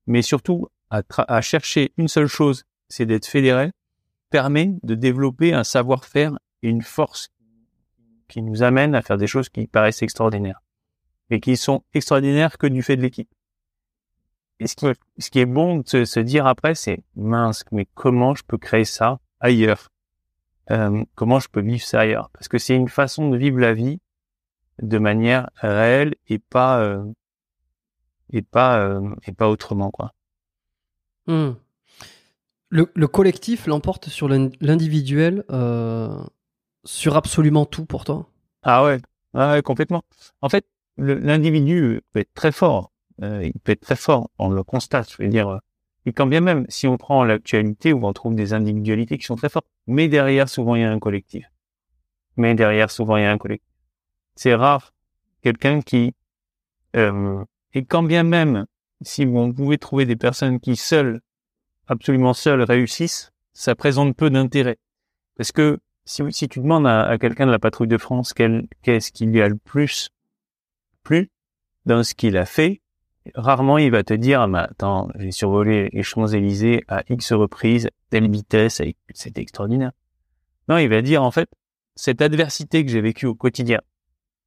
mais 0.07 0.21
surtout 0.21 0.67
à, 0.89 1.41
chercher 1.41 1.93
une 1.97 2.09
seule 2.09 2.27
chose, 2.27 2.65
c'est 2.89 3.05
d'être 3.05 3.25
fédéré, 3.25 3.71
permet 4.29 4.75
de 4.83 4.95
développer 4.95 5.53
un 5.53 5.63
savoir-faire 5.63 6.37
et 6.63 6.69
une 6.69 6.81
force 6.81 7.29
qui 8.27 8.41
nous 8.41 8.63
amène 8.63 8.93
à 8.95 9.01
faire 9.01 9.17
des 9.17 9.27
choses 9.27 9.49
qui 9.49 9.67
paraissent 9.67 10.01
extraordinaires 10.01 10.60
et 11.31 11.39
qui 11.39 11.57
sont 11.57 11.83
extraordinaires 11.93 12.57
que 12.57 12.67
du 12.67 12.83
fait 12.83 12.97
de 12.97 13.01
l'équipe. 13.01 13.29
Et 14.59 14.67
ce 14.67 14.75
qui, 14.75 14.85
ce 15.17 15.29
qui 15.31 15.39
est 15.39 15.45
bon 15.47 15.77
de 15.77 15.87
se, 15.87 16.05
se 16.05 16.19
dire 16.19 16.45
après, 16.45 16.75
c'est 16.75 17.03
mince, 17.15 17.63
mais 17.71 17.87
comment 17.95 18.35
je 18.35 18.43
peux 18.43 18.57
créer 18.57 18.85
ça 18.85 19.19
ailleurs? 19.39 19.89
Euh, 20.69 21.03
comment 21.15 21.39
je 21.39 21.47
peux 21.49 21.61
vivre 21.61 21.83
ça 21.83 22.01
ailleurs? 22.01 22.29
Parce 22.33 22.47
que 22.47 22.59
c'est 22.59 22.75
une 22.75 22.89
façon 22.89 23.29
de 23.29 23.37
vivre 23.37 23.59
la 23.59 23.73
vie 23.73 23.99
de 24.81 24.97
manière 24.99 25.49
réelle 25.55 26.15
et 26.27 26.37
pas 26.37 26.79
euh, 26.81 27.03
et 28.31 28.41
pas 28.41 28.79
euh, 28.79 29.15
et 29.25 29.31
pas 29.31 29.49
autrement 29.49 29.89
quoi. 29.89 30.13
Hmm. 31.27 31.51
Le, 32.69 32.89
le, 32.93 33.07
collectif 33.07 33.67
l'emporte 33.67 34.09
sur 34.09 34.29
l'individuel 34.29 35.43
sur 36.85 37.15
absolument 37.15 37.65
tout 37.65 37.85
pour 37.85 38.05
toi? 38.05 38.27
Ah 38.63 38.83
ouais, 38.83 39.01
ah 39.33 39.53
ouais 39.53 39.61
complètement. 39.61 40.03
En 40.41 40.49
fait, 40.49 40.65
l'individu 41.01 42.01
peut 42.11 42.19
être 42.19 42.33
très 42.33 42.51
fort. 42.51 42.91
Euh, 43.21 43.43
il 43.43 43.59
peut 43.59 43.73
être 43.73 43.81
très 43.81 43.95
fort. 43.95 44.29
On 44.37 44.49
le 44.49 44.63
constate. 44.63 45.11
Je 45.11 45.23
veux 45.23 45.29
dire. 45.29 45.59
Et 46.05 46.13
quand 46.13 46.25
bien 46.25 46.41
même, 46.41 46.65
si 46.69 46.87
on 46.87 46.97
prend 46.97 47.23
l'actualité 47.23 47.93
où 47.93 48.05
on 48.05 48.13
trouve 48.13 48.35
des 48.35 48.53
individualités 48.53 49.17
qui 49.17 49.25
sont 49.25 49.35
très 49.35 49.49
fortes, 49.49 49.67
mais 49.85 50.07
derrière 50.07 50.49
souvent 50.49 50.75
il 50.75 50.81
y 50.81 50.85
a 50.85 50.91
un 50.91 50.99
collectif. 50.99 51.45
Mais 52.37 52.55
derrière 52.55 52.89
souvent 52.89 53.17
il 53.17 53.23
y 53.23 53.25
a 53.25 53.31
un 53.31 53.37
collectif. 53.37 53.69
C'est 54.35 54.55
rare 54.55 54.93
quelqu'un 55.43 55.81
qui 55.81 56.15
euh, 56.95 57.43
et 57.73 57.85
quand 57.85 58.03
bien 58.03 58.23
même, 58.23 58.65
si 59.01 59.25
vous 59.25 59.53
pouvez 59.53 59.77
trouver 59.77 60.05
des 60.05 60.15
personnes 60.15 60.59
qui 60.59 60.75
seules, 60.75 61.21
absolument 61.87 62.33
seules, 62.33 62.61
réussissent, 62.61 63.31
ça 63.53 63.75
présente 63.75 64.15
peu 64.15 64.29
d'intérêt. 64.29 64.77
Parce 65.37 65.51
que 65.51 65.79
si, 66.05 66.23
si 66.31 66.49
tu 66.49 66.59
demandes 66.59 66.87
à, 66.87 67.17
quelqu'un 67.19 67.45
de 67.45 67.51
la 67.51 67.59
patrouille 67.59 67.87
de 67.87 67.97
France 67.97 68.33
qu'est-ce 68.33 69.11
qu'il 69.11 69.35
y 69.35 69.41
a 69.41 69.47
le 69.47 69.57
plus 69.57 70.09
plus 71.03 71.29
dans 71.85 72.03
ce 72.03 72.13
qu'il 72.13 72.37
a 72.37 72.45
fait, 72.45 72.81
rarement 73.35 73.77
il 73.77 73.91
va 73.91 74.03
te 74.03 74.13
dire, 74.13 74.47
mais 74.47 74.59
attends, 74.59 75.09
j'ai 75.17 75.31
survolé 75.31 75.89
les 75.93 76.03
Champs-Élysées 76.03 76.83
à 76.87 77.03
X 77.09 77.33
reprises, 77.33 77.89
telle 78.09 78.29
vitesse, 78.29 78.81
c'était 79.13 79.41
extraordinaire. 79.41 79.91
Non, 80.67 80.77
il 80.77 80.89
va 80.89 81.01
dire, 81.01 81.23
en 81.23 81.31
fait, 81.31 81.49
cette 81.95 82.21
adversité 82.21 82.85
que 82.85 82.91
j'ai 82.91 83.01
vécue 83.01 83.25
au 83.25 83.35
quotidien, 83.35 83.81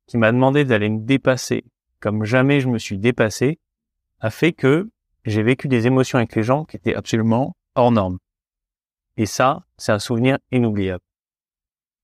qui 0.07 0.19
m'a 0.19 0.33
demandé 0.33 0.65
d'aller 0.65 0.89
me 0.89 1.01
dépasser, 1.01 1.65
comme 2.01 2.25
jamais 2.25 2.61
je 2.61 2.69
me 2.69 2.79
suis 2.79 2.99
dépassé, 2.99 3.59
a 4.21 4.31
fait 4.31 4.53
que 4.53 4.91
j'ai 5.25 5.43
vécu 5.43 5.69
des 5.69 5.87
émotions 5.87 6.19
avec 6.19 6.35
les 6.35 6.43
gens 6.43 6.65
qui 6.65 6.77
étaient 6.77 6.95
absolument 6.95 7.57
hors 7.75 7.91
normes. 7.91 8.19
Et 9.17 9.27
ça, 9.27 9.65
c'est 9.77 9.93
un 9.93 9.99
souvenir 9.99 10.39
inoubliable. 10.51 11.03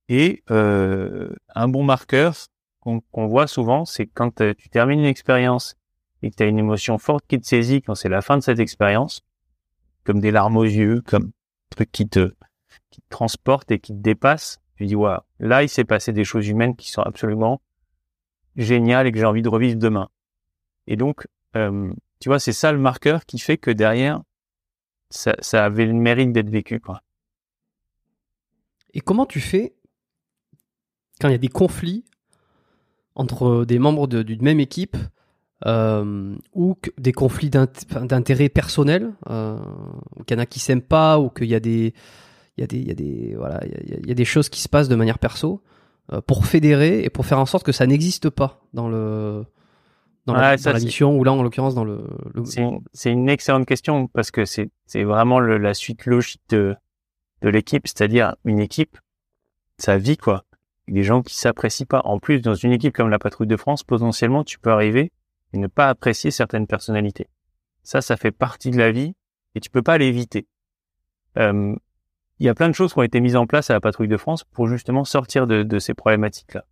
Et 0.08 0.42
euh, 0.50 1.34
un 1.54 1.68
bon 1.68 1.84
marqueur 1.84 2.34
qu'on 2.80 3.26
voit 3.26 3.46
souvent, 3.46 3.84
c'est 3.84 4.06
quand 4.06 4.40
euh, 4.40 4.54
tu 4.54 4.68
termines 4.68 5.00
une 5.00 5.06
expérience 5.06 5.76
et 6.22 6.30
que 6.30 6.36
tu 6.36 6.42
as 6.42 6.46
une 6.46 6.58
émotion 6.58 6.98
forte 6.98 7.26
qui 7.26 7.38
te 7.38 7.46
saisit 7.46 7.82
quand 7.82 7.94
c'est 7.94 8.08
la 8.08 8.22
fin 8.22 8.36
de 8.36 8.42
cette 8.42 8.58
expérience, 8.58 9.22
comme 10.04 10.20
des 10.20 10.30
larmes 10.30 10.56
aux 10.56 10.64
yeux, 10.64 11.02
comme 11.02 11.24
un 11.24 11.70
truc 11.70 11.92
qui 11.92 12.08
te, 12.08 12.32
qui 12.90 13.00
te 13.00 13.08
transporte 13.08 13.70
et 13.70 13.78
qui 13.78 13.92
te 13.92 13.98
dépasse, 13.98 14.60
tu 14.76 14.86
dis, 14.86 14.94
waouh, 14.94 15.20
là, 15.38 15.62
il 15.62 15.68
s'est 15.68 15.84
passé 15.84 16.12
des 16.12 16.24
choses 16.24 16.48
humaines 16.48 16.74
qui 16.74 16.90
sont 16.90 17.02
absolument 17.02 17.60
génial 18.56 19.06
et 19.06 19.12
que 19.12 19.18
j'ai 19.18 19.26
envie 19.26 19.42
de 19.42 19.48
revivre 19.48 19.78
demain. 19.78 20.08
Et 20.86 20.96
donc, 20.96 21.26
euh, 21.56 21.92
tu 22.18 22.28
vois, 22.28 22.38
c'est 22.38 22.52
ça 22.52 22.72
le 22.72 22.78
marqueur 22.78 23.26
qui 23.26 23.38
fait 23.38 23.58
que 23.58 23.70
derrière, 23.70 24.22
ça, 25.10 25.34
ça 25.40 25.64
avait 25.64 25.86
le 25.86 25.92
mérite 25.92 26.32
d'être 26.32 26.50
vécu, 26.50 26.80
quoi. 26.80 27.02
Et 28.92 29.00
comment 29.00 29.26
tu 29.26 29.40
fais 29.40 29.74
quand 31.20 31.28
il 31.28 31.32
y 31.32 31.34
a 31.34 31.38
des 31.38 31.48
conflits 31.48 32.04
entre 33.20 33.64
des 33.66 33.78
membres 33.78 34.06
d'une 34.06 34.42
même 34.42 34.60
équipe 34.60 34.96
euh, 35.66 36.34
ou 36.54 36.76
des 36.98 37.12
conflits 37.12 37.50
d'intérêt 37.50 38.48
personnel, 38.48 39.12
euh, 39.28 39.58
qu'il 40.26 40.36
y 40.36 40.40
en 40.40 40.42
a 40.42 40.46
qui 40.46 40.58
s'aiment 40.58 40.80
pas 40.80 41.18
ou 41.20 41.28
qu'il 41.28 41.48
y 41.48 41.54
a 41.54 41.60
des 41.60 41.92
il 42.56 42.60
y 42.60 42.64
a 42.64 42.66
des 42.66 42.78
il 42.78 42.88
y 42.88 42.90
a 42.90 42.94
des 42.94 43.34
voilà 43.36 43.60
il 43.66 44.08
y 44.08 44.10
a 44.10 44.14
des 44.14 44.24
choses 44.24 44.48
qui 44.48 44.60
se 44.60 44.68
passent 44.68 44.88
de 44.88 44.96
manière 44.96 45.18
perso. 45.18 45.62
Euh, 46.12 46.20
pour 46.20 46.44
fédérer 46.46 47.04
et 47.04 47.10
pour 47.10 47.24
faire 47.24 47.38
en 47.38 47.46
sorte 47.46 47.64
que 47.64 47.70
ça 47.70 47.86
n'existe 47.86 48.30
pas 48.30 48.62
dans 48.72 48.88
le 48.88 49.44
dans, 50.26 50.34
la, 50.34 50.56
mission 50.74 51.16
ou 51.16 51.22
là 51.22 51.32
en 51.32 51.42
l'occurrence 51.42 51.74
dans 51.74 51.84
le. 51.84 52.04
C'est 52.92 53.12
une 53.12 53.28
excellente 53.28 53.66
question 53.66 54.08
parce 54.08 54.32
que 54.32 54.44
c'est 54.44 54.70
c'est 54.86 55.04
vraiment 55.04 55.38
la 55.38 55.74
suite 55.74 56.06
logique 56.06 56.42
de 56.48 56.74
de 57.42 57.48
l'équipe, 57.48 57.86
c'est-à-dire 57.86 58.34
une 58.44 58.58
équipe, 58.58 58.98
ça 59.78 59.98
vit 59.98 60.16
quoi. 60.16 60.44
Des 60.90 61.04
gens 61.04 61.22
qui 61.22 61.36
s'apprécient 61.36 61.86
pas. 61.86 62.02
En 62.04 62.18
plus, 62.18 62.40
dans 62.40 62.54
une 62.54 62.72
équipe 62.72 62.94
comme 62.94 63.10
la 63.10 63.20
Patrouille 63.20 63.46
de 63.46 63.56
France, 63.56 63.84
potentiellement, 63.84 64.42
tu 64.42 64.58
peux 64.58 64.70
arriver 64.70 65.12
et 65.52 65.58
ne 65.58 65.68
pas 65.68 65.88
apprécier 65.88 66.32
certaines 66.32 66.66
personnalités. 66.66 67.28
Ça, 67.84 68.00
ça 68.02 68.16
fait 68.16 68.32
partie 68.32 68.72
de 68.72 68.78
la 68.78 68.90
vie 68.90 69.14
et 69.54 69.60
tu 69.60 69.70
peux 69.70 69.82
pas 69.82 69.98
l'éviter. 69.98 70.48
Euh, 71.38 71.76
il 72.40 72.46
y 72.46 72.48
a 72.48 72.54
plein 72.54 72.68
de 72.68 72.74
choses 72.74 72.92
qui 72.92 72.98
ont 72.98 73.04
été 73.04 73.20
mises 73.20 73.36
en 73.36 73.46
place 73.46 73.70
à 73.70 73.74
la 73.74 73.80
patrouille 73.80 74.08
de 74.08 74.16
France 74.16 74.42
pour 74.42 74.66
justement 74.66 75.04
sortir 75.04 75.46
de, 75.46 75.78
ces 75.78 75.94
problématiques-là. 75.94 76.64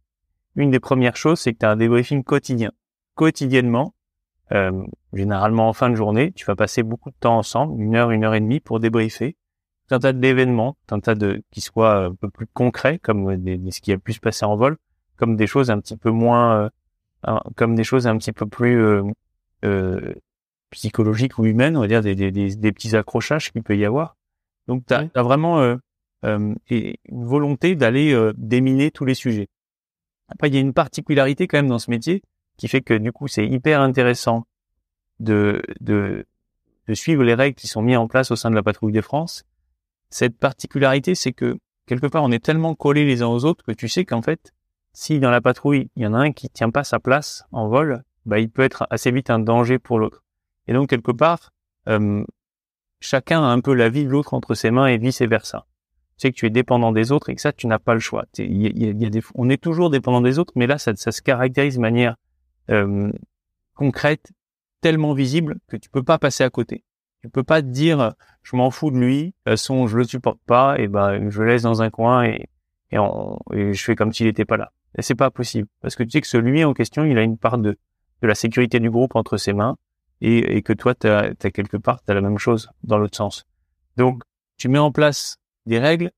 Une 0.56 0.72
des 0.72 0.80
premières 0.80 1.16
choses, 1.16 1.38
c'est 1.38 1.52
que 1.52 1.58
tu 1.58 1.66
as 1.66 1.70
un 1.70 1.76
débriefing 1.76 2.24
quotidien. 2.24 2.72
Quotidiennement, 3.14 3.94
euh, 4.50 4.84
généralement 5.12 5.68
en 5.68 5.72
fin 5.72 5.90
de 5.90 5.94
journée, 5.94 6.32
tu 6.32 6.44
vas 6.44 6.56
passer 6.56 6.82
beaucoup 6.82 7.10
de 7.10 7.16
temps 7.20 7.38
ensemble, 7.38 7.80
une 7.80 7.94
heure, 7.94 8.10
une 8.10 8.24
heure 8.24 8.34
et 8.34 8.40
demie 8.40 8.58
pour 8.58 8.80
débriefer 8.80 9.36
un 9.90 9.98
tas 9.98 10.12
d'événements, 10.12 10.76
un 10.90 11.00
tas 11.00 11.14
de 11.14 11.42
qui 11.50 11.60
soient 11.60 12.06
un 12.06 12.14
peu 12.14 12.28
plus 12.30 12.46
concrets, 12.46 12.98
comme 12.98 13.36
des, 13.36 13.58
ce 13.70 13.80
qui 13.80 13.92
a 13.92 13.98
pu 13.98 14.12
se 14.12 14.20
passer 14.20 14.44
en 14.44 14.56
vol, 14.56 14.76
comme 15.16 15.36
des 15.36 15.46
choses 15.46 15.70
un 15.70 15.80
petit 15.80 15.96
peu 15.96 16.10
moins, 16.10 16.70
euh, 17.26 17.38
comme 17.56 17.74
des 17.74 17.84
choses 17.84 18.06
un 18.06 18.16
petit 18.18 18.32
peu 18.32 18.46
plus 18.46 18.80
euh, 18.80 19.02
euh, 19.64 20.14
psychologiques 20.70 21.38
ou 21.38 21.46
humaines, 21.46 21.76
on 21.76 21.80
va 21.80 21.88
dire 21.88 22.02
des, 22.02 22.14
des, 22.14 22.30
des 22.30 22.72
petits 22.72 22.96
accrochages 22.96 23.50
qu'il 23.52 23.62
peut 23.62 23.76
y 23.76 23.84
avoir. 23.84 24.16
Donc, 24.66 24.84
tu 24.86 24.94
as, 24.94 25.22
vraiment 25.22 25.60
euh, 25.60 25.76
euh, 26.24 26.54
une 26.68 27.24
volonté 27.24 27.74
d'aller 27.74 28.12
euh, 28.12 28.34
déminer 28.36 28.90
tous 28.90 29.06
les 29.06 29.14
sujets. 29.14 29.48
Après, 30.28 30.48
il 30.48 30.54
y 30.54 30.58
a 30.58 30.60
une 30.60 30.74
particularité 30.74 31.46
quand 31.46 31.58
même 31.58 31.68
dans 31.68 31.78
ce 31.78 31.90
métier 31.90 32.22
qui 32.58 32.68
fait 32.68 32.82
que 32.82 32.94
du 32.94 33.12
coup, 33.12 33.28
c'est 33.28 33.46
hyper 33.46 33.80
intéressant 33.80 34.46
de, 35.20 35.62
de, 35.80 36.26
de 36.86 36.94
suivre 36.94 37.24
les 37.24 37.34
règles 37.34 37.54
qui 37.54 37.66
sont 37.66 37.80
mises 37.80 37.96
en 37.96 38.08
place 38.08 38.30
au 38.30 38.36
sein 38.36 38.50
de 38.50 38.54
la 38.54 38.62
patrouille 38.62 38.92
de 38.92 39.00
France. 39.00 39.44
Cette 40.10 40.38
particularité, 40.38 41.14
c'est 41.14 41.32
que 41.32 41.58
quelque 41.86 42.06
part, 42.06 42.22
on 42.22 42.30
est 42.30 42.44
tellement 42.44 42.74
collés 42.74 43.04
les 43.04 43.22
uns 43.22 43.28
aux 43.28 43.44
autres 43.44 43.64
que 43.64 43.72
tu 43.72 43.88
sais 43.88 44.04
qu'en 44.04 44.22
fait, 44.22 44.52
si 44.92 45.20
dans 45.20 45.30
la 45.30 45.40
patrouille, 45.40 45.90
il 45.96 46.02
y 46.02 46.06
en 46.06 46.14
a 46.14 46.18
un 46.18 46.32
qui 46.32 46.48
tient 46.48 46.70
pas 46.70 46.84
sa 46.84 46.98
place 46.98 47.44
en 47.52 47.68
vol, 47.68 48.02
bah, 48.26 48.38
il 48.38 48.50
peut 48.50 48.62
être 48.62 48.86
assez 48.90 49.10
vite 49.10 49.30
un 49.30 49.38
danger 49.38 49.78
pour 49.78 49.98
l'autre. 49.98 50.24
Et 50.66 50.72
donc, 50.72 50.88
quelque 50.88 51.12
part, 51.12 51.52
chacun 53.00 53.42
a 53.42 53.46
un 53.46 53.60
peu 53.60 53.74
la 53.74 53.88
vie 53.88 54.04
de 54.04 54.10
l'autre 54.10 54.34
entre 54.34 54.54
ses 54.54 54.70
mains 54.70 54.86
et 54.86 54.98
vice 54.98 55.22
versa. 55.22 55.66
Tu 56.16 56.22
sais 56.22 56.32
que 56.32 56.36
tu 56.36 56.46
es 56.46 56.50
dépendant 56.50 56.90
des 56.90 57.12
autres 57.12 57.30
et 57.30 57.34
que 57.36 57.40
ça, 57.40 57.52
tu 57.52 57.68
n'as 57.68 57.78
pas 57.78 57.94
le 57.94 58.00
choix. 58.00 58.24
On 59.34 59.48
est 59.48 59.62
toujours 59.62 59.88
dépendant 59.88 60.20
des 60.20 60.38
autres, 60.38 60.52
mais 60.56 60.66
là, 60.66 60.76
ça, 60.78 60.94
se 60.96 61.22
caractérise 61.22 61.76
de 61.76 61.80
manière 61.80 62.16
concrète, 63.74 64.32
tellement 64.80 65.14
visible 65.14 65.58
que 65.68 65.76
tu 65.76 65.88
peux 65.90 66.02
pas 66.02 66.18
passer 66.18 66.44
à 66.44 66.50
côté. 66.50 66.84
Tu 67.22 67.28
peux 67.28 67.42
pas 67.42 67.62
te 67.62 67.66
dire, 67.66 68.14
je 68.42 68.56
m'en 68.56 68.70
fous 68.70 68.90
de 68.90 68.98
lui, 68.98 69.24
de 69.24 69.26
toute 69.26 69.44
façon, 69.44 69.86
je 69.86 69.96
le 69.96 70.04
supporte 70.04 70.40
pas, 70.46 70.78
et 70.78 70.88
ben, 70.88 71.30
je 71.30 71.42
le 71.42 71.48
laisse 71.48 71.62
dans 71.62 71.82
un 71.82 71.90
coin 71.90 72.24
et, 72.24 72.48
et, 72.90 72.98
on, 72.98 73.38
et 73.52 73.72
je 73.72 73.84
fais 73.84 73.96
comme 73.96 74.12
s'il 74.12 74.26
n'était 74.26 74.44
pas 74.44 74.56
là. 74.56 74.72
Et 74.96 75.02
c'est 75.02 75.14
pas 75.14 75.30
possible. 75.30 75.68
Parce 75.80 75.96
que 75.96 76.02
tu 76.02 76.10
sais 76.10 76.20
que 76.20 76.26
celui 76.26 76.64
en 76.64 76.74
question, 76.74 77.04
il 77.04 77.18
a 77.18 77.22
une 77.22 77.38
part 77.38 77.58
de, 77.58 77.76
de 78.22 78.26
la 78.26 78.34
sécurité 78.34 78.80
du 78.80 78.90
groupe 78.90 79.16
entre 79.16 79.36
ses 79.36 79.52
mains 79.52 79.76
et, 80.20 80.56
et 80.56 80.62
que 80.62 80.72
toi, 80.72 80.94
tu 80.94 81.08
as, 81.08 81.34
quelque 81.34 81.76
part, 81.76 82.02
tu 82.02 82.10
as 82.10 82.14
la 82.14 82.20
même 82.20 82.38
chose 82.38 82.70
dans 82.84 82.98
l'autre 82.98 83.16
sens. 83.16 83.44
Donc, 83.96 84.22
tu 84.56 84.68
mets 84.68 84.78
en 84.78 84.92
place 84.92 85.38
des 85.66 85.78
règles 85.78 86.10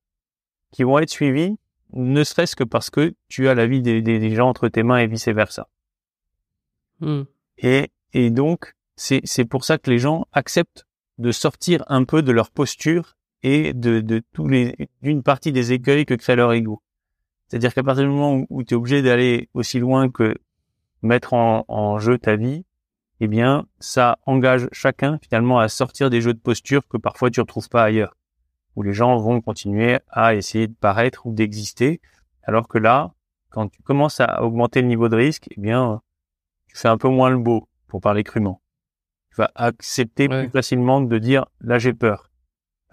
qui 0.72 0.84
vont 0.84 0.98
être 0.98 1.10
suivies, 1.10 1.56
ne 1.92 2.22
serait-ce 2.22 2.54
que 2.54 2.64
parce 2.64 2.90
que 2.90 3.14
tu 3.28 3.48
as 3.48 3.54
la 3.54 3.66
vie 3.66 3.82
des, 3.82 4.00
des, 4.02 4.34
gens 4.34 4.48
entre 4.48 4.68
tes 4.68 4.82
mains 4.82 4.98
et 4.98 5.06
vice-versa. 5.06 5.68
Hmm. 7.00 7.22
Et, 7.58 7.90
et 8.12 8.30
donc, 8.30 8.74
c'est, 8.94 9.20
c'est 9.24 9.44
pour 9.44 9.64
ça 9.64 9.78
que 9.78 9.90
les 9.90 9.98
gens 9.98 10.26
acceptent 10.32 10.86
de 11.20 11.32
sortir 11.32 11.84
un 11.88 12.04
peu 12.04 12.22
de 12.22 12.32
leur 12.32 12.50
posture 12.50 13.16
et 13.42 13.74
de, 13.74 14.00
de 14.00 14.22
tous 14.32 14.48
les, 14.48 14.88
d'une 15.02 15.22
partie 15.22 15.52
des 15.52 15.72
écueils 15.72 16.06
que 16.06 16.14
crée 16.14 16.34
leur 16.34 16.52
ego. 16.52 16.82
C'est-à-dire 17.46 17.74
qu'à 17.74 17.82
partir 17.82 18.04
du 18.04 18.10
moment 18.10 18.46
où, 18.48 18.62
tu 18.62 18.74
es 18.74 18.76
obligé 18.76 19.02
d'aller 19.02 19.48
aussi 19.54 19.78
loin 19.78 20.08
que 20.08 20.34
mettre 21.02 21.34
en, 21.34 21.98
jeu 21.98 22.16
ta 22.16 22.36
vie, 22.36 22.64
eh 23.20 23.28
bien, 23.28 23.66
ça 23.80 24.18
engage 24.24 24.68
chacun 24.72 25.18
finalement 25.22 25.58
à 25.58 25.68
sortir 25.68 26.08
des 26.08 26.20
jeux 26.20 26.32
de 26.32 26.38
posture 26.38 26.86
que 26.88 26.96
parfois 26.96 27.30
tu 27.30 27.40
retrouves 27.40 27.68
pas 27.68 27.84
ailleurs, 27.84 28.16
où 28.76 28.82
les 28.82 28.92
gens 28.92 29.16
vont 29.18 29.40
continuer 29.40 29.98
à 30.08 30.34
essayer 30.34 30.68
de 30.68 30.74
paraître 30.74 31.26
ou 31.26 31.32
d'exister, 31.32 32.00
alors 32.44 32.66
que 32.66 32.78
là, 32.78 33.12
quand 33.50 33.68
tu 33.68 33.82
commences 33.82 34.20
à 34.20 34.42
augmenter 34.42 34.80
le 34.80 34.88
niveau 34.88 35.08
de 35.08 35.16
risque, 35.16 35.48
eh 35.50 35.60
bien, 35.60 36.00
tu 36.68 36.76
fais 36.76 36.88
un 36.88 36.98
peu 36.98 37.08
moins 37.08 37.30
le 37.30 37.38
beau, 37.38 37.68
pour 37.88 38.00
parler 38.00 38.22
crûment. 38.24 38.59
Tu 39.30 39.36
vas 39.36 39.50
accepter 39.54 40.28
plus 40.28 40.48
facilement 40.48 41.00
de 41.00 41.18
dire, 41.18 41.46
là 41.60 41.78
j'ai 41.78 41.92
peur, 41.92 42.30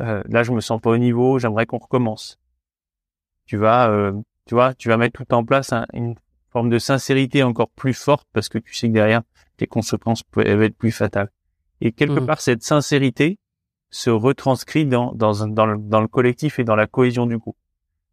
euh, 0.01 0.21
là 0.27 0.43
je 0.43 0.51
me 0.51 0.61
sens 0.61 0.79
pas 0.79 0.91
au 0.91 0.97
niveau, 0.97 1.39
j'aimerais 1.39 1.65
qu'on 1.65 1.79
recommence. 1.79 2.39
Tu 3.45 3.57
vas, 3.57 3.89
euh, 3.89 4.13
tu 4.45 4.53
vois, 4.53 4.73
tu 4.73 4.89
vas 4.89 4.97
mettre 4.97 5.23
tout 5.23 5.33
en 5.33 5.43
place 5.43 5.73
une 5.93 6.15
forme 6.51 6.69
de 6.69 6.79
sincérité 6.79 7.43
encore 7.43 7.69
plus 7.69 7.93
forte 7.93 8.27
parce 8.33 8.49
que 8.49 8.57
tu 8.57 8.73
sais 8.73 8.87
que 8.87 8.93
derrière 8.93 9.23
les 9.59 9.67
conséquences 9.67 10.23
peuvent 10.23 10.61
être 10.61 10.77
plus 10.77 10.91
fatales. 10.91 11.31
Et 11.81 11.91
quelque 11.91 12.19
mmh. 12.19 12.25
part, 12.25 12.41
cette 12.41 12.63
sincérité 12.63 13.39
se 13.89 14.09
retranscrit 14.09 14.85
dans, 14.85 15.13
dans, 15.13 15.47
dans, 15.47 15.65
le, 15.65 15.77
dans 15.77 16.01
le 16.01 16.07
collectif 16.07 16.59
et 16.59 16.63
dans 16.63 16.75
la 16.75 16.87
cohésion 16.87 17.25
du 17.25 17.37
groupe. 17.37 17.57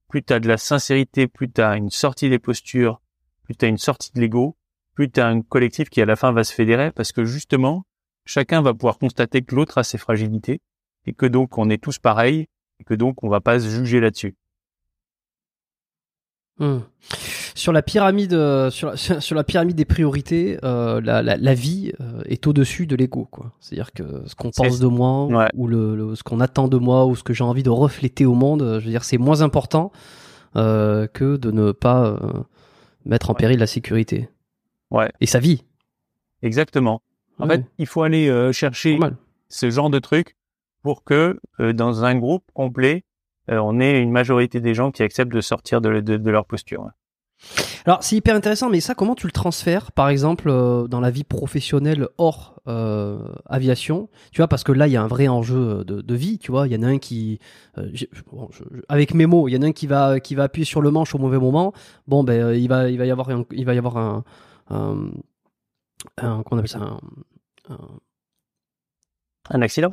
plus 0.09 0.23
tu 0.23 0.33
as 0.33 0.41
de 0.41 0.49
la 0.49 0.57
sincérité, 0.57 1.27
plus 1.27 1.51
tu 1.51 1.61
as 1.61 1.77
une 1.77 1.91
sortie 1.91 2.31
des 2.31 2.39
postures, 2.39 3.01
plus 3.43 3.57
tu 3.57 3.65
as 3.65 3.69
une 3.69 3.79
sortie 3.79 4.13
de 4.13 4.21
l'ego, 4.21 4.57
plus 4.95 5.11
tu 5.11 5.21
as 5.21 5.27
un 5.27 5.43
collectif 5.43 5.91
qui 5.91 6.01
à 6.01 6.05
la 6.05 6.17
fin 6.17 6.33
va 6.33 6.45
se 6.45 6.55
fédérer 6.55 6.93
parce 6.93 7.13
que 7.13 7.25
justement, 7.25 7.85
chacun 8.25 8.63
va 8.63 8.75
pouvoir 8.75 8.99
constater 8.99 9.43
que 9.43 9.55
l'autre 9.55 9.79
a 9.79 9.85
ses 9.85 9.99
fragilités 9.99 10.61
et 11.07 11.13
que 11.13 11.27
donc 11.27 11.59
on 11.59 11.71
est 11.71 11.83
tous 11.83 11.99
pareils 11.99 12.47
et 12.81 12.85
que 12.85 12.95
donc 12.95 13.23
on 13.23 13.29
va 13.29 13.41
pas 13.41 13.61
se 13.61 13.69
juger 13.69 14.01
là-dessus. 14.01 14.35
Hmm. 16.59 16.79
Sur 17.57 17.73
la 17.73 17.83
pyramide, 17.83 18.33
euh, 18.33 18.71
sur, 18.71 18.91
la, 18.91 18.97
sur, 19.21 19.35
la 19.35 19.45
pyramide 19.45 19.77
des 19.77 19.85
priorités, 19.85 20.59
euh, 20.65 21.01
la, 21.01 21.23
la, 21.23 21.37
la, 21.37 21.55
vie 21.55 21.93
euh, 22.01 22.23
est 22.27 22.47
au-dessus 22.47 22.87
de 22.87 22.95
l'ego, 22.95 23.27
quoi. 23.31 23.53
C'est-à-dire 23.59 23.93
que 23.93 24.23
ce 24.27 24.35
qu'on 24.37 24.51
pense 24.51 24.79
de 24.79 24.87
moi 24.87 25.29
ou 25.55 25.67
le, 25.67 26.15
ce 26.15 26.23
qu'on 26.23 26.41
attend 26.41 26.69
de 26.69 26.77
moi 26.77 27.07
ou 27.07 27.17
ce 27.17 27.25
que 27.25 27.33
j'ai 27.33 27.45
envie 27.45 27.65
de 27.65 27.71
refléter 27.71 28.25
au 28.25 28.35
monde, 28.35 28.61
je 28.79 28.85
veux 28.85 28.91
dire, 28.91 29.05
c'est 29.05 29.19
moins 29.19 29.43
important 29.43 29.93
que 30.55 31.37
de 31.37 31.51
ne 31.51 31.73
pas 31.73 32.17
mettre 33.05 33.31
en 33.31 33.35
péril 33.35 33.59
la 33.59 33.67
sécurité. 33.67 34.29
Ouais. 34.93 35.11
Et 35.21 35.27
sa 35.27 35.41
vie. 35.41 35.65
Exactement. 36.43 37.03
En 37.39 37.49
fait, 37.49 37.65
il 37.79 37.87
faut 37.87 38.03
aller 38.03 38.53
chercher 38.53 38.99
ce 39.49 39.71
genre 39.71 39.91
de 39.91 39.99
trucs 39.99 40.37
pour 40.83 41.05
que 41.05 41.39
dans 41.59 42.05
un 42.05 42.17
groupe 42.17 42.45
complet, 42.55 43.05
euh, 43.51 43.59
on 43.59 43.81
est 43.81 44.01
une 44.01 44.11
majorité 44.11 44.61
des 44.61 44.75
gens 44.75 44.91
qui 44.91 45.03
acceptent 45.03 45.33
de 45.33 45.41
sortir 45.41 45.81
de, 45.81 46.31
leur 46.31 46.47
posture. 46.47 46.89
Alors 47.85 48.03
c'est 48.03 48.17
hyper 48.17 48.35
intéressant, 48.35 48.71
mais 48.71 48.81
ça 48.81 48.95
comment 48.95 49.15
tu 49.15 49.27
le 49.27 49.33
transfères, 49.33 49.93
par 49.93 50.09
exemple 50.09 50.49
euh, 50.49 50.87
dans 50.87 51.01
la 51.01 51.11
vie 51.11 51.25
professionnelle 51.25 52.09
hors 52.17 52.63
euh, 52.69 53.19
aviation, 53.45 54.09
tu 54.33 54.41
vois, 54.41 54.49
parce 54.49 54.65
que 54.65 54.73
là 54.73 54.87
il 54.87 54.93
y 54.93 54.97
a 54.97 55.03
un 55.03 55.09
vrai 55.09 55.29
enjeu 55.29 55.85
de, 55.85 56.15
vie, 56.15 56.39
tu 56.39 56.51
vois, 56.51 56.67
il 56.67 56.73
y 56.73 56.77
en 56.77 56.83
a 56.83 56.87
un 56.87 56.99
qui, 56.99 57.41
avec 58.89 59.13
mes 59.13 59.27
mots, 59.27 59.49
il 59.49 59.53
y 59.53 59.57
en 59.59 59.63
a 59.63 59.67
un 59.67 59.73
qui 59.73 59.87
va 59.87 60.21
qui 60.21 60.35
va 60.35 60.45
appuyer 60.45 60.65
sur 60.65 60.81
le 60.81 60.91
manche 60.91 61.15
au 61.15 61.19
mauvais 61.19 61.39
moment, 61.39 61.75
bon 62.07 62.25
ben 62.25 62.55
il 62.55 62.69
va 62.69 62.89
il 62.89 62.97
va 62.97 63.05
y 63.05 63.11
avoir 63.11 63.29
un, 63.29 63.45
il 63.51 63.67
va 63.67 63.75
y 63.75 63.79
avoir 63.79 63.99
un, 63.99 64.25
un, 64.71 65.11
qu'on 66.17 66.59
appelle 66.59 66.69
ça 66.69 66.99
un, 67.69 67.79
un 69.51 69.63
accident? 69.63 69.93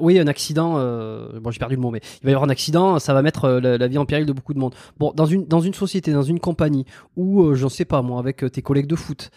Oui, 0.00 0.18
un 0.18 0.26
accident. 0.26 0.74
Euh, 0.78 1.40
bon, 1.40 1.50
j'ai 1.50 1.58
perdu 1.58 1.74
le 1.74 1.80
mot, 1.80 1.90
mais 1.90 2.00
il 2.22 2.24
va 2.24 2.30
y 2.30 2.34
avoir 2.34 2.48
un 2.48 2.52
accident, 2.52 2.98
ça 2.98 3.14
va 3.14 3.22
mettre 3.22 3.44
euh, 3.44 3.60
la, 3.60 3.88
vie 3.88 3.98
en 3.98 4.06
péril 4.06 4.26
de 4.26 4.32
beaucoup 4.32 4.54
de 4.54 4.58
monde. 4.58 4.74
Bon, 4.98 5.12
dans 5.14 5.26
une 5.26 5.46
dans 5.46 5.60
une 5.60 5.74
société, 5.74 6.12
dans 6.12 6.22
une 6.22 6.40
compagnie, 6.40 6.84
ou 7.16 7.42
euh, 7.42 7.54
j'en 7.54 7.68
sais 7.68 7.84
pas 7.84 8.02
moi, 8.02 8.18
avec 8.18 8.44
tes 8.52 8.62
collègues 8.62 8.86
de 8.86 8.96
foot, 8.96 9.30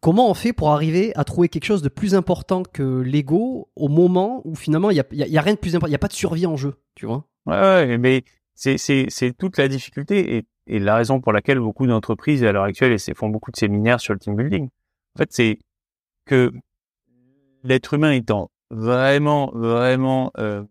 comment 0.00 0.30
on 0.30 0.34
fait 0.34 0.52
pour 0.52 0.70
arriver 0.70 1.12
à 1.16 1.24
trouver 1.24 1.48
quelque 1.48 1.64
chose 1.64 1.82
de 1.82 1.88
plus 1.88 2.14
important 2.14 2.62
que 2.62 3.00
l'ego 3.00 3.68
au 3.74 3.88
moment 3.88 4.42
où 4.44 4.54
finalement 4.54 4.90
il 4.90 4.96
y 4.96 5.00
a, 5.00 5.06
y 5.10 5.38
a, 5.38 5.42
rien 5.42 5.54
de 5.54 5.58
plus 5.58 5.74
important, 5.74 5.88
il 5.88 5.92
y 5.92 5.96
a 5.96 5.98
pas 5.98 6.08
de 6.08 6.12
survie 6.12 6.46
en 6.46 6.56
jeu, 6.56 6.74
tu 6.94 7.06
vois? 7.06 7.24
Ouais, 7.46 7.56
ouais 7.56 7.98
mais 7.98 8.24
c'est 8.54 8.78
c'est 8.78 9.06
c'est 9.08 9.32
toute 9.32 9.58
la 9.58 9.66
difficulté 9.68 10.36
et, 10.36 10.46
et 10.68 10.78
la 10.78 10.96
raison 10.96 11.20
pour 11.20 11.32
laquelle 11.32 11.58
beaucoup 11.58 11.86
d'entreprises 11.86 12.44
à 12.44 12.52
l'heure 12.52 12.64
actuelle 12.64 12.96
font 13.14 13.28
beaucoup 13.28 13.50
de 13.50 13.56
séminaires 13.56 14.00
sur 14.00 14.12
le 14.12 14.20
team 14.20 14.36
building. 14.36 14.68
En 15.14 15.18
fait, 15.18 15.32
c'est 15.32 15.58
que 16.26 16.52
l'être 17.64 17.94
humain 17.94 18.12
étant 18.12 18.50
vraiment, 18.70 19.50
vraiment 19.54 20.30
euh, 20.38 20.62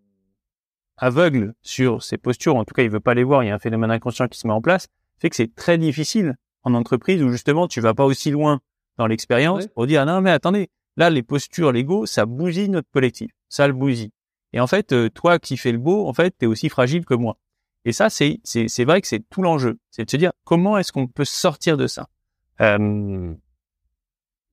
aveugle 0.98 1.54
sur 1.62 2.04
ses 2.04 2.18
postures, 2.18 2.56
en 2.56 2.64
tout 2.64 2.74
cas 2.74 2.84
il 2.84 2.90
veut 2.90 3.00
pas 3.00 3.14
les 3.14 3.24
voir, 3.24 3.44
il 3.44 3.48
y 3.48 3.50
a 3.50 3.56
un 3.56 3.60
phénomène 3.60 3.92
inconscient 3.92 4.28
qui 4.28 4.40
se 4.40 4.48
met 4.48 4.54
en 4.54 4.62
place, 4.62 4.88
fait 5.20 5.30
que 5.30 5.36
c'est 5.36 5.54
très 5.54 5.78
difficile 5.78 6.36
en 6.64 6.74
entreprise 6.74 7.22
où 7.24 7.30
justement 7.30 7.68
tu 7.68 7.82
vas 7.82 7.94
pas 7.94 8.06
aussi 8.06 8.30
loin 8.30 8.60
dans 8.98 9.08
l'expérience 9.08 9.68
pour 9.68 9.88
dire 9.88 10.02
ah 10.02 10.06
non 10.06 10.22
mais 10.22 10.32
attendez, 10.32 10.70
là 10.96 11.10
les 11.10 11.24
postures, 11.24 11.72
l'ego, 11.72 12.06
ça 12.06 12.26
bousille 12.26 12.70
notre 12.70 12.90
collectif, 12.92 13.32
ça 13.50 13.68
le 13.68 13.74
bousille. 13.74 14.12
Et 14.54 14.60
en 14.60 14.68
fait, 14.68 14.94
euh, 14.94 15.10
toi 15.10 15.40
qui 15.40 15.58
fais 15.58 15.72
le 15.72 15.78
beau, 15.78 16.08
en 16.08 16.14
fait, 16.14 16.34
tu 16.38 16.46
es 16.46 16.48
aussi 16.48 16.70
fragile 16.70 17.06
que 17.06 17.14
moi. 17.14 17.38
Et 17.86 17.94
ça, 17.94 18.10
c'est 18.10 18.40
vrai 18.84 19.02
que 19.02 19.08
c'est 19.08 19.28
tout 19.30 19.42
l'enjeu, 19.42 19.80
c'est 19.92 20.06
de 20.06 20.12
se 20.12 20.18
dire 20.18 20.32
comment 20.44 20.78
est-ce 20.78 20.92
qu'on 20.92 21.08
peut 21.08 21.26
sortir 21.26 21.78
de 21.78 21.88
ça? 21.88 22.08
Euh, 22.60 23.34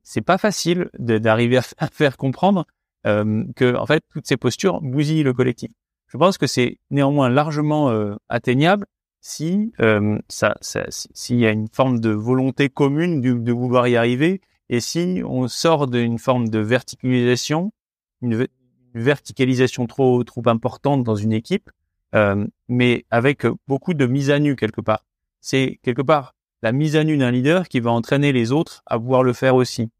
c'est 0.04 0.20
pas 0.20 0.38
facile 0.38 0.90
d'arriver 0.98 1.58
à, 1.78 1.88
faire 1.88 2.16
comprendre 2.16 2.66
euh, 3.06 3.44
que 3.56 3.74
en 3.74 3.86
fait 3.86 4.04
toutes 4.12 4.26
ces 4.26 4.36
postures 4.36 4.80
bousillent 4.80 5.24
le 5.24 5.32
collectif. 5.32 5.70
Je 6.06 6.16
pense 6.16 6.38
que 6.38 6.46
c'est 6.46 6.78
néanmoins 6.90 7.28
largement 7.28 7.90
euh, 7.90 8.14
atteignable 8.28 8.86
si 9.20 9.72
euh, 9.80 10.18
s'il 10.28 11.38
y 11.40 11.46
a 11.46 11.50
une 11.50 11.68
forme 11.68 11.98
de 11.98 12.10
volonté 12.10 12.68
commune 12.68 13.20
de, 13.22 13.32
de, 13.32 13.52
vouloir 13.52 13.88
y 13.88 13.96
arriver 13.96 14.42
et 14.68 14.80
si 14.80 15.22
on 15.24 15.48
sort 15.48 15.88
d'une 15.88 16.18
forme 16.18 16.48
de 16.48 16.58
verticalisation, 16.58 17.72
une, 18.20 18.46
verticalisation 18.94 19.86
trop 19.86 20.22
importante 20.46 21.02
dans 21.02 21.16
une 21.16 21.32
équipe, 21.32 21.70
euh, 22.14 22.46
mais 22.68 23.04
avec 23.10 23.46
beaucoup 23.66 23.94
de 23.94 24.06
mise 24.06 24.30
à 24.30 24.38
nu 24.38 24.56
quelque 24.56 24.80
part. 24.80 25.04
C'est 25.40 25.78
quelque 25.82 26.02
part 26.02 26.34
la 26.62 26.72
mise 26.72 26.96
à 26.96 27.04
nu 27.04 27.18
d'un 27.18 27.30
leader 27.30 27.68
qui 27.68 27.80
va 27.80 27.90
entraîner 27.90 28.32
les 28.32 28.50
autres 28.50 28.82
à 28.86 28.98
pouvoir 28.98 29.22
le 29.22 29.34
faire 29.34 29.54
aussi. 29.54 29.90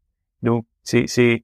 Donc 0.41 0.65
c'est 0.83 1.05
c'est 1.07 1.43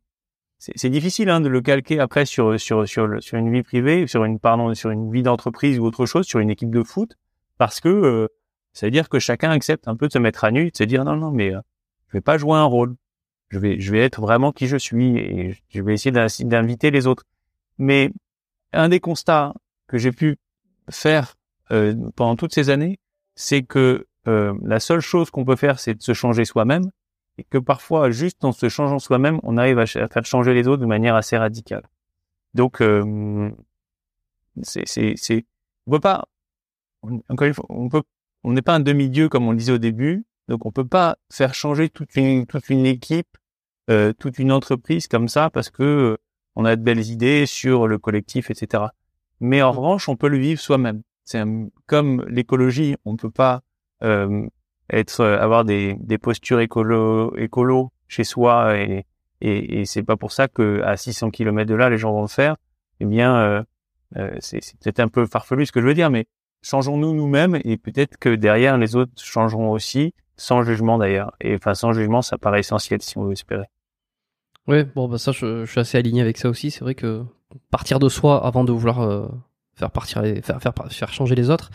c'est 0.57 0.89
difficile 0.89 1.29
hein, 1.29 1.41
de 1.41 1.47
le 1.47 1.61
calquer 1.61 1.99
après 1.99 2.25
sur 2.25 2.59
sur 2.59 2.87
sur 2.87 3.05
une 3.33 3.51
vie 3.51 3.63
privée, 3.63 4.07
sur 4.07 4.23
une 4.25 4.39
pardon, 4.39 4.73
sur 4.73 4.89
une 4.89 5.11
vie 5.11 5.23
d'entreprise 5.23 5.79
ou 5.79 5.85
autre 5.85 6.05
chose, 6.05 6.25
sur 6.25 6.39
une 6.39 6.49
équipe 6.49 6.71
de 6.71 6.83
foot, 6.83 7.17
parce 7.57 7.79
que 7.79 7.89
euh, 7.89 8.27
ça 8.73 8.87
veut 8.87 8.91
dire 8.91 9.09
que 9.09 9.19
chacun 9.19 9.51
accepte 9.51 9.87
un 9.87 9.95
peu 9.95 10.07
de 10.07 10.13
se 10.13 10.19
mettre 10.19 10.43
à 10.43 10.51
nu, 10.51 10.71
de 10.71 10.77
se 10.77 10.83
dire 10.83 11.03
non 11.05 11.15
non 11.15 11.31
mais 11.31 11.53
euh, 11.53 11.59
je 12.07 12.13
vais 12.17 12.21
pas 12.21 12.37
jouer 12.37 12.57
un 12.57 12.63
rôle, 12.63 12.95
je 13.49 13.59
vais 13.59 13.79
je 13.79 13.91
vais 13.91 13.99
être 13.99 14.21
vraiment 14.21 14.51
qui 14.51 14.67
je 14.67 14.77
suis 14.77 15.17
et 15.17 15.57
je 15.69 15.81
vais 15.81 15.93
essayer 15.93 16.11
d'inviter 16.11 16.91
les 16.91 17.07
autres. 17.07 17.25
Mais 17.77 18.11
un 18.73 18.89
des 18.89 18.99
constats 18.99 19.53
que 19.87 19.97
j'ai 19.97 20.11
pu 20.11 20.37
faire 20.91 21.35
euh, 21.71 21.95
pendant 22.15 22.35
toutes 22.35 22.53
ces 22.53 22.69
années, 22.69 22.99
c'est 23.35 23.63
que 23.63 24.07
euh, 24.27 24.53
la 24.63 24.79
seule 24.79 24.99
chose 24.99 25.31
qu'on 25.31 25.45
peut 25.45 25.55
faire, 25.55 25.79
c'est 25.79 25.95
de 25.95 26.01
se 26.01 26.13
changer 26.13 26.45
soi-même 26.45 26.91
et 27.37 27.43
que 27.43 27.57
parfois, 27.57 28.11
juste 28.11 28.43
en 28.43 28.51
se 28.51 28.69
changeant 28.69 28.99
soi-même, 28.99 29.39
on 29.43 29.57
arrive 29.57 29.79
à, 29.79 29.85
faire 29.85 30.25
changer 30.25 30.53
les 30.53 30.67
autres 30.67 30.81
de 30.81 30.87
manière 30.87 31.15
assez 31.15 31.37
radicale. 31.37 31.83
Donc, 32.53 32.81
euh, 32.81 33.49
c'est, 34.61 35.45
on 35.87 35.91
peut 35.91 35.99
pas, 35.99 36.25
encore 37.29 37.47
une 37.47 37.53
fois, 37.53 37.65
on 37.69 37.89
peut, 37.89 38.03
on 38.43 38.53
n'est 38.53 38.61
pas 38.61 38.75
un 38.75 38.79
demi-dieu 38.79 39.29
comme 39.29 39.47
on 39.47 39.51
le 39.51 39.57
disait 39.57 39.71
au 39.71 39.77
début, 39.77 40.25
donc 40.47 40.65
on 40.65 40.71
peut 40.71 40.87
pas 40.87 41.17
faire 41.31 41.53
changer 41.53 41.89
toute 41.89 42.15
une, 42.15 42.45
toute 42.45 42.69
une 42.69 42.85
équipe, 42.85 43.37
euh, 43.89 44.13
toute 44.13 44.37
une 44.37 44.51
entreprise 44.51 45.07
comme 45.07 45.27
ça 45.27 45.49
parce 45.49 45.69
que 45.69 45.83
euh, 45.83 46.17
on 46.55 46.65
a 46.65 46.75
de 46.75 46.83
belles 46.83 47.07
idées 47.07 47.45
sur 47.45 47.87
le 47.87 47.97
collectif, 47.97 48.51
etc. 48.51 48.83
Mais 49.41 49.61
en 49.61 49.73
mmh. 49.73 49.77
revanche, 49.77 50.07
on 50.07 50.15
peut 50.15 50.29
le 50.29 50.37
vivre 50.37 50.61
soi-même. 50.61 51.01
C'est 51.25 51.43
comme 51.87 52.25
l'écologie, 52.29 52.95
on 53.05 53.13
ne 53.13 53.17
peut 53.17 53.31
pas 53.31 53.61
euh, 54.03 54.47
être 54.91 55.21
euh, 55.21 55.39
avoir 55.39 55.65
des, 55.65 55.95
des 55.99 56.17
postures 56.17 56.59
écolo 56.59 57.35
écolo 57.37 57.91
chez 58.07 58.23
soi 58.23 58.77
et 58.77 59.05
et, 59.43 59.81
et 59.81 59.85
c'est 59.85 60.03
pas 60.03 60.17
pour 60.17 60.31
ça 60.31 60.47
que 60.47 60.81
à 60.83 60.97
600 60.97 61.31
km 61.31 61.69
de 61.69 61.75
là 61.75 61.89
les 61.89 61.97
gens 61.97 62.11
vont 62.11 62.21
le 62.21 62.27
faire 62.27 62.57
eh 62.99 63.05
bien 63.05 63.35
euh, 63.37 63.63
euh 64.17 64.35
c'est 64.39 64.59
peut-être 64.79 64.99
un 64.99 65.07
peu 65.07 65.25
farfelu 65.25 65.65
ce 65.65 65.71
que 65.71 65.81
je 65.81 65.87
veux 65.87 65.93
dire 65.93 66.09
mais 66.09 66.25
changeons-nous 66.61 67.13
nous-mêmes 67.13 67.59
et 67.63 67.77
peut-être 67.77 68.17
que 68.17 68.35
derrière 68.35 68.77
les 68.77 68.95
autres 68.95 69.13
changeront 69.17 69.71
aussi 69.71 70.13
sans 70.37 70.63
jugement 70.63 70.97
d'ailleurs 70.97 71.31
et 71.41 71.55
enfin 71.55 71.73
sans 71.73 71.93
jugement 71.93 72.21
ça 72.21 72.37
paraît 72.37 72.59
essentiel 72.59 73.01
si 73.01 73.17
on 73.17 73.23
veut 73.23 73.33
espérer 73.33 73.65
oui 74.67 74.83
bon 74.95 75.07
bah 75.07 75.17
ça 75.17 75.31
je, 75.31 75.65
je 75.65 75.71
suis 75.71 75.79
assez 75.79 75.97
aligné 75.97 76.21
avec 76.21 76.37
ça 76.37 76.49
aussi 76.49 76.69
c'est 76.69 76.81
vrai 76.81 76.95
que 76.95 77.23
partir 77.69 77.99
de 77.99 78.09
soi 78.09 78.45
avant 78.45 78.63
de 78.63 78.71
vouloir 78.71 79.01
euh, 79.01 79.27
faire 79.75 79.91
partir 79.91 80.23
faire, 80.43 81.13
changer 81.13 81.35
les 81.35 81.49
autres 81.49 81.71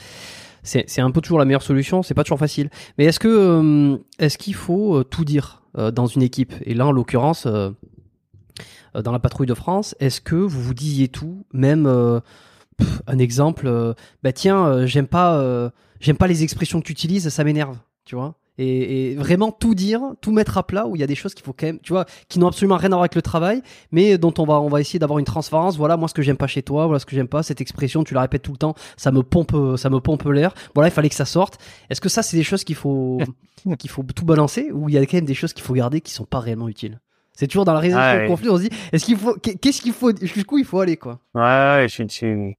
c'est 0.63 1.01
un 1.01 1.13
peu 1.13 1.21
toujours 1.21 1.39
la 1.39 1.45
meilleure 1.45 1.63
solution. 1.63 2.03
C'est 2.03 2.15
pas 2.15 2.25
toujours 2.25 2.41
facile. 2.41 2.71
Mais 2.99 3.05
est-ce 3.05 3.21
que 3.21 3.29
euh, 3.29 3.99
est-ce 4.19 4.37
qu'il 4.37 4.57
faut 4.57 4.97
euh, 4.97 5.05
tout 5.05 5.25
dire 5.25 5.63
dans 5.93 6.07
une 6.07 6.23
équipe? 6.23 6.55
Et 6.63 6.75
là, 6.75 6.87
en 6.87 6.91
l'occurrence, 6.91 7.47
dans 7.47 9.13
la 9.13 9.19
patrouille 9.21 9.47
de 9.47 9.55
France, 9.55 9.95
est-ce 10.01 10.21
que 10.21 10.35
vous 10.35 10.61
vous 10.61 10.75
disiez 10.75 11.07
tout, 11.07 11.47
même 11.53 11.87
un 11.87 13.19
exemple 13.19 13.95
Bah 14.25 14.33
tiens, 14.33 14.87
j'aime 14.87 15.07
pas 15.07 15.71
j'aime 16.01 16.17
pas 16.17 16.27
les 16.27 16.43
expressions 16.43 16.81
que 16.81 16.87
tu 16.87 16.93
utilises, 16.93 17.29
ça 17.29 17.45
m'énerve, 17.45 17.77
tu 18.07 18.17
vois? 18.17 18.35
Et, 18.59 19.15
vraiment 19.17 19.53
tout 19.53 19.75
dire, 19.75 20.01
tout 20.21 20.33
mettre 20.33 20.59
à 20.59 20.67
plat 20.67 20.87
où 20.87 20.97
il 20.97 21.01
y 21.01 21.03
a 21.03 21.07
des 21.07 21.15
choses 21.15 21.35
qu'il 21.35 21.45
faut 21.45 21.53
quand 21.53 21.67
même, 21.67 21.79
tu 21.81 21.93
vois, 21.93 22.07
qui 22.29 22.39
n'ont 22.39 22.49
absolument 22.49 22.77
rien 22.77 22.89
à 22.89 22.97
voir 22.97 23.01
avec 23.01 23.15
le 23.15 23.23
travail, 23.23 23.63
mais 23.93 24.19
dont 24.19 24.33
on 24.39 24.45
va, 24.45 24.61
on 24.61 24.69
va 24.69 24.81
essayer 24.81 24.99
d'avoir 24.99 25.19
une 25.19 25.25
transparence. 25.25 25.77
Voilà, 25.77 25.97
moi 25.97 26.09
ce 26.09 26.15
que 26.15 26.23
j'aime 26.23 26.37
pas 26.37 26.47
chez 26.47 26.63
toi, 26.63 26.87
voilà 26.87 26.99
ce 26.99 27.07
que 27.07 27.15
j'aime 27.15 27.29
pas, 27.29 27.43
cette 27.43 27.61
expression, 27.61 28.05
tu 28.05 28.15
la 28.15 28.23
répètes 28.23 28.43
tout 28.43 28.53
le 28.53 28.59
temps, 28.59 28.75
ça 28.97 29.13
me 29.13 29.23
pompe, 29.23 29.57
ça 29.77 29.91
me 29.91 30.01
pompe 30.01 30.25
l'air. 30.25 30.55
Voilà, 30.75 30.89
il 30.89 30.93
fallait 30.93 31.09
que 31.09 31.15
ça 31.15 31.25
sorte. 31.25 31.59
Est-ce 31.91 32.01
que 32.01 32.09
ça, 32.09 32.23
c'est 32.23 32.37
des 32.37 32.43
choses 32.43 32.65
qu'il 32.65 32.77
faut, 32.77 33.19
qu'il 33.79 33.91
faut 33.91 34.03
tout 34.03 34.25
balancer, 34.25 34.71
ou 34.73 34.89
il 34.89 34.95
y 34.95 34.99
a 34.99 35.05
quand 35.07 35.19
même 35.19 35.25
des 35.25 35.35
choses 35.35 35.53
qu'il 35.53 35.65
faut 35.65 35.75
garder 35.75 36.01
qui 36.01 36.13
sont 36.13 36.25
pas 36.25 36.41
réellement 36.41 36.69
utiles? 36.69 37.01
C'est 37.33 37.47
toujours 37.47 37.67
dans 37.67 37.75
la 37.75 37.81
résolution 37.81 38.23
du 38.23 38.29
conflit, 38.29 38.49
on 38.49 38.57
se 38.57 38.63
dit, 38.63 38.71
est-ce 38.93 39.05
qu'il 39.05 39.19
faut, 39.19 39.35
qu'est-ce 39.35 39.83
qu'il 39.83 39.93
faut, 39.93 40.11
jusqu'où 40.23 40.57
il 40.57 40.65
faut 40.65 40.81
aller, 40.81 40.97
quoi? 40.97 41.21
Ouais, 41.35 41.87
je 41.87 42.05
suis, 42.09 42.57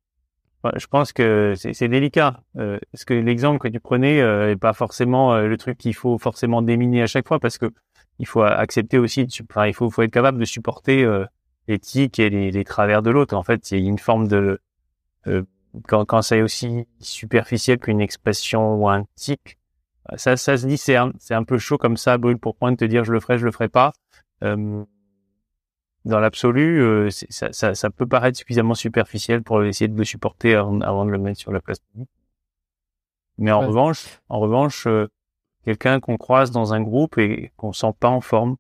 je 0.75 0.87
pense 0.87 1.13
que 1.13 1.53
c'est 1.55 1.87
délicat. 1.87 2.41
Euh, 2.57 2.79
parce 2.91 3.05
que 3.05 3.13
l'exemple 3.13 3.59
que 3.59 3.67
tu 3.67 3.79
prenais 3.79 4.21
euh, 4.21 4.51
est 4.51 4.55
pas 4.55 4.73
forcément 4.73 5.33
euh, 5.33 5.47
le 5.47 5.57
truc 5.57 5.77
qu'il 5.77 5.93
faut 5.93 6.17
forcément 6.17 6.61
déminer 6.61 7.03
à 7.03 7.07
chaque 7.07 7.27
fois, 7.27 7.39
parce 7.39 7.57
que 7.57 7.71
il 8.19 8.25
faut 8.25 8.41
accepter 8.41 8.97
aussi, 8.97 9.27
enfin, 9.49 9.67
il 9.67 9.75
faut, 9.75 9.91
être 10.01 10.11
capable 10.11 10.39
de 10.39 10.45
supporter 10.45 11.03
euh, 11.03 11.25
l'éthique 11.67 12.17
et 12.17 12.29
les, 12.31 12.63
travers 12.63 13.03
de 13.03 13.11
l'autre. 13.11 13.35
En 13.35 13.43
fait, 13.43 13.69
il 13.71 13.79
y 13.79 13.85
a 13.85 13.89
une 13.89 13.99
forme 13.99 14.27
de 14.27 14.59
quand, 15.87 16.05
quand 16.05 16.21
c'est 16.23 16.41
aussi 16.41 16.87
superficiel 16.99 17.77
qu'une 17.77 18.01
expression 18.01 18.75
ou 18.75 18.89
un 18.89 19.05
tic, 19.15 19.59
ça, 20.15 20.37
se 20.37 20.65
dit, 20.65 20.77
c'est 20.77 20.95
un, 20.95 21.11
un 21.29 21.43
peu 21.43 21.59
chaud 21.59 21.77
comme 21.77 21.97
ça, 21.97 22.17
brûle 22.17 22.39
pour 22.39 22.55
point 22.55 22.71
de 22.71 22.77
te 22.77 22.85
dire 22.85 23.03
je 23.03 23.11
le 23.11 23.19
ferai, 23.19 23.37
je 23.37 23.45
le 23.45 23.51
ferai 23.51 23.69
pas. 23.69 23.93
Dans 26.07 26.19
l'absolu, 26.19 26.81
euh, 26.81 27.09
ça, 27.11 27.51
ça, 27.51 27.75
ça, 27.75 27.89
peut 27.89 28.07
paraître 28.07 28.37
suffisamment 28.37 28.75
superficiel 28.75 29.43
pour 29.43 29.63
essayer 29.63 29.87
de 29.87 29.97
le 29.97 30.05
supporter 30.05 30.53
avant, 30.55 31.05
de 31.05 31.11
le 31.11 31.17
mettre 31.17 31.39
sur 31.39 31.51
la 31.51 31.59
place 31.59 31.79
publique. 31.79 32.09
Mais 33.37 33.51
en 33.51 33.59
revanche, 33.59 34.19
en 34.29 34.39
revanche, 34.39 34.87
euh, 34.87 35.07
quelqu'un 35.65 35.99
qu'on 35.99 36.17
croise 36.17 36.51
dans 36.51 36.73
un 36.73 36.81
groupe 36.81 37.17
et 37.17 37.51
qu'on 37.57 37.73
sent 37.73 37.93
pas 37.99 38.09
en 38.09 38.21
forme, 38.21 38.55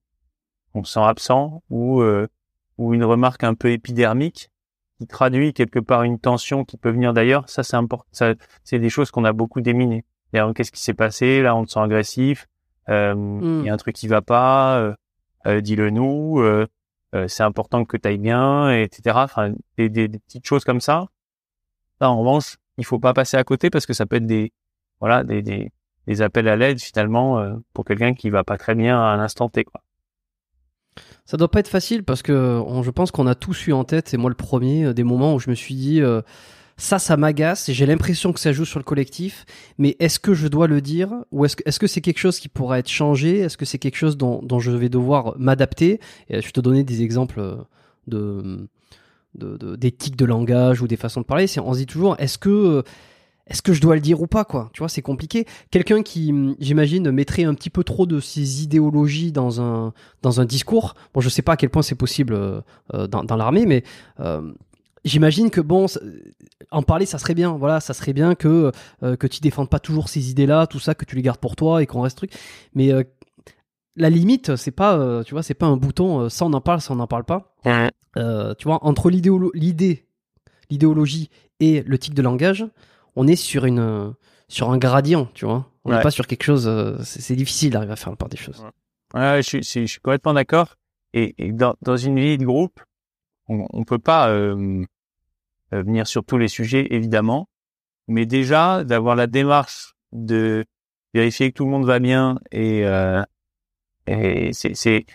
qu'on 0.73 0.83
sent 0.83 0.99
absent 0.99 1.63
ou 1.69 2.01
euh, 2.01 2.27
ou 2.77 2.93
une 2.93 3.03
remarque 3.03 3.43
un 3.43 3.55
peu 3.55 3.71
épidermique 3.71 4.51
qui 4.99 5.07
traduit 5.07 5.53
quelque 5.53 5.79
part 5.79 6.03
une 6.03 6.19
tension 6.19 6.65
qui 6.65 6.77
peut 6.77 6.91
venir 6.91 7.13
d'ailleurs, 7.13 7.49
ça 7.49 7.63
c'est 7.63 7.77
important. 7.77 8.35
C'est 8.63 8.79
des 8.79 8.89
choses 8.89 9.09
qu'on 9.09 9.25
a 9.25 9.33
beaucoup 9.33 9.61
déminées. 9.61 10.03
Qu'est-ce 10.33 10.71
qui 10.71 10.81
s'est 10.81 10.93
passé? 10.93 11.41
Là, 11.41 11.55
on 11.55 11.65
te 11.65 11.71
sent 11.71 11.79
agressif. 11.79 12.47
Euh, 12.89 13.13
il 13.41 13.65
y 13.65 13.69
a 13.69 13.71
hmm. 13.71 13.73
un 13.73 13.77
truc 13.77 13.95
qui 13.95 14.07
va 14.07 14.21
pas. 14.21 14.79
Euh, 14.79 14.93
euh 15.45 15.61
Dis-le 15.61 15.89
nous. 15.89 16.39
Euh, 17.17 17.27
c'est 17.27 17.43
important 17.43 17.85
que 17.85 17.97
tu 17.97 18.07
ailles 18.07 18.17
bien, 18.17 18.71
etc. 18.71 19.17
Enfin, 19.23 19.53
des, 19.77 20.09
petites 20.09 20.45
choses 20.45 20.63
comme 20.63 20.81
ça. 20.81 21.07
Là, 22.01 22.11
en 22.11 22.19
revanche, 22.19 22.57
il 22.77 22.85
faut 22.85 22.99
pas 22.99 23.13
passer 23.13 23.37
à 23.37 23.43
côté 23.43 23.69
parce 23.69 23.85
que 23.85 23.93
ça 23.93 24.05
peut 24.05 24.17
être 24.17 24.27
des 24.27 24.53
voilà 24.99 25.23
des, 25.23 25.41
des, 25.41 26.21
appels 26.21 26.47
à 26.47 26.55
l'aide 26.55 26.79
finalement 26.79 27.59
pour 27.73 27.85
quelqu'un 27.85 28.13
qui 28.13 28.29
va 28.29 28.43
pas 28.43 28.57
très 28.57 28.75
bien 28.75 28.97
à 28.99 29.05
un 29.05 29.19
instant 29.19 29.49
T. 29.49 29.63
Quoi. 29.63 29.81
Ça 31.25 31.37
doit 31.37 31.51
pas 31.51 31.59
être 31.59 31.67
facile 31.67 32.03
parce 32.03 32.21
que 32.21 32.63
je 32.83 32.89
pense 32.91 33.11
qu'on 33.11 33.27
a 33.27 33.35
tous 33.35 33.67
eu 33.67 33.73
en 33.73 33.83
tête, 33.83 34.13
et 34.13 34.17
moi 34.17 34.29
le 34.29 34.35
premier, 34.35 34.93
des 34.93 35.03
moments 35.03 35.35
où 35.35 35.39
je 35.39 35.49
me 35.49 35.55
suis 35.55 35.75
dit 35.75 36.01
ça, 36.77 36.99
ça 36.99 37.17
m'agace. 37.17 37.71
J'ai 37.71 37.85
l'impression 37.87 38.31
que 38.31 38.39
ça 38.39 38.51
joue 38.51 38.65
sur 38.65 38.79
le 38.79 38.83
collectif. 38.83 39.45
Mais 39.79 39.95
est-ce 39.99 40.19
que 40.19 40.35
je 40.35 40.47
dois 40.47 40.67
le 40.67 40.79
dire 40.79 41.11
ou 41.31 41.43
est-ce 41.43 41.79
que 41.79 41.87
c'est 41.87 42.01
quelque 42.01 42.19
chose 42.19 42.39
qui 42.39 42.49
pourra 42.49 42.79
être 42.79 42.89
changé? 42.89 43.39
Est-ce 43.39 43.57
que 43.57 43.65
c'est 43.65 43.79
quelque 43.79 43.97
chose 43.97 44.15
dont, 44.15 44.59
je 44.59 44.71
vais 44.71 44.89
devoir 44.89 45.33
m'adapter? 45.39 45.99
Et 46.29 46.41
Je 46.41 46.51
te 46.51 46.61
donnais 46.61 46.83
des 46.83 47.01
exemples 47.01 47.57
de 48.07 48.67
d'éthique 49.35 50.15
de, 50.15 50.25
langage 50.25 50.81
ou 50.81 50.87
des 50.87 50.97
façons 50.97 51.21
de 51.21 51.25
parler. 51.25 51.45
On 51.59 51.73
se 51.73 51.79
dit 51.79 51.85
toujours 51.85 52.15
est-ce 52.19 52.37
que 52.37 52.83
est-ce 53.47 53.61
que 53.61 53.71
je 53.71 53.79
dois 53.79 53.95
le 53.95 54.01
dire 54.01 54.21
ou 54.21 54.27
pas 54.27 54.43
quoi? 54.43 54.69
Tu 54.73 54.79
vois, 54.79 54.89
c'est 54.89 55.01
compliqué. 55.01 55.45
Quelqu'un 55.71 56.03
qui, 56.03 56.33
j'imagine, 56.59 57.11
mettrait 57.11 57.45
un 57.45 57.53
petit 57.53 57.69
peu 57.69 57.83
trop 57.83 58.05
de 58.05 58.19
ses 58.19 58.63
idéologies 58.63 59.31
dans 59.31 59.61
un 59.61 59.93
dans 60.21 60.41
un 60.41 60.45
discours. 60.45 60.95
Bon, 61.13 61.21
je 61.21 61.29
sais 61.29 61.41
pas 61.41 61.53
à 61.53 61.57
quel 61.57 61.69
point 61.69 61.81
c'est 61.81 61.95
possible 61.95 62.33
euh, 62.33 63.07
dans, 63.07 63.35
l'armée, 63.35 63.65
mais 63.65 63.83
euh, 64.19 64.51
j'imagine 65.07 65.49
que 65.49 65.61
bon, 65.61 65.85
en 66.71 66.83
parler, 66.83 67.05
ça 67.05 67.17
serait 67.17 67.33
bien. 67.33 67.51
Voilà, 67.57 67.79
ça 67.79 67.93
serait 67.93 68.13
bien 68.13 68.35
que 68.35 68.71
euh, 69.03 69.15
que 69.15 69.27
tu 69.27 69.39
défendes 69.39 69.69
pas 69.69 69.79
toujours 69.79 70.09
ces 70.09 70.29
idées-là, 70.29 70.67
tout 70.67 70.79
ça, 70.79 70.95
que 70.95 71.05
tu 71.05 71.15
les 71.15 71.21
gardes 71.21 71.39
pour 71.39 71.55
toi 71.55 71.81
et 71.81 71.85
qu'on 71.85 72.01
reste 72.01 72.17
truc. 72.17 72.31
Mais 72.73 72.91
euh, 72.91 73.03
la 73.95 74.09
limite, 74.09 74.55
c'est 74.55 74.71
pas, 74.71 74.97
euh, 74.97 75.23
tu 75.23 75.33
vois, 75.33 75.43
c'est 75.43 75.53
pas 75.53 75.65
un 75.65 75.77
bouton. 75.77 76.29
ça 76.29 76.45
on 76.45 76.53
en 76.53 76.61
parle, 76.61 76.81
ça 76.81 76.93
on 76.93 76.97
n'en 76.97 77.07
parle 77.07 77.23
pas. 77.23 77.55
tu 77.65 78.67
vois, 78.67 78.83
entre 78.85 79.09
l'idée, 79.09 80.05
l'idéologie 80.69 81.29
et 81.59 81.81
le 81.81 81.97
tic 81.97 82.13
de 82.13 82.21
langage, 82.21 82.65
on 83.15 83.27
est 83.27 83.35
sur 83.35 83.65
une 83.65 84.13
sur 84.49 84.71
un 84.71 84.77
gradient, 84.77 85.27
tu 85.33 85.45
vois. 85.45 85.71
On 85.83 85.91
n'est 85.91 86.01
pas 86.01 86.11
sur 86.11 86.27
quelque 86.27 86.43
chose. 86.43 86.69
c'est 87.03 87.35
difficile 87.35 87.71
d'arriver 87.71 87.93
à 87.93 87.95
faire 87.95 88.15
part 88.17 88.29
des 88.29 88.37
choses. 88.37 88.63
Ouais, 89.13 89.41
je, 89.41 89.47
suis, 89.47 89.63
je 89.63 89.85
suis 89.85 90.01
complètement 90.01 90.33
d'accord. 90.33 90.75
Et, 91.13 91.33
et 91.37 91.53
dans, 91.53 91.75
dans 91.81 91.95
une 91.95 92.19
vie 92.19 92.37
de 92.37 92.43
groupe, 92.43 92.81
on, 93.49 93.65
on 93.71 93.83
peut 93.83 93.99
pas 93.99 94.29
euh, 94.29 94.55
euh, 94.55 94.85
venir 95.71 96.07
sur 96.07 96.23
tous 96.23 96.37
les 96.37 96.47
sujets 96.47 96.87
évidemment, 96.91 97.49
mais 98.07 98.25
déjà 98.25 98.83
d'avoir 98.83 99.15
la 99.15 99.27
démarche 99.27 99.95
de 100.11 100.65
vérifier 101.13 101.51
que 101.51 101.57
tout 101.57 101.65
le 101.65 101.71
monde 101.71 101.85
va 101.85 101.99
bien 101.99 102.39
et, 102.51 102.85
euh, 102.85 103.23
et 104.07 104.51
c'est 104.53 105.05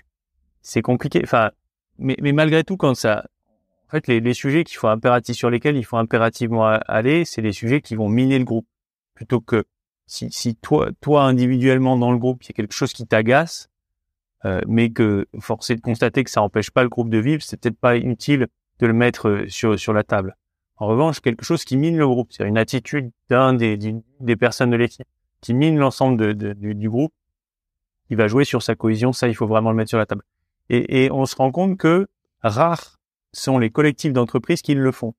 c'est 0.61 0.83
compliqué. 0.83 1.21
Enfin, 1.25 1.51
mais, 1.99 2.17
mais 2.23 2.33
malgré 2.33 2.65
tout, 2.65 2.77
quand 2.77 2.95
ça, 2.95 3.27
en 3.89 3.91
fait, 3.91 4.07
les, 4.07 4.21
les 4.21 4.35
sujets 4.35 4.65
qu'il 4.65 4.77
faut 4.77 4.89
impératif 4.89 5.37
sur 5.37 5.51
lesquels 5.51 5.77
il 5.77 5.85
faut 5.85 5.97
impérativement 5.97 6.67
aller, 6.67 7.25
c'est 7.25 7.43
les 7.43 7.53
sujets 7.53 7.81
qui 7.81 7.97
vont 7.97 8.09
miner 8.09 8.39
le 8.39 8.45
groupe, 8.45 8.67
plutôt 9.15 9.41
que 9.41 9.65
si, 10.07 10.31
si 10.31 10.55
toi, 10.57 10.91
toi 11.01 11.25
individuellement 11.25 11.97
dans 11.97 12.13
le 12.13 12.19
groupe, 12.19 12.43
il 12.45 12.49
y 12.49 12.53
a 12.53 12.55
quelque 12.55 12.75
chose 12.75 12.93
qui 12.93 13.07
t'agace, 13.07 13.69
euh, 14.45 14.61
mais 14.67 14.91
que 14.91 15.27
force 15.41 15.71
est 15.71 15.77
de 15.77 15.81
constater 15.81 16.25
que 16.25 16.31
ça 16.31 16.41
n'empêche 16.41 16.71
pas 16.71 16.83
le 16.83 16.89
groupe 16.89 17.11
de 17.11 17.19
vivre, 17.19 17.43
c'est 17.43 17.61
peut-être 17.61 17.79
pas 17.79 17.97
utile 17.97 18.49
de 18.79 18.87
le 18.87 18.93
mettre 18.93 19.29
euh, 19.29 19.49
sur, 19.49 19.79
sur 19.79 19.93
la 19.93 20.05
table. 20.05 20.37
En 20.83 20.89
revanche, 20.89 21.21
quelque 21.21 21.45
chose 21.45 21.63
qui 21.63 21.77
mine 21.77 21.97
le 21.97 22.09
groupe, 22.09 22.33
c'est 22.33 22.43
une 22.43 22.59
attitude 22.59 23.13
d'un 23.31 23.55
des, 23.55 23.79
des 24.19 24.35
personnes 24.35 24.71
de 24.71 24.77
l'équipe 24.77 25.07
qui 25.41 25.55
mine 25.55 25.79
l'ensemble 25.79 26.17
de, 26.17 26.55
du, 26.55 26.75
du, 26.75 26.91
groupe, 26.91 27.15
qui 28.09 28.17
va 28.17 28.27
jouer 28.27 28.45
sur 28.45 28.65
sa 28.65 28.75
cohésion, 28.75 29.13
ça, 29.13 29.29
il 29.29 29.37
faut 29.37 29.47
vraiment 29.47 29.71
le 29.71 29.77
mettre 29.77 29.91
sur 29.91 29.99
la 29.99 30.07
table. 30.07 30.25
Et, 30.71 31.05
et 31.05 31.13
on 31.13 31.25
se 31.25 31.37
rend 31.37 31.53
compte 31.53 31.79
que 31.79 32.09
rares 32.41 32.99
sont 33.33 33.61
les 33.61 33.71
collectifs 33.71 34.13
d'entreprise 34.13 34.61
qui 34.61 34.75
le 34.75 34.91
font. 34.91 35.15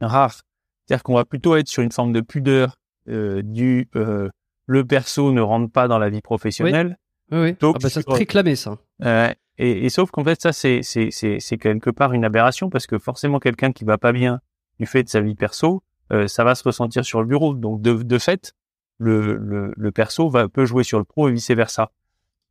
Rares. 0.00 0.42
C'est-à-dire 0.84 1.04
qu'on 1.04 1.14
va 1.14 1.24
plutôt 1.24 1.54
être 1.54 1.68
sur 1.68 1.84
une 1.84 1.92
forme 1.92 2.12
de 2.12 2.20
pudeur 2.20 2.74
euh, 3.06 3.40
du 3.44 3.88
euh, 3.94 4.28
le 4.66 4.84
perso 4.84 5.30
ne 5.30 5.42
rentre 5.42 5.70
pas 5.70 5.86
dans 5.86 6.00
la 6.00 6.10
vie 6.10 6.22
professionnelle. 6.22 6.98
Oui, 7.30 7.38
oui. 7.38 7.56
Donc, 7.60 7.76
ah 7.78 7.84
bah, 7.84 7.88
ça 7.88 8.02
très 8.02 8.26
clamé 8.26 8.56
ça. 8.56 8.78
Euh, 9.04 9.32
et, 9.58 9.84
et, 9.84 9.90
sauf 9.90 10.10
qu'en 10.10 10.24
fait 10.24 10.40
ça 10.40 10.52
c'est 10.52 10.82
c'est 10.82 11.10
c'est 11.10 11.40
c'est 11.40 11.58
quelque 11.58 11.90
part 11.90 12.12
une 12.12 12.24
aberration 12.24 12.70
parce 12.70 12.86
que 12.86 12.98
forcément 12.98 13.38
quelqu'un 13.38 13.72
qui 13.72 13.84
va 13.84 13.98
pas 13.98 14.12
bien 14.12 14.40
du 14.78 14.86
fait 14.86 15.02
de 15.02 15.08
sa 15.08 15.20
vie 15.20 15.34
perso, 15.34 15.82
euh, 16.12 16.28
ça 16.28 16.44
va 16.44 16.54
se 16.54 16.64
ressentir 16.64 17.04
sur 17.04 17.20
le 17.20 17.26
bureau. 17.26 17.54
Donc 17.54 17.82
de 17.82 17.94
de 17.94 18.18
fait 18.18 18.54
le 18.98 19.36
le, 19.36 19.72
le 19.76 19.92
perso 19.92 20.28
va 20.28 20.48
peut 20.48 20.64
jouer 20.64 20.84
sur 20.84 20.98
le 20.98 21.04
pro 21.04 21.28
et 21.28 21.32
vice 21.32 21.50
versa. 21.50 21.90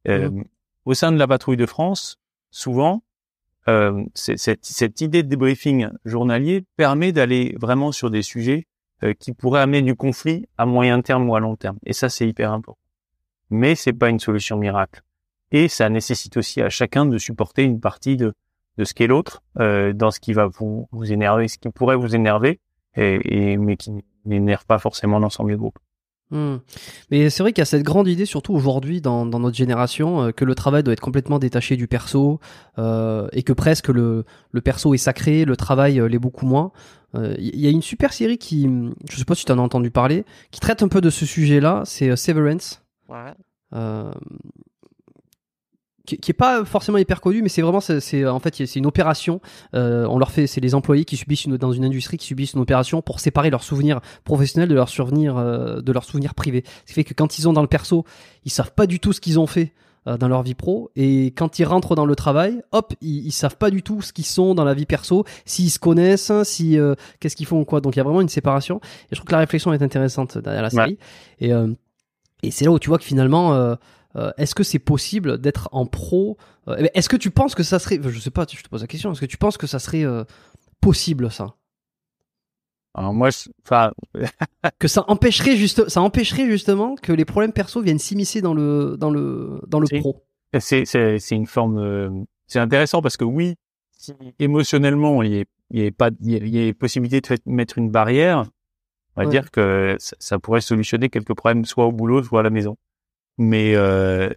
Euh, 0.08 0.30
mmh. 0.30 0.44
Au 0.86 0.94
sein 0.94 1.12
de 1.12 1.18
la 1.18 1.28
patrouille 1.28 1.58
de 1.58 1.66
France, 1.66 2.18
souvent 2.52 3.04
euh, 3.68 4.04
cette, 4.14 4.64
cette 4.66 5.02
idée 5.02 5.24
de 5.24 5.28
débriefing 5.28 5.90
journalier 6.06 6.66
permet 6.78 7.12
d'aller 7.12 7.56
vraiment 7.60 7.92
sur 7.92 8.10
des 8.10 8.22
sujets 8.22 8.68
euh, 9.04 9.14
qui 9.14 9.34
pourraient 9.34 9.62
amener 9.62 9.82
du 9.82 9.96
conflit 9.96 10.48
à 10.58 10.66
moyen 10.66 11.02
terme 11.02 11.30
ou 11.30 11.36
à 11.36 11.42
long 11.42 11.58
terme. 11.58 11.78
Et 11.86 11.92
ça, 11.92 12.08
c'est 12.08 12.28
hyper 12.28 12.54
important 12.54 12.80
mais 13.50 13.76
c'est 13.76 13.94
pas 13.94 14.10
une 14.10 14.20
solution 14.20 14.58
miracle. 14.58 15.02
Et 15.52 15.68
ça 15.68 15.90
nécessite 15.90 16.38
aussi 16.38 16.62
à 16.62 16.70
chacun 16.70 17.06
de 17.06 17.18
supporter 17.18 17.64
une 17.64 17.80
partie 17.80 18.18
de, 18.18 18.34
de 18.78 18.84
ce 18.84 18.94
qu'est 18.94 19.08
l'autre 19.08 19.42
euh, 19.60 19.94
dans 19.94 20.12
ce 20.12 20.20
qui 20.20 20.34
va 20.34 20.48
vous, 20.48 20.88
vous 20.92 21.12
énerver, 21.12 21.48
ce 21.48 21.58
qui 21.58 21.70
pourrait 21.70 21.96
vous 21.96 22.16
énerver, 22.16 22.60
et, 22.96 23.52
et 23.52 23.58
mais 23.58 23.78
qui 23.78 23.92
n'énerve 24.26 24.66
pas 24.66 24.80
forcément 24.80 25.20
l'ensemble 25.20 25.52
du 25.52 25.58
groupe. 25.58 25.80
Hmm. 26.30 26.58
Mais 27.10 27.30
c'est 27.30 27.42
vrai 27.42 27.54
qu'il 27.54 27.62
y 27.62 27.64
a 27.64 27.66
cette 27.66 27.84
grande 27.84 28.10
idée, 28.10 28.26
surtout 28.26 28.54
aujourd'hui 28.54 29.00
dans, 29.00 29.26
dans, 29.26 29.40
notre 29.40 29.56
génération, 29.56 30.24
euh, 30.24 30.32
que 30.32 30.44
le 30.44 30.56
travail 30.56 30.84
doit 30.84 30.92
être 30.92 31.00
complètement 31.00 31.40
détaché 31.40 31.78
du 31.78 31.88
perso 31.88 32.42
euh, 32.80 33.30
et 33.32 33.44
que 33.44 33.54
presque 33.54 33.88
le, 33.88 34.26
le 34.52 34.62
perso 34.62 34.94
est 34.94 34.98
sacré, 34.98 35.46
le 35.46 35.56
travail 35.56 36.02
euh, 36.02 36.10
l'est 36.10 36.20
beaucoup 36.20 36.46
moins. 36.46 36.72
Il 37.14 37.22
euh, 37.22 37.36
y 37.40 37.68
a 37.68 37.70
une 37.70 37.82
super 37.82 38.12
série 38.12 38.38
qui, 38.38 38.70
je 39.10 39.16
sais 39.16 39.24
pas 39.24 39.36
si 39.36 39.46
tu 39.46 39.52
en 39.54 39.58
as 39.58 39.62
entendu 39.62 39.90
parler, 39.90 40.26
qui 40.52 40.60
traite 40.60 40.84
un 40.84 40.90
peu 40.90 41.00
de 41.00 41.10
ce 41.10 41.26
sujet-là, 41.26 41.84
c'est 41.86 42.14
Severance. 42.18 42.84
Euh, 43.74 44.12
qui, 46.08 46.18
qui, 46.18 46.32
est 46.32 46.34
pas 46.34 46.66
forcément 46.66 46.98
hyper 46.98 47.22
connu, 47.22 47.44
mais 47.44 47.50
c'est 47.50 47.62
vraiment 47.62 47.82
c'est 47.82 48.26
en 48.26 48.40
fait 48.40 48.56
c'est 48.56 48.80
une 48.80 48.88
opération. 48.88 49.42
Euh, 49.76 50.08
on 50.10 50.18
leur 50.18 50.32
fait 50.32 50.48
c'est 50.48 50.62
les 50.62 50.74
employés 50.74 51.06
qui 51.06 51.18
subissent 51.18 51.46
une, 51.46 51.58
dans 51.58 51.72
une 51.72 51.86
industrie 51.86 52.18
qui 52.18 52.26
subissent 52.26 52.54
une 52.54 52.62
opération 52.62 53.02
pour 53.04 53.20
séparer 53.20 53.50
leurs 53.52 53.64
souvenirs 53.64 54.00
professionnels 54.24 54.70
de 54.70 54.74
leurs 54.74 54.90
souvenirs 54.90 55.38
euh, 55.38 55.82
de 55.82 55.92
leurs 55.92 56.06
souvenirs 56.06 56.34
privés. 56.34 56.64
Ce 56.86 56.88
qui 56.88 56.94
fait 56.94 57.04
que 57.04 57.14
quand 57.14 57.38
ils 57.38 57.44
sont 57.44 57.54
dans 57.54 57.62
le 57.62 57.68
perso, 57.68 58.06
ils 58.46 58.52
savent 58.52 58.74
pas 58.74 58.88
du 58.88 59.00
tout 59.00 59.14
ce 59.14 59.22
qu'ils 59.22 59.40
ont 59.40 59.48
fait 59.48 59.74
dans 60.22 60.30
leur 60.30 60.42
vie 60.42 60.54
pro 60.54 60.90
et 60.96 61.34
quand 61.36 61.60
ils 61.60 61.66
rentrent 61.66 61.94
dans 61.94 62.06
le 62.06 62.16
travail, 62.16 62.62
hop, 62.72 62.94
ils, 63.02 63.26
ils 63.26 63.34
savent 63.34 63.58
pas 63.58 63.70
du 63.70 63.84
tout 63.84 64.02
ce 64.02 64.14
qu'ils 64.14 64.26
sont 64.26 64.56
dans 64.56 64.64
la 64.64 64.74
vie 64.74 64.86
perso, 64.86 65.26
s'ils 65.44 65.70
se 65.70 65.80
connaissent, 65.80 66.32
si 66.44 66.78
qu'est-ce 67.20 67.36
qu'ils 67.36 67.46
font 67.46 67.60
ou 67.60 67.66
quoi. 67.66 67.82
Donc 67.82 67.98
il 67.98 68.00
y 68.00 68.00
a 68.00 68.04
vraiment 68.04 68.22
une 68.22 68.30
séparation 68.30 68.78
et 68.78 69.10
je 69.12 69.16
trouve 69.18 69.28
que 69.28 69.34
la 69.34 69.40
réflexion 69.40 69.74
est 69.74 69.82
intéressante 69.82 70.38
derrière 70.38 70.62
la 70.62 70.70
série 70.70 70.98
et 71.42 71.52
et 72.44 72.52
c'est 72.52 72.66
là 72.66 72.72
où 72.72 72.80
tu 72.80 72.90
vois 72.90 72.98
que 72.98 73.04
finalement, 73.04 73.54
euh, 73.54 73.76
euh, 74.18 74.32
est-ce 74.38 74.56
que 74.56 74.64
c'est 74.64 74.80
possible 74.80 75.40
d'être 75.40 75.70
en 75.72 75.86
pro 75.86 76.38
euh, 76.68 76.76
eh 76.78 76.84
ben, 76.84 76.90
Est-ce 76.94 77.10
que 77.10 77.16
tu 77.16 77.32
penses 77.32 77.56
que 77.56 77.64
ça 77.64 77.80
serait, 77.80 78.00
je 78.02 78.20
sais 78.20 78.32
pas, 78.32 78.46
je 78.50 78.62
te 78.62 78.70
pose 78.70 78.82
la 78.82 78.88
question, 78.88 79.12
est-ce 79.12 79.22
que 79.22 79.26
tu 79.26 79.38
penses 79.38 79.58
que 79.58 79.68
ça 79.68 79.80
serait 79.80 80.06
possible 80.82 81.32
ça? 81.32 81.56
Alors 82.94 83.14
moi, 83.14 83.30
enfin, 83.64 83.92
que 84.80 84.88
ça 84.88 85.06
empêcherait 85.08 85.56
juste, 85.56 85.88
ça 85.88 86.02
empêcherait 86.02 86.48
justement 86.48 86.96
que 86.96 87.14
les 87.14 87.26
problèmes 87.26 87.54
perso 87.54 87.82
viennent 87.82 88.00
s'immiscer 88.00 88.42
dans 88.42 88.56
le 88.56 88.98
dans 88.98 89.12
le 89.12 89.62
dans 89.68 89.80
le 89.80 89.88
pro? 90.00 90.24
C'est 90.60 90.86
c'est 90.86 91.20
c'est 91.20 91.36
une 91.36 91.46
forme, 91.46 92.26
c'est 92.48 92.60
intéressant 92.60 93.04
parce 93.04 93.16
que 93.16 93.24
oui, 93.24 93.56
si 93.92 94.14
émotionnellement 94.40 95.22
il 95.22 95.34
y 95.34 95.40
a, 95.42 95.44
il 95.72 95.84
y 95.84 95.88
a 95.88 95.92
pas 95.92 96.10
il 96.22 96.48
y 96.48 96.70
a, 96.70 96.74
possibilité 96.74 97.36
de 97.36 97.42
mettre 97.46 97.78
une 97.78 97.92
barrière, 97.92 98.46
on 99.16 99.24
va 99.24 99.30
dire 99.30 99.52
que 99.52 99.98
ça, 100.00 100.40
pourrait 100.40 100.62
solutionner 100.62 101.10
quelques 101.10 101.34
problèmes, 101.34 101.66
soit 101.66 101.86
au 101.86 101.92
boulot, 101.92 102.24
soit 102.24 102.42
à 102.42 102.44
la 102.44 102.50
maison. 102.50 102.78
Mais 103.38 103.76
euh, 103.76 104.30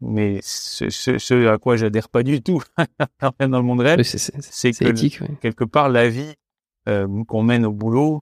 mais 0.00 0.40
ce, 0.42 0.90
ce, 0.90 1.18
ce, 1.18 1.46
à 1.46 1.58
quoi 1.58 1.76
j'adhère 1.76 2.08
pas 2.08 2.22
du 2.22 2.42
tout, 2.42 2.62
dans 3.40 3.58
le 3.58 3.62
monde 3.62 3.80
réel, 3.80 4.04
c'est 4.04 4.72
que 4.72 5.34
quelque 5.40 5.64
part 5.64 5.88
la 5.88 6.08
vie 6.08 6.34
euh, 6.88 7.24
qu'on 7.24 7.42
mène 7.42 7.64
au 7.64 7.72
boulot. 7.72 8.20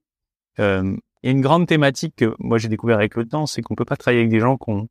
Euh, 0.59 0.97
il 1.23 1.27
y 1.27 1.28
a 1.28 1.32
une 1.32 1.40
grande 1.40 1.66
thématique 1.66 2.16
que 2.16 2.35
moi 2.39 2.59
j'ai 2.59 2.69
découvert 2.69 2.98
avec 2.98 3.16
le 3.16 3.27
temps, 3.27 3.47
c'est 3.47 3.62
qu'on 3.62 3.74
peut 3.74 3.85
pas 3.85 3.97
travailler 3.97 4.20
avec 4.20 4.31
des 4.31 4.40
gens 4.40 4.56
qu'on 4.56 4.89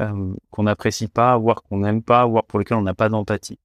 euh, 0.00 0.34
qu'on 0.50 0.64
n'apprécie 0.64 1.08
pas, 1.08 1.36
voire 1.36 1.62
qu'on 1.62 1.78
n'aime 1.78 2.02
pas, 2.02 2.24
voire 2.26 2.44
pour 2.44 2.58
lesquels 2.58 2.76
on 2.76 2.82
n'a 2.82 2.94
pas 2.94 3.08
d'empathie. 3.08 3.58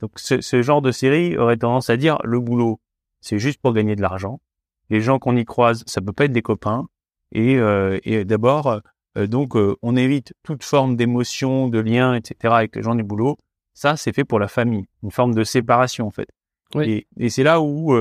Donc 0.00 0.12
ce, 0.16 0.40
ce, 0.40 0.62
genre 0.62 0.82
de 0.82 0.92
série 0.92 1.36
aurait 1.36 1.56
tendance 1.56 1.90
à 1.90 1.96
dire 1.96 2.18
le 2.22 2.38
boulot, 2.38 2.80
c'est 3.20 3.38
juste 3.38 3.60
pour 3.60 3.72
gagner 3.72 3.96
de 3.96 4.02
l'argent. 4.02 4.40
Les 4.88 5.00
gens 5.00 5.18
qu'on 5.18 5.36
y 5.36 5.44
croise, 5.44 5.82
ça 5.86 6.00
peut 6.00 6.12
pas 6.12 6.24
être 6.24 6.32
des 6.32 6.42
copains. 6.42 6.86
Et, 7.32 7.56
euh, 7.56 7.98
et 8.04 8.24
d'abord, 8.24 8.80
donc 9.16 9.54
on 9.82 9.96
évite 9.96 10.34
toute 10.42 10.62
forme 10.62 10.96
d'émotion, 10.96 11.68
de 11.68 11.78
lien, 11.78 12.14
etc. 12.14 12.54
avec 12.54 12.76
les 12.76 12.82
gens 12.82 12.94
du 12.94 13.02
boulot. 13.02 13.36
Ça, 13.74 13.96
c'est 13.96 14.12
fait 14.12 14.24
pour 14.24 14.38
la 14.38 14.48
famille, 14.48 14.86
une 15.02 15.10
forme 15.10 15.34
de 15.34 15.44
séparation 15.44 16.06
en 16.06 16.10
fait. 16.10 16.28
Oui. 16.74 17.06
Et, 17.16 17.24
et 17.26 17.28
c'est 17.30 17.42
là 17.42 17.60
où 17.60 17.96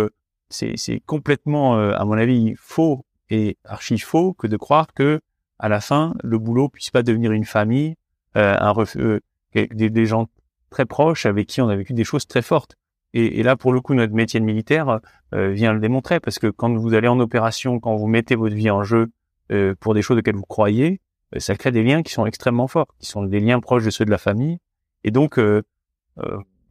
c'est 0.49 1.01
complètement, 1.05 1.77
à 1.77 2.05
mon 2.05 2.13
avis, 2.13 2.53
faux 2.57 3.05
et 3.29 3.57
archi 3.65 3.97
faux 3.97 4.33
que 4.33 4.47
de 4.47 4.57
croire 4.57 4.87
que 4.93 5.21
à 5.59 5.69
la 5.69 5.81
fin 5.81 6.13
le 6.23 6.37
boulot 6.37 6.69
puisse 6.69 6.89
pas 6.89 7.03
devenir 7.03 7.31
une 7.31 7.45
famille, 7.45 7.95
euh, 8.37 8.55
un 8.59 8.73
euh, 8.97 9.19
des, 9.53 9.89
des, 9.89 10.05
gens 10.05 10.27
très 10.69 10.85
proches 10.85 11.25
avec 11.25 11.47
qui 11.47 11.61
on 11.61 11.69
a 11.69 11.75
vécu 11.75 11.93
des 11.93 12.03
choses 12.03 12.27
très 12.27 12.41
fortes. 12.41 12.75
Et, 13.13 13.39
et 13.39 13.43
là, 13.43 13.55
pour 13.55 13.73
le 13.73 13.81
coup, 13.81 13.93
notre 13.93 14.13
métier 14.13 14.39
de 14.39 14.45
militaire 14.45 14.99
euh, 15.33 15.49
vient 15.49 15.73
le 15.73 15.79
démontrer 15.79 16.19
parce 16.19 16.39
que 16.39 16.47
quand 16.47 16.73
vous 16.75 16.93
allez 16.93 17.07
en 17.07 17.19
opération, 17.19 17.79
quand 17.79 17.95
vous 17.95 18.07
mettez 18.07 18.35
votre 18.35 18.55
vie 18.55 18.69
en 18.69 18.83
jeu 18.83 19.11
euh, 19.51 19.75
pour 19.79 19.93
des 19.93 20.01
choses 20.01 20.17
auxquelles 20.17 20.35
vous 20.35 20.43
croyez, 20.43 21.01
euh, 21.35 21.39
ça 21.39 21.55
crée 21.55 21.71
des 21.71 21.83
liens 21.83 22.03
qui 22.03 22.13
sont 22.13 22.25
extrêmement 22.25 22.67
forts, 22.67 22.87
qui 22.99 23.07
sont 23.07 23.23
des 23.23 23.39
liens 23.39 23.59
proches 23.59 23.85
de 23.85 23.89
ceux 23.89 24.05
de 24.05 24.11
la 24.11 24.17
famille, 24.17 24.59
et 25.03 25.11
donc 25.11 25.39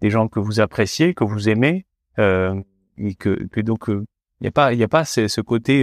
des 0.00 0.10
gens 0.10 0.28
que 0.28 0.38
vous 0.38 0.60
appréciez, 0.60 1.14
que 1.14 1.24
vous 1.24 1.48
aimez, 1.48 1.86
et 2.18 3.14
que, 3.18 3.46
que 3.46 3.60
donc 3.60 3.86
il 3.88 4.04
n'y 4.42 4.48
a 4.48 4.50
pas 4.50 4.72
il 4.74 4.78
y 4.78 4.84
a 4.84 4.88
pas 4.88 5.04
ce, 5.04 5.28
ce 5.28 5.40
côté 5.40 5.82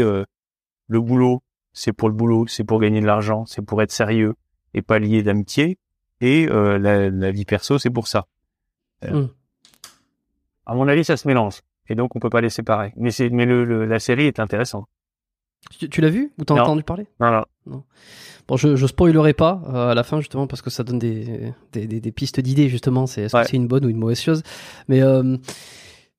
le 0.88 1.02
boulot, 1.02 1.42
c'est 1.74 1.94
pour 1.94 2.10
le 2.10 2.16
boulot, 2.16 2.46
c'est 2.48 2.64
pour 2.64 2.80
gagner 2.80 3.02
de 3.02 3.06
l'argent, 3.06 3.46
c'est 3.46 3.62
pour 3.62 3.82
être 3.82 3.92
sérieux 3.92 4.36
et 4.74 4.82
pas 4.82 5.00
lié 5.00 5.24
d'amitié. 5.24 5.78
Et 6.22 6.48
euh, 6.50 6.78
la, 6.78 7.10
la, 7.10 7.32
vie 7.32 7.46
perso, 7.46 7.78
c'est 7.78 7.90
pour 7.90 8.08
ça. 8.08 8.28
Euh, 9.04 9.24
mm. 9.24 9.30
À 10.66 10.76
mon 10.76 10.88
avis, 10.88 11.04
ça 11.04 11.18
se 11.18 11.28
mélange. 11.28 11.62
Et 11.88 11.96
donc, 11.96 12.16
on 12.16 12.20
peut 12.20 12.30
pas 12.30 12.42
les 12.42 12.50
séparer. 12.50 12.94
Mais, 12.96 13.12
c'est, 13.12 13.30
mais 13.30 13.46
le, 13.46 13.66
le, 13.66 13.86
la 13.86 14.00
série 14.00 14.26
est 14.26 14.40
intéressante. 14.40 14.88
Tu, 15.72 15.90
tu 15.90 16.02
l'as 16.02 16.10
vu 16.10 16.32
ou 16.38 16.46
t'as 16.46 16.54
entendu 16.56 16.84
parler 16.84 17.08
non, 17.20 17.32
non, 17.32 17.44
non. 17.66 17.84
Bon, 18.48 18.58
je, 18.58 18.76
je 18.76 18.86
spoilerai 18.86 19.34
pas 19.34 19.64
euh, 19.68 19.90
à 19.92 19.96
la 19.96 20.04
fin 20.04 20.20
justement 20.20 20.46
parce 20.46 20.62
que 20.62 20.70
ça 20.70 20.84
donne 20.84 21.00
des, 21.00 21.52
des, 21.74 21.88
des, 21.88 22.00
des 22.00 22.12
pistes 22.12 22.40
d'idées 22.40 22.70
justement. 22.70 23.08
C'est 23.08 23.24
est-ce 23.24 23.36
ouais. 23.36 23.44
que 23.44 23.50
c'est 23.50 23.58
une 23.58 23.68
bonne 23.68 23.86
ou 23.86 23.90
une 23.90 23.98
mauvaise 23.98 24.22
chose? 24.22 24.44
Mais 24.88 25.02
euh, 25.02 25.38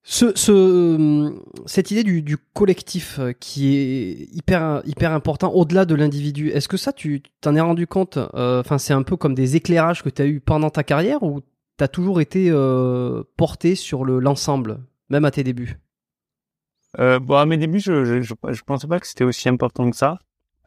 ce, 0.03 0.33
ce, 0.35 1.33
cette 1.67 1.93
idée 1.93 2.03
du, 2.03 2.23
du, 2.23 2.37
collectif 2.53 3.19
euh, 3.21 3.33
qui 3.33 3.77
est 3.77 4.29
hyper, 4.35 4.83
hyper 4.85 5.13
important 5.13 5.53
au-delà 5.53 5.85
de 5.85 5.95
l'individu, 5.95 6.51
est-ce 6.51 6.67
que 6.67 6.77
ça, 6.77 6.93
tu 6.93 7.23
t'en 7.41 7.55
es 7.55 7.61
rendu 7.61 7.87
compte 7.87 8.19
euh, 8.35 8.61
Enfin, 8.61 8.79
c'est 8.79 8.93
un 8.93 9.03
peu 9.03 9.17
comme 9.17 9.35
des 9.35 9.55
éclairages 9.55 10.03
que 10.03 10.11
tu 10.11 10.23
as 10.23 10.27
eu 10.27 10.41
pendant 10.41 10.71
ta 10.71 10.83
carrière 10.83 11.23
ou 11.23 11.41
tu 11.79 11.85
as 11.85 11.89
toujours 11.89 12.21
été 12.21 12.51
porté 13.37 13.75
sur 13.77 14.05
le, 14.05 14.19
l'ensemble, 14.19 14.81
même 15.11 15.25
à 15.25 15.31
tes 15.31 15.45
débuts? 15.45 15.79
Euh, 16.99 17.19
Bon, 17.19 17.37
à 17.37 17.47
mes 17.47 17.57
débuts, 17.57 17.81
je, 17.81 18.05
je, 18.05 18.21
je, 18.23 18.35
je 18.51 18.63
pensais 18.63 18.87
pas 18.87 19.01
que 19.01 19.07
c'était 19.07 19.25
aussi 19.25 19.49
important 19.49 19.91
que 19.91 19.97
ça. 19.97 20.19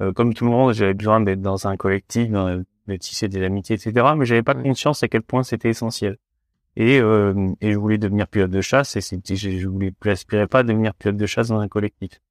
Euh, 0.02 0.14
comme 0.14 0.34
tout 0.34 0.46
le 0.46 0.52
monde, 0.52 0.74
j'avais 0.74 0.94
besoin 0.94 1.20
d'être 1.22 1.42
dans 1.42 1.68
un 1.68 1.78
collectif, 1.78 2.30
de 2.32 2.96
tisser 2.96 3.28
des 3.28 3.44
amitiés, 3.44 3.76
etc. 3.76 4.14
Mais 4.18 4.26
j'avais 4.26 4.44
pas 4.44 4.56
conscience 4.56 5.04
à 5.04 5.08
quel 5.08 5.22
point 5.22 5.44
c'était 5.44 5.70
essentiel. 5.70 6.18
Et, 6.76 7.00
euh, 7.00 7.50
et 7.62 7.74
je 7.74 7.78
voulais 7.78 7.98
devenir 7.98 8.28
pilote 8.28 8.52
de 8.52 8.62
chasse 8.62 8.96
et 8.96 9.02
c'était, 9.02 9.36
je, 9.36 9.58
je 9.58 9.68
voulais, 9.68 9.92
j'aspirais 10.04 10.48
pas 10.48 10.60
à 10.60 10.64
devenir 10.64 10.94
pilote 10.94 11.18
de 11.18 11.26
chasse 11.26 11.50
dans 11.50 11.60
un 11.60 11.68
collectif. 11.68 12.22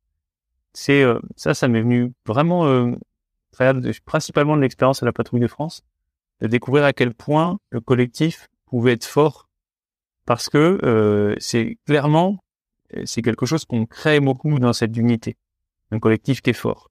C'est 0.72 1.02
euh, 1.02 1.18
ça, 1.36 1.54
ça 1.54 1.68
m'est 1.68 1.82
venu 1.82 2.12
vraiment 2.24 2.66
euh, 2.66 2.92
principalement 4.04 4.56
de 4.56 4.62
l'expérience 4.62 5.02
à 5.02 5.06
la 5.06 5.12
patrouille 5.12 5.40
de 5.40 5.48
France, 5.48 5.82
de 6.40 6.46
découvrir 6.46 6.84
à 6.84 6.92
quel 6.92 7.14
point 7.14 7.58
le 7.70 7.80
collectif 7.80 8.48
pouvait 8.66 8.92
être 8.92 9.04
fort, 9.04 9.48
parce 10.24 10.48
que 10.48 10.78
euh, 10.82 11.34
c'est 11.38 11.78
clairement 11.86 12.38
c'est 13.05 13.23
quelque 13.23 13.47
chose 13.47 13.65
qu'on 13.65 13.86
crée 13.86 14.20
beaucoup 14.20 14.59
dans 14.59 14.73
cette 14.73 14.97
unité, 14.97 15.36
un 15.90 15.98
collectif 15.98 16.40
qui 16.40 16.51
est 16.51 16.55
fort, 16.55 16.90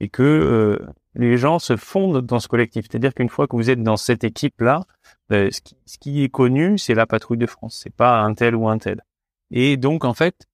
et 0.00 0.08
que 0.08 0.22
euh, 0.22 0.78
les 1.14 1.36
gens 1.36 1.58
se 1.58 1.76
fondent 1.76 2.24
dans 2.24 2.38
ce 2.38 2.48
collectif. 2.48 2.86
C'est-à-dire 2.88 3.14
qu'une 3.14 3.28
fois 3.28 3.46
que 3.46 3.56
vous 3.56 3.70
êtes 3.70 3.82
dans 3.82 3.96
cette 3.96 4.24
équipe-là, 4.24 4.84
euh, 5.32 5.50
ce, 5.50 5.60
qui, 5.60 5.76
ce, 5.86 5.98
qui, 5.98 6.22
est 6.22 6.28
connu, 6.28 6.78
c'est 6.78 6.94
la 6.94 7.06
patrouille 7.06 7.38
de 7.38 7.46
France. 7.46 7.80
C'est 7.82 7.94
pas 7.94 8.20
un 8.20 8.34
tel 8.34 8.54
ou 8.54 8.68
un 8.68 8.78
tel. 8.78 9.02
Et 9.50 9.76
donc, 9.76 10.04
en 10.04 10.14
fait, 10.14 10.46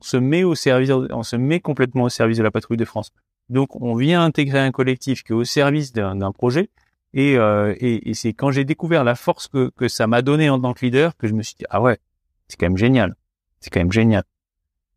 on 0.00 0.04
se 0.04 0.16
met 0.16 0.44
au 0.44 0.54
service, 0.54 0.90
on 0.90 1.22
se 1.22 1.36
met 1.36 1.60
complètement 1.60 2.04
au 2.04 2.08
service 2.08 2.38
de 2.38 2.42
la 2.42 2.50
patrouille 2.50 2.76
de 2.76 2.84
France. 2.84 3.12
Donc, 3.48 3.80
on 3.80 3.94
vient 3.94 4.22
intégrer 4.22 4.60
un 4.60 4.72
collectif 4.72 5.22
qui 5.22 5.32
est 5.32 5.36
au 5.36 5.44
service 5.44 5.92
d'un 5.92 6.32
projet. 6.32 6.70
Et, 7.14 7.38
euh, 7.38 7.74
et, 7.78 8.10
et 8.10 8.14
c'est 8.14 8.34
quand 8.34 8.50
j'ai 8.50 8.64
découvert 8.64 9.02
la 9.02 9.14
force 9.14 9.48
que, 9.48 9.70
que 9.76 9.88
ça 9.88 10.06
m'a 10.06 10.20
donné 10.20 10.50
en 10.50 10.60
tant 10.60 10.74
que 10.74 10.84
leader 10.84 11.16
que 11.16 11.26
je 11.26 11.32
me 11.32 11.42
suis 11.42 11.54
dit 11.54 11.64
ah 11.70 11.80
ouais, 11.80 11.98
c'est 12.48 12.58
quand 12.58 12.66
même 12.66 12.76
génial. 12.76 13.14
C'est 13.60 13.70
quand 13.70 13.80
même 13.80 13.92
génial. 13.92 14.24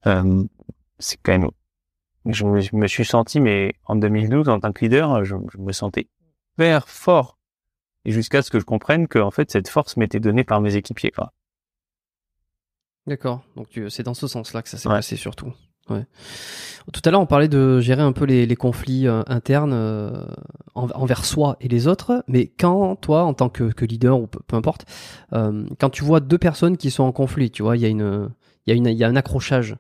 Euh, 0.06 0.44
c'est 1.00 1.18
quand 1.22 1.32
même 1.32 1.50
je 2.26 2.46
me, 2.46 2.60
je 2.60 2.76
me, 2.76 2.88
suis 2.88 3.06
senti, 3.06 3.40
mais 3.40 3.74
en 3.86 3.96
2012, 3.96 4.50
en 4.50 4.60
tant 4.60 4.72
que 4.72 4.84
leader, 4.84 5.24
je, 5.24 5.36
je 5.52 5.58
me 5.58 5.72
sentais 5.72 6.08
hyper 6.54 6.88
fort. 6.88 7.38
Et 8.06 8.12
jusqu'à 8.12 8.42
ce 8.42 8.50
que 8.50 8.60
je 8.60 8.66
comprenne 8.66 9.08
que, 9.08 9.20
en 9.20 9.32
fait, 9.32 9.52
cette 9.52 9.68
force 9.68 9.98
m'était 9.98 10.20
donnée 10.20 10.44
par 10.44 10.62
mes 10.62 10.76
équipiers. 10.76 11.12
Quoi. 11.12 11.34
D'accord. 13.08 13.42
Donc, 13.56 13.80
c'est 13.90 14.04
dans 14.04 14.14
ce 14.14 14.28
sens-là 14.28 14.62
que 14.62 14.70
ça 14.70 14.78
s'est 14.78 14.88
ouais. 14.88 14.96
passé 14.96 15.16
surtout. 15.16 15.54
Ouais. 15.90 16.06
Tout 16.94 17.02
à 17.04 17.12
l'heure, 17.12 17.22
on 17.22 17.26
parlait 17.26 17.48
de 17.48 17.80
gérer 17.80 18.02
un 18.02 18.12
peu 18.12 18.26
les, 18.26 18.46
les 18.46 18.56
conflits 18.56 19.08
euh, 19.08 19.24
internes 19.28 19.74
euh, 19.74 20.24
envers 20.76 21.26
soi 21.26 21.58
et 21.62 21.68
les 21.68 21.88
autres. 21.88 22.24
Mais 22.28 22.48
quand 22.48 22.96
toi, 22.96 23.24
en 23.24 23.34
tant 23.34 23.50
que, 23.50 23.72
que 23.72 23.86
leader 23.86 24.20
ou 24.20 24.28
peu, 24.28 24.40
peu 24.46 24.56
importe, 24.56 24.86
euh, 25.34 25.66
quand 25.80 25.90
tu 25.90 26.04
vois 26.04 26.20
deux 26.20 26.38
personnes 26.38 26.78
qui 26.78 26.92
sont 26.92 27.04
en 27.04 27.12
conflit, 27.12 27.50
tu 27.50 27.64
vois, 27.64 27.76
il 27.76 27.82
y 27.82 27.86
a 27.86 27.90
une, 27.90 28.30
il 28.76 28.92
y 28.92 29.04
a 29.04 29.08
un 29.08 29.16
accrochage 29.16 29.76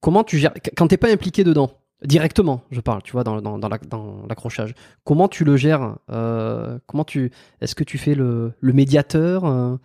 comment 0.00 0.24
tu 0.24 0.38
gères 0.38 0.54
quand 0.76 0.88
t'es 0.88 0.96
pas 0.96 1.10
impliqué 1.10 1.44
dedans 1.44 1.70
directement 2.02 2.62
je 2.70 2.80
parle 2.80 3.02
tu 3.02 3.12
vois 3.12 3.24
dans, 3.24 3.68
l'accrochage 4.28 4.74
comment 5.04 5.28
tu 5.28 5.44
le 5.44 5.56
gères 5.56 5.96
euh, 6.10 6.78
comment 6.86 7.04
tu 7.04 7.30
est-ce 7.60 7.74
que 7.74 7.84
tu 7.84 7.98
fais 7.98 8.14
le, 8.14 8.54
médiateur 8.62 9.44
euh, 9.44 9.76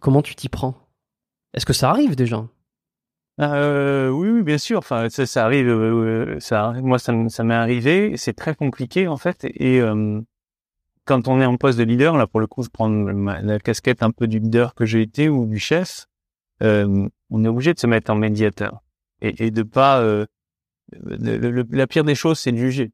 comment 0.00 0.22
tu 0.22 0.34
t'y 0.34 0.48
prends? 0.48 0.74
Est-ce 1.54 1.66
que 1.66 1.72
ça 1.72 1.90
arrive 1.90 2.16
déjà? 2.16 2.46
Euh, 3.40 4.08
oui, 4.10 4.42
bien 4.42 4.58
sûr. 4.58 4.78
Enfin, 4.78 5.08
ça, 5.08 5.26
ça 5.26 5.44
arrive. 5.44 5.68
Moi, 5.68 6.98
ça, 6.98 7.12
m'est 7.12 7.54
arrivé. 7.54 8.16
C'est 8.16 8.34
très 8.34 8.54
compliqué 8.54 9.08
en 9.08 9.16
fait. 9.16 9.44
Et 9.44 9.80
quand 11.04 11.28
on 11.28 11.40
est 11.40 11.46
en 11.46 11.56
poste 11.56 11.78
de 11.78 11.84
leader, 11.84 12.16
là, 12.16 12.26
pour 12.26 12.40
le 12.40 12.46
coup, 12.46 12.62
je 12.62 12.68
prends 12.68 12.88
la 12.88 13.58
casquette 13.58 14.02
un 14.02 14.10
peu 14.10 14.26
du 14.26 14.38
leader 14.38 14.74
que 14.74 14.84
j'ai 14.84 15.02
été 15.02 15.28
ou 15.28 15.46
du 15.46 15.58
chef. 15.58 16.06
On 17.30 17.44
est 17.44 17.48
obligé 17.48 17.74
de 17.74 17.78
se 17.78 17.86
mettre 17.86 18.10
en 18.10 18.14
médiateur 18.14 18.82
et, 19.20 19.46
et 19.46 19.50
de 19.50 19.62
pas. 19.62 20.00
Euh, 20.00 20.26
le, 20.92 21.36
le, 21.36 21.66
la 21.70 21.86
pire 21.86 22.04
des 22.04 22.14
choses, 22.14 22.38
c'est 22.38 22.52
de 22.52 22.56
juger. 22.56 22.92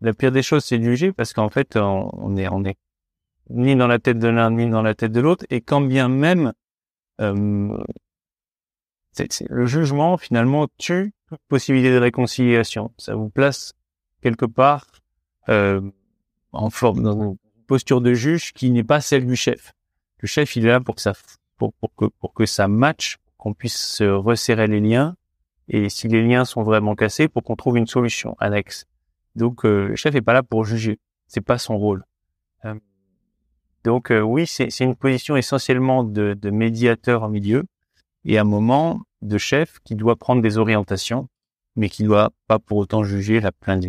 La 0.00 0.14
pire 0.14 0.30
des 0.30 0.42
choses, 0.42 0.64
c'est 0.64 0.78
de 0.78 0.84
juger 0.84 1.12
parce 1.12 1.32
qu'en 1.32 1.48
fait, 1.48 1.76
on, 1.76 2.36
est, 2.36 2.48
on 2.48 2.64
est 2.64 2.78
ni 3.50 3.74
dans 3.74 3.88
la 3.88 3.98
tête 3.98 4.18
de 4.18 4.28
l'un 4.28 4.50
ni 4.52 4.68
dans 4.70 4.82
la 4.82 4.94
tête 4.94 5.10
de 5.10 5.20
l'autre, 5.20 5.44
et 5.50 5.60
quand 5.60 5.80
bien 5.80 6.08
même 6.08 6.52
euh, 7.20 7.76
le 9.48 9.66
jugement 9.66 10.16
finalement 10.16 10.68
tue 10.78 11.12
toute 11.28 11.40
possibilité 11.48 11.92
de 11.92 11.98
réconciliation. 11.98 12.92
Ça 12.96 13.16
vous 13.16 13.28
place 13.28 13.74
quelque 14.22 14.46
part 14.46 14.86
euh, 15.48 15.80
en 16.52 16.70
forme 16.70 17.02
dans 17.02 17.32
une 17.32 17.36
posture 17.66 18.00
de 18.00 18.14
juge 18.14 18.52
qui 18.52 18.70
n'est 18.70 18.84
pas 18.84 19.00
celle 19.00 19.26
du 19.26 19.36
chef. 19.36 19.72
Le 20.20 20.28
chef, 20.28 20.56
il 20.56 20.66
est 20.66 20.70
là 20.70 20.80
pour 20.80 20.94
que 20.94 21.00
ça 21.00 21.14
pour, 21.58 21.94
que 21.96 22.06
pour 22.06 22.32
que 22.32 22.46
ça 22.46 22.68
matche 22.68 23.18
qu'on 23.36 23.54
puisse 23.54 23.76
se 23.76 24.04
resserrer 24.04 24.66
les 24.66 24.80
liens 24.80 25.14
et 25.68 25.88
si 25.88 26.08
les 26.08 26.26
liens 26.26 26.44
sont 26.44 26.62
vraiment 26.62 26.94
cassés, 26.94 27.28
pour 27.28 27.42
qu'on 27.42 27.56
trouve 27.56 27.76
une 27.76 27.86
solution 27.86 28.36
annexe. 28.40 28.86
Donc 29.34 29.64
euh, 29.64 29.88
le 29.88 29.96
chef 29.96 30.14
est 30.14 30.22
pas 30.22 30.32
là 30.32 30.42
pour 30.42 30.64
juger, 30.64 30.98
c'est 31.26 31.42
pas 31.42 31.58
son 31.58 31.76
rôle. 31.78 32.04
Euh, 32.64 32.74
donc 33.84 34.10
euh, 34.10 34.20
oui, 34.20 34.46
c'est 34.46 34.80
une 34.80 34.96
position 34.96 35.36
essentiellement 35.36 36.04
de, 36.04 36.34
de, 36.34 36.50
médiateur 36.50 37.22
en 37.22 37.28
milieu 37.28 37.64
et 38.24 38.38
un 38.38 38.44
moment 38.44 39.02
de 39.22 39.38
chef 39.38 39.78
qui 39.84 39.94
doit 39.94 40.16
prendre 40.16 40.42
des 40.42 40.58
orientations, 40.58 41.28
mais 41.76 41.88
qui 41.88 42.02
doit 42.02 42.30
pas 42.46 42.58
pour 42.58 42.78
autant 42.78 43.04
juger 43.04 43.40
la 43.40 43.52
plein 43.52 43.76
de 43.76 43.88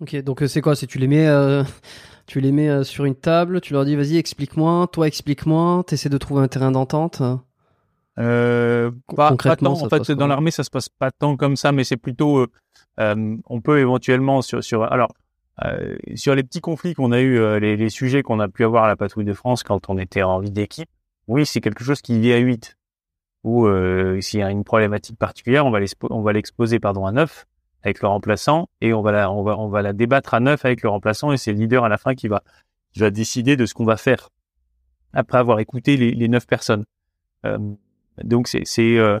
Ok, 0.00 0.14
donc 0.22 0.44
c'est 0.46 0.60
quoi? 0.60 0.76
C'est 0.76 0.86
tu 0.86 0.98
les 0.98 1.08
mets 1.08 1.26
tu 2.28 2.40
les 2.40 2.52
mets 2.52 2.84
sur 2.84 3.04
une 3.04 3.16
table, 3.16 3.60
tu 3.60 3.72
leur 3.72 3.84
dis 3.84 3.96
vas-y 3.96 4.16
explique-moi, 4.16 4.88
toi 4.92 5.08
explique-moi, 5.08 5.82
t'essaies 5.86 6.08
de 6.08 6.18
trouver 6.18 6.42
un 6.42 6.48
terrain 6.48 6.70
d'entente. 6.70 7.22
Euh, 8.18 8.90
pas, 9.14 9.36
pas 9.36 9.56
tant. 9.56 9.72
En 9.72 9.88
fait, 9.88 10.10
dans 10.12 10.26
l'armée, 10.26 10.50
ça 10.50 10.64
se 10.64 10.70
passe 10.70 10.88
pas 10.88 11.10
tant 11.10 11.36
comme 11.36 11.56
ça, 11.56 11.72
mais 11.72 11.84
c'est 11.84 11.96
plutôt, 11.96 12.38
euh, 12.38 12.46
euh, 13.00 13.36
on 13.46 13.60
peut 13.60 13.78
éventuellement 13.78 14.42
sur, 14.42 14.62
sur, 14.62 14.82
alors, 14.82 15.12
euh, 15.64 15.96
sur 16.14 16.34
les 16.34 16.42
petits 16.42 16.60
conflits 16.60 16.94
qu'on 16.94 17.12
a 17.12 17.20
eu, 17.20 17.38
euh, 17.38 17.58
les, 17.58 17.76
les, 17.76 17.90
sujets 17.90 18.22
qu'on 18.22 18.40
a 18.40 18.48
pu 18.48 18.64
avoir 18.64 18.84
à 18.84 18.88
la 18.88 18.96
patrouille 18.96 19.24
de 19.24 19.32
France 19.32 19.62
quand 19.62 19.88
on 19.88 19.98
était 19.98 20.22
en 20.22 20.40
vie 20.40 20.50
d'équipe, 20.50 20.88
oui, 21.28 21.46
c'est 21.46 21.60
quelque 21.60 21.84
chose 21.84 22.00
qui 22.00 22.18
vit 22.18 22.32
à 22.32 22.38
8. 22.38 22.76
ou 23.44 23.66
euh, 23.66 24.20
s'il 24.20 24.40
y 24.40 24.42
a 24.42 24.50
une 24.50 24.64
problématique 24.64 25.18
particulière, 25.18 25.66
on 25.66 25.70
va 26.22 26.32
l'exposer 26.32 26.80
pardon 26.80 27.06
à 27.06 27.12
neuf 27.12 27.46
avec 27.82 28.02
le 28.02 28.08
remplaçant 28.08 28.68
et 28.80 28.92
on 28.92 29.02
va 29.02 29.12
la 29.12 29.30
on 29.30 29.42
va 29.42 29.56
on 29.58 29.68
va 29.68 29.82
la 29.82 29.92
débattre 29.92 30.34
à 30.34 30.40
neuf 30.40 30.64
avec 30.64 30.82
le 30.82 30.88
remplaçant 30.88 31.32
et 31.32 31.36
c'est 31.36 31.52
le 31.52 31.58
leader 31.58 31.84
à 31.84 31.88
la 31.88 31.98
fin 31.98 32.14
qui 32.14 32.28
va 32.28 32.42
qui 32.92 33.00
va 33.00 33.10
décider 33.10 33.56
de 33.56 33.66
ce 33.66 33.74
qu'on 33.74 33.84
va 33.84 33.96
faire 33.96 34.30
après 35.12 35.38
avoir 35.38 35.58
écouté 35.60 35.96
les, 35.96 36.28
neuf 36.28 36.46
personnes. 36.46 36.84
Euh, 37.46 37.58
donc 38.22 38.48
c'est 38.48 38.62
c'est 38.64 38.98
euh, 38.98 39.20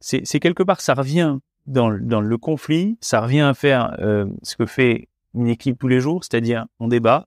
c'est 0.00 0.20
c'est 0.24 0.40
quelque 0.40 0.62
part 0.62 0.80
ça 0.80 0.94
revient 0.94 1.38
dans 1.66 1.88
le- 1.88 2.00
dans 2.00 2.20
le 2.20 2.38
conflit, 2.38 2.98
ça 3.00 3.20
revient 3.20 3.40
à 3.40 3.54
faire 3.54 3.96
euh, 4.00 4.26
ce 4.42 4.56
que 4.56 4.66
fait 4.66 5.08
une 5.34 5.48
équipe 5.48 5.78
tous 5.78 5.88
les 5.88 5.98
jours, 6.00 6.22
c'est-à-dire 6.24 6.66
on 6.78 6.88
débat, 6.88 7.26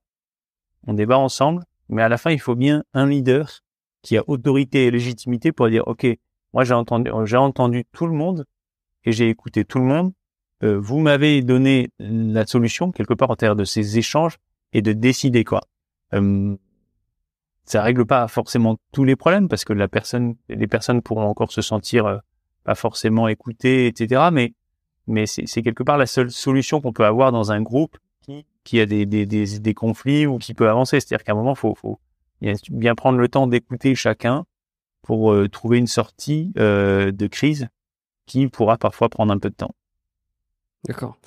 on 0.86 0.94
débat 0.94 1.18
ensemble, 1.18 1.64
mais 1.90 2.02
à 2.04 2.10
la 2.10 2.18
fin 2.18 2.32
il 2.32 2.40
faut 2.40 2.56
bien 2.56 2.84
un 2.94 3.08
leader 3.08 3.49
qui 4.04 4.16
a 4.18 4.24
autorité 4.28 4.86
et 4.86 4.91
légitimité 4.91 5.52
pour 5.52 5.70
dire 5.70 5.88
ok 5.88 6.06
moi 6.54 6.64
j'ai 6.64 6.76
entendu 6.76 7.12
j'ai 7.26 7.38
entendu 7.38 7.84
tout 7.91 8.06
le 8.06 8.14
monde 8.14 8.45
et 9.04 9.12
j'ai 9.12 9.28
écouté 9.30 9.66
tout 9.66 9.80
le 9.80 9.86
monde. 9.86 10.14
Euh, 10.63 10.79
vous 10.79 10.99
m'avez 10.99 11.41
donné 11.41 11.91
la 11.99 12.45
solution 12.45 12.91
quelque 12.91 13.13
part 13.13 13.29
en 13.29 13.35
termes 13.35 13.57
de 13.57 13.63
ces 13.63 13.97
échanges 13.97 14.38
et 14.73 14.81
de 14.81 14.93
décider 14.93 15.43
quoi. 15.43 15.61
Euh, 16.13 16.55
ça 17.65 17.81
règle 17.84 18.05
pas 18.05 18.27
forcément 18.27 18.77
tous 18.91 19.03
les 19.03 19.15
problèmes 19.15 19.49
parce 19.49 19.65
que 19.65 19.73
la 19.73 19.88
personne, 19.88 20.35
les 20.49 20.67
personnes 20.67 21.01
pourront 21.01 21.27
encore 21.27 21.51
se 21.51 21.61
sentir 21.61 22.05
euh, 22.05 22.17
pas 22.63 22.75
forcément 22.75 23.27
écoutées, 23.27 23.88
etc. 23.88 24.29
Mais 24.31 24.53
mais 25.05 25.25
c'est 25.25 25.61
quelque 25.61 25.84
part 25.84 25.97
la 25.97 26.05
seule 26.05 26.31
solution 26.31 26.81
qu'on 26.81 26.91
peut 26.91 27.05
avoir 27.05 27.31
dans 27.31 27.51
un 27.51 27.61
groupe 27.61 27.97
qui 28.21 28.45
qui 28.63 28.79
a 28.79 28.85
des 28.85 29.05
des 29.05 29.25
des, 29.25 29.59
des 29.59 29.73
conflits 29.73 30.25
ou 30.25 30.38
qui 30.38 30.53
peut 30.53 30.69
avancer. 30.69 30.99
C'est-à-dire 30.99 31.23
qu'à 31.23 31.34
un 31.34 31.35
moment 31.35 31.55
faut 31.55 31.75
faut 31.75 31.99
bien 32.69 32.95
prendre 32.95 33.17
le 33.17 33.27
temps 33.27 33.47
d'écouter 33.47 33.95
chacun 33.95 34.45
pour 35.01 35.31
euh, 35.31 35.47
trouver 35.47 35.77
une 35.77 35.88
sortie 35.88 36.51
euh, 36.57 37.11
de 37.11 37.27
crise 37.27 37.69
qui 38.25 38.47
pourra 38.47 38.77
parfois 38.77 39.09
prendre 39.09 39.31
un 39.34 39.39
peu 39.39 39.49
de 39.49 39.55
temps. 39.55 39.73
D'accord. 40.88 41.18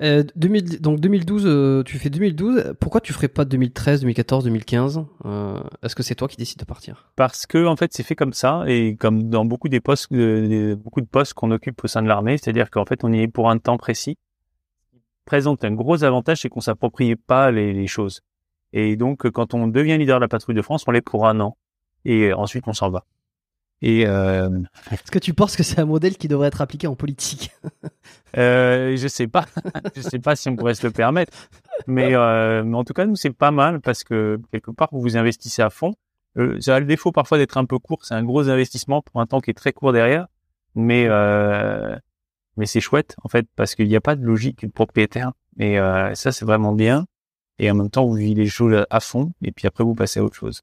Euh, 0.00 0.22
2000 0.36 0.80
donc 0.80 1.00
2012, 1.00 1.44
euh, 1.46 1.82
tu 1.82 1.98
fais 1.98 2.10
2012. 2.10 2.74
Pourquoi 2.78 3.00
tu 3.00 3.12
ferais 3.12 3.28
pas 3.28 3.44
2013, 3.44 4.02
2014, 4.02 4.44
2015 4.44 5.04
euh, 5.24 5.60
Est-ce 5.82 5.96
que 5.96 6.04
c'est 6.04 6.14
toi 6.14 6.28
qui 6.28 6.36
décides 6.36 6.60
de 6.60 6.64
partir? 6.64 7.10
Parce 7.16 7.46
que 7.46 7.66
en 7.66 7.74
fait 7.74 7.92
c'est 7.92 8.04
fait 8.04 8.14
comme 8.14 8.32
ça 8.32 8.62
et 8.68 8.94
comme 8.94 9.28
dans 9.28 9.44
beaucoup 9.44 9.68
des 9.68 9.80
postes, 9.80 10.12
de- 10.12 10.78
beaucoup 10.80 11.00
de 11.00 11.06
postes 11.06 11.34
qu'on 11.34 11.50
occupe 11.50 11.82
au 11.82 11.88
sein 11.88 12.02
de 12.02 12.08
l'armée, 12.08 12.38
c'est-à-dire 12.38 12.70
qu'en 12.70 12.84
fait 12.84 13.02
on 13.02 13.12
y 13.12 13.22
est 13.22 13.28
pour 13.28 13.50
un 13.50 13.58
temps 13.58 13.76
précis. 13.76 14.16
Présente 15.24 15.64
un 15.64 15.72
gros 15.72 16.04
avantage, 16.04 16.42
c'est 16.42 16.48
qu'on 16.48 16.60
s'approprie 16.60 17.16
pas 17.16 17.50
les 17.50 17.86
choses. 17.86 18.20
Et 18.72 18.96
donc 18.96 19.28
quand 19.30 19.54
on 19.54 19.66
devient 19.66 19.98
leader 19.98 20.18
de 20.18 20.24
la 20.24 20.28
patrouille 20.28 20.54
de 20.54 20.62
France, 20.62 20.84
on 20.86 20.92
l'est 20.92 21.00
pour 21.00 21.26
un 21.26 21.40
an 21.40 21.56
et 22.04 22.32
ensuite 22.32 22.68
on 22.68 22.72
s'en 22.72 22.90
va. 22.90 23.04
Et 23.80 24.06
euh, 24.06 24.50
Est-ce 24.90 25.10
que 25.10 25.18
tu 25.18 25.34
penses 25.34 25.56
que 25.56 25.62
c'est 25.62 25.78
un 25.78 25.84
modèle 25.84 26.16
qui 26.16 26.26
devrait 26.26 26.48
être 26.48 26.60
appliqué 26.60 26.86
en 26.86 26.96
politique? 26.96 27.52
Euh, 28.36 28.96
je 28.96 29.08
sais 29.08 29.26
pas, 29.26 29.46
je 29.96 30.02
sais 30.02 30.18
pas 30.18 30.36
si 30.36 30.48
on 30.50 30.56
pourrait 30.56 30.74
se 30.74 30.86
le 30.86 30.92
permettre, 30.92 31.32
mais, 31.86 32.14
euh, 32.14 32.62
mais 32.62 32.76
en 32.76 32.84
tout 32.84 32.92
cas 32.92 33.06
nous 33.06 33.16
c'est 33.16 33.30
pas 33.30 33.50
mal 33.50 33.80
parce 33.80 34.04
que 34.04 34.38
quelque 34.52 34.70
part 34.70 34.88
vous 34.92 35.00
vous 35.00 35.16
investissez 35.16 35.62
à 35.62 35.70
fond. 35.70 35.94
Euh, 36.36 36.60
ça 36.60 36.76
a 36.76 36.80
le 36.80 36.86
défaut 36.86 37.10
parfois 37.10 37.38
d'être 37.38 37.56
un 37.56 37.64
peu 37.64 37.78
court, 37.78 38.04
c'est 38.04 38.14
un 38.14 38.22
gros 38.22 38.50
investissement 38.50 39.00
pour 39.00 39.20
un 39.20 39.26
temps 39.26 39.40
qui 39.40 39.50
est 39.50 39.54
très 39.54 39.72
court 39.72 39.92
derrière, 39.92 40.26
mais 40.74 41.06
euh, 41.08 41.96
mais 42.58 42.66
c'est 42.66 42.80
chouette 42.80 43.16
en 43.22 43.28
fait 43.28 43.46
parce 43.56 43.74
qu'il 43.74 43.88
n'y 43.88 43.96
a 43.96 44.00
pas 44.00 44.14
de 44.14 44.24
logique 44.24 44.66
de 44.66 44.70
propriétaire. 44.70 45.32
Et 45.58 45.78
euh, 45.78 46.14
ça 46.14 46.32
c'est 46.32 46.44
vraiment 46.44 46.72
bien. 46.74 47.06
Et 47.58 47.70
en 47.70 47.74
même 47.74 47.90
temps 47.90 48.06
vous 48.06 48.14
vivez 48.14 48.34
les 48.34 48.48
choses 48.48 48.84
à 48.90 49.00
fond. 49.00 49.32
Et 49.42 49.52
puis 49.52 49.66
après 49.66 49.84
vous 49.84 49.94
passez 49.94 50.20
à 50.20 50.24
autre 50.24 50.36
chose. 50.36 50.62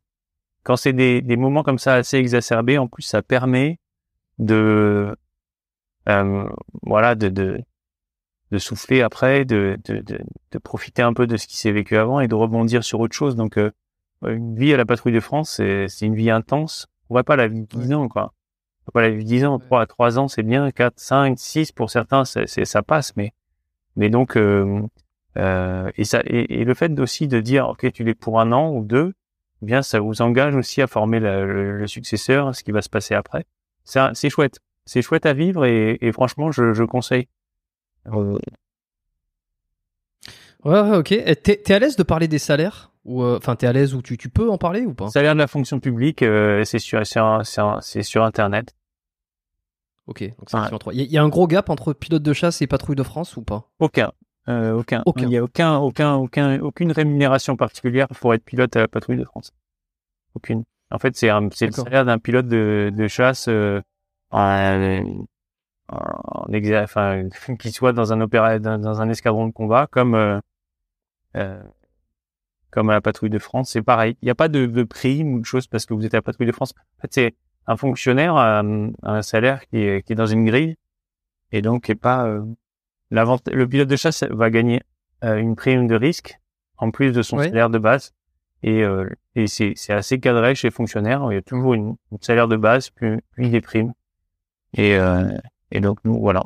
Quand 0.66 0.76
c'est 0.76 0.94
des, 0.94 1.22
des 1.22 1.38
moments 1.38 1.64
comme 1.64 1.80
ça 1.80 1.94
assez 1.94 2.18
exacerbés, 2.18 2.78
en 2.78 2.88
plus 2.88 3.04
ça 3.04 3.22
permet 3.22 3.80
de 4.40 5.16
euh, 6.10 6.50
voilà, 6.84 7.16
de, 7.16 7.30
de, 7.30 7.62
de 8.52 8.58
souffler 8.58 9.02
après, 9.02 9.46
de, 9.46 9.78
de, 9.86 10.00
de, 10.00 10.20
de 10.52 10.58
profiter 10.58 11.02
un 11.02 11.14
peu 11.14 11.28
de 11.28 11.38
ce 11.38 11.48
qui 11.48 11.58
s'est 11.58 11.72
vécu 11.72 11.98
avant 11.98 12.20
et 12.20 12.28
de 12.28 12.36
rebondir 12.36 12.84
sur 12.84 13.00
autre 13.00 13.16
chose. 13.16 13.36
Donc, 13.36 13.58
euh, 13.58 13.72
une 14.26 14.56
vie 14.56 14.74
à 14.74 14.78
la 14.78 14.86
patrouille 14.86 15.14
de 15.14 15.20
France, 15.20 15.56
c'est, 15.58 15.88
une 16.02 16.16
vie 16.16 16.32
intense. 16.32 16.88
On 17.10 17.16
va 17.16 17.24
pas 17.24 17.36
la 17.36 17.48
vivre 17.48 17.68
10 17.68 17.94
ans, 17.94 18.08
quoi. 18.08 18.34
On 18.82 18.86
va 18.88 18.92
pas 18.94 19.02
la 19.02 19.10
vivre 19.10 19.24
10 19.24 19.46
ans, 19.46 19.60
3 19.60 19.82
à 19.82 19.86
3 19.86 20.20
ans, 20.20 20.28
c'est 20.28 20.44
bien, 20.44 20.72
4, 20.72 20.94
5, 21.00 21.38
6 21.38 21.72
pour 21.72 21.92
certains, 21.92 22.26
c'est, 22.26 22.48
c'est, 22.48 22.66
ça 22.66 22.82
passe, 22.82 23.16
mais, 23.16 23.34
mais 23.96 24.10
donc, 24.10 24.38
euh, 24.38 24.82
euh, 25.38 25.92
et 25.98 26.06
ça, 26.06 26.22
et, 26.26 26.62
et 26.62 26.66
le 26.66 26.74
fait 26.74 27.00
aussi 27.00 27.28
de 27.28 27.40
dire, 27.40 27.70
OK, 27.70 27.92
tu 27.92 28.04
l'es 28.04 28.16
pour 28.16 28.40
un 28.40 28.52
an 28.52 28.72
ou 28.72 28.84
deux, 28.84 29.14
eh 29.62 29.66
bien, 29.66 29.82
ça 29.82 30.00
vous 30.00 30.22
engage 30.22 30.56
aussi 30.56 30.82
à 30.82 30.88
former 30.88 31.20
la- 31.20 31.44
le, 31.46 31.78
le 31.78 31.88
successeur, 31.88 32.56
ce 32.56 32.64
qui 32.64 32.72
va 32.72 32.82
se 32.82 32.90
passer 32.90 33.16
après. 33.16 33.46
C'est, 33.84 34.30
chouette 34.30 34.60
c'est 34.86 35.02
chouette 35.02 35.26
à 35.26 35.34
vivre 35.34 35.66
et, 35.66 35.98
et 36.02 36.12
franchement, 36.12 36.52
je, 36.52 36.74
je 36.74 36.84
conseille. 36.84 37.28
Euh, 38.08 38.38
Ouais, 40.64 40.82
ouais, 40.82 40.98
ok. 40.98 41.10
T'es 41.44 41.58
t'es 41.58 41.74
à 41.74 41.80
l'aise 41.80 41.96
de 41.96 42.02
parler 42.04 42.28
des 42.28 42.40
salaires 42.40 42.92
ou 43.04 43.22
euh, 43.24 43.38
enfin 43.38 43.56
t'es 43.56 43.68
à 43.68 43.74
l'aise 43.74 43.94
ou 43.94 44.02
tu, 44.02 44.18
tu 44.18 44.30
peux 44.30 44.50
en 44.50 44.58
parler 44.58 44.82
ou 44.82 44.96
pas? 44.96 45.10
Salaire 45.10 45.34
de 45.34 45.40
la 45.40 45.46
fonction 45.48 45.80
publique, 45.80 46.24
euh, 46.24 46.64
c'est 46.64 46.80
sur, 46.80 47.06
c'est 47.06 47.20
un- 47.20 47.44
c'est 47.44 47.62
un- 47.62 47.80
c'est 47.82 48.02
sur 48.02 48.24
Internet. 48.24 48.76
Ok. 50.08 50.22
Donc 50.24 50.50
c'est 50.50 50.58
Ouais. 50.58 50.94
Il 50.94 51.02
y, 51.02 51.14
y 51.14 51.18
a 51.18 51.24
un 51.24 51.30
gros 51.30 51.48
gap 51.48 51.70
entre 51.70 51.94
pilote 51.94 52.24
de 52.24 52.34
chasse 52.34 52.62
et 52.64 52.68
patrouille 52.68 52.96
de 52.96 53.04
France 53.04 53.38
ou 53.38 53.44
pas? 53.44 53.70
Aucun. 53.80 54.12
Euh, 54.48 54.74
aucun. 54.74 55.02
Aucun. 55.06 55.24
Il 55.24 55.30
n'y 55.30 55.38
a 55.38 55.44
aucun, 55.44 55.78
aucun, 55.78 56.16
aucun, 56.16 56.60
aucune 56.62 56.92
rémunération 56.92 57.56
particulière 57.56 58.08
pour 58.08 58.34
être 58.34 58.44
pilote 58.44 58.76
à 58.76 58.82
la 58.82 58.88
patrouille 58.88 59.18
de 59.18 59.26
France. 59.26 59.52
Aucune. 60.36 60.64
En 60.92 61.00
fait, 61.00 61.16
c'est 61.16 61.30
le 61.30 61.72
salaire 61.72 62.06
d'un 62.06 62.20
pilote 62.20 62.48
de, 62.48 62.92
de 62.96 63.08
chasse 63.08 63.48
euh, 63.48 63.82
en, 64.30 65.04
en 65.88 66.46
exa- 66.50 66.84
enfin, 66.84 67.24
qui 67.60 67.72
soit 67.72 67.94
dans 67.94 68.14
un 68.14 68.22
opéra, 68.22 68.60
dans, 68.60 68.78
dans 68.78 69.02
un 69.02 69.10
escadron 69.10 69.48
de 69.48 69.52
combat, 69.52 69.88
comme 69.90 70.14
euh, 70.16 70.40
euh, 71.36 71.62
comme 72.70 72.90
à 72.90 72.94
la 72.94 73.02
patrouille 73.02 73.30
de 73.30 73.40
France. 73.40 73.72
C'est 73.72 73.82
pareil. 73.82 74.18
Il 74.22 74.26
n'y 74.26 74.32
a 74.32 74.36
pas 74.36 74.48
de, 74.48 74.66
de 74.66 74.84
prime 74.84 75.34
ou 75.34 75.40
de 75.40 75.46
choses 75.46 75.68
parce 75.68 75.86
que 75.86 75.94
vous 75.94 76.06
êtes 76.06 76.14
à 76.14 76.18
la 76.18 76.22
patrouille 76.22 76.48
de 76.48 76.52
France. 76.52 76.74
En 76.98 77.02
fait, 77.02 77.14
c'est 77.14 77.36
un 77.68 77.78
fonctionnaire 77.78 78.36
à, 78.36 78.60
un 78.60 79.22
salaire 79.22 79.66
qui 79.68 79.78
est, 79.78 80.06
qui 80.06 80.14
est 80.14 80.16
dans 80.16 80.28
une 80.28 80.46
grille 80.46 80.76
et 81.52 81.62
donc 81.62 81.86
qui 81.86 81.94
est 81.94 81.96
pas 81.96 82.28
euh, 82.28 82.44
le 83.12 83.66
pilote 83.66 83.88
de 83.88 83.96
chasse 83.96 84.24
va 84.24 84.50
gagner 84.50 84.82
euh, 85.24 85.38
une 85.38 85.56
prime 85.56 85.88
de 85.88 85.96
risque 85.96 86.40
en 86.78 86.92
plus 86.92 87.12
de 87.12 87.22
son 87.22 87.38
salaire 87.50 87.70
de 87.70 87.78
base 87.78 88.14
et, 88.64 88.84
euh, 88.84 89.08
et 89.36 89.48
c'est, 89.48 89.76
assez 89.90 90.20
cadré 90.20 90.56
chez 90.56 90.68
les 90.68 90.72
fonctionnaires 90.72 91.26
il 91.32 91.36
y 91.36 91.38
a 91.38 91.42
toujours 91.42 91.74
une, 91.74 91.96
une 92.12 92.18
salaire 92.22 92.48
de 92.48 92.58
base 92.58 92.90
puis, 92.90 93.18
puis 93.32 93.50
des 93.50 93.62
primes 93.62 93.94
et, 94.74 94.96
euh, 94.98 95.38
et 95.72 95.80
donc 95.80 96.00
nous 96.04 96.20
voilà 96.20 96.44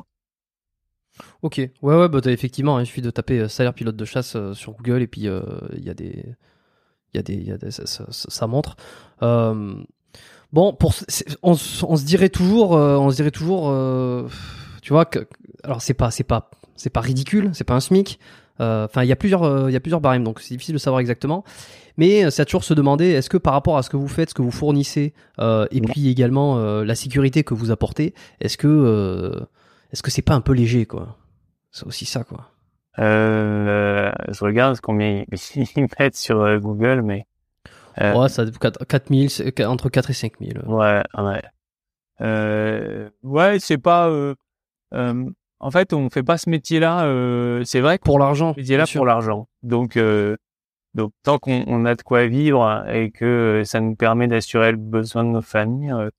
Ok. 1.42 1.58
Ouais, 1.58 1.96
ouais. 1.96 2.08
Bah 2.08 2.20
effectivement. 2.26 2.76
hein, 2.76 2.82
il 2.82 2.86
suffit 2.86 3.02
de 3.02 3.10
taper 3.10 3.48
salaire 3.48 3.74
pilote 3.74 3.96
de 3.96 4.04
chasse 4.04 4.36
sur 4.52 4.72
Google 4.74 5.02
et 5.02 5.06
puis 5.06 5.22
il 5.22 5.84
y 5.84 5.90
a 5.90 5.94
des, 5.94 6.24
il 7.12 7.16
y 7.16 7.18
a 7.18 7.22
des, 7.22 7.34
y 7.34 7.50
a 7.52 7.58
des 7.58 7.70
ça, 7.70 7.86
ça- 7.86 8.06
ça- 8.10 8.30
ça 8.30 8.46
montre. 8.46 8.76
Bon, 9.20 10.72
pour 10.74 10.94
on, 11.42 11.52
on 11.52 11.96
se 11.96 12.04
dirait 12.04 12.28
toujours, 12.28 12.72
on 12.72 13.10
se 13.10 13.16
dirait 13.16 13.30
toujours, 13.30 13.74
tu 14.82 14.92
vois 14.92 15.04
que 15.04 15.26
alors 15.64 15.82
c'est 15.82 15.94
pas, 15.94 16.10
c'est 16.10 16.24
pas, 16.24 16.50
c'est 16.76 16.90
pas 16.90 17.00
ridicule, 17.00 17.50
c'est 17.54 17.64
pas 17.64 17.74
un 17.74 17.80
SMIC. 17.80 18.18
Euh, 18.60 18.84
Enfin, 18.84 19.02
il 19.04 19.08
y 19.08 19.12
a 19.12 19.16
plusieurs, 19.16 19.42
euh, 19.44 19.70
il 19.70 19.72
y 19.72 19.76
a 19.76 19.80
plusieurs 19.80 20.00
barèmes, 20.02 20.22
donc 20.24 20.40
c'est 20.40 20.54
difficile 20.54 20.74
de 20.74 20.78
savoir 20.78 21.00
exactement. 21.00 21.44
Mais 21.96 22.24
euh, 22.24 22.30
c'est 22.30 22.42
à 22.42 22.44
toujours 22.44 22.64
se 22.64 22.74
demander, 22.74 23.06
est-ce 23.06 23.30
que 23.30 23.38
par 23.38 23.52
rapport 23.54 23.78
à 23.78 23.82
ce 23.82 23.88
que 23.90 23.96
vous 23.96 24.08
faites, 24.08 24.30
ce 24.30 24.34
que 24.34 24.42
vous 24.42 24.50
fournissez, 24.50 25.14
et 25.40 25.80
puis 25.80 26.08
également 26.08 26.58
la 26.82 26.94
sécurité 26.94 27.42
que 27.44 27.54
vous 27.54 27.70
apportez, 27.70 28.14
est-ce 28.40 28.56
que, 28.58 29.46
est-ce 29.92 30.02
que 30.02 30.10
c'est 30.10 30.22
pas 30.22 30.34
un 30.34 30.40
peu 30.40 30.52
léger, 30.52 30.86
quoi? 30.86 31.16
C'est 31.70 31.86
aussi 31.86 32.04
ça, 32.04 32.24
quoi. 32.24 32.50
euh, 32.98 34.10
je 34.28 34.44
regarde 34.44 34.78
combien 34.80 35.24
ils, 35.56 35.88
mettent 35.98 36.16
sur 36.16 36.58
Google 36.60 37.02
mais 37.02 37.26
euh, 38.00 38.14
Ouais, 38.14 38.28
ça 38.28 38.44
4, 38.44 38.84
4000, 38.86 39.30
c'est 39.30 39.64
entre 39.64 39.88
4 39.88 40.10
et 40.10 40.14
5000. 40.14 40.62
Ouais, 40.66 41.02
ouais. 41.18 41.42
Euh, 42.20 43.08
ouais, 43.22 43.58
c'est 43.58 43.78
pas. 43.78 44.10
Euh, 45.60 45.64
euh, 45.64 45.66
en 45.66 45.70
fait, 45.70 45.92
on 45.92 46.10
fait 46.10 46.22
pas 46.22 46.38
ce 46.38 46.50
métier-là. 46.50 47.04
Euh, 47.04 47.62
c'est 47.64 47.80
vrai 47.80 47.98
Pour 47.98 48.18
l'argent. 48.18 48.54
ce 48.54 48.60
métier-là 48.60 48.84
pour 48.92 49.06
l'argent. 49.06 49.48
Donc, 49.62 49.96
euh, 49.96 50.36
donc 50.94 51.12
tant 51.22 51.38
qu'on 51.38 51.64
on 51.66 51.84
a 51.84 51.94
de 51.94 52.02
quoi 52.02 52.26
vivre 52.26 52.84
et 52.88 53.10
que 53.10 53.62
ça 53.64 53.80
nous 53.80 53.94
permet 53.94 54.26
d'assurer 54.26 54.72
le 54.72 54.78
besoin 54.78 55.24
de 55.24 55.30
nos 55.30 55.42
familles, 55.42 55.92
euh, 55.92 56.10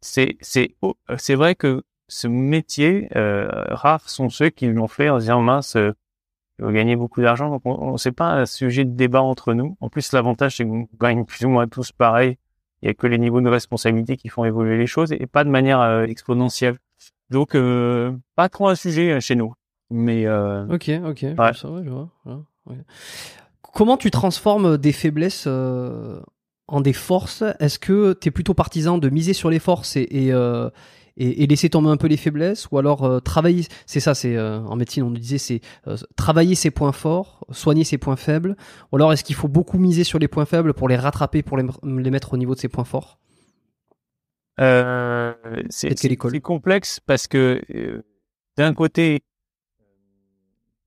c'est 0.00 0.36
c'est 0.40 0.74
oh, 0.82 0.94
c'est 1.16 1.34
vrai 1.34 1.54
que 1.54 1.82
ce 2.08 2.28
métier, 2.28 3.08
euh, 3.16 3.48
rares 3.68 4.10
sont 4.10 4.28
ceux 4.28 4.50
qui 4.50 4.66
l'ont 4.66 4.88
fait 4.88 5.08
en 5.08 5.16
se 5.18 5.22
disant 5.22 5.40
mince. 5.40 5.76
Euh, 5.76 5.92
je 6.60 6.64
vais 6.64 6.72
gagner 6.72 6.94
beaucoup 6.94 7.20
d'argent, 7.20 7.50
donc 7.50 7.62
on, 7.64 7.72
on 7.72 7.96
c'est 7.96 8.12
pas 8.12 8.30
un 8.32 8.46
sujet 8.46 8.84
de 8.84 8.94
débat 8.94 9.22
entre 9.22 9.54
nous. 9.54 9.76
En 9.80 9.88
plus, 9.88 10.12
l'avantage 10.12 10.58
c'est 10.58 10.64
qu'on 10.64 10.86
gagne 11.00 11.24
plus 11.24 11.44
ou 11.44 11.48
moins 11.48 11.66
tous 11.66 11.90
pareil 11.90 12.38
il 12.84 12.88
y 12.88 12.90
a 12.90 12.94
que 12.94 13.06
les 13.06 13.16
niveaux 13.18 13.40
de 13.40 13.48
responsabilité 13.48 14.18
qui 14.18 14.28
font 14.28 14.44
évoluer 14.44 14.76
les 14.76 14.86
choses 14.86 15.10
et 15.12 15.26
pas 15.26 15.42
de 15.42 15.48
manière 15.48 15.80
euh, 15.80 16.04
exponentielle. 16.04 16.76
Donc 17.30 17.54
euh, 17.54 18.12
pas 18.36 18.48
trop 18.48 18.68
un 18.68 18.74
sujet 18.74 19.12
euh, 19.12 19.20
chez 19.20 19.34
nous. 19.34 19.52
Mais 19.90 20.26
euh, 20.26 20.66
Ok, 20.66 20.90
ok. 21.06 21.18
je 21.20 21.26
Ouais. 21.28 21.34
vois 21.34 21.52
ça, 21.52 21.70
ouais, 21.70 21.82
je 21.84 21.90
vois, 21.90 22.08
ouais, 22.26 22.34
ouais. 22.66 22.76
Comment 23.74 23.96
tu 23.96 24.10
transformes 24.10 24.78
des 24.78 24.92
faiblesses 24.92 25.44
euh, 25.46 26.20
en 26.68 26.80
des 26.80 26.92
forces, 26.92 27.42
est-ce 27.60 27.78
que 27.78 28.12
tu 28.20 28.28
es 28.28 28.30
plutôt 28.30 28.54
partisan 28.54 28.98
de 28.98 29.08
miser 29.10 29.32
sur 29.32 29.50
les 29.50 29.58
forces 29.58 29.96
et, 29.96 30.02
et, 30.02 30.28
et, 31.16 31.42
et 31.42 31.46
laisser 31.46 31.68
tomber 31.68 31.90
un 31.90 31.96
peu 31.98 32.06
les 32.06 32.16
faiblesses? 32.16 32.68
Ou 32.70 32.78
alors 32.78 33.20
travailler 33.22 33.66
c'est 33.84 34.00
ça 34.00 34.14
c'est 34.14 34.38
en 34.40 34.74
médecine 34.76 35.02
on 35.02 35.10
nous 35.10 35.18
disait 35.18 35.38
c'est 35.38 35.60
travailler 36.16 36.54
ses 36.54 36.70
points 36.70 36.92
forts 36.92 37.44
soigner 37.50 37.84
ses 37.84 37.98
points 37.98 38.16
faibles 38.16 38.56
ou 38.92 38.96
alors 38.96 39.12
est-ce 39.12 39.24
qu'il 39.24 39.36
faut 39.36 39.48
beaucoup 39.48 39.78
miser 39.78 40.04
sur 40.04 40.18
les 40.18 40.28
points 40.28 40.46
faibles 40.46 40.72
pour 40.72 40.88
les 40.88 40.96
rattraper 40.96 41.42
pour 41.42 41.58
les, 41.58 41.66
les 41.84 42.10
mettre 42.10 42.32
au 42.32 42.36
niveau 42.38 42.54
de 42.54 42.60
ses 42.60 42.68
points 42.68 42.84
forts? 42.84 43.18
Euh, 44.60 45.34
c'est 45.68 46.40
complexe 46.40 47.00
parce 47.00 47.26
que 47.26 47.60
euh, 47.74 48.04
d'un 48.56 48.72
côté, 48.72 49.22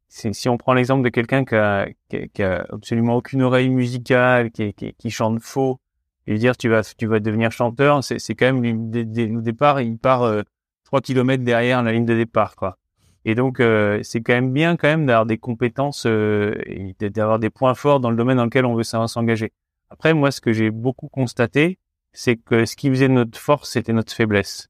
si 0.10 0.50
on 0.50 0.58
prend 0.58 0.74
l'exemple 0.74 1.04
de 1.04 1.10
quelqu'un 1.10 1.44
qui 1.46 1.56
a, 1.56 1.88
qui, 2.10 2.16
a, 2.16 2.28
qui 2.28 2.44
a 2.44 2.66
absolument 2.72 3.16
aucune 3.16 3.42
oreille 3.42 3.70
musicale, 3.70 4.52
qui, 4.52 4.74
qui, 4.74 4.94
qui 4.94 5.10
chante 5.10 5.42
faux, 5.42 5.80
et 6.26 6.32
lui 6.32 6.40
dire 6.40 6.58
tu 6.58 6.70
vas 6.70 6.82
tu 6.84 7.08
vas 7.08 7.20
devenir 7.20 7.52
chanteur, 7.52 8.04
c'est 8.04 8.20
c'est 8.20 8.36
quand 8.36 8.54
même 8.54 8.92
le 8.92 9.42
départ, 9.42 9.82
il 9.82 9.98
part 9.98 10.24
euh, 10.24 10.44
trois 10.86 11.02
kilomètres 11.02 11.44
derrière 11.44 11.84
la 11.84 11.92
ligne 11.92 12.06
de 12.06 12.16
départ, 12.16 12.56
quoi. 12.56 12.78
Et 13.26 13.36
donc 13.36 13.60
euh, 13.60 14.00
c'est 14.04 14.22
quand 14.22 14.34
même 14.34 14.54
bien 14.54 14.78
quand 14.78 14.88
même 14.88 15.06
d'avoir 15.06 15.26
des 15.26 15.38
compétences 15.38 16.06
euh, 16.06 16.56
et 16.66 16.96
d'avoir 17.10 17.40
des 17.40 17.50
points 17.50 17.76
forts 17.76 18.00
dans 18.00 18.10
le 18.10 18.18
domaine 18.18 18.38
dans 18.38 18.46
lequel 18.46 18.66
on 18.66 18.76
veut 18.76 18.84
s'en- 18.84 19.08
s'engager. 19.08 19.52
Après, 19.90 20.14
moi, 20.14 20.32
ce 20.32 20.42
que 20.42 20.54
j'ai 20.54 20.70
beaucoup 20.72 21.08
constaté, 21.10 21.80
c'est 22.14 22.38
que 22.38 22.66
ce 22.66 22.76
qui 22.76 22.90
faisait 22.90 23.08
notre 23.08 23.40
force, 23.40 23.72
c'était 23.72 23.94
notre 23.94 24.14
faiblesse. 24.14 24.68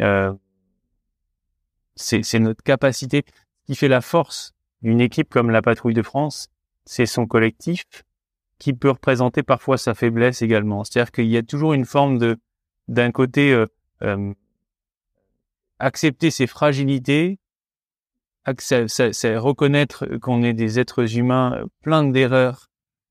Euh, 0.00 0.32
c'est 1.94 2.22
c'est 2.22 2.38
notre 2.38 2.62
capacité. 2.62 3.24
Ce 3.26 3.72
qui 3.72 3.76
fait 3.76 3.88
la 3.88 4.00
force 4.00 4.54
d'une 4.82 5.00
équipe 5.00 5.28
comme 5.28 5.50
la 5.50 5.62
Patrouille 5.62 5.94
de 5.94 6.02
France, 6.02 6.48
c'est 6.84 7.06
son 7.06 7.26
collectif 7.26 7.84
qui 8.58 8.72
peut 8.72 8.90
représenter 8.90 9.42
parfois 9.42 9.78
sa 9.78 9.94
faiblesse 9.94 10.42
également. 10.42 10.84
C'est-à-dire 10.84 11.12
qu'il 11.12 11.26
y 11.26 11.36
a 11.36 11.42
toujours 11.42 11.74
une 11.74 11.84
forme 11.84 12.18
de, 12.18 12.36
d'un 12.88 13.12
côté, 13.12 13.52
euh, 13.52 13.66
euh, 14.02 14.34
accepter 15.78 16.30
ses 16.30 16.48
fragilités, 16.48 17.38
ça- 18.58 19.38
reconnaître 19.38 20.06
qu'on 20.16 20.42
est 20.42 20.54
des 20.54 20.80
êtres 20.80 21.16
humains 21.16 21.64
pleins 21.82 22.04
d'erreurs 22.04 22.68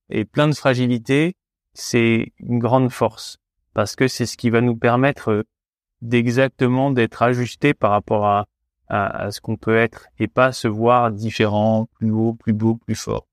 et 0.10 0.26
pleins 0.26 0.49
de 0.49 0.56
fragilités, 0.56 1.36
c'est 1.78 2.34
une 2.40 2.58
grande 2.58 2.91
force 2.91 3.38
parce 3.76 3.95
que 3.95 4.08
c'est 4.08 4.26
ce 4.26 4.36
qui 4.36 4.49
va 4.49 4.62
nous 4.62 4.76
permettre 4.76 5.30
euh, 5.30 5.44
d'exactement 6.02 6.90
d'être 6.90 7.22
ajusté 7.22 7.76
par 7.76 7.91
rapport 7.91 8.26
à, 8.26 8.45
ce 8.90 9.41
qu'on 9.41 9.58
peut 9.58 9.76
être 9.76 10.08
et 10.18 10.28
pas 10.28 10.54
se 10.54 10.68
voir 10.68 11.12
différent, 11.12 11.88
plus 11.94 12.10
haut, 12.10 12.34
plus 12.34 12.54
beau, 12.54 12.76
plus 12.76 12.95
fort. 12.95 13.28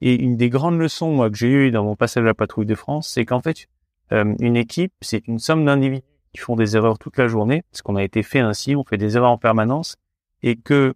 Et 0.00 0.14
une 0.14 0.36
des 0.36 0.50
grandes 0.50 0.78
leçons 0.78 1.12
moi 1.12 1.30
que 1.30 1.36
j'ai 1.36 1.48
eues 1.48 1.70
dans 1.70 1.84
mon 1.84 1.94
passage 1.94 2.24
à 2.24 2.26
la 2.26 2.34
patrouille 2.34 2.66
de 2.66 2.74
France, 2.74 3.08
c'est 3.08 3.24
qu'en 3.24 3.40
fait 3.40 3.66
euh, 4.12 4.34
une 4.40 4.56
équipe 4.56 4.92
c'est 5.00 5.26
une 5.26 5.38
somme 5.38 5.64
d'individus 5.64 6.04
qui 6.34 6.40
font 6.40 6.56
des 6.56 6.76
erreurs 6.76 6.98
toute 6.98 7.16
la 7.16 7.28
journée, 7.28 7.62
parce 7.70 7.80
qu'on 7.80 7.96
a 7.96 8.04
été 8.04 8.22
fait 8.22 8.40
ainsi, 8.40 8.76
on 8.76 8.84
fait 8.84 8.98
des 8.98 9.16
erreurs 9.16 9.30
en 9.30 9.38
permanence, 9.38 9.96
et 10.42 10.56
que 10.56 10.92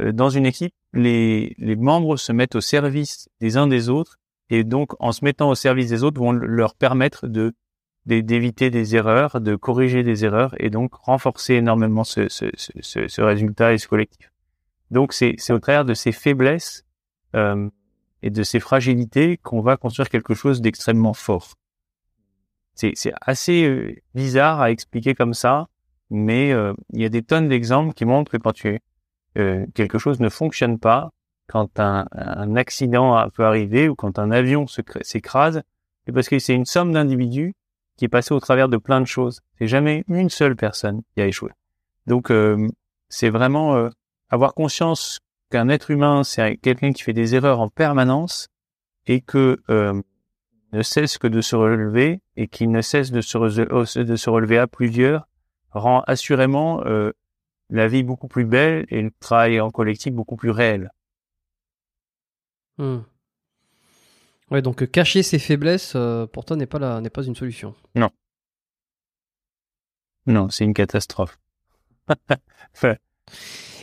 euh, 0.00 0.10
dans 0.10 0.30
une 0.30 0.46
équipe 0.46 0.74
les 0.94 1.54
membres 1.78 2.16
se 2.16 2.32
mettent 2.32 2.56
au 2.56 2.60
service 2.60 3.28
des 3.40 3.56
uns 3.56 3.68
des 3.68 3.88
autres 3.88 4.18
et 4.52 4.64
donc 4.64 4.92
en 5.00 5.12
se 5.12 5.24
mettant 5.24 5.48
au 5.48 5.54
service 5.54 5.88
des 5.88 6.04
autres 6.04 6.20
vont 6.20 6.32
leur 6.32 6.74
permettre 6.74 7.26
d'éviter 8.04 8.68
des 8.68 8.94
erreurs, 8.94 9.40
de 9.40 9.56
corriger 9.56 10.02
des 10.02 10.26
erreurs 10.26 10.54
et 10.58 10.68
donc 10.68 10.92
renforcer 10.92 11.54
énormément 11.54 12.04
ce, 12.04 13.22
résultat 13.22 13.72
et 13.72 13.78
ce 13.78 13.88
collectif. 13.88 14.30
Donc 14.90 15.14
c'est 15.14 15.50
au 15.50 15.58
travers 15.58 15.86
de 15.86 15.94
ces 15.94 16.12
faiblesses 16.12 16.84
euh, 17.34 17.70
et 18.20 18.28
de 18.28 18.42
ces 18.42 18.60
fragilités 18.60 19.38
qu'on 19.38 19.62
va 19.62 19.78
construire 19.78 20.10
quelque 20.10 20.34
chose 20.34 20.60
d'extrêmement 20.60 21.14
fort. 21.14 21.54
C'est 22.74 22.92
assez 23.22 23.64
euh, 23.64 23.94
bizarre 24.14 24.60
à 24.60 24.70
expliquer 24.70 25.14
comme 25.14 25.32
ça, 25.32 25.68
mais 26.10 26.52
euh, 26.52 26.74
il 26.92 27.00
y 27.00 27.06
a 27.06 27.08
des 27.08 27.22
tonnes 27.22 27.48
d'exemples 27.48 27.94
qui 27.94 28.04
montrent 28.04 28.30
que 28.30 28.36
quand 28.36 28.52
tu 28.52 28.78
quelque 29.34 29.96
chose 29.96 30.20
ne 30.20 30.28
fonctionne 30.28 30.78
pas, 30.78 31.10
quand 31.46 31.78
un, 31.78 32.06
accident 32.56 33.28
peut 33.30 33.44
arriver 33.44 33.88
ou 33.88 33.94
quand 33.94 34.18
un 34.18 34.30
avion 34.30 34.66
s'écrase, 34.66 35.62
c'est 36.04 36.12
parce 36.12 36.28
que 36.28 36.38
c'est 36.38 36.54
une 36.54 36.64
somme 36.64 36.92
d'individus 36.92 37.54
qui 37.96 38.06
est 38.06 38.08
passée 38.08 38.34
au 38.34 38.40
travers 38.40 38.68
de 38.68 38.76
plein 38.76 39.00
de 39.00 39.06
choses. 39.06 39.40
C'est 39.58 39.68
jamais 39.68 40.04
une 40.08 40.30
seule 40.30 40.56
personne 40.56 41.02
qui 41.14 41.20
a 41.20 41.26
échoué. 41.26 41.50
Donc 42.06 42.30
euh, 42.30 42.68
c'est 43.08 43.30
vraiment 43.30 43.76
euh, 43.76 43.90
avoir 44.30 44.54
conscience 44.54 45.20
qu'un 45.50 45.68
être 45.68 45.90
humain, 45.90 46.24
c'est 46.24 46.56
quelqu'un 46.56 46.92
qui 46.92 47.02
fait 47.02 47.12
des 47.12 47.34
erreurs 47.34 47.60
en 47.60 47.68
permanence 47.68 48.48
et 49.06 49.20
que 49.20 49.60
euh, 49.68 50.00
ne 50.72 50.82
cesse 50.82 51.18
que 51.18 51.26
de 51.26 51.40
se 51.40 51.54
relever 51.54 52.22
et 52.36 52.48
qui 52.48 52.66
ne 52.66 52.80
cesse 52.80 53.10
de 53.10 53.20
se, 53.20 53.36
re- 53.36 54.04
de 54.04 54.16
se 54.16 54.30
relever 54.30 54.58
à 54.58 54.66
plusieurs 54.66 55.28
rend 55.70 56.00
assurément 56.06 56.82
la 57.70 57.88
vie 57.88 58.02
beaucoup 58.02 58.28
plus 58.28 58.44
belle 58.44 58.84
et 58.90 59.00
le 59.00 59.10
travail 59.20 59.60
en 59.60 59.70
collectif 59.70 60.12
beaucoup 60.12 60.36
plus 60.36 60.50
réel. 60.50 60.90
Hmm. 62.78 63.00
Ouais, 64.50 64.62
donc 64.62 64.82
euh, 64.82 64.86
cacher 64.86 65.22
ses 65.22 65.38
faiblesses, 65.38 65.94
euh, 65.96 66.26
pour 66.26 66.44
toi, 66.44 66.56
n'est 66.56 66.66
pas, 66.66 66.78
la, 66.78 67.00
n'est 67.00 67.10
pas 67.10 67.22
une 67.24 67.34
solution. 67.36 67.74
Non, 70.26 70.50
c'est 70.50 70.64
une 70.64 70.74
catastrophe. 70.74 71.38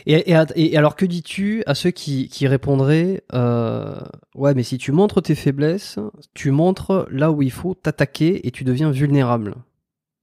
Et, 0.06 0.30
et, 0.30 0.34
à- 0.34 0.46
et 0.56 0.76
alors, 0.76 0.96
que 0.96 1.04
dis-tu 1.04 1.62
à 1.66 1.74
ceux 1.74 1.90
qui, 1.90 2.28
qui 2.28 2.46
répondraient 2.48 3.22
euh, 3.34 4.00
Ouais, 4.34 4.54
mais 4.54 4.62
si 4.62 4.78
tu 4.78 4.92
montres 4.92 5.20
tes 5.22 5.34
faiblesses, 5.34 5.98
tu 6.34 6.50
montres 6.50 7.06
là 7.10 7.30
où 7.30 7.42
il 7.42 7.50
faut 7.52 7.74
t'attaquer 7.74 8.46
et 8.46 8.50
tu 8.50 8.64
deviens 8.64 8.90
vulnérable 8.90 9.56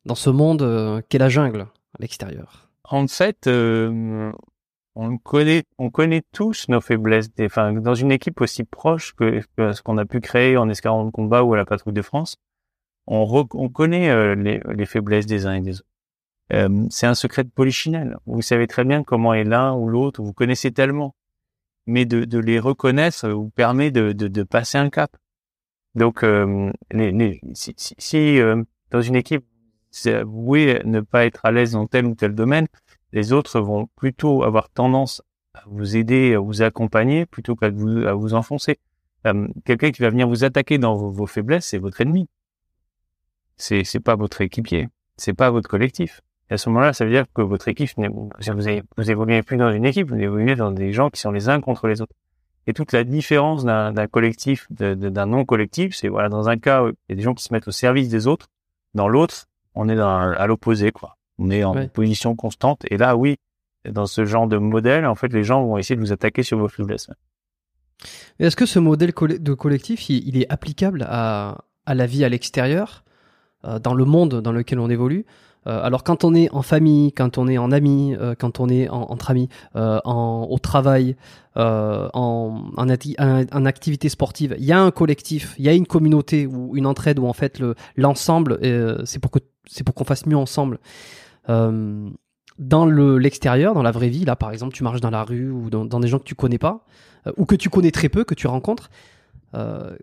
dans 0.05 0.15
ce 0.15 0.29
monde 0.31 0.63
euh, 0.63 1.01
qu'est 1.09 1.19
la 1.19 1.29
jungle 1.29 1.61
à 1.61 1.67
l'extérieur. 1.99 2.69
en 2.85 3.07
fait, 3.07 3.47
on 4.99 5.17
connaît, 5.17 5.63
on 5.77 5.89
connaît 5.89 6.23
tous 6.33 6.67
nos 6.69 6.81
faiblesses. 6.81 7.33
Des- 7.33 7.45
Enfin, 7.45 7.71
dans 7.73 7.93
une 7.95 8.11
équipe 8.11 8.41
aussi 8.41 8.63
proche 8.63 9.13
que, 9.13 9.41
ce 9.57 9.81
qu'on 9.81 9.97
a 9.97 10.05
pu 10.05 10.19
créer 10.19 10.57
en 10.57 10.67
escargot 10.69 11.05
de 11.05 11.11
combat 11.11 11.43
ou 11.43 11.53
à 11.53 11.57
la 11.57 11.65
patrouille 11.65 11.93
de 11.93 12.01
France, 12.01 12.37
on, 13.05 13.23
re- 13.23 13.47
on 13.53 13.69
connaît 13.69 14.09
euh, 14.09 14.35
les, 14.35 14.61
les 14.73 14.85
faiblesses 14.85 15.25
des 15.27 15.45
uns 15.45 15.53
et 15.55 15.61
des 15.61 15.75
autres. 15.79 15.89
Euh, 16.53 16.85
c'est 16.89 17.07
un 17.07 17.13
secret 17.15 17.43
de 17.43 17.49
polichinelle. 17.49 18.17
Vous 18.25 18.41
savez 18.41 18.67
très 18.67 18.83
bien 18.85 19.03
comment 19.03 19.33
est 19.33 19.43
l'un 19.43 19.73
ou 19.75 19.87
l'autre. 19.87 20.21
Vous 20.23 20.33
connaissez 20.33 20.71
tellement, 20.71 21.15
mais 21.85 22.05
de, 22.05 22.25
de 22.25 22.39
les 22.39 22.59
reconnaître 22.59 23.29
vous 23.29 23.49
permet 23.49 23.91
de, 23.91 24.13
de, 24.13 24.27
de 24.27 24.43
passer 24.43 24.77
un 24.77 24.89
cap. 24.89 25.15
Donc, 25.95 26.23
euh, 26.23 26.71
si, 27.53 27.73
si, 27.77 28.39
euh, 28.39 28.63
dans 28.91 29.01
une 29.01 29.15
équipe 29.15 29.45
vous 29.91 30.09
avouez 30.09 30.81
ne 30.85 30.99
pas 31.01 31.25
être 31.25 31.45
à 31.45 31.51
l'aise 31.51 31.71
dans 31.71 31.87
tel 31.87 32.05
ou 32.05 32.13
tel 32.15 32.35
domaine, 32.35 32.67
les 33.13 33.33
autres 33.33 33.59
vont 33.59 33.87
plutôt 33.95 34.43
avoir 34.43 34.69
tendance 34.69 35.21
à 35.53 35.63
vous 35.67 35.95
aider, 35.95 36.35
à 36.35 36.39
vous 36.39 36.61
accompagner, 36.61 37.25
plutôt 37.25 37.55
qu'à 37.55 37.69
vous, 37.69 38.05
à 38.05 38.13
vous 38.13 38.33
enfoncer. 38.33 38.79
Euh, 39.25 39.47
Quelqu'un 39.65 39.91
qui 39.91 40.01
va 40.01 40.09
venir 40.09 40.27
vous 40.27 40.43
attaquer 40.43 40.77
dans 40.77 40.95
vos, 40.95 41.09
vos 41.09 41.25
faiblesses, 41.25 41.65
c'est 41.65 41.77
votre 41.77 42.01
ennemi. 42.01 42.29
C'est 43.55 43.83
c'est 43.83 43.99
pas 43.99 44.15
votre 44.15 44.41
équipier, 44.41 44.87
c'est 45.17 45.33
pas 45.33 45.49
votre 45.49 45.67
collectif. 45.67 46.21
Et 46.49 46.53
à 46.53 46.57
ce 46.57 46.69
moment-là, 46.69 46.93
ça 46.93 47.05
veut 47.05 47.11
dire 47.11 47.25
que 47.33 47.41
votre 47.41 47.67
équipe, 47.67 47.89
vous, 47.97 48.29
vous 48.97 49.11
évoluez 49.11 49.43
plus 49.43 49.57
dans 49.57 49.71
une 49.71 49.85
équipe, 49.85 50.09
vous 50.09 50.19
évoluez 50.19 50.55
dans 50.55 50.71
des 50.71 50.93
gens 50.93 51.09
qui 51.09 51.19
sont 51.19 51.31
les 51.31 51.49
uns 51.49 51.59
contre 51.59 51.87
les 51.87 52.01
autres. 52.01 52.13
Et 52.67 52.73
toute 52.73 52.91
la 52.91 53.03
différence 53.03 53.63
d'un 53.65 54.07
collectif, 54.07 54.67
d'un 54.71 55.25
non 55.25 55.45
collectif, 55.45 55.95
c'est 55.95 56.09
voilà, 56.09 56.29
dans 56.29 56.49
un 56.49 56.57
cas, 56.57 56.83
il 56.85 56.93
y 57.09 57.13
a 57.13 57.15
des 57.15 57.21
gens 57.21 57.33
qui 57.33 57.43
se 57.43 57.53
mettent 57.53 57.67
au 57.67 57.71
service 57.71 58.09
des 58.09 58.27
autres, 58.27 58.47
dans 58.93 59.07
l'autre, 59.07 59.47
on 59.73 59.89
est 59.89 59.95
dans, 59.95 60.31
à 60.31 60.47
l'opposé, 60.47 60.91
quoi. 60.91 61.16
On 61.39 61.49
est 61.49 61.63
en 61.63 61.73
Ouais. 61.75 61.87
position 61.87 62.35
constante. 62.35 62.81
Et 62.89 62.97
là, 62.97 63.15
oui, 63.15 63.37
dans 63.89 64.05
ce 64.07 64.25
genre 64.25 64.47
de 64.47 64.57
modèle, 64.57 65.05
en 65.05 65.15
fait, 65.15 65.31
les 65.31 65.43
gens 65.43 65.63
vont 65.63 65.77
essayer 65.77 65.95
de 65.95 66.01
vous 66.01 66.11
attaquer 66.11 66.43
sur 66.43 66.57
vos 66.57 66.67
faiblesses. 66.67 67.09
Est-ce 68.39 68.55
que 68.55 68.65
ce 68.65 68.79
modèle 68.79 69.11
de 69.13 69.53
collectif, 69.53 70.09
il, 70.09 70.27
il 70.27 70.41
est 70.41 70.51
applicable 70.51 71.05
à, 71.09 71.59
à 71.85 71.95
la 71.95 72.05
vie 72.05 72.23
à 72.23 72.29
l'extérieur, 72.29 73.03
euh, 73.65 73.79
dans 73.79 73.93
le 73.93 74.05
monde 74.05 74.41
dans 74.41 74.51
lequel 74.51 74.79
on 74.79 74.89
évolue? 74.89 75.25
Euh, 75.65 75.81
Alors 75.83 76.03
quand 76.03 76.23
on 76.23 76.33
est 76.35 76.49
en 76.51 76.61
famille, 76.61 77.11
quand 77.13 77.37
on 77.37 77.47
est 77.47 77.57
en 77.57 77.71
amis, 77.71 78.15
euh, 78.15 78.35
quand 78.37 78.59
on 78.59 78.69
est 78.69 78.87
en, 78.89 79.01
entre 79.09 79.31
amis, 79.31 79.49
en, 79.73 80.47
au 80.49 80.59
travail, 80.59 81.15
en, 81.55 82.61
en, 82.77 83.65
activité 83.65 84.09
sportive, 84.09 84.55
il 84.59 84.65
y 84.65 84.71
a 84.71 84.79
un 84.79 84.91
collectif, 84.91 85.55
il 85.57 85.65
y 85.65 85.69
a 85.69 85.73
une 85.73 85.87
communauté 85.87 86.45
ou 86.45 86.75
une 86.75 86.85
entraide 86.85 87.17
où 87.19 87.25
en 87.25 87.33
fait 87.33 87.59
le- 87.59 87.73
l'ensemble, 87.95 88.59
c'est 89.05 89.19
pour 89.19 89.31
que 89.31 89.39
c'est 89.65 89.83
pour 89.83 89.95
qu'on 89.95 90.05
fasse 90.05 90.25
mieux 90.27 90.37
ensemble. 90.37 90.79
Euh, 91.49 92.09
dans 92.57 92.85
le 92.85 93.19
l'extérieur, 93.19 93.75
dans 93.75 93.83
la 93.83 93.91
vraie 93.91 94.09
vie, 94.09 94.25
là 94.25 94.35
par 94.35 94.51
exemple, 94.51 94.73
tu 94.73 94.83
marches 94.83 95.01
dans 95.01 95.11
la 95.11 95.23
rue 95.23 95.51
ou 95.51 95.69
dans, 95.69 95.99
des 95.99 96.07
gens 96.07 96.17
que 96.17 96.23
tu 96.23 96.33
connais 96.33 96.57
pas 96.57 96.85
euh, 97.27 97.31
ou 97.37 97.45
que 97.45 97.55
tu 97.55 97.69
connais 97.69 97.91
très 97.91 98.09
peu, 98.09 98.23
que 98.23 98.33
tu 98.33 98.47
rencontres. 98.47 98.89
euh, 99.53 99.95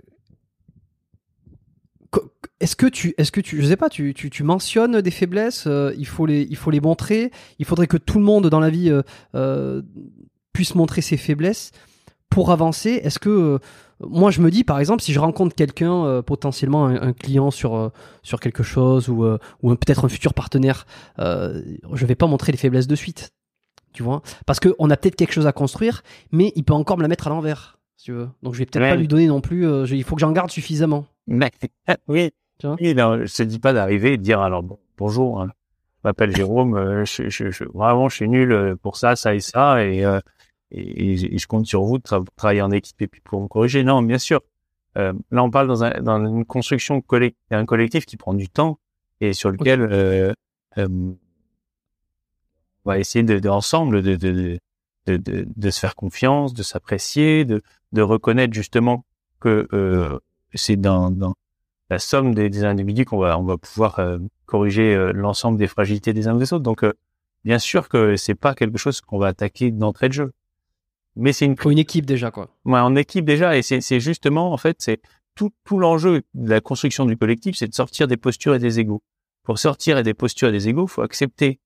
est-ce 2.61 2.77
que 2.77 2.87
tu, 2.87 3.13
est-ce 3.19 3.33
que 3.33 3.41
tu, 3.41 3.61
je 3.61 3.67
sais 3.67 3.77
pas, 3.77 3.91
tu, 3.91 4.15
tu, 4.15 4.31
tu 4.31 4.45
mentionnes 4.45 5.01
des 5.01 5.11
faiblesses, 5.11 5.69
il 5.99 6.07
faut 6.07 6.25
les, 6.25 6.47
il 6.49 6.57
faut 6.57 6.71
les 6.71 6.81
montrer. 6.81 7.33
Il 7.59 7.65
faudrait 7.65 7.89
que 7.89 7.97
tout 7.97 8.19
le 8.19 8.25
monde 8.25 8.49
dans 8.49 8.61
la 8.61 8.71
vie 8.71 8.93
puisse 10.53 10.77
montrer 10.77 11.03
ses 11.03 11.17
faiblesses 11.17 11.73
pour 12.31 12.51
avancer, 12.51 13.01
est-ce 13.03 13.19
que 13.19 13.59
moi 14.01 14.31
je 14.31 14.41
me 14.41 14.51
dis 14.51 14.65
par 14.65 14.79
exemple 14.81 15.03
si 15.03 15.13
je 15.13 15.21
rencontre 15.21 15.55
quelqu'un 15.55 16.05
euh, 16.05 16.23
potentiellement 16.23 16.87
un, 16.87 17.01
un 17.01 17.13
client 17.13 17.51
sur 17.51 17.75
euh, 17.77 17.89
sur 18.23 18.41
quelque 18.41 18.63
chose 18.63 19.09
ou 19.09 19.25
euh, 19.25 19.39
ou 19.63 19.75
peut-être 19.75 20.05
un 20.05 20.09
futur 20.09 20.35
partenaire, 20.35 20.87
je 21.19 22.07
vais 22.07 22.15
pas 22.15 22.27
montrer 22.27 22.53
les 22.53 22.59
faiblesses 22.59 22.87
de 22.87 22.95
suite, 22.97 23.31
tu 23.93 24.03
vois, 24.03 24.23
parce 24.47 24.61
que 24.61 24.75
on 24.79 24.91
a 24.91 24.97
peut-être 24.97 25.17
quelque 25.17 25.33
chose 25.33 25.47
à 25.47 25.53
construire, 25.53 26.03
mais 26.33 26.53
il 26.57 26.65
peut 26.65 26.75
encore 26.75 26.97
me 26.97 27.03
la 27.03 27.09
mettre 27.09 27.27
à 27.27 27.31
l'envers, 27.31 27.79
si 27.97 28.07
tu 28.07 28.13
veux. 28.13 28.29
Donc 28.43 28.55
je 28.55 28.59
vais 28.59 28.67
peut-être 28.67 28.83
Ouais. 28.83 28.91
pas 28.91 28.97
lui 28.97 29.09
donner 29.09 29.27
non 29.27 29.41
plus. 29.41 29.63
je- 29.87 29.95
il 29.95 30.05
faut 30.05 30.15
que 30.17 30.21
j'en 30.21 30.33
garde 30.33 30.51
suffisamment. 30.51 31.07
Mais, 31.27 31.51
oui. 32.09 32.31
Tu 32.59 32.67
vois? 32.69 32.77
Oui, 32.81 32.95
non, 32.95 33.25
je 33.25 33.35
te 33.35 33.43
dis 33.43 33.59
pas 33.59 33.73
d'arriver 33.73 34.13
et 34.13 34.17
de 34.17 34.23
dire 34.23 34.41
alors 34.41 34.63
bon, 34.63 34.79
bonjour, 34.97 35.41
hein, 35.41 35.49
je 35.97 36.01
m'appelle 36.09 36.35
Jérôme, 36.37 37.05
je, 37.05 37.29
je, 37.29 37.51
je, 37.51 37.65
vraiment 37.75 38.09
je 38.09 38.15
suis 38.17 38.29
nul 38.29 38.77
pour 38.81 38.97
ça, 38.97 39.17
ça 39.17 39.35
et 39.35 39.41
ça, 39.41 39.85
et, 39.85 40.05
et, 40.75 41.13
et 41.35 41.39
je- 41.39 41.47
compte 41.47 41.67
sur 41.67 41.83
vous 41.85 41.99
de 41.99 42.03
tra- 42.03 42.25
travailler 42.37 42.63
en 42.63 42.71
équipe 42.71 43.01
et 43.03 43.07
puis 43.07 43.21
pour 43.21 43.41
me 43.43 43.49
corriger. 43.49 43.85
Non, 43.85 44.03
bien 44.03 44.19
sûr. 44.19 44.41
Euh, 44.97 45.13
là, 45.31 45.43
on 45.43 45.51
parle 45.51 45.67
dans, 45.69 45.83
un, 45.85 46.01
dans 46.03 46.25
une 46.25 46.45
construction 46.45 47.01
collect, 47.01 47.37
un 47.51 47.65
collectif 47.67 48.07
qui 48.07 48.17
prend 48.17 48.35
du 48.35 48.49
temps 48.49 48.79
et 49.21 49.33
sur 49.33 49.51
lequel 49.51 49.81
euh, 49.83 50.33
euh, 50.79 50.89
on 52.85 52.91
va 52.91 52.99
essayer 52.99 53.23
de, 53.25 53.39
de 53.39 53.49
ensemble 53.49 54.03
de, 54.03 54.17
de, 54.17 54.31
de, 54.33 54.59
de, 55.07 55.17
de, 55.17 55.47
de 55.55 55.71
se 55.71 55.81
faire 55.81 55.95
confiance, 55.97 56.55
de 56.55 56.63
s'apprécier, 56.63 57.45
de, 57.45 57.63
de 57.93 58.03
reconnaître 58.03 58.53
justement 58.55 59.05
que 59.41 59.69
c'est 60.55 60.77
dans, 60.77 61.11
dans 61.11 61.35
la 61.91 61.99
somme 61.99 62.35
des, 62.35 62.49
des 62.49 62.65
individus 62.65 63.05
qu'on 63.05 63.19
va 63.19 63.39
on 63.39 63.45
va 63.45 63.59
pouvoir 63.59 64.01
corriger 64.47 65.13
l'ensemble 65.13 65.59
des 65.59 65.67
fragilités 65.67 66.13
des 66.13 66.29
uns 66.29 66.37
des 66.37 66.53
autres. 66.53 66.63
Donc 66.63 66.85
bien 67.45 67.59
sûr 67.59 67.89
que 67.89 68.17
c'est 68.17 68.35
pas 68.35 68.55
quelque 68.55 68.79
chose 68.79 69.01
qu'on 69.01 69.19
va 69.19 69.27
attaquer 69.29 69.71
d'entrée 69.71 70.09
de 70.09 70.15
jeu, 70.15 70.33
mais 71.17 71.33
c'est 71.33 71.45
une 71.47 71.57
une 71.65 71.79
équipe 71.79 72.07
déjà 72.07 72.31
quoi. 72.31 72.51
ouais, 72.65 72.81
en 72.81 72.97
équipe 72.97 73.25
déjà 73.25 73.57
et 73.57 73.63
c'est 73.63 73.81
c'est 73.81 74.01
justement 74.01 74.53
en 74.53 74.57
fait 74.57 74.77
c'est 74.81 75.01
tout 75.35 75.53
tout 75.65 75.79
l'enjeu 75.79 76.23
de 76.35 76.51
la 76.51 76.61
construction 76.61 77.05
du 77.07 77.17
collectif, 77.17 77.57
c'est 77.57 77.69
de 77.69 77.75
sortir 77.75 78.07
des 78.09 78.17
postures 78.17 78.55
et 78.55 78.59
des 78.59 78.81
égaux. 78.81 79.03
Pour 79.43 79.59
sortir 79.59 80.03
des 80.03 80.15
postures 80.15 80.49
et 80.49 80.53
des 80.53 80.69
égaux, 80.69 80.87
faut 80.87 81.03
accepter 81.03 81.61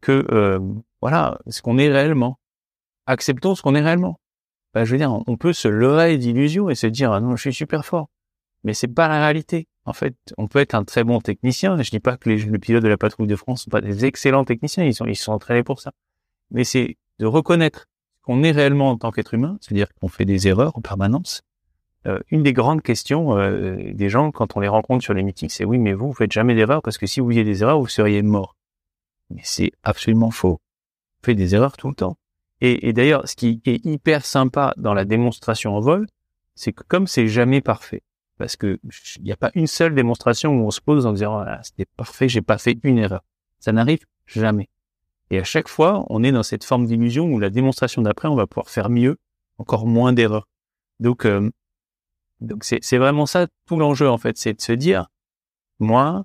que 0.00 0.26
euh, 0.30 0.58
voilà 1.00 1.38
ce 1.48 1.62
qu'on 1.62 1.78
est 1.78 1.88
réellement. 1.88 2.38
Acceptons 3.06 3.54
ce 3.54 3.62
qu'on 3.62 3.74
est 3.74 3.80
réellement. 3.80 4.20
Ben, 4.74 4.84
je 4.84 4.92
veux 4.92 4.98
dire, 4.98 5.12
on 5.26 5.36
peut 5.36 5.52
se 5.52 5.68
leurrer 5.68 6.18
d'illusions 6.18 6.68
et 6.68 6.74
se 6.74 6.86
dire 6.86 7.12
ah 7.12 7.20
non, 7.20 7.36
je 7.36 7.42
suis 7.42 7.54
super 7.54 7.86
fort, 7.86 8.10
mais 8.64 8.74
c'est 8.74 8.88
pas 8.88 9.08
la 9.08 9.20
réalité. 9.20 9.68
En 9.86 9.92
fait, 9.92 10.16
on 10.36 10.48
peut 10.48 10.58
être 10.58 10.74
un 10.74 10.84
très 10.84 11.04
bon 11.04 11.20
technicien. 11.20 11.80
Je 11.80 11.90
dis 11.90 12.00
pas 12.00 12.16
que 12.16 12.28
les, 12.28 12.38
les 12.38 12.58
pilotes 12.58 12.82
de 12.82 12.88
la 12.88 12.98
patrouille 12.98 13.28
de 13.28 13.36
France 13.36 13.64
sont 13.64 13.70
pas 13.70 13.80
des 13.80 14.04
excellents 14.04 14.44
techniciens, 14.44 14.84
ils 14.84 14.94
sont 14.94 15.06
ils 15.06 15.16
sont 15.16 15.32
entraînés 15.32 15.62
pour 15.62 15.80
ça. 15.80 15.92
Mais 16.50 16.64
c'est 16.64 16.98
de 17.18 17.26
reconnaître 17.26 17.86
qu'on 18.26 18.42
est 18.42 18.50
réellement 18.50 18.90
en 18.90 18.98
tant 18.98 19.12
qu'être 19.12 19.34
humain, 19.34 19.56
c'est-à-dire 19.60 19.86
qu'on 19.94 20.08
fait 20.08 20.24
des 20.24 20.48
erreurs 20.48 20.76
en 20.76 20.80
permanence. 20.80 21.42
Euh, 22.06 22.18
une 22.30 22.42
des 22.42 22.52
grandes 22.52 22.82
questions 22.82 23.38
euh, 23.38 23.92
des 23.94 24.08
gens 24.08 24.32
quand 24.32 24.56
on 24.56 24.60
les 24.60 24.68
rencontre 24.68 25.04
sur 25.04 25.14
les 25.14 25.22
meetings, 25.22 25.48
c'est 25.48 25.64
oui, 25.64 25.78
mais 25.78 25.92
vous, 25.92 26.08
vous 26.08 26.12
faites 26.12 26.32
jamais 26.32 26.54
d'erreurs 26.54 26.82
parce 26.82 26.98
que 26.98 27.06
si 27.06 27.20
vous 27.20 27.28
faisiez 27.28 27.44
des 27.44 27.62
erreurs, 27.62 27.78
vous 27.78 27.86
seriez 27.86 28.22
mort. 28.22 28.56
Mais 29.30 29.40
c'est 29.44 29.70
absolument 29.84 30.32
faux. 30.32 30.60
On 31.22 31.26
fait 31.26 31.34
des 31.34 31.54
erreurs 31.54 31.76
tout 31.76 31.88
le 31.88 31.94
temps. 31.94 32.18
Et, 32.60 32.92
d'ailleurs, 32.94 33.28
ce 33.28 33.36
qui 33.36 33.60
est 33.66 33.84
hyper 33.84 34.24
sympa 34.24 34.72
dans 34.78 34.94
la 34.94 35.04
démonstration 35.04 35.76
en 35.76 35.80
vol, 35.80 36.06
c'est 36.54 36.72
que 36.72 36.82
comme 36.88 37.06
c'est 37.06 37.28
jamais 37.28 37.60
parfait, 37.60 38.02
parce 38.38 38.56
que 38.56 38.80
il 39.18 39.24
n'y 39.24 39.32
a 39.32 39.36
pas 39.36 39.50
une 39.54 39.66
seule 39.66 39.94
démonstration 39.94 40.52
où 40.52 40.66
on 40.66 40.70
se 40.70 40.80
pose 40.80 41.04
en 41.04 41.12
disant 41.12 41.38
ah, 41.46 41.60
c'était 41.62 41.86
parfait, 41.96 42.28
j'ai 42.28 42.40
pas 42.40 42.56
fait 42.56 42.78
une 42.82 42.98
erreur. 42.98 43.22
Ça 43.58 43.72
n'arrive 43.72 44.00
jamais. 44.26 44.70
Et 45.30 45.38
à 45.38 45.44
chaque 45.44 45.68
fois, 45.68 46.04
on 46.08 46.22
est 46.22 46.32
dans 46.32 46.42
cette 46.42 46.64
forme 46.64 46.86
d'illusion 46.86 47.26
où 47.26 47.38
la 47.38 47.50
démonstration 47.50 48.02
d'après, 48.02 48.28
on 48.28 48.36
va 48.36 48.46
pouvoir 48.46 48.70
faire 48.70 48.90
mieux, 48.90 49.16
encore 49.58 49.86
moins 49.86 50.12
d'erreurs. 50.12 50.46
Donc, 51.00 51.24
euh, 51.24 51.50
donc 52.40 52.64
c'est 52.64 52.98
vraiment 52.98 53.26
ça 53.26 53.46
tout 53.66 53.78
l'enjeu 53.78 54.08
en 54.08 54.18
fait, 54.18 54.36
c'est 54.36 54.54
de 54.54 54.60
se 54.60 54.72
dire 54.72 55.08
moi, 55.78 56.24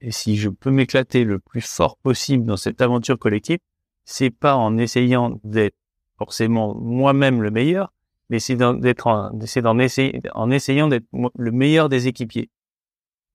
et 0.00 0.10
si 0.10 0.36
je 0.36 0.48
peux 0.48 0.70
m'éclater 0.70 1.24
le 1.24 1.38
plus 1.38 1.60
fort 1.60 1.96
possible 1.96 2.44
dans 2.44 2.56
cette 2.56 2.80
aventure 2.80 3.18
collective, 3.18 3.58
c'est 4.04 4.30
pas 4.30 4.56
en 4.56 4.76
essayant 4.78 5.40
d'être 5.44 5.76
forcément 6.18 6.74
moi-même 6.74 7.42
le 7.42 7.50
meilleur, 7.50 7.92
mais 8.28 8.38
c'est 8.38 8.56
d'être 8.56 9.06
en, 9.06 9.30
d'en 9.30 9.78
essayer, 9.78 10.20
en 10.34 10.50
essayant 10.50 10.88
d'être 10.88 11.06
le 11.36 11.52
meilleur 11.52 11.88
des 11.88 12.08
équipiers. 12.08 12.50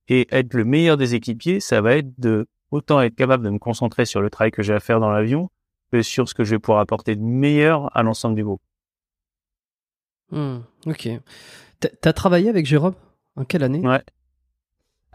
Et 0.09 0.27
être 0.31 0.53
le 0.53 0.63
meilleur 0.63 0.97
des 0.97 1.15
équipiers, 1.15 1.59
ça 1.59 1.81
va 1.81 1.95
être 1.97 2.17
de 2.17 2.47
autant 2.71 3.01
être 3.01 3.15
capable 3.15 3.43
de 3.45 3.49
me 3.49 3.59
concentrer 3.59 4.05
sur 4.05 4.21
le 4.21 4.29
travail 4.29 4.51
que 4.51 4.61
j'ai 4.63 4.73
à 4.73 4.79
faire 4.79 4.99
dans 4.99 5.09
l'avion 5.09 5.49
que 5.91 6.01
sur 6.01 6.27
ce 6.27 6.33
que 6.33 6.43
je 6.43 6.51
vais 6.51 6.59
pouvoir 6.59 6.79
apporter 6.81 7.15
de 7.15 7.21
meilleur 7.21 7.95
à 7.95 8.03
l'ensemble 8.03 8.35
du 8.35 8.43
groupe. 8.43 8.61
Hmm, 10.31 10.57
ok. 10.85 11.09
T'as- 11.79 11.89
T'as 12.01 12.13
travaillé 12.13 12.49
avec 12.49 12.65
Jérôme? 12.65 12.95
En 13.35 13.45
quelle 13.45 13.63
année? 13.63 13.79
Ouais. 13.87 14.01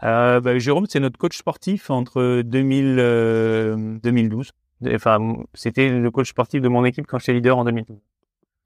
Euh, 0.03 0.39
bah, 0.41 0.57
Jérôme, 0.57 0.85
c'est 0.89 0.99
notre 0.99 1.17
coach 1.17 1.37
sportif 1.37 1.89
entre 1.89 2.41
2000, 2.41 2.97
euh, 2.99 3.97
2012. 4.01 4.51
Enfin, 4.87 5.35
c'était 5.53 5.89
le 5.89 6.11
coach 6.11 6.29
sportif 6.29 6.61
de 6.61 6.67
mon 6.67 6.83
équipe 6.83 7.05
quand 7.07 7.19
j'étais 7.19 7.33
leader 7.33 7.57
en 7.57 7.63
2012. 7.65 7.97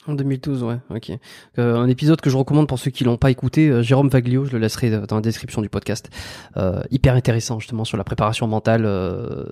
En 0.08 0.14
2012, 0.14 0.64
ouais, 0.64 0.78
ok. 0.90 1.12
Euh, 1.60 1.76
un 1.76 1.88
épisode 1.90 2.22
que 2.22 2.30
je 2.30 2.38
recommande 2.38 2.68
pour 2.68 2.80
ceux 2.80 2.92
qui 2.92 3.04
l'ont 3.04 3.18
pas 3.18 3.30
écouté, 3.30 3.70
euh, 3.70 3.82
Jérôme 3.84 4.08
Vaglio, 4.08 4.46
je 4.46 4.52
le 4.54 4.60
laisserai 4.60 4.90
dans 5.06 5.16
la 5.18 5.22
description 5.22 5.62
du 5.62 5.70
podcast. 5.70 6.10
Euh, 6.56 6.82
hyper 6.92 7.14
intéressant 7.14 7.60
justement 7.60 7.84
sur 7.84 7.98
la 7.98 8.04
préparation 8.06 8.48
mentale, 8.48 8.84
euh, 8.86 9.46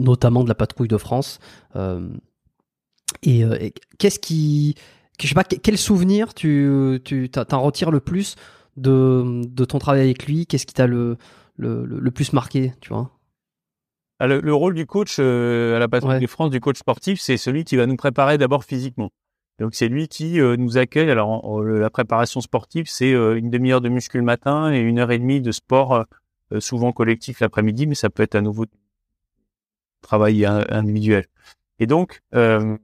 notamment 0.00 0.42
de 0.42 0.48
la 0.48 0.54
patrouille 0.54 0.88
de 0.88 0.96
France. 0.96 1.38
Et 3.22 3.40
et 3.40 3.74
qu'est-ce 3.98 4.18
qui, 4.18 4.74
je 5.20 5.28
sais 5.28 5.34
pas, 5.34 5.44
que- 5.44 5.56
quel 5.56 5.78
souvenir 5.78 6.34
tu, 6.34 7.00
tu 7.04 7.28
t'en 7.30 7.60
retires 7.62 7.90
le 7.90 8.00
plus 8.00 8.36
de, 8.76 9.42
de 9.46 9.64
ton 9.64 9.78
travail 9.78 10.00
avec 10.02 10.26
lui? 10.26 10.46
Qu'est-ce 10.46 10.66
qui 10.66 10.74
t'a 10.74 10.86
le, 10.86 11.16
le, 11.56 11.84
le, 11.84 12.10
plus 12.10 12.32
marqué, 12.32 12.72
tu 12.80 12.88
vois? 12.90 13.10
Ah, 14.18 14.26
Le, 14.26 14.40
le 14.40 14.54
rôle 14.54 14.74
du 14.74 14.86
coach 14.86 15.18
à 15.18 15.78
la 15.78 15.88
patrouille 15.88 16.14
Ouais. 16.14 16.20
de 16.20 16.26
France, 16.26 16.50
du 16.50 16.60
coach 16.60 16.78
sportif, 16.78 17.20
c'est 17.20 17.36
celui 17.36 17.64
qui 17.64 17.76
va 17.76 17.86
nous 17.86 17.96
préparer 17.96 18.38
d'abord 18.38 18.64
physiquement. 18.64 19.10
Donc 19.60 19.74
c'est 19.74 19.88
lui 19.88 20.08
qui 20.08 20.40
euh, 20.40 20.56
nous 20.56 20.78
accueille. 20.78 21.10
Alors 21.10 21.62
la 21.62 21.90
préparation 21.90 22.40
sportive, 22.40 22.86
c'est 22.88 23.12
euh, 23.12 23.38
une 23.38 23.50
demi-heure 23.50 23.80
de 23.80 23.88
muscu 23.88 24.18
le 24.18 24.24
matin 24.24 24.72
et 24.72 24.80
une 24.80 24.98
heure 24.98 25.12
et 25.12 25.18
demie 25.18 25.40
de 25.40 25.52
sport, 25.52 25.94
euh, 25.94 26.02
euh, 26.52 26.60
souvent 26.60 26.92
collectif 26.92 27.40
l'après-midi, 27.40 27.86
mais 27.86 27.94
ça 27.94 28.10
peut 28.10 28.22
être 28.22 28.34
à 28.34 28.40
nouveau 28.40 28.66
travail 30.02 30.44
in- 30.44 30.64
individuel. 30.68 31.26
Et 31.78 31.86
donc 31.86 32.22
euh, 32.34 32.76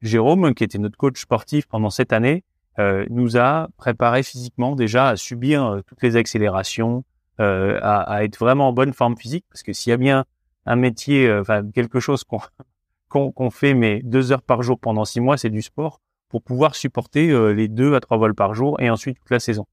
Jérôme, 0.00 0.54
qui 0.54 0.64
était 0.64 0.78
notre 0.78 0.96
coach 0.96 1.20
sportif 1.20 1.66
pendant 1.66 1.90
cette 1.90 2.12
année, 2.12 2.44
euh, 2.78 3.04
nous 3.10 3.36
a 3.36 3.68
préparé 3.76 4.22
physiquement 4.22 4.74
déjà 4.74 5.08
à 5.08 5.16
subir 5.16 5.64
euh, 5.66 5.80
toutes 5.82 6.02
les 6.02 6.16
accélérations, 6.16 7.04
euh, 7.40 7.78
à, 7.82 8.00
à 8.10 8.24
être 8.24 8.38
vraiment 8.38 8.68
en 8.68 8.72
bonne 8.72 8.94
forme 8.94 9.16
physique, 9.16 9.44
parce 9.50 9.62
que 9.62 9.74
s'il 9.74 9.90
y 9.90 9.92
a 9.92 9.98
bien 9.98 10.24
un 10.64 10.76
métier, 10.76 11.28
euh, 11.28 11.42
enfin 11.42 11.62
quelque 11.70 12.00
chose 12.00 12.24
qu'on 12.24 12.40
qu'on 13.10 13.50
fait 13.50 13.74
mais 13.74 14.00
deux 14.02 14.32
heures 14.32 14.42
par 14.42 14.62
jour 14.62 14.78
pendant 14.78 15.04
six 15.04 15.20
mois, 15.20 15.36
c'est 15.36 15.50
du 15.50 15.62
sport 15.62 16.00
pour 16.28 16.42
pouvoir 16.42 16.74
supporter 16.76 17.30
euh, 17.30 17.52
les 17.52 17.68
deux 17.68 17.94
à 17.94 18.00
trois 18.00 18.16
vols 18.16 18.34
par 18.34 18.54
jour 18.54 18.80
et 18.80 18.88
ensuite 18.88 19.18
toute 19.18 19.30
la 19.30 19.40
saison. 19.40 19.66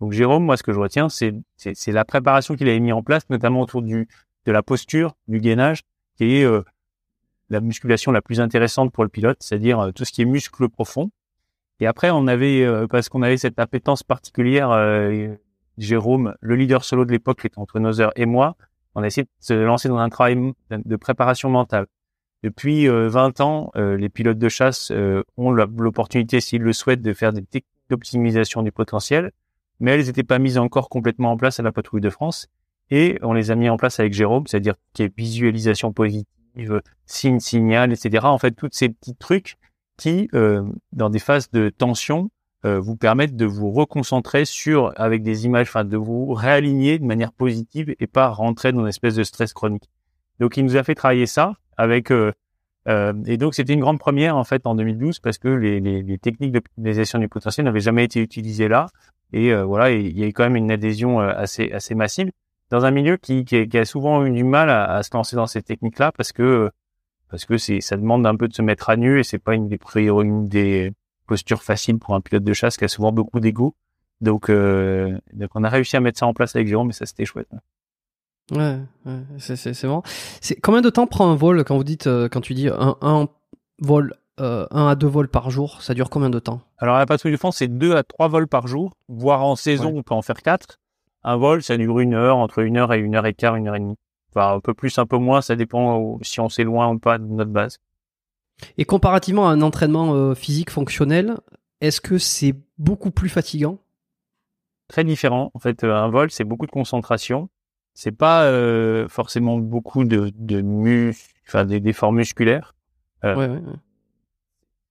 Donc 0.00 0.12
Jérôme, 0.12 0.44
moi 0.44 0.56
ce 0.56 0.62
que 0.62 0.72
je 0.72 0.80
retiens, 0.80 1.08
c'est 1.08 1.32
la 1.86 2.04
préparation 2.04 2.56
qu'il 2.56 2.68
avait 2.68 2.80
mis 2.80 2.92
en 2.92 3.02
place, 3.02 3.28
notamment 3.30 3.60
autour 3.60 3.82
du 3.82 4.08
de 4.46 4.52
la 4.52 4.62
posture, 4.62 5.14
du 5.28 5.38
gainage, 5.38 5.82
qui 6.16 6.36
est 6.36 6.44
euh, 6.44 6.62
la 7.50 7.60
musculation 7.60 8.10
la 8.10 8.22
plus 8.22 8.40
intéressante 8.40 8.90
pour 8.92 9.04
le 9.04 9.10
pilote, 9.10 9.36
c'est-à-dire 9.40 9.78
euh, 9.78 9.92
tout 9.92 10.04
ce 10.04 10.12
qui 10.12 10.22
est 10.22 10.24
muscle 10.24 10.68
profond. 10.68 11.10
Et 11.78 11.86
après, 11.86 12.10
on 12.10 12.26
avait 12.26 12.66
parce 12.90 13.08
qu'on 13.08 13.22
avait 13.22 13.38
cette 13.38 13.58
appétence 13.58 14.02
particulière, 14.02 14.68
Jérôme, 15.78 16.34
le 16.42 16.54
leader 16.54 16.84
solo 16.84 17.06
de 17.06 17.10
l'époque, 17.10 17.40
qui 17.40 17.46
était 17.46 17.58
entre 17.58 17.78
Nozer 17.78 18.10
et 18.16 18.26
moi, 18.26 18.54
on 18.94 19.02
a 19.02 19.06
essayé 19.06 19.24
de 19.24 19.30
se 19.40 19.54
lancer 19.54 19.88
dans 19.88 19.96
un 19.96 20.10
travail 20.10 20.36
de 20.70 20.96
préparation 20.96 21.48
mentale. 21.48 21.86
Depuis 22.42 22.88
euh, 22.88 23.08
20 23.08 23.40
ans, 23.40 23.70
euh, 23.76 23.96
les 23.96 24.08
pilotes 24.08 24.38
de 24.38 24.48
chasse 24.48 24.90
euh, 24.92 25.22
ont 25.36 25.50
l'opportunité, 25.50 26.40
s'ils 26.40 26.62
le 26.62 26.72
souhaitent, 26.72 27.02
de 27.02 27.12
faire 27.12 27.32
des 27.32 27.42
techniques 27.42 27.66
d'optimisation 27.90 28.62
du 28.62 28.72
potentiel, 28.72 29.32
mais 29.80 29.92
elles 29.92 30.06
n'étaient 30.06 30.22
pas 30.22 30.38
mises 30.38 30.58
encore 30.58 30.88
complètement 30.88 31.32
en 31.32 31.36
place 31.36 31.60
à 31.60 31.62
la 31.62 31.72
patrouille 31.72 32.00
de 32.00 32.10
France. 32.10 32.46
Et 32.90 33.18
on 33.22 33.32
les 33.32 33.50
a 33.50 33.56
mis 33.56 33.68
en 33.68 33.76
place 33.76 34.00
avec 34.00 34.12
Jérôme, 34.12 34.46
c'est-à-dire 34.46 34.74
qui 34.94 35.02
est 35.02 35.16
visualisation 35.16 35.92
positive, 35.92 36.82
signe, 37.06 37.40
signal, 37.40 37.92
etc. 37.92 38.26
En 38.26 38.38
fait, 38.38 38.52
tous 38.52 38.68
ces 38.72 38.88
petits 38.88 39.14
trucs 39.14 39.56
qui, 39.96 40.28
euh, 40.34 40.62
dans 40.92 41.10
des 41.10 41.18
phases 41.18 41.50
de 41.50 41.68
tension, 41.68 42.30
euh, 42.64 42.78
vous 42.80 42.96
permettent 42.96 43.36
de 43.36 43.46
vous 43.46 43.70
reconcentrer 43.70 44.44
sur, 44.44 44.92
avec 44.96 45.22
des 45.22 45.46
images, 45.46 45.68
enfin, 45.68 45.84
de 45.84 45.96
vous 45.96 46.32
réaligner 46.32 46.98
de 46.98 47.04
manière 47.04 47.32
positive 47.32 47.94
et 47.98 48.06
pas 48.06 48.28
rentrer 48.28 48.72
dans 48.72 48.80
une 48.80 48.88
espèce 48.88 49.14
de 49.14 49.24
stress 49.24 49.52
chronique. 49.52 49.88
Donc, 50.40 50.56
il 50.56 50.64
nous 50.64 50.76
a 50.76 50.82
fait 50.82 50.94
travailler 50.94 51.26
ça 51.26 51.54
euh, 52.10 52.32
euh, 52.88 53.12
et 53.26 53.36
donc 53.36 53.54
c'était 53.54 53.74
une 53.74 53.80
grande 53.80 53.98
première 53.98 54.36
en 54.36 54.44
fait 54.44 54.66
en 54.66 54.74
2012 54.74 55.20
parce 55.20 55.38
que 55.38 55.48
les, 55.48 56.18
techniques 56.18 56.52
d'optimisation 56.52 57.18
du 57.18 57.28
potentiel 57.28 57.64
n'avaient 57.64 57.80
jamais 57.80 58.04
été 58.04 58.20
utilisées 58.20 58.68
là. 58.68 58.86
Et 59.32 59.52
euh, 59.52 59.64
voilà, 59.64 59.90
il 59.90 60.18
y 60.18 60.24
a 60.24 60.26
eu 60.26 60.32
quand 60.32 60.44
même 60.44 60.56
une 60.56 60.70
adhésion 60.70 61.20
assez 61.20 61.70
assez 61.72 61.94
massive 61.94 62.30
dans 62.70 62.84
un 62.84 62.90
milieu 62.90 63.16
qui, 63.16 63.44
a 63.74 63.84
souvent 63.84 64.24
eu 64.24 64.30
du 64.30 64.44
mal 64.44 64.70
à, 64.70 65.02
se 65.02 65.10
lancer 65.12 65.36
dans 65.36 65.46
ces 65.46 65.62
techniques-là 65.62 66.12
parce 66.12 66.32
que 66.32 66.70
parce 67.28 67.44
que 67.44 67.58
c'est 67.58 67.80
ça 67.80 67.96
demande 67.96 68.26
un 68.26 68.36
peu 68.36 68.48
de 68.48 68.54
se 68.54 68.62
mettre 68.62 68.90
à 68.90 68.96
nu 68.96 69.20
et 69.20 69.24
c'est 69.24 69.38
pas 69.38 69.54
une 69.54 69.68
des 69.68 69.78
des 70.48 70.92
posture 71.26 71.62
facile 71.62 71.98
pour 71.98 72.14
un 72.14 72.20
pilote 72.20 72.42
de 72.42 72.52
chasse 72.52 72.76
qui 72.76 72.84
a 72.84 72.88
souvent 72.88 73.12
beaucoup 73.12 73.40
d'ego. 73.40 73.74
Donc, 74.20 74.50
donc 74.50 75.50
on 75.54 75.64
a 75.64 75.68
réussi 75.68 75.96
à 75.96 76.00
mettre 76.00 76.18
ça 76.18 76.26
en 76.26 76.34
place 76.34 76.54
avec 76.56 76.68
Jérôme, 76.68 76.88
mais 76.88 76.92
ça 76.92 77.06
c'était 77.06 77.24
chouette. 77.24 77.48
Ouais, 78.50 78.78
ouais 79.06 79.20
c'est 79.38 79.56
c'est 79.56 79.86
bon. 79.86 80.02
C'est 80.40 80.56
combien 80.60 80.80
de 80.80 80.90
temps 80.90 81.06
prend 81.06 81.30
un 81.30 81.36
vol 81.36 81.64
quand 81.64 81.76
vous 81.76 81.84
dites 81.84 82.06
euh, 82.06 82.28
quand 82.28 82.40
tu 82.40 82.54
dis 82.54 82.68
un, 82.68 82.96
un 83.00 83.28
vol 83.80 84.14
euh, 84.40 84.66
un 84.70 84.88
à 84.88 84.94
deux 84.94 85.06
vols 85.06 85.28
par 85.28 85.50
jour, 85.50 85.82
ça 85.82 85.94
dure 85.94 86.10
combien 86.10 86.30
de 86.30 86.38
temps? 86.38 86.60
Alors 86.78 86.96
à 86.96 86.98
la 86.98 87.06
patrouille 87.06 87.32
de 87.32 87.36
France, 87.36 87.58
c'est 87.58 87.68
deux 87.68 87.94
à 87.94 88.02
trois 88.02 88.28
vols 88.28 88.48
par 88.48 88.66
jour, 88.66 88.92
voire 89.08 89.44
en 89.44 89.54
saison, 89.54 89.92
on 89.96 90.02
peut 90.02 90.14
en 90.14 90.22
faire 90.22 90.42
quatre. 90.42 90.78
Un 91.22 91.36
vol, 91.36 91.62
ça 91.62 91.76
dure 91.76 92.00
une 92.00 92.14
heure, 92.14 92.38
entre 92.38 92.60
une 92.60 92.78
heure 92.78 92.94
et 92.94 92.98
une 92.98 93.14
heure 93.14 93.26
et 93.26 93.34
quart, 93.34 93.54
une 93.54 93.68
heure 93.68 93.76
et 93.76 93.80
demie. 93.80 93.98
Enfin, 94.34 94.54
un 94.54 94.60
peu 94.60 94.72
plus, 94.72 94.96
un 94.98 95.06
peu 95.06 95.18
moins, 95.18 95.42
ça 95.42 95.56
dépend 95.56 96.18
si 96.22 96.40
on 96.40 96.48
s'est 96.48 96.64
loin 96.64 96.88
ou 96.88 96.98
pas 96.98 97.18
de 97.18 97.24
notre 97.24 97.50
base. 97.50 97.78
Et 98.78 98.84
comparativement 98.84 99.48
à 99.48 99.52
un 99.52 99.60
entraînement 99.60 100.14
euh, 100.14 100.34
physique 100.34 100.70
fonctionnel, 100.70 101.36
est-ce 101.80 102.00
que 102.00 102.16
c'est 102.16 102.54
beaucoup 102.78 103.10
plus 103.10 103.28
fatigant? 103.28 103.78
Très 104.88 105.04
différent. 105.04 105.50
En 105.54 105.58
fait, 105.58 105.84
euh, 105.84 105.94
un 105.94 106.08
vol, 106.08 106.30
c'est 106.30 106.44
beaucoup 106.44 106.66
de 106.66 106.70
concentration. 106.70 107.48
C'est 107.94 108.12
pas 108.12 108.44
euh, 108.44 109.08
forcément 109.08 109.58
beaucoup 109.58 110.04
de, 110.04 110.32
de 110.34 110.60
mus, 110.60 111.16
enfin 111.46 111.64
des 111.64 111.80
d'efforts 111.80 112.12
musculaires. 112.12 112.74
Ouais, 113.22 113.34
ouais, 113.34 113.48
ouais. 113.48 113.60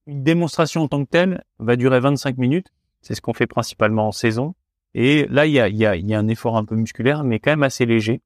Une 0.07 0.23
démonstration 0.23 0.84
en 0.84 0.88
tant 0.88 1.03
que 1.03 1.09
telle 1.09 1.43
va 1.59 1.76
durer 1.76 1.99
25 1.99 2.38
minutes. 2.38 2.67
C'est 3.01 3.15
ce 3.15 3.21
qu'on 3.21 3.34
fait 3.34 3.47
principalement 3.47 4.07
en 4.07 4.11
saison. 4.11 4.55
Et 4.93 5.27
là, 5.30 5.45
il 5.45 5.53
y 5.53 5.59
a, 5.59 5.69
y, 5.69 5.85
a, 5.85 5.95
y 5.95 6.13
a 6.13 6.19
un 6.19 6.27
effort 6.27 6.57
un 6.57 6.65
peu 6.65 6.76
musculaire, 6.76 7.23
mais 7.23 7.39
quand 7.39 7.51
même 7.51 7.63
assez 7.63 7.85
léger. 7.85 8.21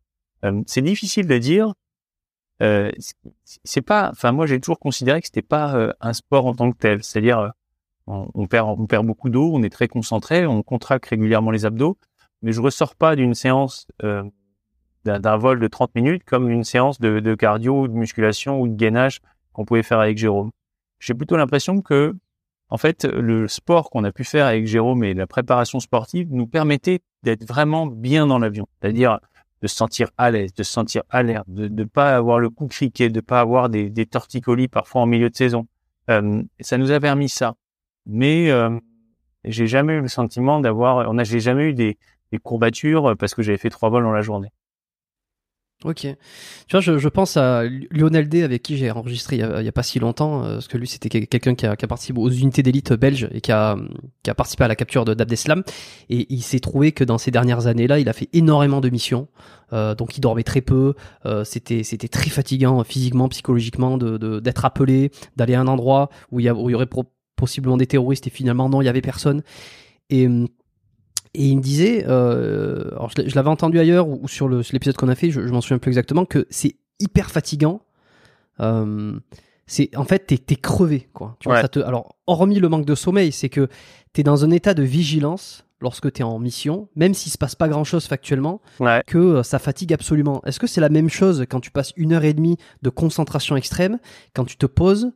Euh, 0.46 0.62
c'est 0.66 0.82
difficile 0.82 1.28
de 1.28 1.38
dire. 1.38 1.74
Euh, 2.62 2.92
c'est 3.44 3.82
pas. 3.82 4.10
Enfin, 4.12 4.32
moi, 4.32 4.46
j'ai 4.46 4.60
toujours 4.60 4.80
considéré 4.80 5.20
que 5.22 5.28
c'était 5.28 5.42
pas 5.42 5.76
euh, 5.76 5.94
un 6.00 6.14
sport 6.14 6.46
en 6.46 6.54
tant 6.54 6.72
que 6.72 6.78
tel. 6.78 7.04
C'est-à-dire, 7.04 7.40
euh, 7.40 7.50
on, 8.08 8.28
on, 8.34 8.48
perd, 8.48 8.80
on 8.80 8.86
perd 8.86 9.06
beaucoup 9.06 9.30
d'eau, 9.30 9.52
on 9.54 9.64
est 9.64 9.70
très 9.70 9.88
concentré, 9.88 10.46
on 10.46 10.64
contracte 10.64 11.06
régulièrement 11.06 11.52
les 11.52 11.66
abdos, 11.66 11.98
mais 12.42 12.52
je 12.52 12.62
ressors 12.62 12.96
pas 12.96 13.16
d'une 13.16 13.34
séance 13.34 13.88
euh, 14.04 14.24
d'un 15.06 15.38
vol 15.38 15.60
de 15.60 15.68
30 15.68 15.96
minutes 15.96 16.24
comme 16.24 16.50
une 16.50 16.64
séance 16.64 17.00
de, 17.00 17.36
cardio, 17.36 17.88
de 17.88 17.94
musculation 17.94 18.62
ou 18.62 18.68
de 18.68 18.76
gainage 18.76 19.20
qu'on 19.52 19.66
pouvait 19.66 19.84
faire 19.84 20.00
avec 20.00 20.18
Jérôme. 20.18 20.52
J'ai 21.00 21.14
plutôt 21.14 21.38
l'impression 21.38 21.82
que 21.82 22.16
en 22.70 22.78
fait, 22.78 23.06
le 23.06 23.48
sport 23.48 23.92
qu'on 23.92 24.04
a 24.04 24.12
pu 24.12 24.24
faire 24.24 24.48
avec 24.48 24.66
Jérôme 24.66 25.04
et 25.04 25.14
la 25.14 25.28
préparation 25.28 25.80
sportive 25.80 26.28
nous 26.32 26.48
permettait 26.48 27.02
d'être 27.22 27.46
vraiment 27.48 27.86
bien 27.86 28.26
dans 28.26 28.40
l'avion. 28.40 28.68
C'est-à-dire 28.82 29.20
de 29.62 29.68
se 29.68 29.76
sentir 29.76 30.10
à 30.18 30.32
l'aise, 30.32 30.54
de 30.54 30.64
se 30.64 30.74
sentir 30.74 31.04
alerte, 31.10 31.46
de 31.50 31.68
ne 31.68 31.84
pas 31.84 32.16
avoir 32.16 32.40
le 32.40 32.50
coup 32.50 32.68
criquet, 32.68 33.10
de 33.10 33.22
pas 33.22 33.40
avoir 33.40 33.70
des, 33.70 33.90
des 33.90 34.06
torticolis 34.06 34.68
parfois 34.68 35.04
en 35.04 35.06
milieu 35.06 35.30
de 35.30 35.36
saison. 35.36 35.68
Euh, 36.10 36.42
ça 36.60 36.78
nous 36.78 36.92
a 36.92 37.00
permis 37.00 37.30
ça. 37.30 37.56
Mais 38.06 38.50
euh, 38.50 38.78
j'ai 39.46 39.68
jamais 39.68 39.94
eu 39.94 40.02
le 40.02 40.08
sentiment 40.08 40.60
d'avoir, 40.60 41.10
on 41.10 41.18
a, 41.18 41.24
j'ai 41.24 41.40
jamais 41.40 41.66
eu 41.66 41.74
des, 41.74 41.98
des 42.32 42.40
courbatures 42.40 43.16
parce 43.18 43.34
que 43.34 43.42
j'avais 43.42 43.58
fait 43.58 43.70
trois 43.70 43.90
vols 43.90 44.04
dans 44.04 44.12
la 44.12 44.22
journée. 44.22 44.50
Ok. 45.84 46.00
Tu 46.02 46.16
vois, 46.72 46.80
je, 46.80 46.98
je, 46.98 47.10
pense 47.10 47.36
à 47.36 47.64
Lionel 47.92 48.30
D 48.30 48.44
avec 48.44 48.64
qui 48.64 48.78
j'ai 48.78 48.90
enregistré 48.90 49.36
il 49.36 49.40
y, 49.40 49.44
a, 49.44 49.58
a, 49.58 49.72
pas 49.74 49.84
si 49.84 50.00
longtemps, 50.00 50.44
euh, 50.44 50.54
parce 50.54 50.70
que 50.70 50.78
lui 50.78 50.88
c'était 50.88 51.10
quelqu'un 51.10 51.56
qui 51.56 51.66
a, 51.66 51.76
qui 51.76 51.84
a, 51.84 51.88
participé 51.88 52.20
aux 52.20 52.30
unités 52.30 52.64
d'élite 52.64 52.94
belges 52.94 53.28
et 53.32 53.42
qui 53.42 53.52
a, 53.52 53.76
qui 54.24 54.30
a 54.30 54.36
participé 54.36 54.64
à 54.64 54.70
la 54.70 54.76
capture 54.76 55.04
de 55.04 55.14
d'Abdeslam. 55.14 55.64
Et 56.10 56.26
il 56.30 56.42
s'est 56.42 56.60
trouvé 56.60 56.94
que 56.94 57.04
dans 57.04 57.18
ces 57.18 57.32
dernières 57.32 57.68
années-là, 57.68 58.00
il 58.00 58.08
a 58.08 58.14
fait 58.14 58.30
énormément 58.32 58.80
de 58.80 58.90
missions. 58.90 59.28
Euh, 59.74 59.94
donc 59.94 60.18
il 60.18 60.22
dormait 60.22 60.44
très 60.44 60.62
peu. 60.62 60.94
Euh, 61.26 61.44
c'était 61.44 61.84
c'était 61.84 62.08
très 62.08 62.30
fatigant 62.30 62.84
physiquement, 62.86 63.28
psychologiquement, 63.28 63.98
de 63.98 64.40
d'être 64.40 64.64
appelé, 64.64 65.12
d'aller 65.36 65.56
à 65.56 65.62
un 65.62 65.68
endroit 65.68 66.10
où 66.32 66.40
il 66.40 66.46
y, 66.46 66.50
a, 66.50 66.56
où 66.56 66.70
il 66.70 66.74
y 66.74 66.76
aurait 66.76 66.88
possiblement 67.36 67.76
des 67.76 67.88
terroristes 67.88 68.28
et 68.28 68.30
finalement 68.30 68.70
non, 68.70 68.82
il 68.82 68.86
y 68.86 68.90
avait 68.90 69.02
personne. 69.02 69.44
Et 70.10 70.30
et 71.34 71.48
il 71.48 71.58
me 71.58 71.62
disait, 71.62 72.06
euh, 72.08 72.92
alors 72.92 73.10
je, 73.10 73.28
je 73.28 73.36
l'avais 73.36 73.50
entendu 73.50 73.80
ailleurs 73.80 74.08
ou, 74.08 74.28
sur 74.28 74.48
l'épisode 74.48 74.96
qu'on 74.96 75.10
a 75.10 75.16
fait, 75.16 75.32
je, 75.32 75.46
je 75.46 75.52
m'en 75.52 75.62
souviens 75.62 75.80
plus 75.80 75.90
exactement, 75.90 76.26
que 76.26 76.46
c'est 76.50 76.76
hyper 77.00 77.32
fatigant. 77.32 77.82
Euh, 78.60 79.20
c'est 79.66 79.96
en 79.96 80.04
fait 80.04 80.28
t'es 80.28 80.54
es 80.54 80.56
crevé 80.56 81.10
quoi. 81.14 81.38
Tu 81.40 81.48
ouais. 81.48 81.56
vois, 81.56 81.62
ça 81.62 81.68
te, 81.68 81.80
alors 81.80 82.16
hormis 82.28 82.60
le 82.60 82.70
manque 82.70 82.86
de 82.86 82.96
sommeil, 82.96 83.32
c'est 83.32 83.50
que 83.50 83.68
t'es 84.12 84.24
dans 84.24 84.46
un 84.46 84.52
état 84.52 84.74
de 84.74 84.84
vigilance 84.84 85.66
lorsque 85.82 86.12
t'es 86.12 86.24
en 86.24 86.40
mission, 86.40 86.88
même 86.96 87.14
s'il 87.14 87.32
se 87.32 87.38
passe 87.38 87.56
pas 87.56 87.68
grand 87.68 87.84
chose 87.84 88.06
factuellement, 88.06 88.62
ouais. 88.80 89.04
que 89.06 89.18
euh, 89.18 89.44
ça 89.44 89.60
fatigue 89.60 89.94
absolument. 89.94 90.42
Est-ce 90.46 90.60
que 90.60 90.68
c'est 90.68 90.82
la 90.82 90.90
même 90.90 91.10
chose 91.10 91.46
quand 91.50 91.60
tu 91.60 91.72
passes 91.72 91.94
une 91.98 92.14
heure 92.14 92.24
et 92.24 92.34
demie 92.34 92.58
de 92.82 92.90
concentration 92.90 93.56
extrême, 93.56 94.00
quand 94.34 94.46
tu 94.46 94.56
te 94.58 94.66
poses, 94.66 95.12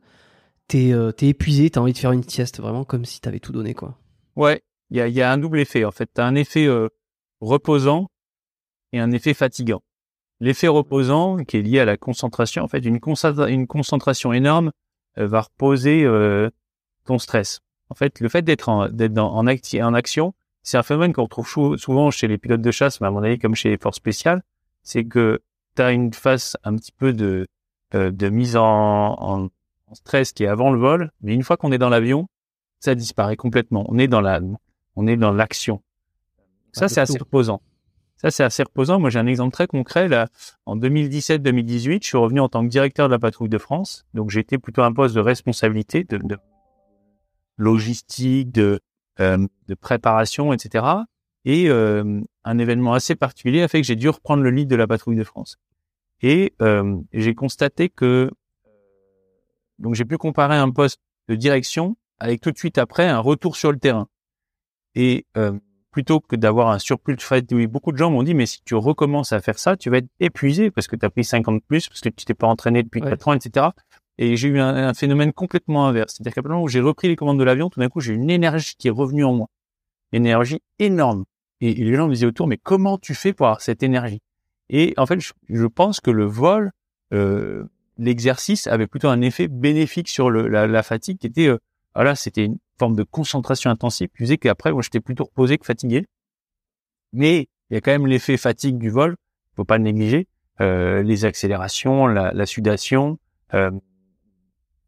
t'es 0.66 0.92
euh, 0.92 1.12
es 1.20 1.28
épuisé, 1.28 1.70
t'as 1.70 1.80
envie 1.80 1.94
de 1.94 1.98
faire 1.98 2.12
une 2.12 2.22
sieste, 2.22 2.60
vraiment 2.60 2.84
comme 2.84 3.04
si 3.04 3.20
t'avais 3.20 3.40
tout 3.40 3.52
donné 3.52 3.74
quoi? 3.74 3.98
Ouais, 4.36 4.60
il 4.90 4.96
y 4.96 5.00
a, 5.00 5.08
y 5.08 5.22
a, 5.22 5.30
un 5.30 5.38
double 5.38 5.60
effet 5.60 5.84
en 5.84 5.90
fait. 5.90 6.10
Tu 6.14 6.20
as 6.20 6.26
un 6.26 6.34
effet 6.34 6.66
euh, 6.66 6.88
reposant 7.40 8.08
et 8.92 9.00
un 9.00 9.10
effet 9.10 9.34
fatigant. 9.34 9.82
L'effet 10.40 10.68
reposant, 10.68 11.38
qui 11.44 11.56
est 11.56 11.62
lié 11.62 11.80
à 11.80 11.84
la 11.84 11.96
concentration, 11.96 12.62
en 12.62 12.68
fait, 12.68 12.84
une, 12.84 13.00
concentra 13.00 13.48
une 13.48 13.66
concentration 13.66 14.32
énorme 14.32 14.70
euh, 15.18 15.26
va 15.26 15.42
reposer 15.42 16.04
euh, 16.04 16.48
ton 17.04 17.18
stress. 17.18 17.60
En 17.90 17.94
fait, 17.94 18.20
le 18.20 18.28
fait 18.28 18.42
d'être 18.42 18.68
en, 18.68 18.88
en, 18.88 19.46
acti 19.46 19.82
en 19.82 19.94
action, 19.94 20.34
c'est 20.62 20.76
un 20.76 20.82
phénomène 20.82 21.12
qu'on 21.12 21.24
retrouve 21.24 21.76
souvent 21.76 22.10
chez 22.10 22.28
les 22.28 22.38
pilotes 22.38 22.60
de 22.60 22.70
chasse, 22.70 23.00
mais 23.00 23.08
à 23.08 23.10
mon 23.10 23.22
avis 23.22 23.38
comme 23.38 23.54
chez 23.54 23.70
les 23.70 23.78
forces 23.78 23.96
spéciales, 23.96 24.42
c'est 24.82 25.04
que 25.04 25.40
tu 25.74 25.82
as 25.82 25.90
une 25.90 26.12
phase 26.12 26.56
un 26.64 26.76
petit 26.76 26.92
peu 26.92 27.12
de, 27.12 27.48
euh, 27.94 28.10
de 28.10 28.28
mise 28.28 28.56
en, 28.56 29.16
en 29.18 29.48
stress 29.94 30.32
qui 30.32 30.44
est 30.44 30.48
avant 30.48 30.70
le 30.70 30.78
vol, 30.78 31.10
mais 31.22 31.34
une 31.34 31.42
fois 31.42 31.56
qu'on 31.56 31.72
est 31.72 31.78
dans 31.78 31.88
l'avion, 31.88 32.28
ça 32.78 32.94
disparaît 32.94 33.36
complètement. 33.36 33.86
On 33.88 33.98
est 33.98 34.08
dans 34.08 34.20
la 34.20 34.40
on 34.98 35.06
est 35.06 35.16
dans 35.16 35.30
l'action. 35.30 35.80
Ça, 36.72 36.88
c'est 36.88 37.00
assez 37.00 37.18
reposant. 37.18 37.62
Ça, 38.16 38.32
c'est 38.32 38.42
assez 38.42 38.64
reposant. 38.64 38.98
Moi, 38.98 39.10
j'ai 39.10 39.20
un 39.20 39.28
exemple 39.28 39.52
très 39.52 39.68
concret. 39.68 40.08
Là, 40.08 40.26
en 40.66 40.76
2017-2018, 40.76 42.00
je 42.02 42.08
suis 42.08 42.18
revenu 42.18 42.40
en 42.40 42.48
tant 42.48 42.64
que 42.64 42.68
directeur 42.68 43.06
de 43.06 43.12
la 43.12 43.20
patrouille 43.20 43.48
de 43.48 43.58
France. 43.58 44.06
Donc, 44.12 44.30
j'étais 44.30 44.58
plutôt 44.58 44.82
un 44.82 44.92
poste 44.92 45.14
de 45.14 45.20
responsabilité, 45.20 46.02
de, 46.02 46.18
de 46.18 46.36
logistique, 47.58 48.50
de, 48.50 48.80
euh, 49.20 49.46
de 49.68 49.74
préparation, 49.76 50.52
etc. 50.52 50.84
Et 51.44 51.70
euh, 51.70 52.20
un 52.42 52.58
événement 52.58 52.92
assez 52.92 53.14
particulier 53.14 53.62
a 53.62 53.68
fait 53.68 53.80
que 53.80 53.86
j'ai 53.86 53.96
dû 53.96 54.08
reprendre 54.08 54.42
le 54.42 54.50
lead 54.50 54.68
de 54.68 54.76
la 54.76 54.88
patrouille 54.88 55.16
de 55.16 55.24
France. 55.24 55.58
Et 56.22 56.54
euh, 56.60 56.96
j'ai 57.12 57.36
constaté 57.36 57.88
que 57.88 58.32
donc 59.78 59.94
j'ai 59.94 60.04
pu 60.04 60.18
comparer 60.18 60.56
un 60.56 60.70
poste 60.72 61.00
de 61.28 61.36
direction 61.36 61.96
avec 62.18 62.40
tout 62.40 62.50
de 62.50 62.58
suite 62.58 62.78
après 62.78 63.06
un 63.06 63.20
retour 63.20 63.54
sur 63.54 63.70
le 63.70 63.78
terrain. 63.78 64.08
Et 64.94 65.26
euh, 65.36 65.52
plutôt 65.90 66.20
que 66.20 66.36
d'avoir 66.36 66.70
un 66.70 66.78
surplus 66.78 67.16
de 67.16 67.22
fatigue, 67.22 67.68
beaucoup 67.68 67.92
de 67.92 67.96
gens 67.96 68.10
m'ont 68.10 68.22
dit, 68.22 68.34
mais 68.34 68.46
si 68.46 68.62
tu 68.64 68.74
recommences 68.74 69.32
à 69.32 69.40
faire 69.40 69.58
ça, 69.58 69.76
tu 69.76 69.90
vas 69.90 69.98
être 69.98 70.08
épuisé 70.20 70.70
parce 70.70 70.86
que 70.86 70.96
tu 70.96 71.04
as 71.04 71.10
pris 71.10 71.24
50 71.24 71.62
plus, 71.64 71.88
parce 71.88 72.00
que 72.00 72.08
tu 72.08 72.24
t'es 72.24 72.34
pas 72.34 72.46
entraîné 72.46 72.82
depuis 72.82 73.00
ouais. 73.02 73.10
4 73.10 73.28
ans, 73.28 73.32
etc. 73.34 73.66
Et 74.18 74.36
j'ai 74.36 74.48
eu 74.48 74.60
un, 74.60 74.88
un, 74.88 74.94
phénomène 74.94 75.32
complètement 75.32 75.86
inverse. 75.86 76.14
C'est-à-dire 76.14 76.34
qu'à 76.34 76.42
moment 76.42 76.62
où 76.62 76.68
j'ai 76.68 76.80
repris 76.80 77.08
les 77.08 77.16
commandes 77.16 77.38
de 77.38 77.44
l'avion, 77.44 77.70
tout 77.70 77.80
d'un 77.80 77.88
coup, 77.88 78.00
j'ai 78.00 78.14
une 78.14 78.30
énergie 78.30 78.74
qui 78.76 78.88
est 78.88 78.92
revenue 78.92 79.24
en 79.24 79.32
moi. 79.32 79.48
Une 80.12 80.26
énergie 80.26 80.60
énorme. 80.78 81.24
Et, 81.60 81.70
et, 81.70 81.84
les 81.84 81.94
gens 81.94 82.06
me 82.06 82.12
disaient 82.12 82.26
autour, 82.26 82.46
mais 82.46 82.58
comment 82.58 82.98
tu 82.98 83.14
fais 83.14 83.32
pour 83.32 83.46
avoir 83.46 83.60
cette 83.60 83.82
énergie? 83.82 84.20
Et 84.70 84.94
en 84.96 85.06
fait, 85.06 85.20
je, 85.20 85.32
je, 85.48 85.66
pense 85.66 86.00
que 86.00 86.10
le 86.10 86.24
vol, 86.24 86.72
euh, 87.12 87.64
l'exercice 87.96 88.66
avait 88.66 88.86
plutôt 88.86 89.08
un 89.08 89.20
effet 89.20 89.48
bénéfique 89.48 90.08
sur 90.08 90.30
le, 90.30 90.48
la, 90.48 90.66
la, 90.66 90.82
fatigue 90.82 91.18
qui 91.18 91.26
était, 91.26 91.48
euh, 91.48 91.58
voilà, 91.94 92.14
c'était 92.14 92.44
une 92.44 92.58
forme 92.78 92.96
de 92.96 93.02
concentration 93.02 93.70
intensive 93.70 94.08
qui 94.08 94.18
faisait 94.18 94.38
qu'après, 94.38 94.72
moi, 94.72 94.82
j'étais 94.82 95.00
plutôt 95.00 95.24
reposé 95.24 95.58
que 95.58 95.66
fatigué. 95.66 96.06
Mais 97.12 97.48
il 97.70 97.74
y 97.74 97.76
a 97.76 97.80
quand 97.80 97.90
même 97.90 98.06
l'effet 98.06 98.36
fatigue 98.36 98.78
du 98.78 98.90
vol, 98.90 99.16
faut 99.56 99.64
pas 99.64 99.78
le 99.78 99.84
négliger. 99.84 100.28
Euh, 100.60 101.02
les 101.02 101.24
accélérations, 101.24 102.06
la, 102.06 102.32
la 102.32 102.46
sudation, 102.46 103.18
euh, 103.54 103.70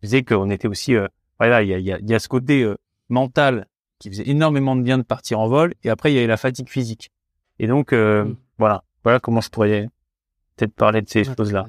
faisait 0.00 0.24
qu'on 0.24 0.50
était 0.50 0.66
aussi, 0.66 0.96
euh, 0.96 1.06
voilà, 1.38 1.62
il 1.62 1.68
y 1.68 1.74
a, 1.74 1.78
y, 1.78 1.92
a, 1.92 1.98
y 2.00 2.14
a, 2.14 2.18
ce 2.18 2.28
côté 2.28 2.62
euh, 2.62 2.76
mental 3.08 3.66
qui 3.98 4.08
faisait 4.08 4.28
énormément 4.28 4.74
de 4.74 4.82
bien 4.82 4.98
de 4.98 5.02
partir 5.02 5.38
en 5.38 5.46
vol, 5.46 5.74
et 5.84 5.90
après 5.90 6.10
il 6.10 6.16
y 6.16 6.18
avait 6.18 6.26
la 6.26 6.36
fatigue 6.36 6.68
physique. 6.68 7.10
Et 7.58 7.66
donc 7.66 7.92
mmh. 7.92 8.34
voilà, 8.58 8.82
voilà 9.04 9.20
comment 9.20 9.40
je 9.40 9.50
pourrais 9.50 9.88
peut-être 10.56 10.74
parler 10.74 11.02
de 11.02 11.08
ces 11.08 11.28
okay. 11.28 11.36
choses-là. 11.36 11.68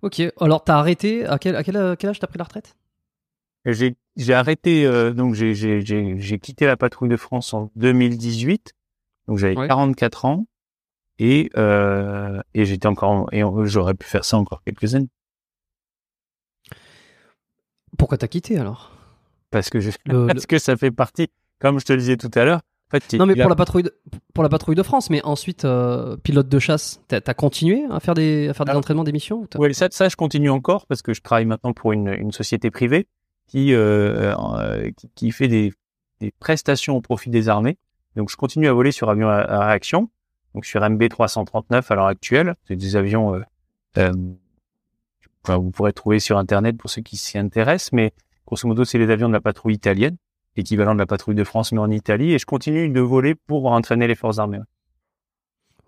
Ok, 0.00 0.20
alors 0.40 0.64
t'as 0.64 0.78
arrêté 0.78 1.24
à 1.26 1.38
quel, 1.38 1.54
à 1.54 1.62
quel, 1.62 1.76
à 1.76 1.96
quel 1.96 2.10
âge 2.10 2.18
t'as 2.18 2.26
pris 2.26 2.38
la 2.38 2.44
retraite? 2.44 2.74
J'ai 3.64 3.94
j'ai 4.16 4.34
arrêté, 4.34 4.86
euh, 4.86 5.12
donc 5.12 5.34
j'ai 5.34 5.54
j'ai 5.54 6.38
quitté 6.38 6.66
la 6.66 6.76
patrouille 6.76 7.08
de 7.08 7.16
France 7.16 7.54
en 7.54 7.70
2018, 7.76 8.74
donc 9.28 9.38
j'avais 9.38 9.56
ouais. 9.56 9.68
44 9.68 10.24
ans 10.26 10.46
et 11.18 11.50
euh, 11.56 12.40
et 12.54 12.64
j'étais 12.64 12.86
encore 12.86 13.28
et 13.32 13.42
j'aurais 13.64 13.94
pu 13.94 14.06
faire 14.06 14.24
ça 14.24 14.36
encore 14.36 14.62
quelques 14.64 14.94
années. 14.94 15.08
Pourquoi 17.98 18.18
t'as 18.18 18.28
quitté 18.28 18.58
alors? 18.58 18.92
Parce 19.50 19.68
que 19.68 19.80
je, 19.80 19.90
le, 20.06 20.26
parce 20.26 20.42
le... 20.42 20.46
que 20.46 20.58
ça 20.58 20.76
fait 20.76 20.90
partie, 20.90 21.28
comme 21.58 21.78
je 21.78 21.84
te 21.84 21.92
le 21.92 21.98
disais 21.98 22.16
tout 22.16 22.30
à 22.34 22.44
l'heure. 22.44 22.60
En 22.94 22.98
fait, 22.98 23.16
non 23.16 23.24
mais 23.24 23.36
pour 23.36 23.48
la 23.48 23.56
patrouille 23.56 23.84
de, 23.84 23.94
pour 24.34 24.42
la 24.42 24.50
patrouille 24.50 24.74
de 24.74 24.82
France, 24.82 25.08
mais 25.08 25.22
ensuite 25.24 25.64
euh, 25.64 26.18
pilote 26.18 26.48
de 26.48 26.58
chasse, 26.58 27.00
t'as 27.08 27.20
as 27.24 27.34
continué 27.34 27.84
à 27.90 28.00
faire 28.00 28.12
des 28.12 28.48
à 28.48 28.54
faire 28.54 28.66
des 28.66 28.70
Alors, 28.70 28.80
entraînements, 28.80 29.04
des 29.04 29.12
missions 29.12 29.46
Oui, 29.56 29.74
ça, 29.74 29.88
ça 29.90 30.10
je 30.10 30.16
continue 30.16 30.50
encore 30.50 30.86
parce 30.86 31.00
que 31.00 31.14
je 31.14 31.22
travaille 31.22 31.46
maintenant 31.46 31.72
pour 31.72 31.92
une, 31.92 32.08
une 32.08 32.32
société 32.32 32.70
privée. 32.70 33.06
Qui, 33.46 33.74
euh, 33.74 34.34
euh, 34.58 34.90
qui, 34.96 35.10
qui 35.14 35.30
fait 35.32 35.48
des, 35.48 35.72
des 36.20 36.32
prestations 36.38 36.96
au 36.96 37.00
profit 37.00 37.30
des 37.30 37.48
armées. 37.48 37.78
Donc, 38.16 38.30
je 38.30 38.36
continue 38.36 38.68
à 38.68 38.72
voler 38.72 38.92
sur 38.92 39.10
avions 39.10 39.28
à, 39.28 39.36
à 39.38 39.66
réaction, 39.66 40.10
donc 40.54 40.64
sur 40.66 40.80
MB 40.88 41.08
339 41.08 41.90
à 41.90 41.94
l'heure 41.94 42.06
actuelle. 42.06 42.54
C'est 42.68 42.76
des 42.76 42.96
avions, 42.96 43.34
euh, 43.34 43.40
euh, 43.98 44.12
vous 45.48 45.70
pourrez 45.70 45.92
trouver 45.92 46.18
sur 46.20 46.38
Internet 46.38 46.76
pour 46.78 46.90
ceux 46.90 47.02
qui 47.02 47.16
s'y 47.16 47.38
intéressent, 47.38 47.92
mais 47.92 48.12
grosso 48.46 48.66
modo, 48.68 48.84
c'est 48.84 48.98
les 48.98 49.10
avions 49.10 49.28
de 49.28 49.32
la 49.32 49.40
patrouille 49.40 49.74
italienne, 49.74 50.16
équivalent 50.56 50.94
de 50.94 50.98
la 51.00 51.06
patrouille 51.06 51.34
de 51.34 51.44
France, 51.44 51.72
mais 51.72 51.78
en 51.80 51.90
Italie. 51.90 52.32
Et 52.32 52.38
je 52.38 52.46
continue 52.46 52.88
de 52.88 53.00
voler 53.00 53.34
pour 53.34 53.66
entraîner 53.66 54.06
les 54.06 54.14
forces 54.14 54.38
armées. 54.38 54.60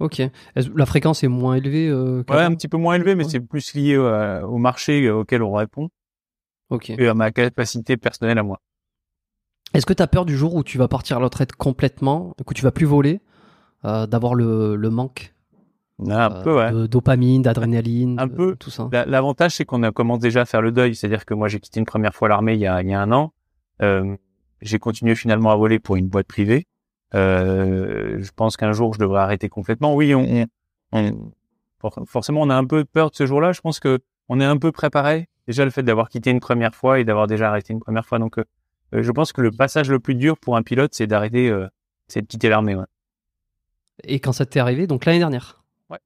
Ok. 0.00 0.22
La 0.74 0.86
fréquence 0.86 1.22
est 1.22 1.28
moins 1.28 1.54
élevée 1.54 1.88
euh, 1.88 2.24
Ouais, 2.28 2.40
un 2.42 2.54
petit 2.54 2.66
peu 2.66 2.76
moins 2.78 2.94
élevé, 2.96 3.14
mais 3.14 3.24
Ouais. 3.24 3.30
c'est 3.30 3.40
plus 3.40 3.74
lié 3.74 3.94
euh, 3.94 4.42
au 4.42 4.58
marché 4.58 5.08
auquel 5.08 5.42
on 5.42 5.52
répond 5.52 5.88
Ok. 6.70 6.90
et 6.90 7.06
à 7.08 7.14
ma 7.14 7.30
capacité 7.30 7.96
personnelle 7.96 8.38
à 8.38 8.42
moi. 8.42 8.60
Est-ce 9.74 9.86
que 9.86 9.92
tu 9.92 10.02
as 10.02 10.06
peur 10.06 10.24
du 10.24 10.36
jour 10.36 10.54
où 10.54 10.62
tu 10.62 10.78
vas 10.78 10.88
partir 10.88 11.16
à 11.16 11.20
la 11.20 11.24
retraite 11.26 11.52
complètement, 11.52 12.34
que 12.46 12.54
tu 12.54 12.62
vas 12.62 12.70
plus 12.70 12.86
voler, 12.86 13.20
euh, 13.84 14.06
d'avoir 14.06 14.34
le, 14.34 14.76
le 14.76 14.90
manque 14.90 15.34
Un 16.08 16.30
euh, 16.30 16.42
peu, 16.42 16.56
ouais. 16.56 16.70
de 16.72 16.86
dopamine, 16.86 17.42
d'adrénaline, 17.42 18.18
Un 18.20 18.26
de- 18.28 18.34
peu. 18.34 18.56
tout 18.56 18.70
ça? 18.70 18.88
La- 18.92 19.04
L'avantage, 19.04 19.56
c'est 19.56 19.64
qu'on 19.64 19.82
a 19.82 19.90
commencé 19.92 20.22
déjà 20.22 20.42
à 20.42 20.44
faire 20.44 20.62
le 20.62 20.70
deuil. 20.72 20.94
C'est-à-dire 20.94 21.24
que 21.24 21.34
moi, 21.34 21.48
j'ai 21.48 21.58
quitté 21.60 21.80
une 21.80 21.86
première 21.86 22.14
fois 22.14 22.28
l'armée 22.28 22.54
il 22.54 22.60
y 22.60 22.66
a, 22.66 22.82
il 22.82 22.88
y 22.88 22.94
a 22.94 23.00
un 23.00 23.10
an. 23.12 23.32
Euh, 23.82 24.16
j'ai 24.62 24.78
continué 24.78 25.14
finalement 25.16 25.50
à 25.50 25.56
voler 25.56 25.78
pour 25.80 25.96
une 25.96 26.08
boîte 26.08 26.26
privée. 26.28 26.66
Euh, 27.14 28.16
je 28.20 28.30
pense 28.34 28.56
qu'un 28.56 28.72
jour, 28.72 28.94
je 28.94 28.98
devrais 29.00 29.20
arrêter 29.20 29.48
complètement. 29.48 29.94
Oui, 29.94 30.14
on, 30.14 30.22
on- 30.92 30.98
on- 30.98 31.32
for- 31.80 31.98
forcément, 32.06 32.42
on 32.42 32.50
a 32.50 32.54
un 32.56 32.64
peu 32.64 32.84
peur 32.84 33.10
de 33.10 33.16
ce 33.16 33.26
jour-là. 33.26 33.52
Je 33.52 33.60
pense 33.60 33.80
que 33.80 33.98
on 34.28 34.40
est 34.40 34.44
un 34.44 34.56
peu 34.56 34.72
préparé. 34.72 35.28
Déjà, 35.46 35.64
le 35.64 35.70
fait 35.70 35.82
d'avoir 35.82 36.08
quitté 36.08 36.30
une 36.30 36.40
première 36.40 36.74
fois 36.74 37.00
et 37.00 37.04
d'avoir 37.04 37.26
déjà 37.26 37.48
arrêté 37.48 37.72
une 37.72 37.80
première 37.80 38.06
fois. 38.06 38.18
Donc, 38.18 38.38
euh, 38.38 38.44
euh, 38.94 39.02
je 39.02 39.12
pense 39.12 39.32
que 39.32 39.40
le 39.40 39.50
passage 39.50 39.90
le 39.90 40.00
plus 40.00 40.14
dur 40.14 40.38
pour 40.38 40.56
un 40.56 40.62
pilote, 40.62 40.94
c'est 40.94 41.06
d'arrêter, 41.06 41.50
euh, 41.50 41.66
c'est 42.08 42.22
de 42.22 42.26
quitter 42.26 42.48
l'armée. 42.48 42.74
Ouais. 42.74 42.84
Et 44.04 44.20
quand 44.20 44.32
ça 44.32 44.46
t'est 44.46 44.60
arrivé, 44.60 44.86
donc 44.86 45.04
l'année 45.04 45.18
dernière? 45.18 45.62
Ouais. 45.90 45.98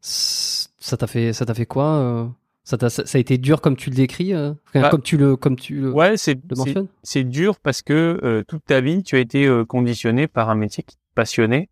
Ça 0.00 0.96
t'a 0.96 1.06
fait, 1.06 1.32
ça 1.32 1.46
t'a 1.46 1.54
fait 1.54 1.66
quoi 1.66 1.86
euh 1.96 2.26
ça, 2.68 2.76
a 3.14 3.18
été 3.18 3.38
dur 3.38 3.60
comme 3.60 3.76
tu 3.76 3.90
le 3.90 3.94
décris, 3.94 4.32
Bah, 4.74 4.88
comme 4.88 5.00
tu 5.00 5.16
le, 5.16 5.36
comme 5.36 5.54
tu 5.54 5.82
le, 5.82 5.92
Ouais, 5.92 6.16
c'est 6.16 7.22
dur 7.22 7.60
parce 7.60 7.80
que 7.80 8.44
toute 8.48 8.64
ta 8.64 8.80
vie, 8.80 9.04
tu 9.04 9.14
as 9.14 9.20
été 9.20 9.48
conditionné 9.68 10.26
par 10.26 10.50
un 10.50 10.56
métier 10.56 10.82
qui 10.82 10.96
te 10.96 11.00
passionnait, 11.14 11.68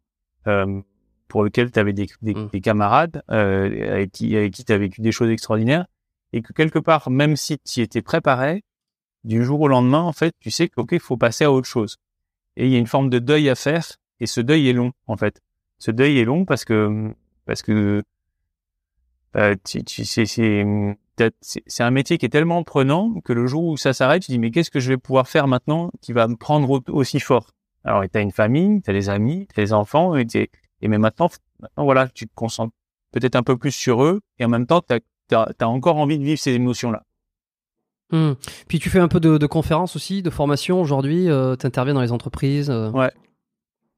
pour 1.35 1.43
lequel 1.43 1.73
tu 1.73 1.81
avais 1.81 1.93
des, 1.93 2.07
des, 2.23 2.35
des 2.53 2.61
camarades 2.61 3.25
euh, 3.31 3.93
avec 3.93 4.13
qui 4.13 4.37
avec 4.37 4.53
qui 4.53 4.65
tu 4.65 4.73
as 4.73 4.79
vécu 4.79 5.01
des 5.01 5.11
choses 5.11 5.31
extraordinaires, 5.31 5.87
et 6.35 6.43
que 6.43 6.53
quelque 6.53 6.81
part, 6.81 7.11
même 7.11 7.37
si 7.37 7.59
tu 7.61 7.81
étais 7.81 8.03
préparé, 8.03 8.65
du 9.23 9.45
jour 9.45 9.61
au 9.61 9.69
lendemain, 9.69 10.01
en 10.01 10.13
fait, 10.13 10.35
tu 10.41 10.51
sais 10.51 10.69
qu'il 10.69 10.99
faut 10.99 11.17
passer 11.17 11.45
à 11.45 11.53
autre 11.53 11.69
chose. 11.69 11.97
Et 12.57 12.67
il 12.67 12.73
y 12.73 12.75
a 12.75 12.79
une 12.79 12.89
forme 12.89 13.09
de 13.09 13.21
deuil 13.21 13.49
à 13.49 13.55
faire, 13.55 13.87
et 14.19 14.27
ce 14.27 14.41
deuil 14.41 14.69
est 14.69 14.73
long, 14.73 14.93
en 15.07 15.17
fait. 15.17 15.41
Ce 15.79 15.93
deuil 15.93 16.19
est 16.19 16.25
long 16.25 16.45
parce 16.45 16.65
que 16.65 17.15
parce 17.47 17.63
que 17.63 18.03
tu, 19.65 20.05
c'est, 20.05 21.83
un 21.83 21.91
métier 21.93 22.19
qui 22.19 22.27
est 22.27 22.31
tellement 22.31 22.65
prenant 22.65 23.21
que 23.21 23.33
le 23.33 23.47
jour 23.47 23.65
où 23.67 23.77
ça 23.77 23.93
s'arrête, 23.93 24.25
tu 24.25 24.33
dis 24.33 24.41
mais 24.41 24.51
qu'est-ce 24.51 24.73
que 24.73 24.81
je 24.81 24.89
vais 24.89 24.97
pouvoir 24.97 25.29
faire 25.29 25.47
maintenant 25.47 25.93
qui 26.01 26.13
va 26.13 26.27
me 26.27 26.35
prendre 26.37 26.69
au- 26.69 26.83
aussi 26.89 27.21
fort? 27.21 27.53
Alors 27.85 28.03
tu 28.11 28.19
as 28.19 28.21
une 28.21 28.33
famille, 28.33 28.83
tu 28.83 28.91
as 28.91 28.93
des 28.93 29.09
amis, 29.09 29.47
tu 29.55 29.61
as 29.61 29.65
des 29.65 29.73
enfants 29.73 30.17
et, 30.17 30.27
mais 30.83 30.99
maintenant, 30.99 31.29
maintenant 31.61 31.85
voilà, 31.85 32.09
tu 32.09 32.27
te 32.27 32.35
concentres 32.35 32.75
peut-être 33.13 33.37
un 33.37 33.45
peu 33.45 33.57
plus 33.57 33.71
sur 33.71 34.03
eux 34.03 34.21
et 34.41 34.45
en 34.45 34.49
même 34.49 34.67
temps 34.67 34.81
tu 34.81 34.95
as, 34.95 35.01
encore 35.63 35.97
envie 35.97 36.19
de 36.19 36.25
vivre 36.25 36.39
ces 36.39 36.53
émotions-là. 36.53 37.03
Hmm. 38.13 38.33
Puis 38.69 38.79
tu 38.79 38.91
fais 38.91 38.99
un 39.01 39.09
peu 39.09 39.19
de, 39.21 39.39
de 39.39 39.47
conférences 39.47 39.97
aussi, 39.97 40.23
de 40.23 40.31
formation 40.31 40.81
aujourd'hui. 40.81 41.29
Euh, 41.31 41.57
tu 41.57 41.67
interviens 41.67 41.95
dans 41.95 42.03
les 42.03 42.13
entreprises. 42.13 42.71
euh. 42.71 42.91
Ouais. 42.91 43.11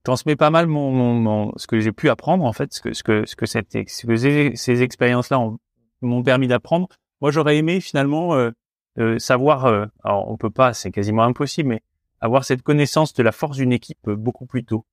transmets 0.05 0.37
pas 0.37 0.51
mal 0.51 0.67
mon, 0.69 0.93
mon, 0.93 1.15
mon- 1.15 1.53
ce 1.57 1.67
que 1.67 1.81
j'ai 1.81 1.91
pu 1.93 2.09
apprendre 2.09 2.45
en 2.45 2.53
fait, 2.53 2.73
ce 2.73 2.81
que 2.81 2.93
ce 2.95 3.03
que 3.03 3.27
ce 3.27 3.35
que 3.35 3.45
cette 3.47 3.75
ex- 3.75 4.01
ce 4.01 4.07
que 4.07 4.17
ces, 4.17 4.53
ces 4.55 4.83
expériences-là 4.83 5.41
ont- 5.41 5.59
m'ont 6.01 6.23
permis 6.23 6.47
d'apprendre. 6.47 6.89
Moi, 7.21 7.31
j'aurais 7.33 7.57
aimé 7.57 7.81
finalement 7.81 8.35
euh, 8.35 8.51
euh, 8.99 9.19
savoir. 9.19 9.65
euh, 9.67 9.87
alors, 10.05 10.31
on 10.31 10.37
peut 10.37 10.51
pas, 10.51 10.73
c'est 10.75 10.93
quasiment 10.93 11.25
impossible, 11.25 11.71
mais 11.71 11.83
avoir 12.21 12.45
cette 12.45 12.63
connaissance 12.63 13.13
de 13.15 13.23
la 13.25 13.33
force 13.33 13.57
d'une 13.57 13.73
équipe 13.73 14.09
beaucoup 14.09 14.47
plus 14.47 14.65
tôt. 14.65 14.87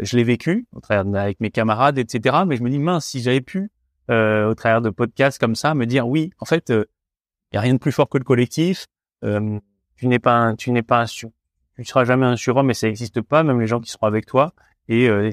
Je 0.00 0.14
l'ai 0.18 0.24
vécu 0.24 0.66
au 0.74 0.80
travers 0.80 1.06
de- 1.06 1.16
avec 1.16 1.40
mes 1.40 1.50
camarades, 1.50 1.96
etc. 1.96 2.38
Mais 2.46 2.56
je 2.56 2.62
me 2.62 2.68
dis 2.68 2.78
mince, 2.78 3.06
si 3.06 3.20
j'avais 3.22 3.40
pu 3.40 3.70
au 4.10 4.54
travers 4.54 4.80
de 4.80 4.90
podcasts 4.90 5.38
comme 5.38 5.54
ça 5.54 5.74
me 5.74 5.86
dire 5.86 6.08
oui, 6.08 6.32
en 6.38 6.44
fait, 6.44 6.70
il 6.70 7.54
y 7.54 7.58
a 7.58 7.60
rien 7.60 7.74
de 7.74 7.78
plus 7.78 7.92
fort 7.92 8.08
que 8.08 8.18
le 8.18 8.24
collectif. 8.24 8.86
Euh, 9.24 9.58
tu 9.96 10.06
n'es 10.06 10.18
pas 10.18 10.34
un, 10.34 10.56
tu 10.56 10.70
n'es 10.70 10.82
pas 10.82 11.02
un 11.02 11.06
tu 11.06 11.84
seras 11.84 12.04
jamais 12.04 12.26
un 12.26 12.36
surhomme 12.36 12.70
et 12.70 12.74
ça 12.74 12.86
n'existe 12.86 13.22
pas, 13.22 13.42
même 13.42 13.60
les 13.60 13.66
gens 13.66 13.80
qui 13.80 13.90
seront 13.90 14.06
avec 14.06 14.26
toi. 14.26 14.52
Et 14.88 15.08
euh, 15.08 15.30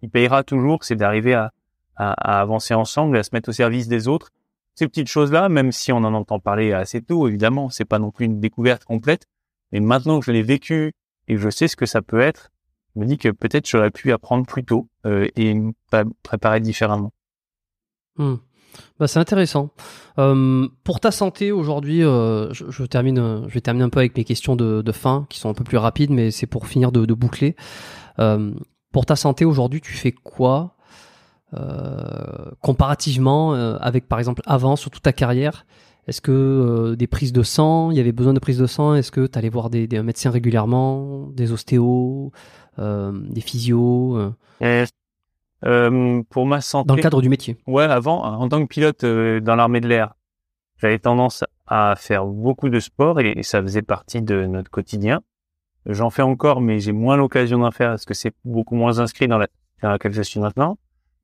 qui 0.00 0.08
payera 0.08 0.42
toujours, 0.42 0.84
c'est 0.84 0.96
d'arriver 0.96 1.34
à, 1.34 1.52
avancer 1.96 2.72
ensemble, 2.72 3.16
et 3.16 3.20
à 3.20 3.22
se 3.22 3.30
mettre 3.34 3.50
au 3.50 3.52
service 3.52 3.86
des 3.86 4.08
autres. 4.08 4.30
Ces 4.74 4.88
petites 4.88 5.08
choses-là, 5.08 5.50
même 5.50 5.70
si 5.70 5.92
on 5.92 5.98
en 5.98 6.14
entend 6.14 6.40
parler 6.40 6.72
assez 6.72 7.02
tôt, 7.02 7.28
évidemment, 7.28 7.68
c'est 7.68 7.84
pas 7.84 7.98
non 7.98 8.10
plus 8.10 8.24
une 8.24 8.40
découverte 8.40 8.84
complète. 8.84 9.26
Mais 9.70 9.80
maintenant 9.80 10.18
que 10.18 10.24
je 10.24 10.32
l'ai 10.32 10.42
vécu 10.42 10.92
et 11.28 11.34
que 11.34 11.40
je 11.40 11.50
sais 11.50 11.68
ce 11.68 11.76
que 11.76 11.84
ça 11.84 12.00
peut 12.00 12.20
être, 12.20 12.50
je 12.94 13.00
me 13.00 13.06
dis 13.06 13.18
que 13.18 13.28
peut-être 13.28 13.68
j'aurais 13.68 13.90
pu 13.90 14.12
apprendre 14.12 14.46
plus 14.46 14.64
tôt 14.64 14.88
euh, 15.04 15.28
et 15.36 15.52
me 15.52 15.72
pré- 15.90 16.04
préparer 16.22 16.60
différemment. 16.60 17.12
Hmm. 18.16 18.36
Bah, 18.98 19.08
c'est 19.08 19.18
intéressant. 19.18 19.70
Euh, 20.18 20.68
pour 20.84 21.00
ta 21.00 21.10
santé 21.10 21.52
aujourd'hui, 21.52 22.02
euh, 22.02 22.52
je, 22.52 22.84
termine, 22.84 23.44
je 23.48 23.54
vais 23.54 23.60
terminer 23.60 23.84
un 23.84 23.88
peu 23.88 23.98
avec 23.98 24.16
mes 24.16 24.24
questions 24.24 24.56
de, 24.56 24.92
fin 24.92 25.26
qui 25.28 25.38
sont 25.38 25.48
un 25.48 25.54
peu 25.54 25.64
plus 25.64 25.78
rapides, 25.78 26.10
mais 26.10 26.30
c'est 26.30 26.46
pour 26.46 26.66
finir 26.66 26.92
de, 26.92 27.14
boucler. 27.14 27.56
Euh, 28.18 28.52
pour 28.92 29.06
ta 29.06 29.16
santé 29.16 29.44
aujourd'hui, 29.44 29.80
tu 29.80 29.92
fais 29.92 30.12
quoi 30.12 30.76
euh, 31.54 32.50
comparativement 32.60 33.54
euh, 33.54 33.76
avec 33.80 34.06
par 34.06 34.20
exemple 34.20 34.42
avant 34.46 34.76
sur 34.76 34.90
toute 34.90 35.02
ta 35.02 35.12
carrière? 35.12 35.66
Est-ce 36.06 36.20
que 36.20 36.94
des 36.98 37.06
prises 37.06 37.32
de 37.32 37.42
sang, 37.42 37.90
il 37.90 37.96
y 37.96 38.00
avait 38.00 38.12
besoin 38.12 38.32
de 38.32 38.38
prises 38.40 38.58
de 38.58 38.66
sang? 38.66 38.94
Est-ce 38.94 39.12
que 39.12 39.26
tu 39.26 39.38
allais 39.38 39.48
voir 39.48 39.70
des, 39.70 39.86
médecins 40.02 40.30
régulièrement, 40.30 41.28
des 41.34 41.52
ostéos, 41.52 42.32
euh, 42.78 43.12
des 43.12 43.40
physios 43.40 44.32
euh, 45.64 46.22
pour 46.30 46.46
ma 46.46 46.60
santé, 46.60 46.88
dans 46.88 46.96
le 46.96 47.02
cadre 47.02 47.22
du 47.22 47.28
métier 47.28 47.58
Ouais, 47.66 47.84
avant, 47.84 48.22
en 48.22 48.48
tant 48.48 48.62
que 48.62 48.68
pilote 48.68 49.04
euh, 49.04 49.40
dans 49.40 49.56
l'armée 49.56 49.80
de 49.80 49.88
l'air, 49.88 50.14
j'avais 50.78 50.98
tendance 50.98 51.44
à 51.66 51.94
faire 51.96 52.24
beaucoup 52.24 52.68
de 52.68 52.80
sport 52.80 53.20
et, 53.20 53.32
et 53.36 53.42
ça 53.42 53.60
faisait 53.62 53.82
partie 53.82 54.22
de 54.22 54.46
notre 54.46 54.70
quotidien. 54.70 55.20
J'en 55.86 56.10
fais 56.10 56.22
encore, 56.22 56.60
mais 56.60 56.78
j'ai 56.78 56.92
moins 56.92 57.16
l'occasion 57.16 57.58
d'en 57.58 57.70
faire 57.70 57.90
parce 57.90 58.04
que 58.04 58.14
c'est 58.14 58.34
beaucoup 58.44 58.74
moins 58.74 58.98
inscrit 58.98 59.28
dans 59.28 59.38
la 59.38 59.48
dans 59.82 59.90
laquelle 59.90 60.12
je 60.12 60.22
suis 60.22 60.40
maintenant. 60.40 60.78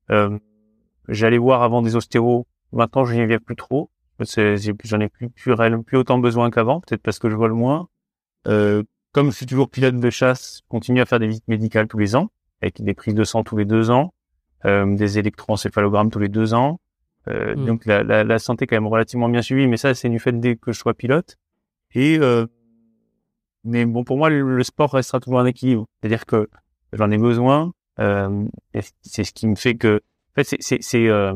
Euh, 0.09 0.39
J'allais 1.07 1.37
voir 1.37 1.63
avant 1.63 1.81
des 1.81 1.95
ostéos. 1.95 2.47
Maintenant, 2.73 3.05
je 3.05 3.13
n'y 3.13 3.25
viens 3.25 3.39
plus 3.39 3.55
trop. 3.55 3.89
J'en 4.19 4.99
ai 4.99 5.09
plus, 5.09 5.29
plus, 5.29 5.55
plus 5.85 5.97
autant 5.97 6.17
besoin 6.17 6.49
qu'avant, 6.49 6.81
peut-être 6.81 7.01
parce 7.01 7.19
que 7.19 7.29
je 7.29 7.35
vole 7.35 7.53
moins. 7.53 7.87
Euh, 8.47 8.83
comme 9.13 9.31
je 9.31 9.37
suis 9.37 9.45
toujours 9.45 9.69
pilote 9.69 9.99
de 9.99 10.09
chasse, 10.09 10.61
je 10.63 10.67
continue 10.67 11.01
à 11.01 11.05
faire 11.05 11.19
des 11.19 11.27
visites 11.27 11.47
médicales 11.47 11.87
tous 11.87 11.97
les 11.97 12.15
ans, 12.15 12.29
avec 12.61 12.81
des 12.83 12.93
prises 12.93 13.13
de 13.13 13.23
sang 13.23 13.43
tous 13.43 13.57
les 13.57 13.65
deux 13.65 13.89
ans, 13.89 14.13
des 14.65 15.19
électroencéphalogrammes 15.19 16.09
tous 16.11 16.19
les 16.19 16.29
deux 16.29 16.53
ans. 16.53 16.79
Euh, 17.29 17.55
Mm. 17.55 17.65
Donc 17.65 17.85
la, 17.85 18.03
la, 18.03 18.23
la 18.23 18.39
santé 18.39 18.63
est 18.63 18.67
quand 18.67 18.75
même 18.77 18.87
relativement 18.87 19.27
bien 19.29 19.41
suivie, 19.41 19.67
mais 19.67 19.77
ça 19.77 19.93
c'est 19.93 20.09
du 20.09 20.19
fait 20.19 20.31
dès 20.39 20.55
que 20.55 20.71
je 20.71 20.79
sois 20.79 20.93
pilote. 20.93 21.35
Et 21.93 22.17
euh, 22.19 22.45
mais 23.63 23.85
bon 23.85 24.03
pour 24.03 24.17
moi 24.17 24.29
le, 24.29 24.55
le 24.55 24.63
sport 24.63 24.91
restera 24.93 25.19
toujours 25.19 25.39
un 25.39 25.45
équilibre, 25.45 25.85
c'est-à-dire 25.99 26.25
que 26.25 26.49
j'en 26.93 27.11
ai 27.11 27.17
besoin. 27.17 27.73
Euh, 27.99 28.45
et 28.73 28.81
c'est 29.01 29.23
ce 29.23 29.33
qui 29.33 29.47
me 29.47 29.55
fait 29.55 29.75
que 29.75 29.97
en 29.97 30.33
fait 30.41 30.55
c'est 30.61 30.77
c'est 30.81 31.07
euh, 31.09 31.33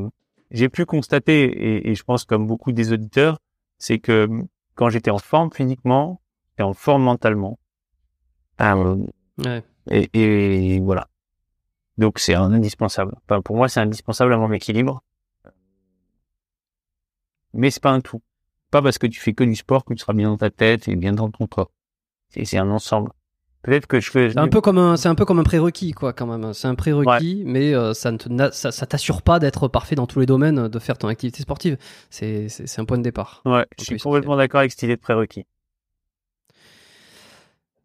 j'ai 0.51 0.69
pu 0.69 0.85
constater 0.85 1.43
et, 1.43 1.89
et 1.89 1.95
je 1.95 2.03
pense 2.03 2.23
comme 2.25 2.47
beaucoup 2.47 2.71
des 2.71 2.93
auditeurs, 2.93 3.39
c'est 3.77 3.99
que 3.99 4.29
quand 4.75 4.89
j'étais 4.89 5.11
en 5.11 5.17
forme 5.17 5.51
physiquement, 5.51 6.21
j'étais 6.51 6.63
en 6.63 6.73
forme 6.73 7.03
mentalement. 7.03 7.59
Euh, 8.61 8.95
Ouais. 9.43 9.63
et, 9.89 10.09
et 10.75 10.79
voilà. 10.79 11.07
Donc 11.97 12.19
c'est 12.19 12.33
un 12.33 12.51
indispensable. 12.51 13.15
Enfin, 13.25 13.41
pour 13.41 13.55
moi, 13.55 13.67
c'est 13.69 13.79
indispensable 13.79 14.33
à 14.33 14.37
mon 14.37 14.51
équilibre. 14.51 15.03
Mais 17.53 17.69
c'est 17.69 17.81
pas 17.83 17.91
un 17.91 18.01
tout. 18.01 18.21
Pas 18.71 18.81
parce 18.81 18.97
que 18.97 19.07
tu 19.07 19.19
fais 19.19 19.33
que 19.33 19.43
du 19.43 19.55
sport 19.55 19.83
que 19.83 19.93
tu 19.93 19.99
seras 19.99 20.13
bien 20.13 20.29
dans 20.29 20.37
ta 20.37 20.49
tête 20.49 20.87
et 20.87 20.95
bien 20.95 21.13
dans 21.13 21.29
ton 21.29 21.47
corps. 21.47 21.71
C'est 22.29 22.45
c'est 22.45 22.57
un 22.57 22.69
ensemble. 22.69 23.11
Peut-être 23.63 23.85
que 23.85 23.99
je 23.99 24.09
fais. 24.09 24.31
C'est 24.31 24.39
un 24.39 24.47
peu 24.47 24.61
comme 24.61 24.79
un, 24.79 24.97
c'est 24.97 25.09
un 25.09 25.13
peu 25.13 25.23
comme 25.23 25.37
un 25.37 25.43
prérequis, 25.43 25.91
quoi, 25.91 26.13
quand 26.13 26.25
même. 26.25 26.53
C'est 26.53 26.67
un 26.67 26.73
prérequis, 26.73 27.43
mais 27.45 27.75
euh, 27.75 27.93
ça 27.93 28.11
ne 28.11 28.17
te 28.17 28.27
na- 28.27 28.51
ça, 28.51 28.71
ça 28.71 28.87
t'assure 28.87 29.21
pas 29.21 29.37
d'être 29.37 29.67
parfait 29.67 29.93
dans 29.95 30.07
tous 30.07 30.19
les 30.19 30.25
domaines, 30.25 30.67
de 30.67 30.79
faire 30.79 30.97
ton 30.97 31.07
activité 31.09 31.43
sportive. 31.43 31.77
C'est, 32.09 32.49
c'est, 32.49 32.79
un 32.79 32.85
point 32.85 32.97
de 32.97 33.03
départ. 33.03 33.43
Ouais, 33.45 33.65
je 33.77 33.83
suis 33.83 33.99
complètement 33.99 34.35
d'accord 34.35 34.61
avec 34.61 34.71
cette 34.71 34.81
idée 34.83 34.95
de 34.95 35.01
prérequis. 35.01 35.45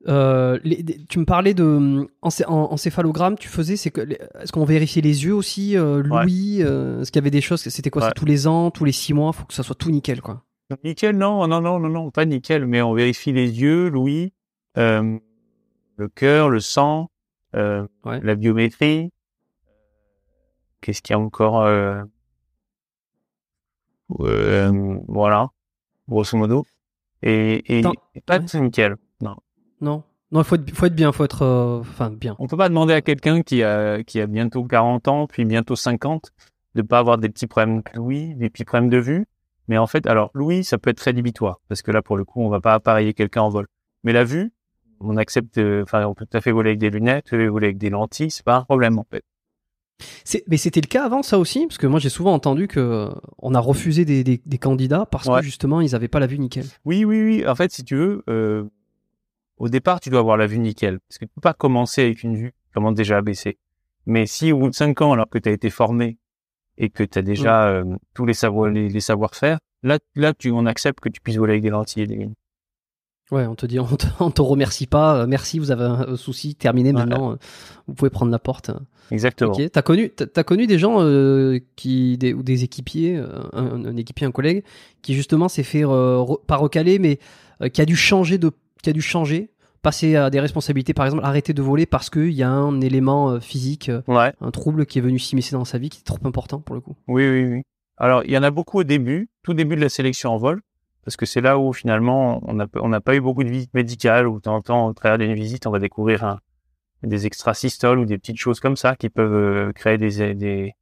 Euh, 0.09 0.59
les- 0.63 0.85
tu 1.09 1.19
me 1.19 1.25
parlais 1.25 1.53
de 1.55 1.65
hum, 1.65 2.09
encé- 2.23 2.45
en- 2.47 2.73
encéphalogramme. 2.73 3.37
Tu 3.37 3.49
faisais, 3.49 3.77
c'est 3.77 3.91
que, 3.91 4.01
les- 4.03 4.19
est-ce 4.41 4.53
qu'on 4.53 4.65
vérifiait 4.65 5.03
les 5.03 5.25
yeux 5.25 5.35
aussi, 5.35 5.77
euh, 5.77 6.03
Ouais. 6.05 6.25
euh, 6.63 7.01
Est-ce 7.01 7.11
qu'il 7.11 7.19
y 7.21 7.23
avait 7.25 7.31
des 7.31 7.41
choses 7.41 7.61
C'était 7.63 7.91
quoi 7.91 8.05
Ouais. 8.07 8.13
Tous 8.15 8.25
les 8.25 8.47
ans, 8.47 8.71
tous 8.71 8.85
les 8.85 8.93
six 8.93 9.13
mois 9.15 9.33
Faut 9.33 9.45
que 9.47 9.55
ça 9.55 9.63
soit 9.65 9.75
tout 9.75 9.91
nickel, 9.91 10.21
quoi. 10.21 10.43
Nickel, 10.85 11.17
non, 11.17 11.47
non, 11.49 11.61
non, 11.61 11.79
non, 11.81 11.89
non, 11.89 12.11
pas 12.11 12.25
nickel, 12.25 12.67
mais 12.67 12.83
on 12.83 12.93
vérifie 12.95 13.33
les 13.33 13.61
yeux, 13.61 13.89
l'ouïe, 13.89 14.33
euh, 14.79 15.19
le 15.97 16.09
cœur, 16.09 16.51
le 16.51 16.61
sang, 16.61 17.11
Ouais. 17.55 18.21
la 18.23 18.35
biométrie. 18.35 19.11
Qu'est-ce 20.81 21.03
qu'il 21.03 21.15
y 21.15 21.17
a 21.17 21.21
encore 21.21 21.65
Voilà, 24.09 25.49
grosso 26.09 26.37
modo. 26.37 26.65
Et, 27.23 27.79
et, 27.79 27.83
pas 28.25 28.39
de 28.39 28.59
nickel. 28.59 28.97
Non. 29.21 29.37
Non. 29.81 30.03
Non, 30.33 30.41
il 30.41 30.45
faut 30.45 30.57
être, 30.57 30.71
faut 30.75 30.87
être 30.87 30.95
bien, 30.95 31.13
faut 31.13 31.25
être, 31.25 31.43
euh, 31.43 31.79
enfin, 31.81 32.11
bien. 32.11 32.35
On 32.39 32.47
peut 32.49 32.57
pas 32.57 32.69
demander 32.69 32.93
à 32.95 33.01
quelqu'un 33.01 33.43
qui 33.43 33.63
a, 33.63 34.03
qui 34.03 34.21
a 34.21 34.27
bientôt 34.27 34.65
40 34.65 35.07
ans, 35.09 35.27
puis 35.27 35.45
bientôt 35.45 35.77
50, 35.77 36.33
de 36.75 36.83
pas 36.83 36.99
avoir 36.99 37.19
des 37.19 37.29
petits 37.29 37.47
problèmes 37.47 37.79
de 37.79 37.85
l'ouïe, 37.95 38.35
des 38.35 38.51
petits 38.51 38.65
problèmes 38.65 38.91
de 38.91 38.99
vue. 38.99 39.27
Mais 39.69 39.79
en 39.79 39.87
fait, 39.87 40.07
alors, 40.07 40.31
l'ouïe, 40.35 40.65
ça 40.65 40.79
peut 40.79 40.91
être 40.91 41.01
rédhibitoire, 41.01 41.61
parce 41.69 41.83
que 41.83 41.91
là, 41.93 42.03
pour 42.03 42.17
le 42.17 42.25
coup, 42.25 42.41
on 42.43 42.49
va 42.49 42.61
pas 42.61 42.75
appareiller 42.75 43.15
quelqu'un 43.15 43.43
en 43.43 43.49
vol. 43.51 43.67
Mais 44.03 44.13
la 44.13 44.25
vue, 44.25 44.53
on 45.01 45.17
accepte, 45.17 45.59
enfin, 45.83 46.05
on 46.07 46.15
peut 46.15 46.27
tout 46.29 46.37
à 46.37 46.41
fait 46.41 46.51
voler 46.53 46.71
avec 46.71 46.81
des 46.81 46.91
lunettes, 46.91 47.33
euh, 47.33 47.49
voler 47.49 47.67
avec 47.69 47.79
des 47.79 47.91
lentilles, 47.91 48.31
c'est 48.31 48.45
pas 48.45 48.57
un 48.57 48.63
problème, 48.63 48.99
en 48.99 49.07
fait. 49.09 49.23
Mais 50.49 50.57
c'était 50.59 50.81
le 50.83 50.89
cas 50.89 51.05
avant 51.07 51.23
ça 51.23 51.39
aussi, 51.39 51.67
parce 51.67 51.79
que 51.79 51.87
moi 51.87 51.99
j'ai 52.01 52.11
souvent 52.11 52.35
entendu 52.35 52.69
que 52.69 53.09
on 53.39 53.55
a 53.55 53.61
refusé 53.61 54.05
des, 54.05 54.25
des, 54.25 54.43
des 54.45 54.59
candidats 54.59 55.07
parce 55.07 55.27
Ouais. 55.27 55.39
que 55.41 55.45
justement 55.47 55.81
ils 55.81 55.95
avaient 55.95 56.07
pas 56.09 56.21
la 56.21 56.27
vue 56.27 56.39
nickel. 56.39 56.67
Oui, 56.85 57.07
oui, 57.07 57.23
oui. 57.23 57.49
En 57.49 57.55
fait, 57.55 57.73
si 57.73 57.83
tu 57.83 57.97
veux, 57.97 58.23
euh, 58.29 58.65
au 59.59 59.69
départ, 59.69 60.01
tu 60.01 60.11
dois 60.11 60.21
avoir 60.21 60.37
la 60.37 60.47
vue 60.47 60.59
nickel. 60.59 60.99
Parce 61.09 61.19
que 61.19 61.25
tu 61.25 61.31
peux 61.35 61.41
pas 61.41 61.55
commencer 61.55 62.03
avec 62.03 62.23
une 62.23 62.37
vue 62.37 62.51
qui 62.51 62.73
commence 62.73 62.95
déjà 62.95 63.19
à 63.19 63.23
baisser. 63.23 63.59
Mais 64.07 64.27
si 64.27 64.53
au 64.53 64.59
bout 64.59 64.71
de 64.71 64.75
cinq 64.75 65.01
ans, 65.01 65.13
alors 65.13 65.29
que 65.29 65.39
tu 65.39 65.49
as 65.49 65.53
été 65.53 65.71
formé 65.71 66.19
et 66.79 66.91
que 66.91 67.03
tu 67.03 67.19
as 67.19 67.23
déjà 67.23 67.69
euh, 67.69 67.85
tous 68.15 68.27
les 68.27 68.35
savoirs, 68.35 68.71
les, 68.71 68.89
les 68.89 69.01
savoir-faire, 69.01 69.59
là, 69.83 69.99
là, 70.15 70.35
tu, 70.35 70.51
on 70.51 70.67
accepte 70.67 71.01
que 71.01 71.09
tu 71.09 71.21
puisses 71.21 71.37
voler 71.39 71.55
avec 71.55 71.63
des 71.63 71.71
lentilles 71.71 72.03
et 72.03 72.07
des 72.07 72.15
lunettes. 72.17 72.37
Ouais, 73.33 73.47
on 73.47 73.55
te 73.57 73.67
dit, 73.67 73.81
on 73.81 73.87
te, 73.87 74.07
on 74.21 74.31
te 74.31 74.43
remercie 74.43 74.87
pas, 74.87 75.23
euh, 75.23 75.27
merci, 75.27 75.59
vous 75.59 75.71
avez 75.71 75.85
un, 75.85 76.17
souci, 76.17 76.55
terminé 76.55 76.93
maintenant, 76.93 77.33
euh, 77.33 77.37
vous 77.89 77.95
pouvez 77.95 78.11
prendre 78.11 78.31
la 78.31 78.39
porte. 78.39 78.71
Exactement. 79.11 79.53
Ok, 79.53 79.71
t'as 79.73 79.83
connu, 79.83 80.11
t'as 80.11 80.45
connu 80.45 80.67
des 80.67 80.79
gens 80.79 80.99
euh, 81.01 81.59
qui, 81.77 82.19
des, 82.19 82.35
ou 82.35 82.43
des 82.43 82.63
équipiers, 82.65 83.17
un, 83.53 83.85
un 83.85 83.97
équipier, 83.97 84.27
un 84.27 84.33
collègue, 84.33 84.63
qui 85.03 85.15
justement 85.15 85.49
s'est 85.49 85.63
fait 85.63 85.83
re- 85.83 86.45
pas 86.45 86.57
recaler, 86.57 86.99
mais 86.99 87.19
qui 87.73 87.81
a 87.81 87.85
dû 87.85 87.97
changer 87.97 88.37
de, 88.39 88.51
qui 88.87 88.91
a 88.91 88.93
dû 88.93 89.03
changer, 89.03 89.51
passer 89.83 90.15
à 90.15 90.31
des 90.31 90.39
responsabilités, 90.39 90.95
par 90.95 91.07
exemple, 91.07 91.25
arrêter 91.25 91.53
de 91.53 91.61
voler 91.61 91.87
parce 91.87 92.09
qu'il 92.09 92.31
y 92.31 92.45
a 92.45 92.49
un 92.51 92.81
élément 92.81 93.31
euh, 93.31 93.41
physique, 93.41 93.89
euh, 93.89 94.03
Ouais. 94.07 94.33
un 94.41 94.53
trouble 94.53 94.87
qui 94.87 94.99
est 94.99 95.03
venu 95.03 95.19
s'immiscer 95.19 95.57
dans 95.57 95.65
sa 95.65 95.79
vie, 95.79 95.89
qui 95.91 95.99
est 96.01 96.05
trop 96.05 96.19
important 96.25 96.61
pour 96.61 96.77
le 96.77 96.81
coup. 96.81 96.95
Oui, 97.09 97.29
oui, 97.29 97.45
oui. 97.47 97.63
Alors, 97.97 98.23
il 98.25 98.31
y 98.31 98.39
en 98.39 98.45
a 98.45 98.51
beaucoup 98.53 98.79
au 98.79 98.85
début, 98.85 99.29
tout 99.43 99.55
début 99.55 99.75
de 99.75 99.81
la 99.81 99.89
sélection 99.89 100.31
en 100.31 100.37
vol, 100.37 100.63
parce 101.05 101.17
que 101.17 101.27
c'est 101.27 101.41
là 101.41 101.59
où 101.59 101.73
finalement 101.73 102.41
on 102.49 102.55
n'a 102.55 102.67
on 102.77 103.01
pas 103.01 103.17
eu 103.17 103.21
beaucoup 103.21 103.43
de 103.43 103.49
visites 103.49 103.75
médicales, 103.75 104.29
où 104.29 104.37
de 104.37 104.43
temps 104.43 104.55
en 104.55 104.63
temps, 104.63 104.87
au 104.87 104.93
travers 104.93 105.19
d'une 105.19 105.35
visite, 105.35 105.67
on 105.67 105.71
va 105.73 105.81
découvrir 105.81 106.23
un- 106.23 106.39
des 107.03 107.27
extrasystoles 107.27 107.99
ou 107.99 108.05
des 108.05 108.19
petites 108.19 108.39
choses 108.39 108.61
comme 108.61 108.77
ça 108.77 108.95
qui 108.95 109.09
peuvent 109.09 109.35
euh, 109.35 109.73
créer 109.73 109.99
des... 109.99 110.35
des... 110.37 110.75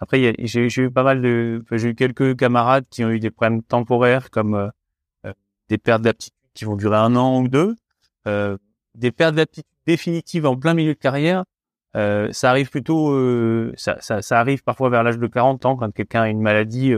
Après, 0.00 0.34
j'ai 0.38 0.68
eu 0.82 0.90
pas 0.90 1.04
mal 1.04 1.22
de... 1.22 1.64
J'ai 1.70 1.90
eu 1.90 1.94
quelques 1.94 2.36
camarades 2.36 2.84
qui 2.90 3.04
ont 3.04 3.10
eu 3.10 3.20
des 3.20 3.30
problèmes 3.30 3.62
temporaires, 3.62 4.30
comme 4.30 4.54
euh, 5.24 5.32
des 5.68 5.78
pertes 5.78 6.02
d'aptitude 6.02 6.34
qui 6.54 6.64
vont 6.64 6.76
durer 6.76 6.96
un 6.96 7.16
an 7.16 7.40
ou 7.40 7.48
deux, 7.48 7.76
euh, 8.26 8.56
des 8.94 9.10
pertes 9.10 9.34
d'aptitude 9.34 9.70
définitives 9.86 10.46
en 10.46 10.56
plein 10.56 10.74
milieu 10.74 10.94
de 10.94 10.98
carrière, 10.98 11.44
euh, 11.96 12.28
ça 12.32 12.50
arrive 12.50 12.70
plutôt, 12.70 13.10
euh, 13.12 13.72
ça, 13.76 13.98
arrive 14.30 14.62
parfois 14.62 14.88
vers 14.88 15.02
l'âge 15.02 15.18
de 15.18 15.26
40 15.26 15.66
ans 15.66 15.76
quand 15.76 15.90
quelqu'un 15.92 16.22
a 16.22 16.28
une 16.28 16.40
maladie 16.40 16.94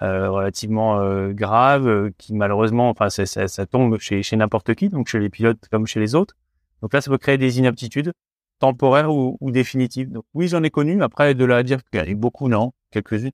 relativement 0.00 1.28
grave, 1.32 2.10
qui 2.16 2.32
malheureusement, 2.34 2.88
enfin, 2.88 3.10
ça, 3.10 3.66
tombe 3.66 3.98
chez, 3.98 4.22
n'importe 4.32 4.74
qui, 4.74 4.88
donc 4.88 5.08
chez 5.08 5.18
les 5.18 5.28
pilotes 5.28 5.68
comme 5.70 5.86
chez 5.86 6.00
les 6.00 6.14
autres. 6.14 6.36
Donc 6.80 6.94
là, 6.94 7.02
ça 7.02 7.10
peut 7.10 7.18
créer 7.18 7.36
des 7.36 7.58
inaptitudes 7.58 8.12
temporaires 8.60 9.12
ou, 9.12 9.36
définitives. 9.50 10.10
Donc 10.10 10.24
oui, 10.32 10.48
j'en 10.48 10.62
ai 10.62 10.70
connu. 10.70 11.02
Après, 11.02 11.34
de 11.34 11.44
là 11.44 11.58
à 11.58 11.62
dire 11.62 11.84
qu'il 11.84 12.00
y 12.00 12.02
en 12.02 12.10
a 12.10 12.14
beaucoup, 12.14 12.48
non, 12.48 12.72
quelques-unes. 12.90 13.32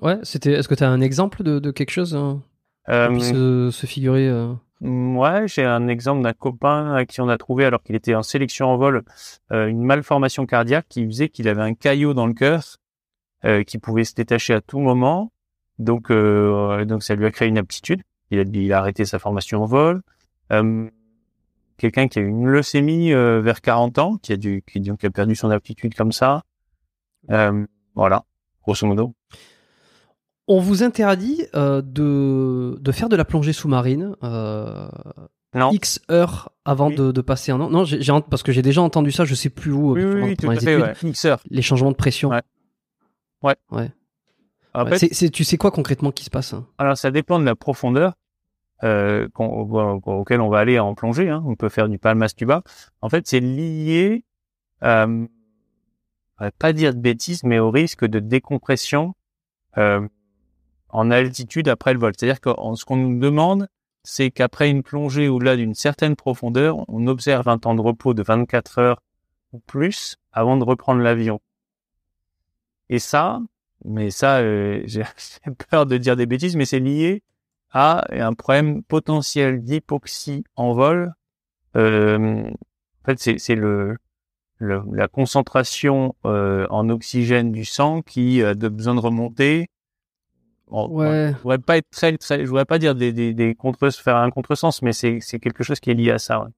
Ouais, 0.00 0.18
c'était. 0.22 0.52
Est-ce 0.52 0.68
que 0.68 0.76
tu 0.76 0.84
as 0.84 0.90
un 0.90 1.00
exemple 1.00 1.42
de, 1.42 1.58
de 1.58 1.70
quelque 1.72 1.90
chose 1.90 2.14
hein, 2.14 2.42
qui 2.86 2.92
Euh, 2.92 3.08
puisse 3.08 3.28
se, 3.30 3.70
se 3.72 3.86
figurer 3.86 4.28
euh, 4.28 4.52
Ouais, 4.80 5.46
j'ai 5.46 5.64
un 5.64 5.88
exemple 5.88 6.22
d'un 6.22 6.32
copain 6.32 6.94
à 6.94 7.04
qui 7.04 7.20
on 7.20 7.28
a 7.28 7.36
trouvé, 7.36 7.66
alors 7.66 7.82
qu'il 7.82 7.94
était 7.94 8.14
en 8.14 8.22
sélection 8.22 8.68
en 8.68 8.76
vol, 8.78 9.02
euh, 9.52 9.66
une 9.66 9.82
malformation 9.82 10.46
cardiaque 10.46 10.86
qui 10.88 11.04
faisait 11.06 11.28
qu'il 11.28 11.48
avait 11.48 11.62
un 11.62 11.74
caillot 11.74 12.14
dans 12.14 12.26
le 12.26 12.32
cœur 12.32 12.62
euh, 13.44 13.62
qui 13.62 13.78
pouvait 13.78 14.04
se 14.04 14.14
détacher 14.14 14.54
à 14.54 14.60
tout 14.62 14.78
moment. 14.80 15.32
Donc, 15.78 16.10
euh, 16.10 16.84
donc 16.86 17.02
ça 17.02 17.14
lui 17.14 17.26
a 17.26 17.30
créé 17.30 17.48
une 17.48 17.58
aptitude. 17.58 18.02
Il 18.30 18.38
a, 18.38 18.42
il 18.42 18.72
a 18.72 18.78
arrêté 18.78 19.04
sa 19.04 19.18
formation 19.18 19.62
en 19.62 19.66
vol. 19.66 20.02
Euh, 20.52 20.88
Quelqu'un 21.76 22.08
qui 22.08 22.18
a 22.18 22.22
eu 22.22 22.28
une 22.28 22.46
leucémie 22.46 23.12
euh, 23.14 23.40
vers 23.40 23.62
40 23.62 23.98
ans, 23.98 24.18
qui 24.18 24.34
a, 24.34 24.36
dû, 24.36 24.62
qui, 24.70 24.80
donc, 24.80 25.02
a 25.02 25.08
perdu 25.10 25.34
son 25.34 25.50
aptitude 25.50 25.94
comme 25.94 26.12
ça. 26.12 26.42
Euh, 27.30 27.64
voilà, 27.94 28.24
grosso 28.62 28.86
modo. 28.86 29.14
On 30.52 30.58
vous 30.58 30.82
interdit 30.82 31.44
euh, 31.54 31.80
de, 31.80 32.76
de 32.80 32.92
faire 32.92 33.08
de 33.08 33.14
la 33.14 33.24
plongée 33.24 33.52
sous-marine 33.52 34.16
euh, 34.24 34.88
Non. 35.54 35.70
X 35.70 36.00
heures 36.10 36.50
avant 36.64 36.88
Oui. 36.88 36.96
de, 36.96 37.12
de 37.12 37.20
passer 37.20 37.52
un 37.52 37.60
an. 37.60 37.70
Non, 37.70 37.84
j'ai, 37.84 38.00
parce 38.28 38.42
que 38.42 38.50
j'ai 38.50 38.60
déjà 38.62 38.82
entendu 38.82 39.12
ça, 39.12 39.24
je 39.24 39.36
sais 39.36 39.48
plus 39.48 39.70
où. 39.70 39.92
Oui, 39.92 40.02
euh, 40.02 40.06
oui, 40.06 40.12
pendant- 40.14 40.26
oui, 40.26 40.36
pendant 40.36 40.52
les 40.52 40.60
fait, 40.60 40.74
études, 41.08 41.30
ouais. 41.30 41.36
Les 41.50 41.62
changements 41.62 41.92
de 41.92 41.96
pression. 41.96 42.30
Ouais. 42.30 42.42
Ouais. 43.42 43.54
Ouais. 43.70 43.90
En 44.74 44.86
fait, 44.86 45.08
tu 45.30 45.44
sais 45.44 45.56
quoi 45.56 45.70
concrètement 45.70 46.10
qui 46.10 46.24
se 46.24 46.30
passe 46.30 46.52
hein? 46.52 46.66
Alors, 46.78 46.98
ça 46.98 47.12
dépend 47.12 47.38
de 47.38 47.44
la 47.44 47.54
profondeur 47.54 48.14
euh, 48.82 49.28
auquel 49.38 50.40
on 50.40 50.48
va 50.48 50.58
aller 50.58 50.80
en 50.80 50.94
plongée. 50.96 51.28
Hein. 51.28 51.44
On 51.46 51.54
peut 51.54 51.68
faire 51.68 51.88
du 51.88 51.98
palmas 51.98 52.34
tuba. 52.36 52.62
En 53.02 53.08
fait, 53.08 53.26
c'est 53.28 53.40
lié, 53.40 54.24
euh, 54.82 55.26
pas 56.58 56.72
dire 56.72 56.92
de 56.92 56.98
bêtises, 57.00 57.44
mais 57.44 57.60
au 57.60 57.70
risque 57.70 58.04
de 58.04 58.18
décompression 58.18 59.14
euh, 59.78 60.06
en 60.92 61.10
altitude 61.10 61.68
après 61.68 61.92
le 61.92 61.98
vol. 62.00 62.12
C'est-à-dire 62.16 62.40
que 62.40 62.50
ce 62.76 62.84
qu'on 62.84 62.96
nous 62.96 63.18
demande, 63.18 63.68
c'est 64.02 64.30
qu'après 64.30 64.70
une 64.70 64.82
plongée 64.82 65.28
au-delà 65.28 65.56
d'une 65.56 65.74
certaine 65.74 66.16
profondeur, 66.16 66.76
on 66.88 67.06
observe 67.06 67.48
un 67.48 67.58
temps 67.58 67.74
de 67.74 67.80
repos 67.80 68.14
de 68.14 68.22
24 68.22 68.78
heures 68.78 69.02
ou 69.52 69.58
plus 69.60 70.16
avant 70.32 70.56
de 70.56 70.64
reprendre 70.64 71.00
l'avion. 71.02 71.40
Et 72.88 72.98
ça, 72.98 73.40
mais 73.84 74.10
ça, 74.10 74.38
euh, 74.38 74.82
j'ai 74.86 75.04
peur 75.70 75.86
de 75.86 75.96
dire 75.96 76.16
des 76.16 76.26
bêtises, 76.26 76.56
mais 76.56 76.64
c'est 76.64 76.80
lié 76.80 77.22
à 77.72 78.04
un 78.10 78.32
problème 78.32 78.82
potentiel 78.82 79.62
d'hypoxie 79.62 80.44
en 80.56 80.72
vol. 80.72 81.12
Euh, 81.76 82.50
en 82.50 83.04
fait, 83.06 83.38
c'est 83.38 83.54
le, 83.54 83.96
le- 84.58 84.82
la 84.92 85.06
concentration 85.08 86.16
euh, 86.24 86.66
en 86.70 86.88
oxygène 86.88 87.52
du 87.52 87.64
sang 87.64 88.02
qui 88.02 88.42
a 88.42 88.54
de 88.54 88.68
besoin 88.68 88.94
de 88.96 89.00
remonter. 89.00 89.68
Bon, 90.70 90.88
Ouais. 90.88 91.32
Je 91.36 91.42
voudrais 91.42 91.58
pas 91.58 91.76
être 91.78 91.90
très, 91.90 92.16
très, 92.16 92.40
je 92.44 92.48
voudrais 92.48 92.64
pas 92.64 92.78
dire 92.78 92.94
des, 92.94 93.12
des, 93.12 93.34
des 93.34 93.54
contre, 93.54 93.90
faire 93.90 94.16
un 94.16 94.30
contresens, 94.30 94.82
mais 94.82 94.92
c'est 94.92 95.18
c'est 95.20 95.38
quelque 95.40 95.64
chose 95.64 95.80
qui 95.80 95.90
est 95.90 95.94
lié 95.94 96.10
à 96.12 96.18
ça. 96.18 96.40
ouais. 96.42 96.48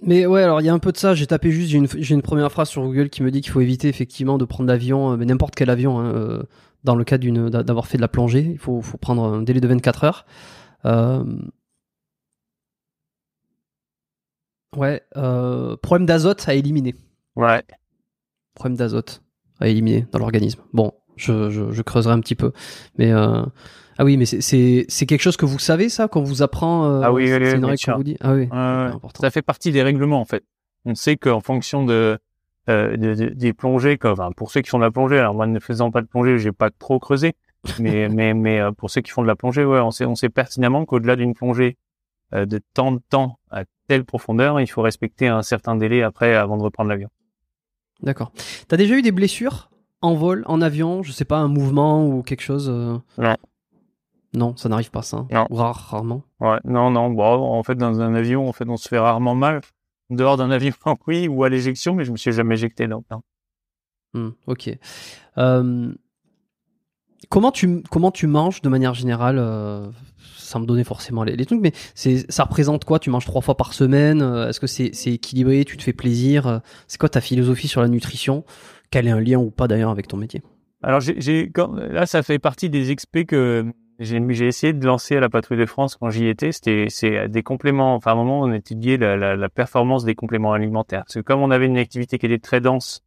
Mais 0.00 0.26
ouais, 0.26 0.42
alors 0.42 0.60
il 0.60 0.64
y 0.64 0.68
a 0.68 0.74
un 0.74 0.78
peu 0.78 0.92
de 0.92 0.96
ça. 0.96 1.14
J'ai 1.14 1.26
tapé 1.26 1.50
juste, 1.50 1.70
j'ai 1.70 1.78
une, 1.78 1.88
j'ai 1.88 2.14
une 2.14 2.22
première 2.22 2.52
phrase 2.52 2.68
sur 2.68 2.82
Google 2.82 3.08
qui 3.10 3.22
me 3.22 3.30
dit 3.30 3.40
qu'il 3.40 3.50
faut 3.50 3.60
éviter 3.60 3.88
effectivement 3.88 4.38
de 4.38 4.44
prendre 4.44 4.68
l'avion, 4.68 5.12
euh, 5.12 5.16
mais 5.16 5.24
n'importe 5.26 5.54
quel 5.56 5.70
avion, 5.70 5.98
hein, 5.98 6.12
euh, 6.14 6.42
dans 6.84 6.94
le 6.94 7.02
cas 7.04 7.18
d'une, 7.18 7.48
d'avoir 7.50 7.86
fait 7.88 7.96
de 7.98 8.02
la 8.02 8.08
plongée. 8.08 8.42
Il 8.52 8.58
faut, 8.58 8.80
faut 8.80 8.98
prendre 8.98 9.24
un 9.24 9.42
délai 9.42 9.60
de 9.60 9.66
24 9.68 10.04
heures. 10.04 10.26
Euh, 10.86 11.24
Ouais, 14.76 15.02
euh, 15.16 15.76
problème 15.76 16.06
d'azote 16.06 16.46
à 16.48 16.54
éliminer. 16.54 16.94
Ouais. 17.36 17.62
Problème 18.54 18.76
d'azote 18.76 19.22
à 19.60 19.68
éliminer 19.68 20.06
dans 20.12 20.18
l'organisme. 20.18 20.60
Bon, 20.72 20.92
je, 21.18 21.50
je, 21.50 21.70
je 21.72 21.82
creuserai 21.82 22.12
un 22.14 22.20
petit 22.20 22.34
peu. 22.34 22.52
Mais 22.96 23.12
euh, 23.12 23.42
ah 23.98 24.04
oui, 24.04 24.16
mais 24.16 24.26
c'est- 24.26 25.06
quelque 25.06 25.20
chose 25.20 25.36
que 25.36 25.44
vous 25.46 25.58
savez 25.58 25.88
ça 25.88 26.08
qu'on 26.08 26.22
vous 26.22 26.42
apprend. 26.42 26.86
euh, 26.86 27.00
Ah 27.02 27.12
oui, 27.12 27.24
oui, 27.24 27.36
une 27.56 27.64
règle 27.64 27.92
vous 27.96 28.02
dit? 28.04 28.16
Ah 28.20 28.34
oui, 28.34 28.48
important. 28.50 29.20
Ça 29.22 29.30
fait 29.30 29.42
partie 29.42 29.70
des 29.72 29.82
règlements 29.82 30.20
en 30.20 30.24
fait. 30.24 30.44
On 30.84 30.94
sait 30.94 31.16
qu'en 31.16 31.40
fonction 31.40 31.84
de, 31.84 32.18
euh, 32.70 32.96
de- 32.96 33.14
de- 33.14 33.28
des 33.34 33.52
plongées, 33.52 33.98
comme, 33.98 34.12
enfin, 34.12 34.30
pour 34.36 34.50
ceux 34.50 34.60
qui 34.60 34.70
font 34.70 34.78
de 34.78 34.84
la 34.84 34.90
plongée, 34.90 35.18
alors 35.18 35.34
moi 35.34 35.46
ne 35.46 35.58
faisant 35.60 35.90
pas 35.90 36.00
de 36.02 36.06
plongée, 36.06 36.38
j'ai 36.38 36.52
pas 36.52 36.70
trop 36.70 36.98
creusé, 36.98 37.34
mais 37.80 38.08
mais 38.08 38.34
mais 38.34 38.60
euh, 38.60 38.70
pour 38.72 38.90
ceux 38.90 39.00
qui 39.00 39.10
font 39.10 39.22
de 39.22 39.26
la 39.26 39.36
plongée, 39.36 39.64
ouais, 39.64 39.80
on 39.80 39.90
sait 39.90 40.04
on 40.04 40.14
sait 40.14 40.28
pertinemment 40.28 40.84
qu'au-delà 40.84 41.16
d'une 41.16 41.34
plongée 41.34 41.76
euh, 42.34 42.46
de 42.46 42.60
tant 42.74 42.92
de 42.92 43.00
temps 43.10 43.38
à 43.50 43.64
telle 43.88 44.04
profondeur, 44.04 44.60
il 44.60 44.66
faut 44.68 44.82
respecter 44.82 45.26
un 45.28 45.42
certain 45.42 45.74
délai 45.74 46.02
après 46.02 46.34
avant 46.34 46.56
de 46.58 46.62
reprendre 46.62 46.90
l'avion. 46.90 47.08
D'accord. 48.02 48.32
T'as 48.68 48.76
déjà 48.76 48.94
eu 48.96 49.02
des 49.02 49.12
blessures? 49.12 49.70
En 50.00 50.14
vol, 50.14 50.44
en 50.46 50.60
avion, 50.60 51.02
je 51.02 51.12
sais 51.12 51.24
pas, 51.24 51.38
un 51.38 51.48
mouvement 51.48 52.06
ou 52.06 52.22
quelque 52.22 52.42
chose 52.42 52.68
euh 52.70 52.98
Non. 53.18 53.36
Non, 54.34 54.56
ça 54.56 54.68
n'arrive 54.68 54.90
pas 54.90 55.02
ça. 55.02 55.26
Non. 55.30 55.46
Ou 55.50 55.56
rare, 55.56 55.88
rarement. 55.90 56.22
Ouais, 56.40 56.58
non 56.64 56.90
non, 56.90 57.10
bon, 57.10 57.24
en 57.24 57.62
fait 57.62 57.74
dans 57.76 58.00
un 58.00 58.14
avion, 58.14 58.48
en 58.48 58.52
fait 58.52 58.68
on 58.68 58.76
se 58.76 58.88
fait 58.88 58.98
rarement 58.98 59.34
mal. 59.34 59.60
Dehors 60.10 60.36
d'un 60.36 60.50
avion, 60.50 60.72
oui, 61.06 61.28
ou 61.28 61.44
à 61.44 61.48
l'éjection, 61.48 61.94
mais 61.94 62.04
je 62.04 62.12
me 62.12 62.16
suis 62.16 62.32
jamais 62.32 62.54
éjecté, 62.54 62.86
non. 62.86 63.02
Hmm, 64.14 64.30
ok. 64.46 64.70
Euh, 65.38 65.92
comment 67.28 67.52
tu 67.52 67.82
comment 67.90 68.10
tu 68.10 68.26
manges 68.26 68.62
de 68.62 68.68
manière 68.68 68.94
générale 68.94 69.36
euh, 69.38 69.86
sans 70.36 70.60
me 70.60 70.66
donner 70.66 70.84
forcément 70.84 71.24
les, 71.24 71.36
les 71.36 71.44
trucs, 71.44 71.60
mais 71.60 71.72
ça 71.94 72.44
représente 72.44 72.84
quoi? 72.84 72.98
Tu 72.98 73.10
manges 73.10 73.26
trois 73.26 73.42
fois 73.42 73.56
par 73.56 73.74
semaine 73.74 74.22
euh, 74.22 74.48
Est-ce 74.48 74.60
que 74.60 74.66
c'est 74.66 74.90
c'est 74.94 75.12
équilibré? 75.12 75.64
Tu 75.64 75.76
te 75.76 75.82
fais 75.82 75.92
plaisir? 75.92 76.60
C'est 76.86 76.98
quoi 76.98 77.08
ta 77.10 77.20
philosophie 77.20 77.68
sur 77.68 77.82
la 77.82 77.88
nutrition? 77.88 78.44
Quel 78.90 79.06
est 79.06 79.10
un 79.10 79.20
lien 79.20 79.38
ou 79.38 79.50
pas 79.50 79.68
d'ailleurs 79.68 79.90
avec 79.90 80.08
ton 80.08 80.16
métier? 80.16 80.42
Alors 80.82 81.00
j'ai, 81.00 81.50
là 81.90 82.06
ça 82.06 82.22
fait 82.22 82.38
partie 82.38 82.70
des 82.70 82.90
expés 82.90 83.24
que 83.24 83.66
j'ai, 83.98 84.22
j'ai 84.30 84.46
essayé 84.46 84.72
de 84.72 84.86
lancer 84.86 85.16
à 85.16 85.20
la 85.20 85.28
patrouille 85.28 85.58
de 85.58 85.66
France 85.66 85.96
quand 85.96 86.08
j'y 86.10 86.26
étais. 86.28 86.52
C'était 86.52 86.86
c'est 86.88 87.28
des 87.28 87.42
compléments. 87.42 87.94
Enfin 87.96 88.12
à 88.12 88.14
un 88.14 88.16
moment 88.16 88.40
on 88.40 88.52
étudiait 88.52 88.96
la, 88.96 89.16
la, 89.16 89.34
la 89.36 89.48
performance 89.48 90.04
des 90.04 90.14
compléments 90.14 90.52
alimentaires. 90.52 91.02
Parce 91.04 91.14
que 91.14 91.20
comme 91.20 91.40
on 91.40 91.50
avait 91.50 91.66
une 91.66 91.78
activité 91.78 92.18
qui 92.18 92.26
était 92.26 92.38
très 92.38 92.60
dense, 92.60 93.02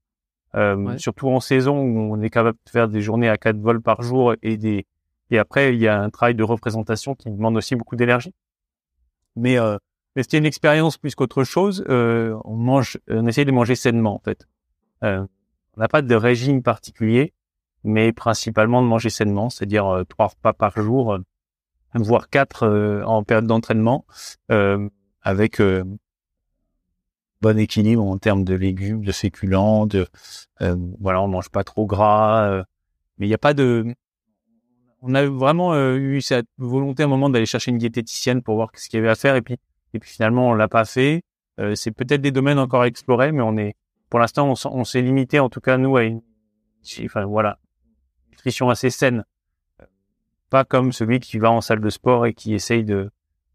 euh, 0.55 0.75
Ouais. 0.75 0.97
surtout 0.97 1.29
en 1.29 1.39
saison 1.39 1.79
où 1.79 2.13
on 2.13 2.21
est 2.21 2.29
capable 2.29 2.57
de 2.65 2.69
faire 2.71 2.89
des 2.89 3.01
journées 3.01 3.29
à 3.29 3.37
quatre 3.37 3.57
vols 3.57 3.81
par 3.81 4.01
jour 4.01 4.35
et 4.43 4.57
des 4.57 4.85
et 5.29 5.37
après 5.37 5.73
il 5.73 5.79
y 5.79 5.87
a 5.87 5.97
un 6.01 6.09
travail 6.09 6.35
de 6.35 6.43
représentation 6.43 7.15
qui 7.15 7.31
demande 7.31 7.55
aussi 7.55 7.75
beaucoup 7.75 7.95
d'énergie. 7.95 8.33
Mais 9.37 9.57
euh, 9.57 9.77
mais 10.17 10.23
c'était 10.23 10.39
une 10.39 10.45
expérience 10.45 10.97
plus 10.97 11.15
qu'autre 11.15 11.45
chose. 11.45 11.85
Euh, 11.87 12.37
on 12.43 12.57
mange, 12.57 12.97
on 13.09 13.25
essaye 13.27 13.45
de 13.45 13.51
manger 13.53 13.75
sainement 13.75 14.13
en 14.13 14.19
fait. 14.19 14.45
Euh, 15.05 15.25
on 15.75 15.81
n'a 15.81 15.87
pas 15.87 16.01
de 16.01 16.15
régime 16.15 16.61
particulier, 16.63 17.33
mais 17.83 18.11
principalement 18.13 18.81
de 18.81 18.87
manger 18.87 19.09
sainement, 19.09 19.49
c'est-à-dire 19.49 19.87
euh, 19.87 20.03
trois 20.03 20.27
repas 20.27 20.53
par 20.53 20.79
jour, 20.81 21.13
euh, 21.13 21.19
voire 21.95 22.29
quatre 22.29 22.63
euh, 22.63 23.03
en 23.03 23.23
période 23.23 23.47
d'entraînement, 23.47 24.05
avec 25.23 25.61
bon 27.41 27.57
équilibre 27.57 28.03
en 28.03 28.17
termes 28.17 28.43
de 28.43 28.53
légumes, 28.55 29.03
de 29.03 29.11
féculents, 29.11 29.85
de 29.87 30.07
euh, 30.61 30.75
voilà, 30.99 31.21
on 31.21 31.27
mange 31.27 31.49
pas 31.49 31.63
trop 31.63 31.85
gras, 31.85 32.47
euh, 32.47 32.63
mais 33.17 33.25
il 33.25 33.29
n'y 33.29 33.35
a 33.35 33.39
pas 33.39 33.53
de 33.53 33.93
on 35.03 35.15
a 35.15 35.25
vraiment 35.25 35.75
eu 35.95 36.21
cette 36.21 36.45
volonté 36.59 37.01
à 37.01 37.07
un 37.07 37.09
moment 37.09 37.29
d'aller 37.29 37.47
chercher 37.47 37.71
une 37.71 37.79
diététicienne 37.79 38.43
pour 38.43 38.55
voir 38.55 38.69
ce 38.75 38.87
qu'il 38.87 38.97
y 38.97 39.01
avait 39.01 39.09
à 39.09 39.15
faire 39.15 39.35
et 39.35 39.41
puis 39.41 39.57
et 39.95 39.99
puis 39.99 40.11
finalement 40.11 40.49
on 40.49 40.53
l'a 40.53 40.67
pas 40.67 40.85
fait. 40.85 41.23
C'est 41.75 41.91
peut-être 41.91 42.21
des 42.21 42.31
domaines 42.31 42.59
encore 42.59 42.83
à 42.83 42.87
explorer, 42.87 43.31
mais 43.31 43.41
on 43.41 43.57
est 43.57 43.75
pour 44.11 44.19
l'instant 44.19 44.53
on, 44.65 44.83
s'est 44.83 45.01
limité 45.01 45.39
en 45.39 45.49
tout 45.49 45.61
cas 45.61 45.77
nous 45.77 45.95
à 45.97 46.03
une 46.03 46.21
enfin 47.05 47.25
voilà 47.25 47.57
nutrition 48.29 48.69
assez 48.69 48.89
saine, 48.89 49.23
pas 50.49 50.65
comme 50.65 50.91
celui 50.91 51.19
qui 51.19 51.39
va 51.39 51.49
en 51.49 51.61
salle 51.61 51.79
de 51.79 51.89
sport 51.89 52.25
et 52.25 52.33
qui 52.33 52.53
essaye 52.53 52.83
de 52.83 53.09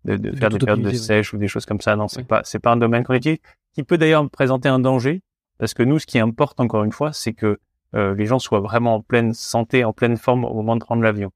de, 0.04 0.16
de 0.16 0.30
De 0.30 0.36
faire 0.36 0.50
des 0.50 0.58
périodes 0.58 0.82
de 0.82 0.92
sèche 0.92 1.34
ou 1.34 1.36
des 1.36 1.48
choses 1.48 1.66
comme 1.66 1.80
ça. 1.80 1.96
Non, 1.96 2.06
c'est 2.06 2.26
pas 2.26 2.42
c'est 2.44 2.60
pas 2.60 2.72
un 2.72 2.76
domaine 2.76 3.04
qu'on 3.04 3.14
utilise 3.14 3.38
qui 3.74 3.82
peut 3.82 3.98
d'ailleurs 3.98 4.28
présenter 4.30 4.68
un 4.68 4.78
danger 4.78 5.22
parce 5.58 5.74
que 5.74 5.82
nous 5.82 5.98
ce 5.98 6.06
qui 6.06 6.18
importe 6.18 6.60
encore 6.60 6.84
une 6.84 6.92
fois 6.92 7.12
c'est 7.12 7.32
que 7.32 7.58
euh, 7.94 8.14
les 8.14 8.26
gens 8.26 8.38
soient 8.38 8.60
vraiment 8.60 8.94
en 8.94 9.00
pleine 9.02 9.34
santé, 9.34 9.84
en 9.84 9.92
pleine 9.92 10.16
forme 10.16 10.44
au 10.44 10.54
moment 10.54 10.76
de 10.76 10.84
prendre 10.84 11.02
l'avion. 11.02 11.32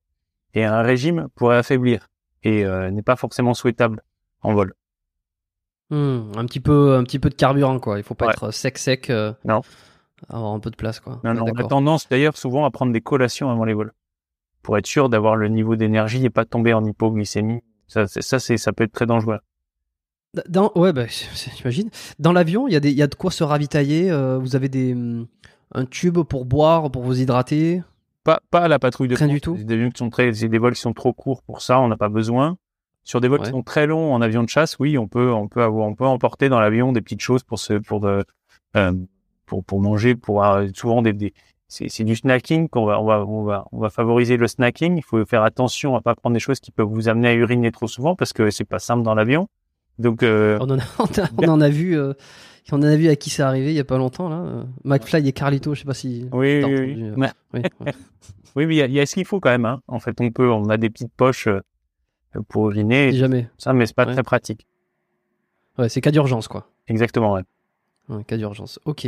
Et 0.54 0.64
un 0.64 0.82
régime 0.82 1.28
pourrait 1.34 1.58
affaiblir 1.58 2.08
et 2.42 2.64
euh, 2.64 2.90
n'est 2.90 3.02
pas 3.02 3.16
forcément 3.16 3.54
souhaitable 3.54 4.02
en 4.42 4.54
vol. 4.54 4.74
Hmm, 5.90 6.32
Un 6.36 6.44
petit 6.46 6.60
peu 6.60 6.94
un 6.96 7.02
petit 7.04 7.18
peu 7.18 7.30
de 7.30 7.34
carburant 7.34 7.78
quoi. 7.80 7.98
Il 7.98 8.02
faut 8.04 8.14
pas 8.14 8.26
Ouais. 8.26 8.32
être 8.32 8.50
sec 8.52 8.78
sec. 8.78 9.10
euh, 9.10 9.32
Non. 9.44 9.62
Avoir 10.28 10.52
un 10.52 10.60
peu 10.60 10.70
de 10.70 10.76
place 10.76 11.00
quoi. 11.00 11.20
Non, 11.24 11.30
Ouais, 11.30 11.36
non, 11.36 11.44
on 11.52 11.56
a 11.58 11.64
tendance 11.64 12.08
d'ailleurs 12.08 12.36
souvent 12.36 12.64
à 12.64 12.70
prendre 12.70 12.92
des 12.92 13.00
collations 13.00 13.50
avant 13.50 13.64
les 13.64 13.74
vols 13.74 13.92
pour 14.62 14.76
être 14.78 14.86
sûr 14.86 15.08
d'avoir 15.08 15.34
le 15.36 15.48
niveau 15.48 15.76
d'énergie 15.76 16.24
et 16.24 16.30
pas 16.30 16.44
tomber 16.44 16.74
en 16.74 16.84
hypoglycémie. 16.84 17.60
Ça, 17.88 18.06
ça, 18.06 18.38
c'est, 18.38 18.56
ça 18.58 18.72
peut 18.72 18.84
être 18.84 18.92
très 18.92 19.06
dangereux. 19.06 19.38
Dans, 20.48 20.70
ouais, 20.76 20.92
bah, 20.92 21.06
j'imagine. 21.56 21.90
Dans 22.20 22.32
l'avion, 22.32 22.68
il 22.68 22.72
y, 22.74 22.76
a 22.76 22.80
des- 22.80 22.92
y 22.92 23.02
a 23.02 23.06
de 23.08 23.14
quoi 23.16 23.30
se 23.32 23.42
ravitailler. 23.42 24.10
euh, 24.12 24.38
vous 24.38 24.54
avez 24.54 24.68
des, 24.68 24.92
hum, 24.92 25.26
un 25.74 25.86
tube 25.86 26.18
pour 26.20 26.44
boire, 26.44 26.90
pour 26.90 27.02
vous 27.02 27.20
hydrater? 27.20 27.82
Pas, 28.22 28.40
pas 28.50 28.60
à 28.60 28.68
la 28.68 28.78
patrouille 28.78 29.08
de 29.08 29.16
Rien 29.16 29.26
France. 29.26 29.34
du 29.34 29.40
tout. 29.40 29.54
Des 29.56 29.74
avions 29.74 29.90
qui 29.90 29.98
sont 29.98 30.10
très, 30.10 30.32
c'est 30.34 30.48
des 30.48 30.58
vols 30.58 30.74
qui 30.74 30.80
sont 30.80 30.92
trop 30.92 31.12
courts 31.12 31.42
pour 31.42 31.62
ça. 31.62 31.80
On 31.80 31.88
n'a 31.88 31.96
pas 31.96 32.10
besoin. 32.10 32.58
Sur 33.04 33.20
des 33.20 33.28
vols 33.28 33.40
Ouais. 33.40 33.46
qui 33.46 33.50
sont 33.52 33.62
très 33.62 33.86
longs 33.86 34.12
en 34.14 34.20
avion 34.20 34.42
de 34.42 34.48
chasse, 34.48 34.76
oui, 34.78 34.98
on 34.98 35.08
peut, 35.08 35.32
on 35.32 35.48
peut 35.48 35.62
avoir, 35.62 35.86
on 35.88 35.94
peut 35.94 36.04
emporter 36.06 36.48
dans 36.48 36.60
l'avion 36.60 36.92
des 36.92 37.00
petites 37.00 37.22
choses 37.22 37.42
pour 37.42 37.58
se, 37.58 37.74
pour 37.74 38.00
de, 38.00 38.24
euh, 38.76 38.92
pour, 39.46 39.64
pour 39.64 39.80
manger, 39.80 40.14
pour 40.14 40.44
avoir 40.44 40.68
souvent 40.74 41.02
des, 41.02 41.12
des 41.12 41.32
c'est, 41.66 41.88
c'est 41.88 42.04
du 42.04 42.16
snacking 42.16 42.68
qu'on 42.68 42.84
va, 42.84 43.00
on 43.00 43.04
va, 43.06 43.24
on 43.26 43.44
va, 43.44 43.64
on 43.72 43.78
va 43.78 43.90
favoriser 43.90 44.36
le 44.36 44.46
snacking. 44.48 44.96
Il 44.96 45.04
faut 45.04 45.24
faire 45.24 45.42
attention 45.44 45.94
à 45.96 46.00
pas 46.00 46.14
prendre 46.16 46.34
des 46.34 46.40
choses 46.40 46.58
qui 46.60 46.72
peuvent 46.72 46.88
vous 46.88 47.08
amener 47.08 47.28
à 47.28 47.32
uriner 47.34 47.70
trop 47.70 47.86
souvent 47.86 48.16
parce 48.16 48.32
que 48.32 48.50
c'est 48.50 48.64
pas 48.64 48.80
simple 48.80 49.02
dans 49.04 49.14
l'avion. 49.14 49.46
Donc, 49.98 50.22
euh, 50.22 50.58
On 50.60 50.68
en 50.70 50.78
a, 50.78 50.82
on 50.98 51.04
a- 51.04 51.28
on 51.38 51.48
en 51.48 51.60
a 51.60 51.68
vu. 51.68 51.96
euh, 51.98 52.12
on 52.72 52.76
en 52.78 52.82
a 52.82 52.96
vu 52.96 53.08
à 53.08 53.16
qui 53.16 53.30
c'est 53.30 53.42
arrivé 53.42 53.68
il 53.72 53.76
y 53.76 53.80
a 53.80 53.84
pas 53.84 53.98
longtemps 53.98 54.28
là. 54.28 54.36
euh, 54.40 54.62
McFly 54.84 55.26
et 55.28 55.32
Carlito, 55.32 55.74
je 55.74 55.80
sais 55.80 55.86
pas 55.86 55.94
si. 55.94 56.28
oui, 56.32 56.58
oui, 56.58 56.64
entendu, 56.64 56.94
oui. 56.96 57.02
euh, 57.04 57.14
Mais- 57.16 57.30
oui, 57.54 57.60
ouais. 57.86 57.92
oui, 58.56 58.66
mais 58.66 58.74
il 58.74 58.78
y 58.78 58.82
a, 58.82 58.86
y 58.86 59.00
a 59.00 59.06
ce 59.06 59.14
qu'il 59.14 59.24
faut 59.24 59.38
quand 59.40 59.50
même. 59.50 59.64
Hein. 59.64 59.80
En 59.88 60.00
fait, 60.00 60.20
on 60.20 60.30
peut, 60.30 60.50
on 60.50 60.68
a 60.70 60.76
des 60.76 60.90
petites 60.90 61.12
poches 61.16 61.46
euh, 61.46 61.60
pour 62.48 62.70
uriner, 62.70 63.12
jamais. 63.12 63.48
ça, 63.58 63.72
mais 63.72 63.86
c'est 63.86 63.94
pas 63.96 64.06
Ouais. 64.06 64.12
très 64.12 64.22
pratique. 64.22 64.66
Ouais, 65.78 65.88
c'est 65.88 66.00
cas 66.00 66.10
d'urgence 66.10 66.48
quoi. 66.48 66.66
Exactement. 66.88 67.32
Ouais. 67.34 67.42
Un 68.08 68.24
cas 68.24 68.36
d'urgence. 68.36 68.80
Ok. 68.86 69.06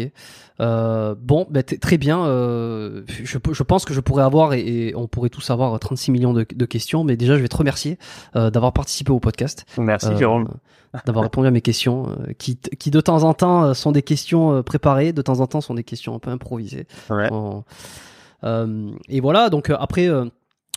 Euh, 0.61 1.15
bon, 1.19 1.47
bah, 1.51 1.65
très 1.65 1.99
bien. 1.99 2.25
euh, 2.25 3.03
je, 3.09 3.39
je 3.51 3.63
pense 3.65 3.85
que 3.85 3.93
je 3.95 4.01
pourrais 4.01 4.23
avoir, 4.23 4.55
et, 4.55 4.61
et 4.61 4.97
on 4.97 5.09
pourrait 5.09 5.29
tous 5.29 5.51
avoir 5.51 5.77
36 5.81 6.13
millions 6.13 6.33
de, 6.33 6.47
de 6.55 6.65
questions, 6.67 7.03
mais 7.03 7.17
déjà, 7.17 7.37
je 7.37 7.43
vais 7.43 7.49
te 7.49 7.57
remercier 7.57 7.99
euh, 8.37 8.51
d'avoir 8.51 8.73
participé 8.73 9.11
au 9.11 9.19
podcast. 9.19 9.65
Merci, 9.77 10.07
euh, 10.07 10.17
Jérôme. 10.19 10.49
D'avoir 11.07 11.25
répondu 11.25 11.49
à 11.49 11.51
mes 11.51 11.63
questions, 11.63 12.11
euh, 12.11 12.33
qui, 12.39 12.57
qui 12.59 12.91
de 12.93 13.01
temps 13.01 13.23
en 13.25 13.33
temps 13.35 13.65
euh, 13.65 13.75
sont 13.75 13.91
des 13.93 14.03
questions 14.03 14.63
préparées, 14.63 15.13
de 15.15 15.23
temps 15.23 15.41
en 15.41 15.47
temps 15.49 15.63
sont 15.63 15.75
des 15.75 15.85
questions 15.85 16.15
un 16.15 16.19
peu 16.21 16.31
improvisées. 16.31 16.87
Ouais. 17.11 17.29
On- 17.33 17.65
euh, 18.45 18.91
et 19.09 19.21
voilà, 19.21 19.49
donc 19.51 19.71
après, 19.71 20.07
euh, 20.09 20.27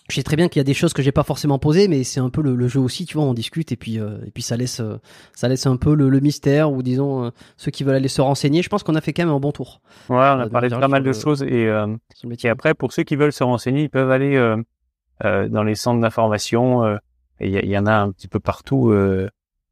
je 0.10 0.16
sais 0.16 0.24
très 0.24 0.36
bien 0.36 0.50
qu'il 0.50 0.60
y 0.60 0.62
a 0.62 0.64
des 0.64 0.74
choses 0.76 0.94
que 0.94 1.02
j'ai 1.02 1.12
pas 1.12 1.24
forcément 1.24 1.58
posées, 1.58 1.88
mais 1.88 2.04
c'est 2.04 2.20
un 2.20 2.30
peu 2.30 2.42
le, 2.42 2.56
le 2.56 2.68
jeu 2.68 2.80
aussi, 2.80 3.06
tu 3.06 3.18
vois, 3.18 3.26
on 3.26 3.34
discute 3.34 3.72
et 3.72 3.76
puis 3.76 4.00
euh, 4.00 4.18
et 4.26 4.32
puis 4.32 4.44
ça 4.44 4.56
laisse 4.56 4.80
euh, 4.80 4.98
ça 5.34 5.48
laisse 5.48 5.66
un 5.66 5.78
peu 5.78 5.96
le, 5.96 6.10
le 6.10 6.20
mystère 6.20 6.72
ou 6.72 6.84
disons 6.84 7.26
euh, 7.26 7.30
ceux 7.58 7.72
qui 7.72 7.84
veulent 7.84 7.96
aller 7.96 8.08
se 8.08 8.22
renseigner. 8.22 8.62
Je 8.62 8.70
pense 8.70 8.84
qu'on 8.84 8.96
a 8.96 9.02
fait 9.02 9.14
quand 9.14 9.24
même 9.26 9.34
un 9.34 9.40
bon 9.40 9.52
tour 9.52 9.82
Ouais, 10.10 10.16
on 10.18 10.40
a 10.40 10.48
parlé 10.50 10.70
de 10.70 10.76
pas 10.76 10.88
mal 10.88 11.04
de 11.04 11.14
choses 11.14 11.42
et, 11.44 11.70
après, 12.48 12.74
pour 12.76 12.94
ceux 12.94 13.04
qui 13.04 13.16
veulent 13.16 13.34
se 13.34 13.44
renseigner, 13.44 13.84
ils 13.84 13.90
peuvent 13.90 14.12
aller 14.12 14.38
dans 15.24 15.64
les 15.64 15.76
centres 15.76 16.02
d'information. 16.02 17.00
Il 17.42 17.50
y, 17.50 17.78
en 17.78 17.86
a 17.86 17.94
un 17.94 18.12
petit 18.12 18.28
peu 18.28 18.40
partout 18.40 18.94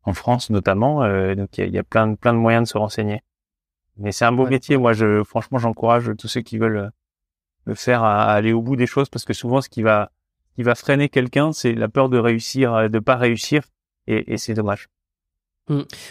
en 0.03 0.13
France, 0.13 0.49
notamment. 0.49 1.01
donc 1.35 1.57
il 1.57 1.61
y 1.61 1.63
a, 1.63 1.67
il 1.67 1.73
y 1.73 1.77
a 1.77 1.83
plein, 1.83 2.07
de- 2.07 2.15
plein 2.15 2.33
de 2.33 2.39
moyens 2.39 2.63
de 2.67 2.67
se 2.69 2.77
renseigner. 2.77 3.21
Mais 3.97 4.11
c'est 4.11 4.25
un 4.25 4.31
beau 4.31 4.43
Ouais. 4.45 4.49
métier. 4.49 4.75
Moi, 4.77 4.93
je, 4.93 5.23
franchement, 5.23 5.59
j'encourage 5.59 6.11
tous 6.17 6.27
ceux 6.27 6.41
qui 6.41 6.57
veulent 6.57 6.91
le 7.65 7.75
faire 7.75 8.03
à, 8.03 8.23
à 8.25 8.33
aller 8.33 8.51
au 8.51 8.61
bout 8.61 8.75
des 8.75 8.87
choses 8.87 9.09
parce 9.09 9.23
que 9.23 9.33
souvent, 9.33 9.61
ce 9.61 9.69
qui 9.69 9.81
va, 9.83 10.11
qui 10.55 10.63
va 10.63 10.75
freiner 10.75 11.09
quelqu'un, 11.09 11.51
c'est 11.51 11.73
la 11.73 11.87
peur 11.89 12.09
de 12.09 12.17
réussir, 12.17 12.73
euh, 12.73 12.87
de 12.89 12.99
pas 12.99 13.15
réussir, 13.15 13.63
et, 14.07 14.33
et 14.33 14.37
c'est 14.37 14.53
dommage. 14.53 14.89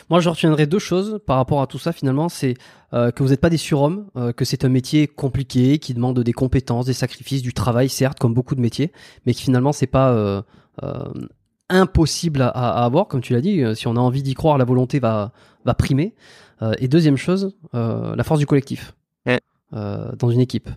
Moi, 0.09 0.20
je 0.20 0.31
retiendrai 0.31 0.66
deux 0.66 0.78
choses 0.78 1.20
par 1.27 1.36
rapport 1.36 1.60
à 1.60 1.66
tout 1.66 1.78
ça 1.78 1.93
finalement, 1.93 2.31
c'est 2.31 2.55
euh, 2.94 3.10
que 3.10 3.23
vous 3.23 3.28
n'êtes 3.31 3.40
pas 3.40 3.51
des 3.51 3.59
surhommes, 3.59 4.06
euh, 4.16 4.32
que 4.32 4.47
c'est 4.47 4.64
un 4.64 4.70
métier 4.70 5.06
compliqué 5.06 5.78
qui 5.78 5.93
demande 5.93 6.19
des 6.19 6.32
compétences, 6.32 6.86
des 6.86 6.94
sacrifices, 6.94 7.43
du 7.43 7.52
travail 7.52 7.90
certes, 7.90 8.19
comme 8.19 8.32
beaucoup 8.32 8.55
de 8.55 8.62
métiers, 8.62 8.93
mais 9.27 9.35
que 9.35 9.40
finalement 9.40 9.73
c'est 9.73 9.86
pas 9.86 10.10
euh, 10.12 10.40
euh, 10.82 11.05
impossible 11.69 12.40
à, 12.40 12.48
à 12.48 12.85
avoir, 12.85 13.09
comme 13.09 13.20
tu 13.20 13.35
l'as 13.35 13.43
dit. 13.43 13.62
euh, 13.62 13.74
Si 13.74 13.86
on 13.86 13.97
a 13.97 14.01
envie 14.01 14.23
d'y 14.23 14.32
croire, 14.35 14.56
la 14.56 14.64
volonté 14.64 15.01
va 15.01 15.32
va 15.66 15.74
primer. 15.74 16.14
Euh, 16.62 16.73
et 16.78 16.89
deuxième 16.89 17.16
chose, 17.19 17.55
euh, 17.74 18.16
la 18.16 18.24
force 18.24 18.40
du 18.40 18.47
collectif 18.47 18.94
Ouais. 19.27 19.40
euh, 19.74 20.12
dans 20.19 20.31
une 20.31 20.40
équipe. 20.40 20.70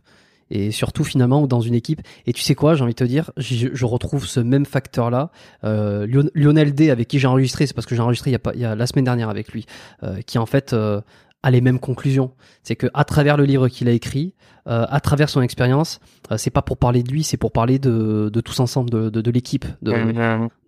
Et 0.51 0.69
surtout 0.71 1.03
finalement 1.03 1.41
ou 1.41 1.47
dans 1.47 1.61
une 1.61 1.73
équipe. 1.73 2.01
Et 2.27 2.33
tu 2.33 2.41
sais 2.41 2.53
quoi, 2.53 2.75
j'ai 2.75 2.83
envie 2.83 2.93
de 2.93 2.97
te 2.97 3.03
dire, 3.03 3.31
je, 3.37 3.69
je 3.73 3.85
retrouve 3.85 4.27
ce 4.27 4.39
même 4.39 4.65
facteur-là. 4.65 5.31
Euh, 5.63 6.05
Lion- 6.05 6.29
Lionel 6.35 6.73
D 6.75 6.91
avec 6.91 7.07
qui 7.07 7.17
j'ai 7.17 7.27
enregistré, 7.27 7.65
c'est 7.65 7.73
parce 7.73 7.87
que 7.87 7.95
j'ai 7.95 8.01
enregistré 8.01 8.29
il 8.29 8.33
y 8.33 8.35
a 8.35 8.39
pas, 8.39 8.51
il 8.53 8.59
y 8.59 8.65
a 8.65 8.75
la 8.75 8.85
semaine 8.85 9.05
dernière 9.05 9.29
avec 9.29 9.51
lui, 9.51 9.65
euh, 10.03 10.21
qui 10.21 10.37
en 10.37 10.45
fait 10.45 10.73
euh, 10.73 11.01
a 11.41 11.49
les 11.49 11.61
mêmes 11.61 11.79
conclusions. 11.79 12.31
C'est 12.61 12.75
que 12.75 12.87
à 12.93 13.05
travers 13.05 13.37
le 13.37 13.45
livre 13.45 13.67
qu'il 13.69 13.87
a 13.87 13.91
écrit, 13.91 14.33
euh, 14.67 14.85
à 14.87 14.99
travers 14.99 15.29
son 15.29 15.41
expérience, 15.41 15.99
euh, 16.31 16.37
c'est 16.37 16.51
pas 16.51 16.61
pour 16.61 16.77
parler 16.77 17.01
de 17.01 17.11
lui, 17.11 17.23
c'est 17.23 17.37
pour 17.37 17.51
parler 17.51 17.79
de, 17.79 18.29
de 18.31 18.41
tous 18.41 18.59
ensemble, 18.59 18.89
de, 18.91 19.09
de, 19.09 19.21
de 19.21 19.31
l'équipe, 19.31 19.65
de, 19.81 19.91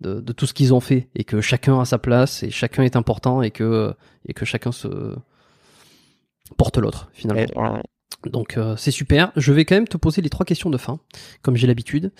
de, 0.00 0.20
de 0.20 0.32
tout 0.32 0.46
ce 0.46 0.54
qu'ils 0.54 0.74
ont 0.74 0.80
fait, 0.80 1.08
et 1.14 1.22
que 1.22 1.40
chacun 1.40 1.78
a 1.80 1.84
sa 1.84 1.98
place, 1.98 2.42
et 2.42 2.50
chacun 2.50 2.82
est 2.82 2.96
important, 2.96 3.42
et 3.42 3.50
que 3.52 3.94
et 4.26 4.34
que 4.34 4.44
chacun 4.44 4.72
se 4.72 4.88
porte 6.56 6.78
l'autre 6.78 7.10
finalement. 7.12 7.42
Donc 8.24 8.56
euh, 8.56 8.76
c'est 8.76 8.90
super. 8.90 9.32
Je 9.36 9.52
vais 9.52 9.64
quand 9.64 9.76
même 9.76 9.88
te 9.88 9.96
poser 9.96 10.22
les 10.22 10.30
trois 10.30 10.44
questions 10.44 10.70
de 10.70 10.78
fin, 10.78 10.98
comme 11.42 11.56
j'ai 11.56 11.66
l'habitude. 11.66 12.12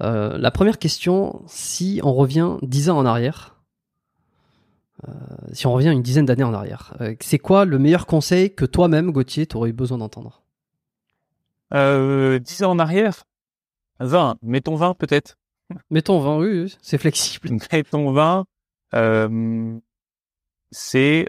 Euh, 0.00 0.36
la 0.38 0.50
première 0.50 0.78
question, 0.78 1.42
si 1.46 2.00
on 2.02 2.12
revient 2.12 2.56
dix 2.62 2.90
ans 2.90 2.98
en 2.98 3.06
arrière, 3.06 3.56
euh, 5.08 5.12
si 5.52 5.66
on 5.66 5.72
revient 5.72 5.90
une 5.90 6.02
dizaine 6.02 6.26
d'années 6.26 6.44
en 6.44 6.54
arrière, 6.54 6.94
c'est 7.20 7.38
quoi 7.38 7.64
le 7.64 7.78
meilleur 7.78 8.06
conseil 8.06 8.54
que 8.54 8.64
toi-même, 8.64 9.12
Gauthier, 9.12 9.46
t'aurais 9.46 9.70
eu 9.70 9.74
besoin 9.74 9.98
d'entendre? 9.98 10.42
10 11.72 12.62
ans 12.62 12.70
en 12.70 12.78
arrière? 12.78 13.24
20, 14.00 14.38
mettons 14.42 14.76
20 14.76 14.94
peut-être. 14.94 15.36
Mettons 15.90 16.20
20, 16.20 16.38
oui, 16.38 16.62
oui, 16.62 16.76
c'est 16.80 16.98
flexible. 16.98 17.50
Mettons 17.72 18.12
20, 18.12 18.46
euh, 18.94 19.78
c'est... 20.70 21.26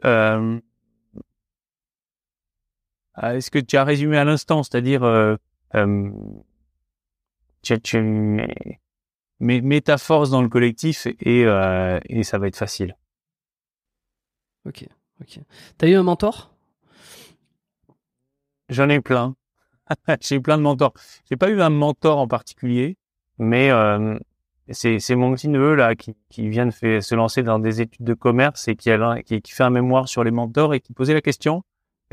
Ah, 3.17 3.35
Est-ce 3.35 3.51
que 3.51 3.59
tu 3.59 3.75
as 3.77 3.83
résumé 3.83 4.17
à 4.17 4.23
l'instant, 4.23 4.63
c'est-à-dire... 4.63 5.03
Tu, 7.61 7.81
tu 7.81 8.01
mets, 9.39 9.81
ta 9.81 9.97
force 9.97 10.29
dans 10.29 10.41
le 10.41 10.49
collectif 10.49 11.05
et, 11.05 11.45
euh, 11.45 11.99
et 12.07 12.23
ça 12.23 12.37
va 12.37 12.47
être 12.47 12.55
facile. 12.55 12.95
Ok, 14.65 14.85
ok. 15.21 15.39
T'as 15.77 15.87
eu 15.87 15.95
un 15.95 16.03
mentor? 16.03 16.53
J'en 18.69 18.89
ai 18.89 18.99
plein. 18.99 19.35
J'ai 20.21 20.35
eu 20.35 20.41
plein 20.41 20.57
de 20.57 20.63
mentors. 20.63 20.93
J'ai 21.29 21.37
pas 21.37 21.49
eu 21.49 21.61
un 21.61 21.69
mentor 21.69 22.17
en 22.17 22.27
particulier, 22.27 22.97
mais 23.37 23.69
euh, 23.71 24.17
c'est 24.69 24.99
c'est 24.99 25.15
mon 25.15 25.33
petit 25.33 25.47
neveu 25.47 25.75
là 25.75 25.95
qui 25.95 26.15
qui 26.29 26.49
vient 26.49 26.65
de 26.65 26.71
fait, 26.71 26.99
se 26.99 27.15
lancer 27.15 27.43
dans 27.43 27.59
des 27.59 27.79
études 27.79 28.05
de 28.05 28.13
commerce 28.13 28.67
et 28.67 28.75
qui 28.75 28.91
a 28.91 29.23
qui, 29.23 29.41
qui 29.41 29.51
fait 29.53 29.63
un 29.63 29.69
mémoire 29.69 30.09
sur 30.09 30.25
les 30.25 30.31
mentors 30.31 30.73
et 30.73 30.81
qui 30.81 30.91
posait 30.91 31.13
la 31.13 31.21
question 31.21 31.63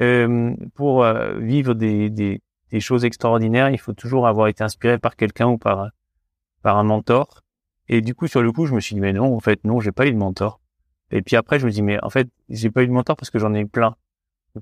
euh, 0.01 0.55
pour 0.75 1.05
euh, 1.05 1.39
vivre 1.39 1.75
des, 1.75 2.11
des 2.11 2.43
des 2.71 2.81
choses 2.81 3.05
extraordinaires, 3.05 3.71
il 3.71 3.79
faut 3.79 3.93
toujours 3.93 4.27
avoir 4.27 4.49
été 4.49 4.65
inspiré 4.65 4.99
par 4.99 5.15
quelqu'un 5.17 5.47
ou 5.47 5.59
par 5.59 5.91
par 6.63 6.77
un 6.77 6.83
mentor. 6.85 7.43
Et 7.89 8.01
du 8.01 8.15
coup 8.15 8.27
sur 8.27 8.43
le 8.43 8.51
coup, 8.53 8.67
je 8.67 8.75
me 8.75 8.81
suis 8.81 8.95
dit 8.95 9.01
mais 9.01 9.13
non, 9.13 9.35
en 9.37 9.41
fait 9.41 9.63
non, 9.65 9.81
j'ai 9.81 9.93
pas 9.93 10.07
eu 10.07 10.13
de 10.13 10.19
mentor. 10.19 10.61
Et 11.11 11.23
puis 11.23 11.37
après, 11.37 11.59
je 11.59 11.67
me 11.67 11.71
dis 11.71 11.83
mais 11.83 12.03
en 12.03 12.11
fait, 12.11 12.29
j'ai 12.49 12.71
pas 12.71 12.83
eu 12.83 12.89
de 12.89 12.93
mentor 12.93 13.17
parce 13.17 13.31
que 13.31 13.39
j'en 13.39 13.55
ai 13.55 13.65
plein, 13.65 13.95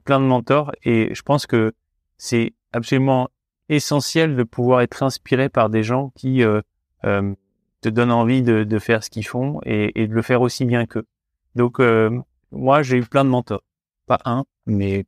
plein 0.05 0.21
de 0.21 0.27
mentors 0.27 0.73
et 0.83 1.15
je 1.15 1.23
pense 1.23 1.47
que 1.47 1.73
c'est 2.19 2.53
absolument 2.73 3.29
essentiel 3.69 4.37
de 4.37 4.43
pouvoir 4.43 4.83
être 4.83 5.03
inspiré 5.03 5.49
par 5.49 5.71
des 5.71 5.83
gens 5.83 6.11
qui 6.15 6.43
euh, 6.43 6.61
euh, 7.05 7.35
te 7.81 7.89
donnent 7.89 8.13
envie 8.13 8.43
de, 8.43 8.65
de 8.65 8.79
faire 8.79 9.03
ce 9.03 9.11
qu'ils 9.11 9.27
font 9.27 9.61
et, 9.65 10.03
et, 10.03 10.07
de 10.07 10.13
le 10.13 10.23
faire 10.23 10.43
aussi 10.43 10.65
bien 10.65 10.85
qu'eux. 10.87 11.07
Donc 11.55 11.81
euh, 11.81 12.11
moi 12.51 12.83
j'ai 12.83 12.99
eu 12.99 13.05
plein 13.05 13.25
de 13.25 13.31
mentors, 13.31 13.63
pas 14.07 14.19
un, 14.25 14.45
mais 14.67 15.07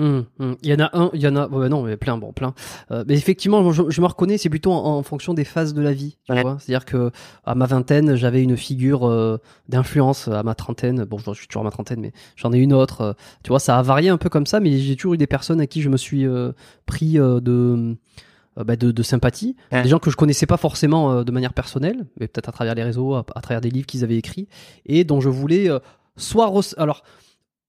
Hum, 0.00 0.24
hum. 0.40 0.56
Il 0.62 0.68
y 0.70 0.74
en 0.74 0.84
a 0.84 0.90
un, 0.92 1.10
il 1.14 1.20
y 1.22 1.28
en 1.28 1.36
a, 1.36 1.46
ouais, 1.46 1.68
non, 1.68 1.82
mais 1.84 1.96
plein, 1.96 2.18
bon, 2.18 2.32
plein. 2.32 2.52
Euh, 2.90 3.04
mais 3.06 3.14
effectivement, 3.14 3.70
je, 3.70 3.82
je, 3.90 4.00
me 4.00 4.06
reconnais, 4.06 4.38
c'est 4.38 4.48
plutôt 4.48 4.72
en, 4.72 4.84
en, 4.98 5.02
fonction 5.04 5.34
des 5.34 5.44
phases 5.44 5.72
de 5.72 5.80
la 5.80 5.92
vie. 5.92 6.16
Tu 6.26 6.32
Ouais. 6.32 6.42
vois, 6.42 6.56
c'est-à-dire 6.58 6.84
que 6.84 7.12
à 7.44 7.54
ma 7.54 7.66
vingtaine, 7.66 8.16
j'avais 8.16 8.42
une 8.42 8.56
figure 8.56 9.06
euh, 9.08 9.38
d'influence. 9.68 10.26
À 10.26 10.42
ma 10.42 10.56
trentaine, 10.56 11.04
bon, 11.04 11.18
je 11.18 11.32
suis 11.34 11.46
toujours 11.46 11.62
à 11.62 11.64
ma 11.64 11.70
trentaine, 11.70 12.00
mais 12.00 12.12
j'en 12.34 12.52
ai 12.52 12.58
une 12.58 12.72
autre. 12.72 13.00
euh, 13.02 13.12
tu 13.44 13.50
vois, 13.50 13.60
ça 13.60 13.78
a 13.78 13.82
varié 13.82 14.08
un 14.08 14.16
peu 14.18 14.28
comme 14.28 14.46
ça, 14.46 14.58
mais 14.58 14.78
j'ai 14.78 14.96
toujours 14.96 15.14
eu 15.14 15.18
des 15.18 15.28
personnes 15.28 15.60
à 15.60 15.68
qui 15.68 15.80
je 15.80 15.88
me 15.88 15.96
suis 15.96 16.26
pris 16.86 17.12
de, 17.14 17.96
bah, 18.56 18.74
de, 18.74 18.90
de 18.90 19.02
sympathie, 19.04 19.54
des 19.70 19.88
gens 19.88 20.00
que 20.00 20.10
je 20.10 20.16
connaissais 20.16 20.46
pas 20.46 20.56
forcément 20.56 21.22
de 21.22 21.30
manière 21.30 21.52
personnelle, 21.52 22.04
mais 22.18 22.26
peut-être 22.26 22.48
à 22.48 22.52
travers 22.52 22.74
les 22.74 22.82
réseaux, 22.82 23.14
à, 23.14 23.24
à 23.36 23.40
travers 23.40 23.60
des 23.60 23.70
livres 23.70 23.86
qu'ils 23.86 24.02
avaient 24.02 24.16
écrits, 24.16 24.48
et 24.86 25.04
dont 25.04 25.20
je 25.20 25.28
voulais 25.28 25.68
soit 26.16 26.52
alors 26.78 27.04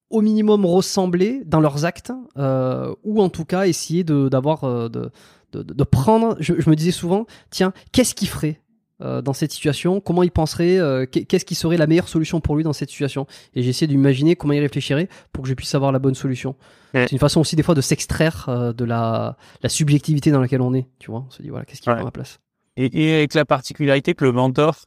au 0.10 0.22
minimum 0.22 0.66
ressembler 0.66 1.42
dans 1.46 1.60
leurs 1.60 1.86
actes, 1.86 2.12
euh, 2.38 2.94
ou 3.04 3.22
en 3.22 3.30
tout 3.30 3.46
cas 3.46 3.66
essayer 3.68 4.04
de 4.04 4.30
d'avoir 4.30 4.64
euh, 4.64 4.88
de, 4.90 5.12
de, 5.52 5.64
de 5.64 5.84
prendre. 5.84 6.36
Je, 6.40 6.54
je 6.60 6.70
me 6.70 6.76
disais 6.76 6.92
souvent, 6.92 7.26
tiens, 7.50 7.74
qu'est-ce 7.92 8.14
qu'il 8.16 8.28
ferait 8.28 8.62
euh, 9.02 9.22
dans 9.22 9.34
cette 9.34 9.52
situation? 9.52 10.00
Comment 10.02 10.24
il 10.24 10.32
penserait 10.32 10.78
euh, 10.78 11.06
qu'est- 11.06 11.26
Qu'est-ce 11.26 11.44
qui 11.46 11.56
serait 11.56 11.78
la 11.78 11.88
meilleure 11.88 12.08
solution 12.08 12.40
pour 12.40 12.56
lui 12.56 12.64
dans 12.64 12.72
cette 12.74 12.90
situation? 12.90 13.26
Et 13.56 13.64
j'ai 13.64 13.70
essayé 13.70 13.88
d'imaginer 13.88 14.36
comment 14.36 14.54
il 14.54 14.60
réfléchirait 14.62 15.10
pour 15.34 15.44
que 15.44 15.50
je 15.50 15.54
puisse 15.54 15.74
avoir 15.76 15.92
la 15.92 16.00
bonne 16.00 16.16
solution. 16.16 16.56
Ouais. 16.94 17.06
C'est 17.08 17.12
une 17.14 17.20
façon 17.20 17.42
aussi 17.42 17.56
des 17.56 17.64
fois 17.64 17.76
de 17.76 17.82
s'extraire 17.82 18.74
de 18.74 18.86
la, 18.86 19.36
la 19.64 19.70
subjectivité 19.70 20.32
dans 20.32 20.40
laquelle 20.40 20.62
on 20.62 20.74
est. 20.74 20.88
Tu 21.00 21.12
vois, 21.12 21.26
on 21.28 21.30
se 21.32 21.42
dit 21.42 21.50
voilà, 21.50 21.66
qu'est-ce 21.66 21.82
qui 21.82 21.90
Ouais. 21.90 21.96
prend 21.96 22.06
ma 22.06 22.12
place? 22.12 22.40
Et, 22.78 22.90
et 23.06 23.16
avec 23.16 23.34
la 23.34 23.44
particularité 23.46 24.14
que 24.14 24.24
le 24.24 24.32
mentor 24.32 24.86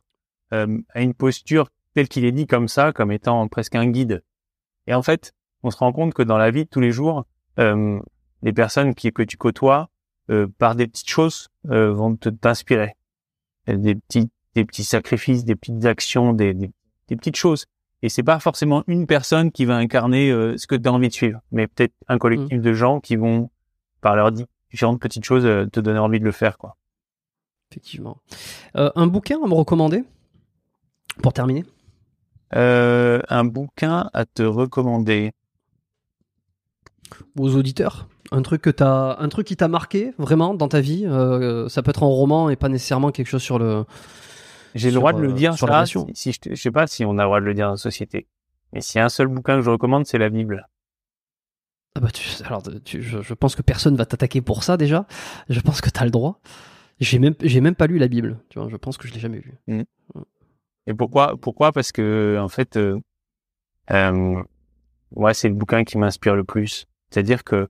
a 0.53 0.66
une 1.03 1.15
posture 1.15 1.69
telle 1.95 2.09
qu'il 2.09 2.24
est 2.24 2.32
dit 2.32 2.47
comme 2.47 2.69
ça, 2.69 2.93
comme 2.93 3.11
étant 3.12 3.47
presque 3.49 3.74
un 3.74 3.86
guide. 3.89 4.23
Et 4.89 4.94
en 4.94 5.02
fait, 5.02 5.35
on 5.62 5.70
se 5.70 5.77
rend 5.77 5.93
compte 5.93 6.15
que 6.15 6.23
dans 6.23 6.39
la 6.39 6.51
vie 6.51 6.65
de 6.65 6.69
tous 6.69 6.81
les 6.81 6.90
jours, 6.90 7.27
euh, 7.59 8.01
les 8.43 8.52
personnes 8.55 8.94
qui, 8.94 9.12
que 9.12 9.23
tu 9.23 9.36
côtoies, 9.36 9.90
euh, 10.31 10.48
par 10.59 10.74
des 10.74 10.86
petites 10.86 11.10
choses, 11.10 11.48
euh, 11.70 11.93
vont 11.93 12.16
te 12.16 12.31
t'inspirer. 12.31 12.97
Des 13.66 13.94
petits, 13.94 14.31
des 14.55 14.65
petits 14.65 14.85
sacrifices, 14.85 15.44
des 15.44 15.56
petites 15.56 15.85
actions, 15.85 16.32
des, 16.32 16.55
des, 16.55 16.70
des 17.09 17.16
petites 17.16 17.36
choses. 17.36 17.66
Et 18.01 18.09
c'est 18.09 18.23
pas 18.23 18.39
forcément 18.39 18.82
une 18.86 19.06
personne 19.06 19.52
qui 19.52 19.66
va 19.66 19.77
incarner 19.77 20.31
ce 20.56 20.66
que 20.66 20.74
tu 20.74 20.89
as 20.89 20.93
envie 20.93 21.09
de 21.09 21.12
suivre, 21.12 21.40
mais 21.51 21.66
peut-être 21.66 21.93
un 22.06 22.16
collectif 22.16 22.60
de 22.60 22.73
gens 22.73 23.01
qui 23.01 23.16
vont, 23.16 23.51
par 24.01 24.16
leurs 24.16 24.32
di- 24.32 24.47
différentes 24.70 25.01
petites 25.01 25.24
choses, 25.24 25.43
te 25.70 25.81
donner 25.81 25.98
envie 25.98 26.20
de 26.20 26.24
le 26.24 26.32
faire, 26.32 26.56
quoi. 26.56 26.77
Effectivement. 27.70 28.23
Un 28.74 29.06
bouquin 29.06 29.39
à 29.44 29.47
me 29.47 29.52
recommander? 29.52 30.05
Pour 31.23 31.32
terminer? 31.32 31.65
Euh, 32.55 33.20
un 33.29 33.45
bouquin 33.45 34.09
à 34.15 34.25
te 34.25 34.43
recommander. 34.43 35.33
aux 37.39 37.55
auditeurs 37.57 38.09
un 38.31 38.43
truc 38.43 38.61
que 38.62 38.70
t'as 38.70 39.16
un 39.19 39.29
truc 39.29 39.47
qui 39.47 39.57
t'a 39.57 39.69
marqué 39.69 40.12
vraiment 40.19 40.55
dans 40.55 40.69
ta 40.69 40.81
vie 40.81 41.05
euh, 41.07 41.69
ça 41.69 41.83
peut 41.83 41.91
être 41.91 42.03
un 42.03 42.07
roman 42.07 42.51
et 42.51 42.57
pas 42.57 42.69
nécessairement 42.69 43.11
quelque 43.11 43.27
chose 43.29 43.43
sur 43.43 43.59
le 43.59 43.85
J'ai 44.75 44.91
le 44.91 44.95
droit 44.97 45.12
de 45.12 45.20
le 45.20 45.31
euh, 45.31 45.33
dire, 45.33 45.55
sur 45.55 45.66
la 45.66 45.87
ça, 45.87 45.87
si, 45.87 45.99
si 46.15 46.33
je, 46.33 46.55
je 46.55 46.61
sais 46.61 46.70
pas 46.70 46.87
si 46.87 47.05
on 47.05 47.12
a 47.19 47.23
le 47.23 47.25
droit 47.25 47.41
de 47.41 47.47
le 47.47 47.55
dire 47.55 47.70
la 47.70 47.77
société. 47.77 48.27
Mais 48.73 48.81
s'il 48.83 48.99
y 48.99 49.03
a 49.03 49.07
un 49.07 49.09
seul 49.09 49.27
bouquin 49.29 49.57
que 49.57 49.62
je 49.62 49.70
recommande, 49.70 50.05
c'est 50.07 50.19
la 50.19 50.29
Bible. 50.29 50.69
ah 51.97 52.01
bah 52.01 52.11
tu, 52.12 52.29
alors 52.45 52.62
tu- 52.85 53.03
je, 53.03 53.23
je 53.23 53.35
pense 53.35 53.57
que 53.57 53.62
personne 53.62 53.97
va 53.97 54.05
t'attaquer 54.07 54.41
pour 54.43 54.62
ça 54.62 54.77
déjà 54.77 55.07
je 55.49 55.61
pense 55.61 55.81
que 55.81 55.89
t'as 55.91 56.05
le 56.05 56.11
droit 56.11 56.41
j'ai 57.01 57.19
même 57.19 57.35
j'ai 57.43 57.61
même 57.62 57.75
pas 57.75 57.87
lu 57.87 57.99
la 57.99 58.09
Bible 58.09 58.39
tu 58.51 58.59
vois 58.59 58.69
je 58.69 58.77
pense 58.77 58.99
que 58.99 59.09
je 59.09 59.15
l'ai 59.15 59.20
jamais 59.20 59.39
lu 59.41 59.85
Et 60.89 60.94
pourquoi 60.94 61.36
Pourquoi? 61.40 61.70
Parce 61.70 61.93
que 61.93 62.39
en 62.40 62.48
fait, 62.48 62.77
euh, 62.77 62.98
euh, 63.90 64.43
ouais, 65.12 65.35
c'est 65.35 65.48
le 65.48 65.55
bouquin 65.55 65.85
qui 65.85 65.98
m'inspire 65.98 66.35
le 66.35 66.44
plus. 66.44 66.86
C'est-à-dire 67.10 67.44
que 67.44 67.69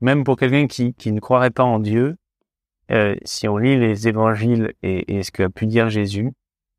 même 0.00 0.22
pour 0.22 0.36
quelqu'un 0.36 0.66
qui, 0.66 0.94
qui 0.94 1.10
ne 1.12 1.20
croirait 1.20 1.50
pas 1.50 1.64
en 1.64 1.78
Dieu, 1.80 2.16
euh, 2.90 3.16
si 3.24 3.48
on 3.48 3.56
lit 3.58 3.76
les 3.78 4.06
évangiles 4.08 4.74
et, 4.82 5.16
et 5.18 5.22
ce 5.22 5.32
qu'a 5.32 5.48
pu 5.48 5.66
dire 5.66 5.90
Jésus, 5.90 6.28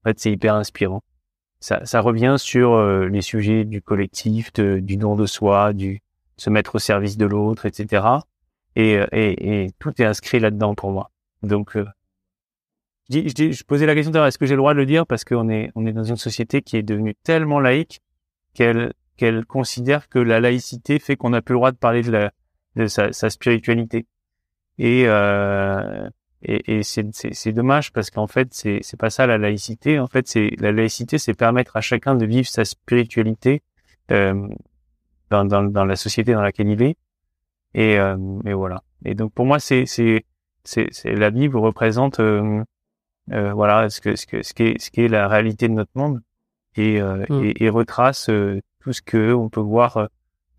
en 0.03 0.09
fait, 0.09 0.19
c'est 0.19 0.31
hyper 0.31 0.55
inspirant. 0.55 1.01
Ça, 1.59 1.85
ça 1.85 2.01
revient 2.01 2.35
sur 2.37 2.73
euh, 2.73 3.07
les 3.07 3.21
sujets 3.21 3.65
du 3.65 3.81
collectif, 3.81 4.53
de- 4.53 4.79
du 4.79 4.95
don 4.97 5.15
de 5.15 5.25
soi, 5.25 5.73
du 5.73 6.01
se 6.37 6.49
mettre 6.49 6.75
au 6.75 6.79
service 6.79 7.17
de 7.17 7.25
l'autre, 7.25 7.65
etc. 7.65 8.05
Et, 8.77 8.95
euh, 8.97 9.07
et, 9.11 9.65
et 9.65 9.71
tout 9.79 9.91
est 10.01 10.05
inscrit 10.05 10.39
là-dedans 10.39 10.73
pour 10.75 10.91
moi. 10.91 11.11
Donc, 11.43 11.75
euh, 11.75 11.85
je, 13.09 13.19
dis- 13.19 13.29
je, 13.29 13.33
dis- 13.33 13.53
je 13.53 13.63
posais 13.63 13.85
la 13.85 13.95
question 13.95 14.11
l'heure, 14.13 14.25
est-ce 14.25 14.37
que 14.37 14.45
j'ai 14.45 14.55
le 14.55 14.59
droit 14.59 14.73
de 14.73 14.79
le 14.79 14.85
dire? 14.85 15.05
Parce 15.05 15.23
qu'on 15.23 15.49
est 15.49 15.71
on 15.75 15.85
est 15.85 15.93
dans 15.93 16.03
une 16.03 16.17
société 16.17 16.61
qui 16.61 16.77
est 16.77 16.83
devenue 16.83 17.15
tellement 17.23 17.59
laïque 17.59 18.01
qu'elle 18.53 18.93
qu'elle 19.17 19.45
considère 19.45 20.07
que 20.09 20.19
la 20.19 20.39
laïcité 20.39 20.99
fait 20.99 21.15
qu'on 21.17 21.31
n'a 21.31 21.41
plus 21.41 21.53
le 21.53 21.57
droit 21.59 21.71
de 21.71 21.77
parler 21.77 22.01
de 22.03 22.11
la 22.11 22.31
de 22.75 22.87
sa, 22.87 23.11
sa 23.11 23.29
spiritualité. 23.29 24.05
Et 24.77 25.03
euh, 25.07 26.09
et, 26.41 26.77
et 26.77 26.83
c'est 26.83 27.51
dommage 27.51 27.91
parce 27.91 28.09
qu'en 28.11 28.27
fait 28.27 28.47
c'est 28.53 28.97
pas 28.97 29.09
ça 29.09 29.27
la 29.27 29.37
laïcité. 29.37 29.99
En 29.99 30.07
fait 30.07 30.27
c'est 30.27 30.51
la 30.59 30.71
laïcité 30.71 31.17
c'est 31.17 31.33
permettre 31.33 31.75
à 31.75 31.81
chacun 31.81 32.15
de 32.15 32.25
vivre 32.25 32.47
sa 32.47 32.63
spiritualité 32.63 33.61
euh, 34.11 34.47
dans 35.29 35.45
dans 35.45 35.63
dans 35.63 35.85
la 35.85 35.95
société 35.95 36.33
dans 36.33 36.41
laquelle 36.41 36.69
il 36.69 36.81
est. 36.81 36.95
Et 37.73 37.99
euh, 37.99 38.15
et 38.45 38.53
voilà. 38.53 38.83
Et 39.05 39.15
donc 39.15 39.33
pour 39.33 39.45
moi 39.45 39.59
c'est 39.59 39.85
c'est 39.85 40.23
la 41.05 41.29
Bible 41.31 41.57
représente 41.57 42.19
euh, 42.19 42.63
euh, 43.31 43.53
voilà 43.53 43.89
ce 43.89 44.01
que 44.01 44.15
ce 44.15 44.25
que 44.25 44.43
ce 44.43 44.53
qui 44.53 44.63
est 44.63 44.81
ce 44.81 44.89
qui 44.91 45.01
est 45.01 45.07
la 45.07 45.27
réalité 45.27 45.67
de 45.67 45.73
notre 45.73 45.91
monde 45.95 46.21
et 46.75 47.01
euh, 47.01 47.25
Mm. 47.29 47.43
et, 47.45 47.63
et 47.65 47.69
retrace 47.69 48.29
euh, 48.29 48.59
tout 48.81 48.93
ce 48.93 49.01
que 49.01 49.33
on 49.33 49.49
peut 49.49 49.59
voir 49.59 50.07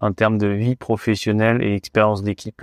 en 0.01 0.13
termes 0.13 0.39
de 0.39 0.47
vie 0.49 0.77
professionnelle 0.77 1.63
et 1.63 1.75
expérience 1.75 2.23
d'équipe. 2.23 2.63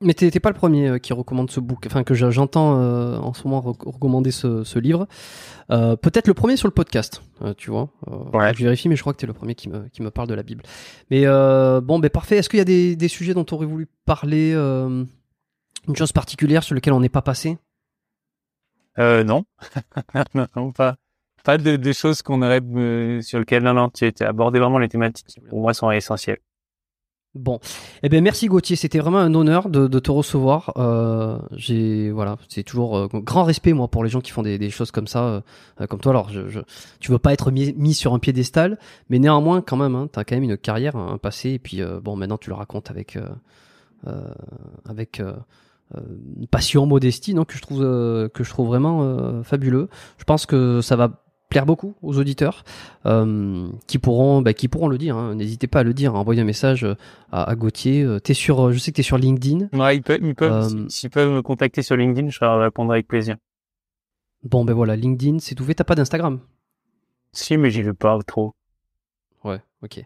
mais 0.00 0.14
t'es 0.14 0.40
pas 0.40 0.48
le 0.50 0.56
premier 0.56 0.98
qui 0.98 1.12
recommande 1.12 1.50
ce 1.50 1.60
bouquin 1.60 1.88
enfin 1.88 2.02
que 2.02 2.14
je- 2.14 2.30
j'entends 2.30 2.80
euh, 2.80 3.16
en 3.18 3.32
ce 3.34 3.44
moment 3.46 3.60
rec- 3.60 3.82
recommander 3.84 4.32
ce, 4.32 4.64
ce 4.64 4.78
livre 4.80 5.06
Euh, 5.70 5.94
peut-être 5.96 6.26
le 6.26 6.34
premier 6.34 6.56
sur 6.56 6.66
le 6.66 6.72
podcast 6.74 7.22
euh, 7.42 7.54
tu 7.54 7.70
vois 7.70 7.88
Ouais. 8.34 8.52
je 8.54 8.64
vérifie 8.64 8.88
mais 8.88 8.96
je 8.96 9.00
crois 9.02 9.12
que 9.12 9.18
t'es 9.20 9.28
le 9.28 9.32
premier 9.32 9.54
qui 9.54 9.68
me 9.68 9.88
qui 9.90 10.02
me 10.02 10.10
parle 10.10 10.28
de 10.28 10.34
la 10.34 10.42
Bible 10.42 10.62
mais 11.10 11.24
bon 11.82 11.98
ben 12.00 12.10
parfait 12.10 12.36
est-ce 12.38 12.48
qu'il 12.48 12.58
y 12.58 12.62
a 12.62 12.64
des, 12.64 12.96
des 12.96 13.08
sujets 13.08 13.32
dont 13.34 13.44
tu 13.44 13.54
aurais 13.54 13.66
voulu 13.66 13.86
parler 14.04 14.52
une 14.54 15.96
chose 15.96 16.12
particulière 16.12 16.62
sur 16.64 16.74
lequel 16.74 16.92
on 16.94 17.00
n'est 17.00 17.08
pas 17.08 17.22
passé? 17.22 17.58
Euh, 18.98 19.24
non, 19.24 19.44
non, 20.56 20.72
pas 20.72 20.96
pas 21.44 21.58
de, 21.58 21.92
choses 21.92 22.22
qu'on 22.22 22.40
aurait 22.42 22.60
euh, 22.62 23.20
sur 23.20 23.40
lesquelles 23.40 23.64
non 23.64 23.74
non 23.74 23.88
tu 23.90 24.12
as 24.20 24.28
abordé 24.28 24.60
vraiment 24.60 24.78
les 24.78 24.88
thématiques 24.88 25.26
qui 25.26 25.40
pour 25.40 25.60
moi 25.60 25.74
sont 25.74 25.90
essentielles. 25.90 26.38
Bon, 27.34 27.60
eh 28.02 28.10
ben 28.10 28.22
merci 28.22 28.46
Gauthier, 28.46 28.76
c'était 28.76 28.98
vraiment 28.98 29.16
un 29.16 29.32
honneur 29.32 29.70
de, 29.70 29.98
te 29.98 30.10
recevoir. 30.10 30.74
Euh, 30.76 31.38
j'ai 31.52 32.10
voilà, 32.10 32.36
c'est 32.50 32.62
toujours 32.62 32.94
euh, 32.98 33.08
grand 33.10 33.44
respect 33.44 33.72
moi 33.72 33.88
pour 33.88 34.04
les 34.04 34.10
gens 34.10 34.20
qui 34.20 34.30
font 34.30 34.42
des, 34.42 34.68
choses 34.68 34.90
comme 34.90 35.06
ça, 35.06 35.42
euh, 35.80 35.86
comme 35.86 35.98
toi. 35.98 36.12
Alors, 36.12 36.28
je, 36.28 36.60
tu 37.00 37.10
veux 37.10 37.18
pas 37.18 37.32
être 37.32 37.50
mis, 37.50 37.72
mis 37.72 37.94
sur 37.94 38.12
un 38.12 38.18
piédestal, 38.18 38.78
mais 39.08 39.18
néanmoins 39.18 39.62
quand 39.62 39.78
même, 39.78 39.94
hein, 39.94 40.10
t'as 40.12 40.24
quand 40.24 40.36
même 40.36 40.44
une 40.44 40.58
carrière, 40.58 40.94
un 40.96 41.16
passé, 41.16 41.52
et 41.52 41.58
puis 41.58 41.80
bon, 42.02 42.16
maintenant 42.16 42.36
tu 42.36 42.50
le 42.50 42.54
racontes 42.54 42.90
avec 42.90 43.18
avec 44.86 45.22
passion, 46.50 46.86
modestie, 46.86 47.34
non 47.34 47.44
que 47.44 47.54
je 47.54 47.62
trouve 47.62 47.82
euh, 47.82 48.28
que 48.28 48.44
je 48.44 48.50
trouve 48.50 48.66
vraiment 48.68 49.02
euh, 49.02 49.42
fabuleux. 49.42 49.88
Je 50.18 50.24
pense 50.24 50.46
que 50.46 50.80
ça 50.80 50.96
va 50.96 51.24
plaire 51.48 51.66
beaucoup 51.66 51.94
aux 52.00 52.18
auditeurs 52.18 52.64
euh, 53.04 53.68
qui 53.86 53.98
pourront 53.98 54.40
bah, 54.40 54.54
qui 54.54 54.68
pourront 54.68 54.88
le 54.88 54.96
dire. 54.96 55.16
hein. 55.16 55.34
N'hésitez 55.34 55.66
pas 55.66 55.80
à 55.80 55.82
le 55.82 55.92
dire, 55.92 56.14
à 56.14 56.18
envoyer 56.18 56.40
un 56.40 56.44
message 56.46 56.86
à, 57.30 57.42
à 57.50 57.54
Gauthier. 57.56 58.06
T'es 58.24 58.34
sur, 58.34 58.72
je 58.72 58.78
sais 58.78 58.90
que 58.90 58.96
t'es 58.96 59.02
sur 59.02 59.18
LinkedIn. 59.18 59.68
Ouais, 59.72 59.96
ils 59.96 60.02
peuvent, 60.02 60.20
ils 60.22 60.34
peuvent, 60.34 60.74
Euh, 60.74 60.88
s'ils 60.88 61.10
peuvent 61.10 61.30
me 61.30 61.42
contacter 61.42 61.82
sur 61.82 61.96
LinkedIn, 61.96 62.30
je 62.30 62.38
leur 62.40 62.58
répondrai 62.60 62.96
avec 62.96 63.08
plaisir. 63.08 63.36
Bon 64.44 64.64
ben 64.64 64.72
voilà, 64.72 64.96
LinkedIn, 64.96 65.38
c'est 65.40 65.54
tout 65.54 65.64
fait. 65.64 65.74
T'as 65.74 65.84
pas 65.84 65.94
d'Instagram? 65.94 66.40
Si, 67.32 67.56
mais 67.56 67.70
j'y 67.70 67.82
vais 67.82 67.94
pas 67.94 68.18
trop. 68.26 68.54
Ouais, 69.44 69.60
ok. 69.82 70.04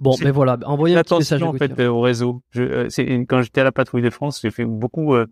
Bon 0.00 0.14
ben 0.20 0.30
voilà, 0.30 0.58
envoyez 0.64 0.96
un 0.96 1.02
petit 1.02 1.14
message 1.16 1.42
à 1.42 1.46
en 1.46 1.52
fait 1.54 1.78
euh, 1.78 1.88
au 1.88 2.00
réseau. 2.00 2.42
Je, 2.50 2.62
euh, 2.62 3.24
quand 3.26 3.42
j'étais 3.42 3.62
à 3.62 3.64
la 3.64 3.72
patrouille 3.72 4.02
de 4.02 4.10
France, 4.10 4.40
j'ai 4.42 4.50
fait 4.50 4.64
beaucoup, 4.64 5.14
euh, 5.14 5.26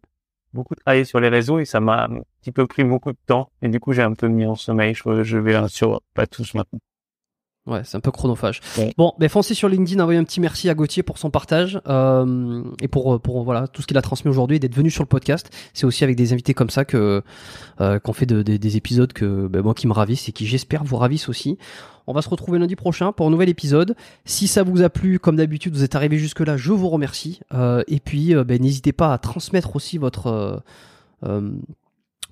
beaucoup 0.52 0.74
travailler 0.74 1.04
sur 1.04 1.20
les 1.20 1.28
réseaux 1.28 1.58
et 1.58 1.64
ça 1.64 1.80
m'a 1.80 2.04
un 2.06 2.20
petit 2.40 2.52
peu 2.52 2.66
pris 2.66 2.84
beaucoup 2.84 3.12
de 3.12 3.18
temps. 3.26 3.50
Et 3.60 3.68
du 3.68 3.78
coup, 3.80 3.92
j'ai 3.92 4.02
un 4.02 4.14
peu 4.14 4.28
mis 4.28 4.46
en 4.46 4.54
sommeil. 4.54 4.94
Je, 4.94 5.22
je 5.22 5.38
vais 5.38 5.68
sur 5.68 6.00
pas 6.14 6.26
tous 6.26 6.54
maintenant. 6.54 6.80
Ouais, 7.64 7.82
c'est 7.84 7.96
un 7.96 8.00
peu 8.00 8.10
chronophage. 8.10 8.60
Ouais. 8.76 8.92
Bon, 8.98 9.12
ben 9.20 9.28
foncez 9.28 9.54
sur 9.54 9.68
LinkedIn, 9.68 10.00
envoyez 10.02 10.18
un 10.18 10.24
petit 10.24 10.40
merci 10.40 10.68
à 10.68 10.74
Gauthier 10.74 11.04
pour 11.04 11.18
son 11.18 11.30
partage 11.30 11.80
euh, 11.86 12.64
et 12.80 12.88
pour 12.88 13.20
pour 13.20 13.44
voilà 13.44 13.68
tout 13.68 13.82
ce 13.82 13.86
qu'il 13.86 13.96
a 13.96 14.02
transmis 14.02 14.28
aujourd'hui 14.30 14.56
et 14.56 14.58
d'être 14.58 14.74
venu 14.74 14.90
sur 14.90 15.04
le 15.04 15.08
podcast. 15.08 15.48
C'est 15.72 15.86
aussi 15.86 16.02
avec 16.02 16.16
des 16.16 16.32
invités 16.32 16.54
comme 16.54 16.70
ça 16.70 16.84
que 16.84 17.22
euh, 17.80 18.00
qu'on 18.00 18.12
fait 18.12 18.26
de- 18.26 18.42
de- 18.42 18.56
des 18.56 18.76
épisodes 18.76 19.12
que 19.12 19.46
ben, 19.46 19.62
moi 19.62 19.74
qui 19.74 19.86
me 19.86 19.92
ravissent 19.92 20.28
et 20.28 20.32
qui 20.32 20.44
j'espère 20.46 20.82
vous 20.82 20.96
ravissent 20.96 21.28
aussi. 21.28 21.56
On 22.08 22.12
va 22.12 22.20
se 22.22 22.28
retrouver 22.28 22.58
lundi 22.58 22.74
prochain 22.74 23.12
pour 23.12 23.28
un 23.28 23.30
nouvel 23.30 23.48
épisode. 23.48 23.94
Si 24.24 24.48
ça 24.48 24.64
vous 24.64 24.82
a 24.82 24.90
plu, 24.90 25.20
comme 25.20 25.36
d'habitude, 25.36 25.72
vous 25.72 25.84
êtes 25.84 25.94
arrivé 25.94 26.18
jusque 26.18 26.40
là, 26.40 26.56
je 26.56 26.72
vous 26.72 26.88
remercie. 26.88 27.38
Euh, 27.54 27.84
et 27.86 28.00
puis, 28.00 28.34
euh, 28.34 28.42
ben, 28.42 28.60
n'hésitez 28.60 28.92
pas 28.92 29.12
à 29.12 29.18
transmettre 29.18 29.76
aussi 29.76 29.98
votre 29.98 30.26
euh, 30.26 30.56
euh, 31.26 31.52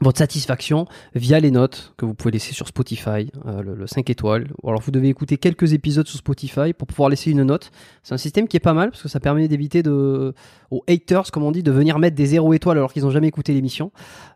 votre 0.00 0.18
satisfaction 0.18 0.86
via 1.14 1.40
les 1.40 1.50
notes 1.50 1.94
que 1.96 2.04
vous 2.06 2.14
pouvez 2.14 2.32
laisser 2.32 2.52
sur 2.52 2.66
Spotify, 2.68 3.30
euh, 3.46 3.62
le, 3.62 3.74
le 3.74 3.86
5 3.86 4.08
étoiles. 4.10 4.48
Alors 4.64 4.80
vous 4.80 4.90
devez 4.90 5.08
écouter 5.08 5.36
quelques 5.36 5.72
épisodes 5.72 6.06
sur 6.06 6.18
Spotify 6.18 6.72
pour 6.72 6.88
pouvoir 6.88 7.08
laisser 7.10 7.30
une 7.30 7.42
note. 7.42 7.70
C'est 8.02 8.14
un 8.14 8.18
système 8.18 8.48
qui 8.48 8.56
est 8.56 8.60
pas 8.60 8.74
mal 8.74 8.90
parce 8.90 9.02
que 9.02 9.08
ça 9.08 9.20
permet 9.20 9.46
d'éviter 9.48 9.82
de, 9.82 10.34
aux 10.70 10.82
haters, 10.88 11.30
comme 11.30 11.42
on 11.42 11.52
dit, 11.52 11.62
de 11.62 11.70
venir 11.70 11.98
mettre 11.98 12.16
des 12.16 12.26
0 12.26 12.52
étoiles 12.54 12.78
alors 12.78 12.92
qu'ils 12.92 13.02
n'ont 13.02 13.10
jamais 13.10 13.28
écouté 13.28 13.52
l'émission. 13.52 13.92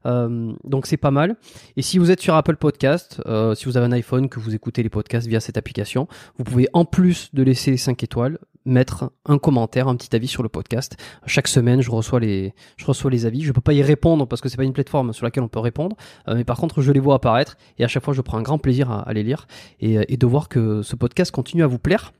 Euh, 0.07 0.53
donc 0.65 0.87
c'est 0.87 0.97
pas 0.97 1.11
mal. 1.11 1.37
Et 1.77 1.83
si 1.83 1.99
vous 1.99 2.11
êtes 2.11 2.21
sur 2.21 2.35
Apple 2.35 2.57
Podcast, 2.57 3.23
euh, 3.27 3.55
si 3.55 3.67
vous 3.67 3.77
avez 3.77 3.87
un 3.87 3.93
iPhone, 3.93 4.29
que 4.29 4.41
vous 4.41 4.55
écoutez 4.55 4.83
les 4.83 4.91
podcasts 4.91 5.27
via 5.27 5.41
cette 5.41 5.57
application, 5.57 6.09
vous 6.39 6.45
pouvez 6.45 6.69
en 6.73 6.85
plus 6.85 7.31
de 7.33 7.43
laisser 7.43 7.77
5 7.77 8.03
étoiles, 8.03 8.39
mettre 8.65 9.13
un 9.27 9.39
commentaire, 9.39 9.89
un 9.89 9.97
petit 9.97 10.15
avis 10.17 10.29
sur 10.29 10.43
le 10.43 10.49
podcast. 10.49 10.97
Chaque 11.27 11.49
semaine, 11.49 11.81
je 11.83 11.91
reçois 11.91 12.21
les, 12.21 12.55
je 12.77 12.87
reçois 12.87 13.11
les 13.11 13.27
avis. 13.27 13.43
Je 13.43 13.53
peux 13.53 13.61
pas 13.61 13.73
y 13.75 13.83
répondre 13.83 14.27
parce 14.27 14.41
que 14.41 14.49
c'est 14.49 14.57
pas 14.57 14.65
une 14.65 14.73
plateforme 14.73 15.13
sur 15.13 15.25
laquelle 15.25 15.43
on 15.43 15.49
peut 15.49 15.61
répondre, 15.61 15.97
Euh, 16.29 16.35
mais 16.37 16.45
par 16.45 16.57
contre, 16.59 16.81
je 16.83 16.93
les 16.93 17.01
vois 17.01 17.17
apparaître 17.17 17.57
et 17.79 17.85
à 17.85 17.89
chaque 17.89 18.05
fois, 18.05 18.15
je 18.15 18.23
prends 18.23 18.39
un 18.39 18.43
grand 18.43 18.59
plaisir 18.59 18.91
à, 18.91 19.01
à 19.03 19.13
les 19.13 19.23
lire 19.23 19.47
et, 19.81 19.99
et 20.09 20.17
de 20.17 20.27
voir 20.27 20.49
que 20.49 20.83
ce 20.83 20.97
podcast 20.97 21.31
continue 21.31 21.63
à 21.63 21.67
vous 21.67 21.79
plaire. 21.79 22.13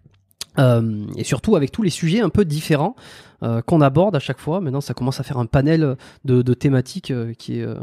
Euh, 0.59 1.05
et 1.17 1.25
surtout 1.25 1.57
avec 1.57 1.73
tous 1.73 1.83
les 1.83 1.91
sujets 1.91 2.21
un 2.21 2.29
peu 2.29 2.45
différents 2.45 2.95
euh, 3.43 3.61
qu'on 3.61 3.81
aborde 3.81 4.15
à 4.15 4.21
chaque 4.21 4.39
fois. 4.39 4.61
Maintenant, 4.61 4.81
ça 4.81 4.95
commence 4.95 5.19
à 5.19 5.25
faire 5.25 5.39
un 5.39 5.47
panel 5.47 5.97
de, 6.25 6.43
de 6.43 6.55
thématiques 6.55 7.11
euh, 7.11 7.33
qui, 7.35 7.59
est, 7.59 7.63
euh, 7.63 7.75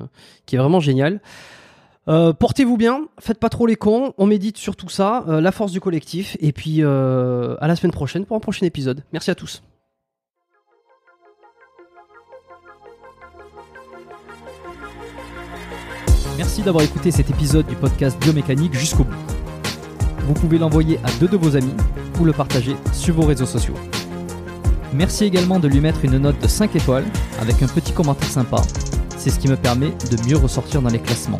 qui 0.45 0.55
est 0.55 0.57
vraiment 0.57 0.79
génial. 0.79 1.19
Euh, 2.07 2.33
Portez-vous 2.33 2.77
bien, 2.77 3.05
faites 3.19 3.39
pas 3.39 3.49
trop 3.49 3.67
les 3.67 3.75
cons, 3.75 4.13
on 4.17 4.25
médite 4.25 4.57
sur 4.57 4.75
tout 4.75 4.89
ça, 4.89 5.23
euh, 5.27 5.39
la 5.39 5.51
force 5.51 5.71
du 5.71 5.79
collectif, 5.79 6.35
et 6.39 6.51
puis 6.51 6.77
euh, 6.79 7.55
à 7.59 7.67
la 7.67 7.75
semaine 7.75 7.91
prochaine 7.91 8.25
pour 8.25 8.35
un 8.35 8.39
prochain 8.39 8.65
épisode. 8.65 9.03
Merci 9.13 9.29
à 9.29 9.35
tous. 9.35 9.61
Merci 16.37 16.63
d'avoir 16.63 16.83
écouté 16.83 17.11
cet 17.11 17.29
épisode 17.29 17.67
du 17.67 17.75
podcast 17.75 18.19
Biomécanique 18.19 18.73
jusqu'au 18.73 19.03
bout. 19.03 19.13
Vous 20.25 20.33
pouvez 20.33 20.57
l'envoyer 20.57 20.97
à 21.03 21.11
deux 21.19 21.27
de 21.27 21.37
vos 21.37 21.55
amis 21.55 21.75
ou 22.19 22.25
le 22.25 22.33
partager 22.33 22.75
sur 22.93 23.13
vos 23.13 23.27
réseaux 23.27 23.45
sociaux. 23.45 23.75
Merci 24.93 25.25
également 25.25 25.59
de 25.59 25.67
lui 25.67 25.79
mettre 25.79 26.03
une 26.03 26.17
note 26.17 26.39
de 26.41 26.47
5 26.47 26.75
étoiles 26.75 27.05
avec 27.39 27.61
un 27.61 27.67
petit 27.67 27.93
commentaire 27.93 28.27
sympa. 28.29 28.61
C'est 29.17 29.29
ce 29.29 29.39
qui 29.39 29.47
me 29.49 29.55
permet 29.55 29.91
de 30.09 30.27
mieux 30.27 30.37
ressortir 30.37 30.81
dans 30.81 30.89
les 30.89 30.99
classements. 30.99 31.39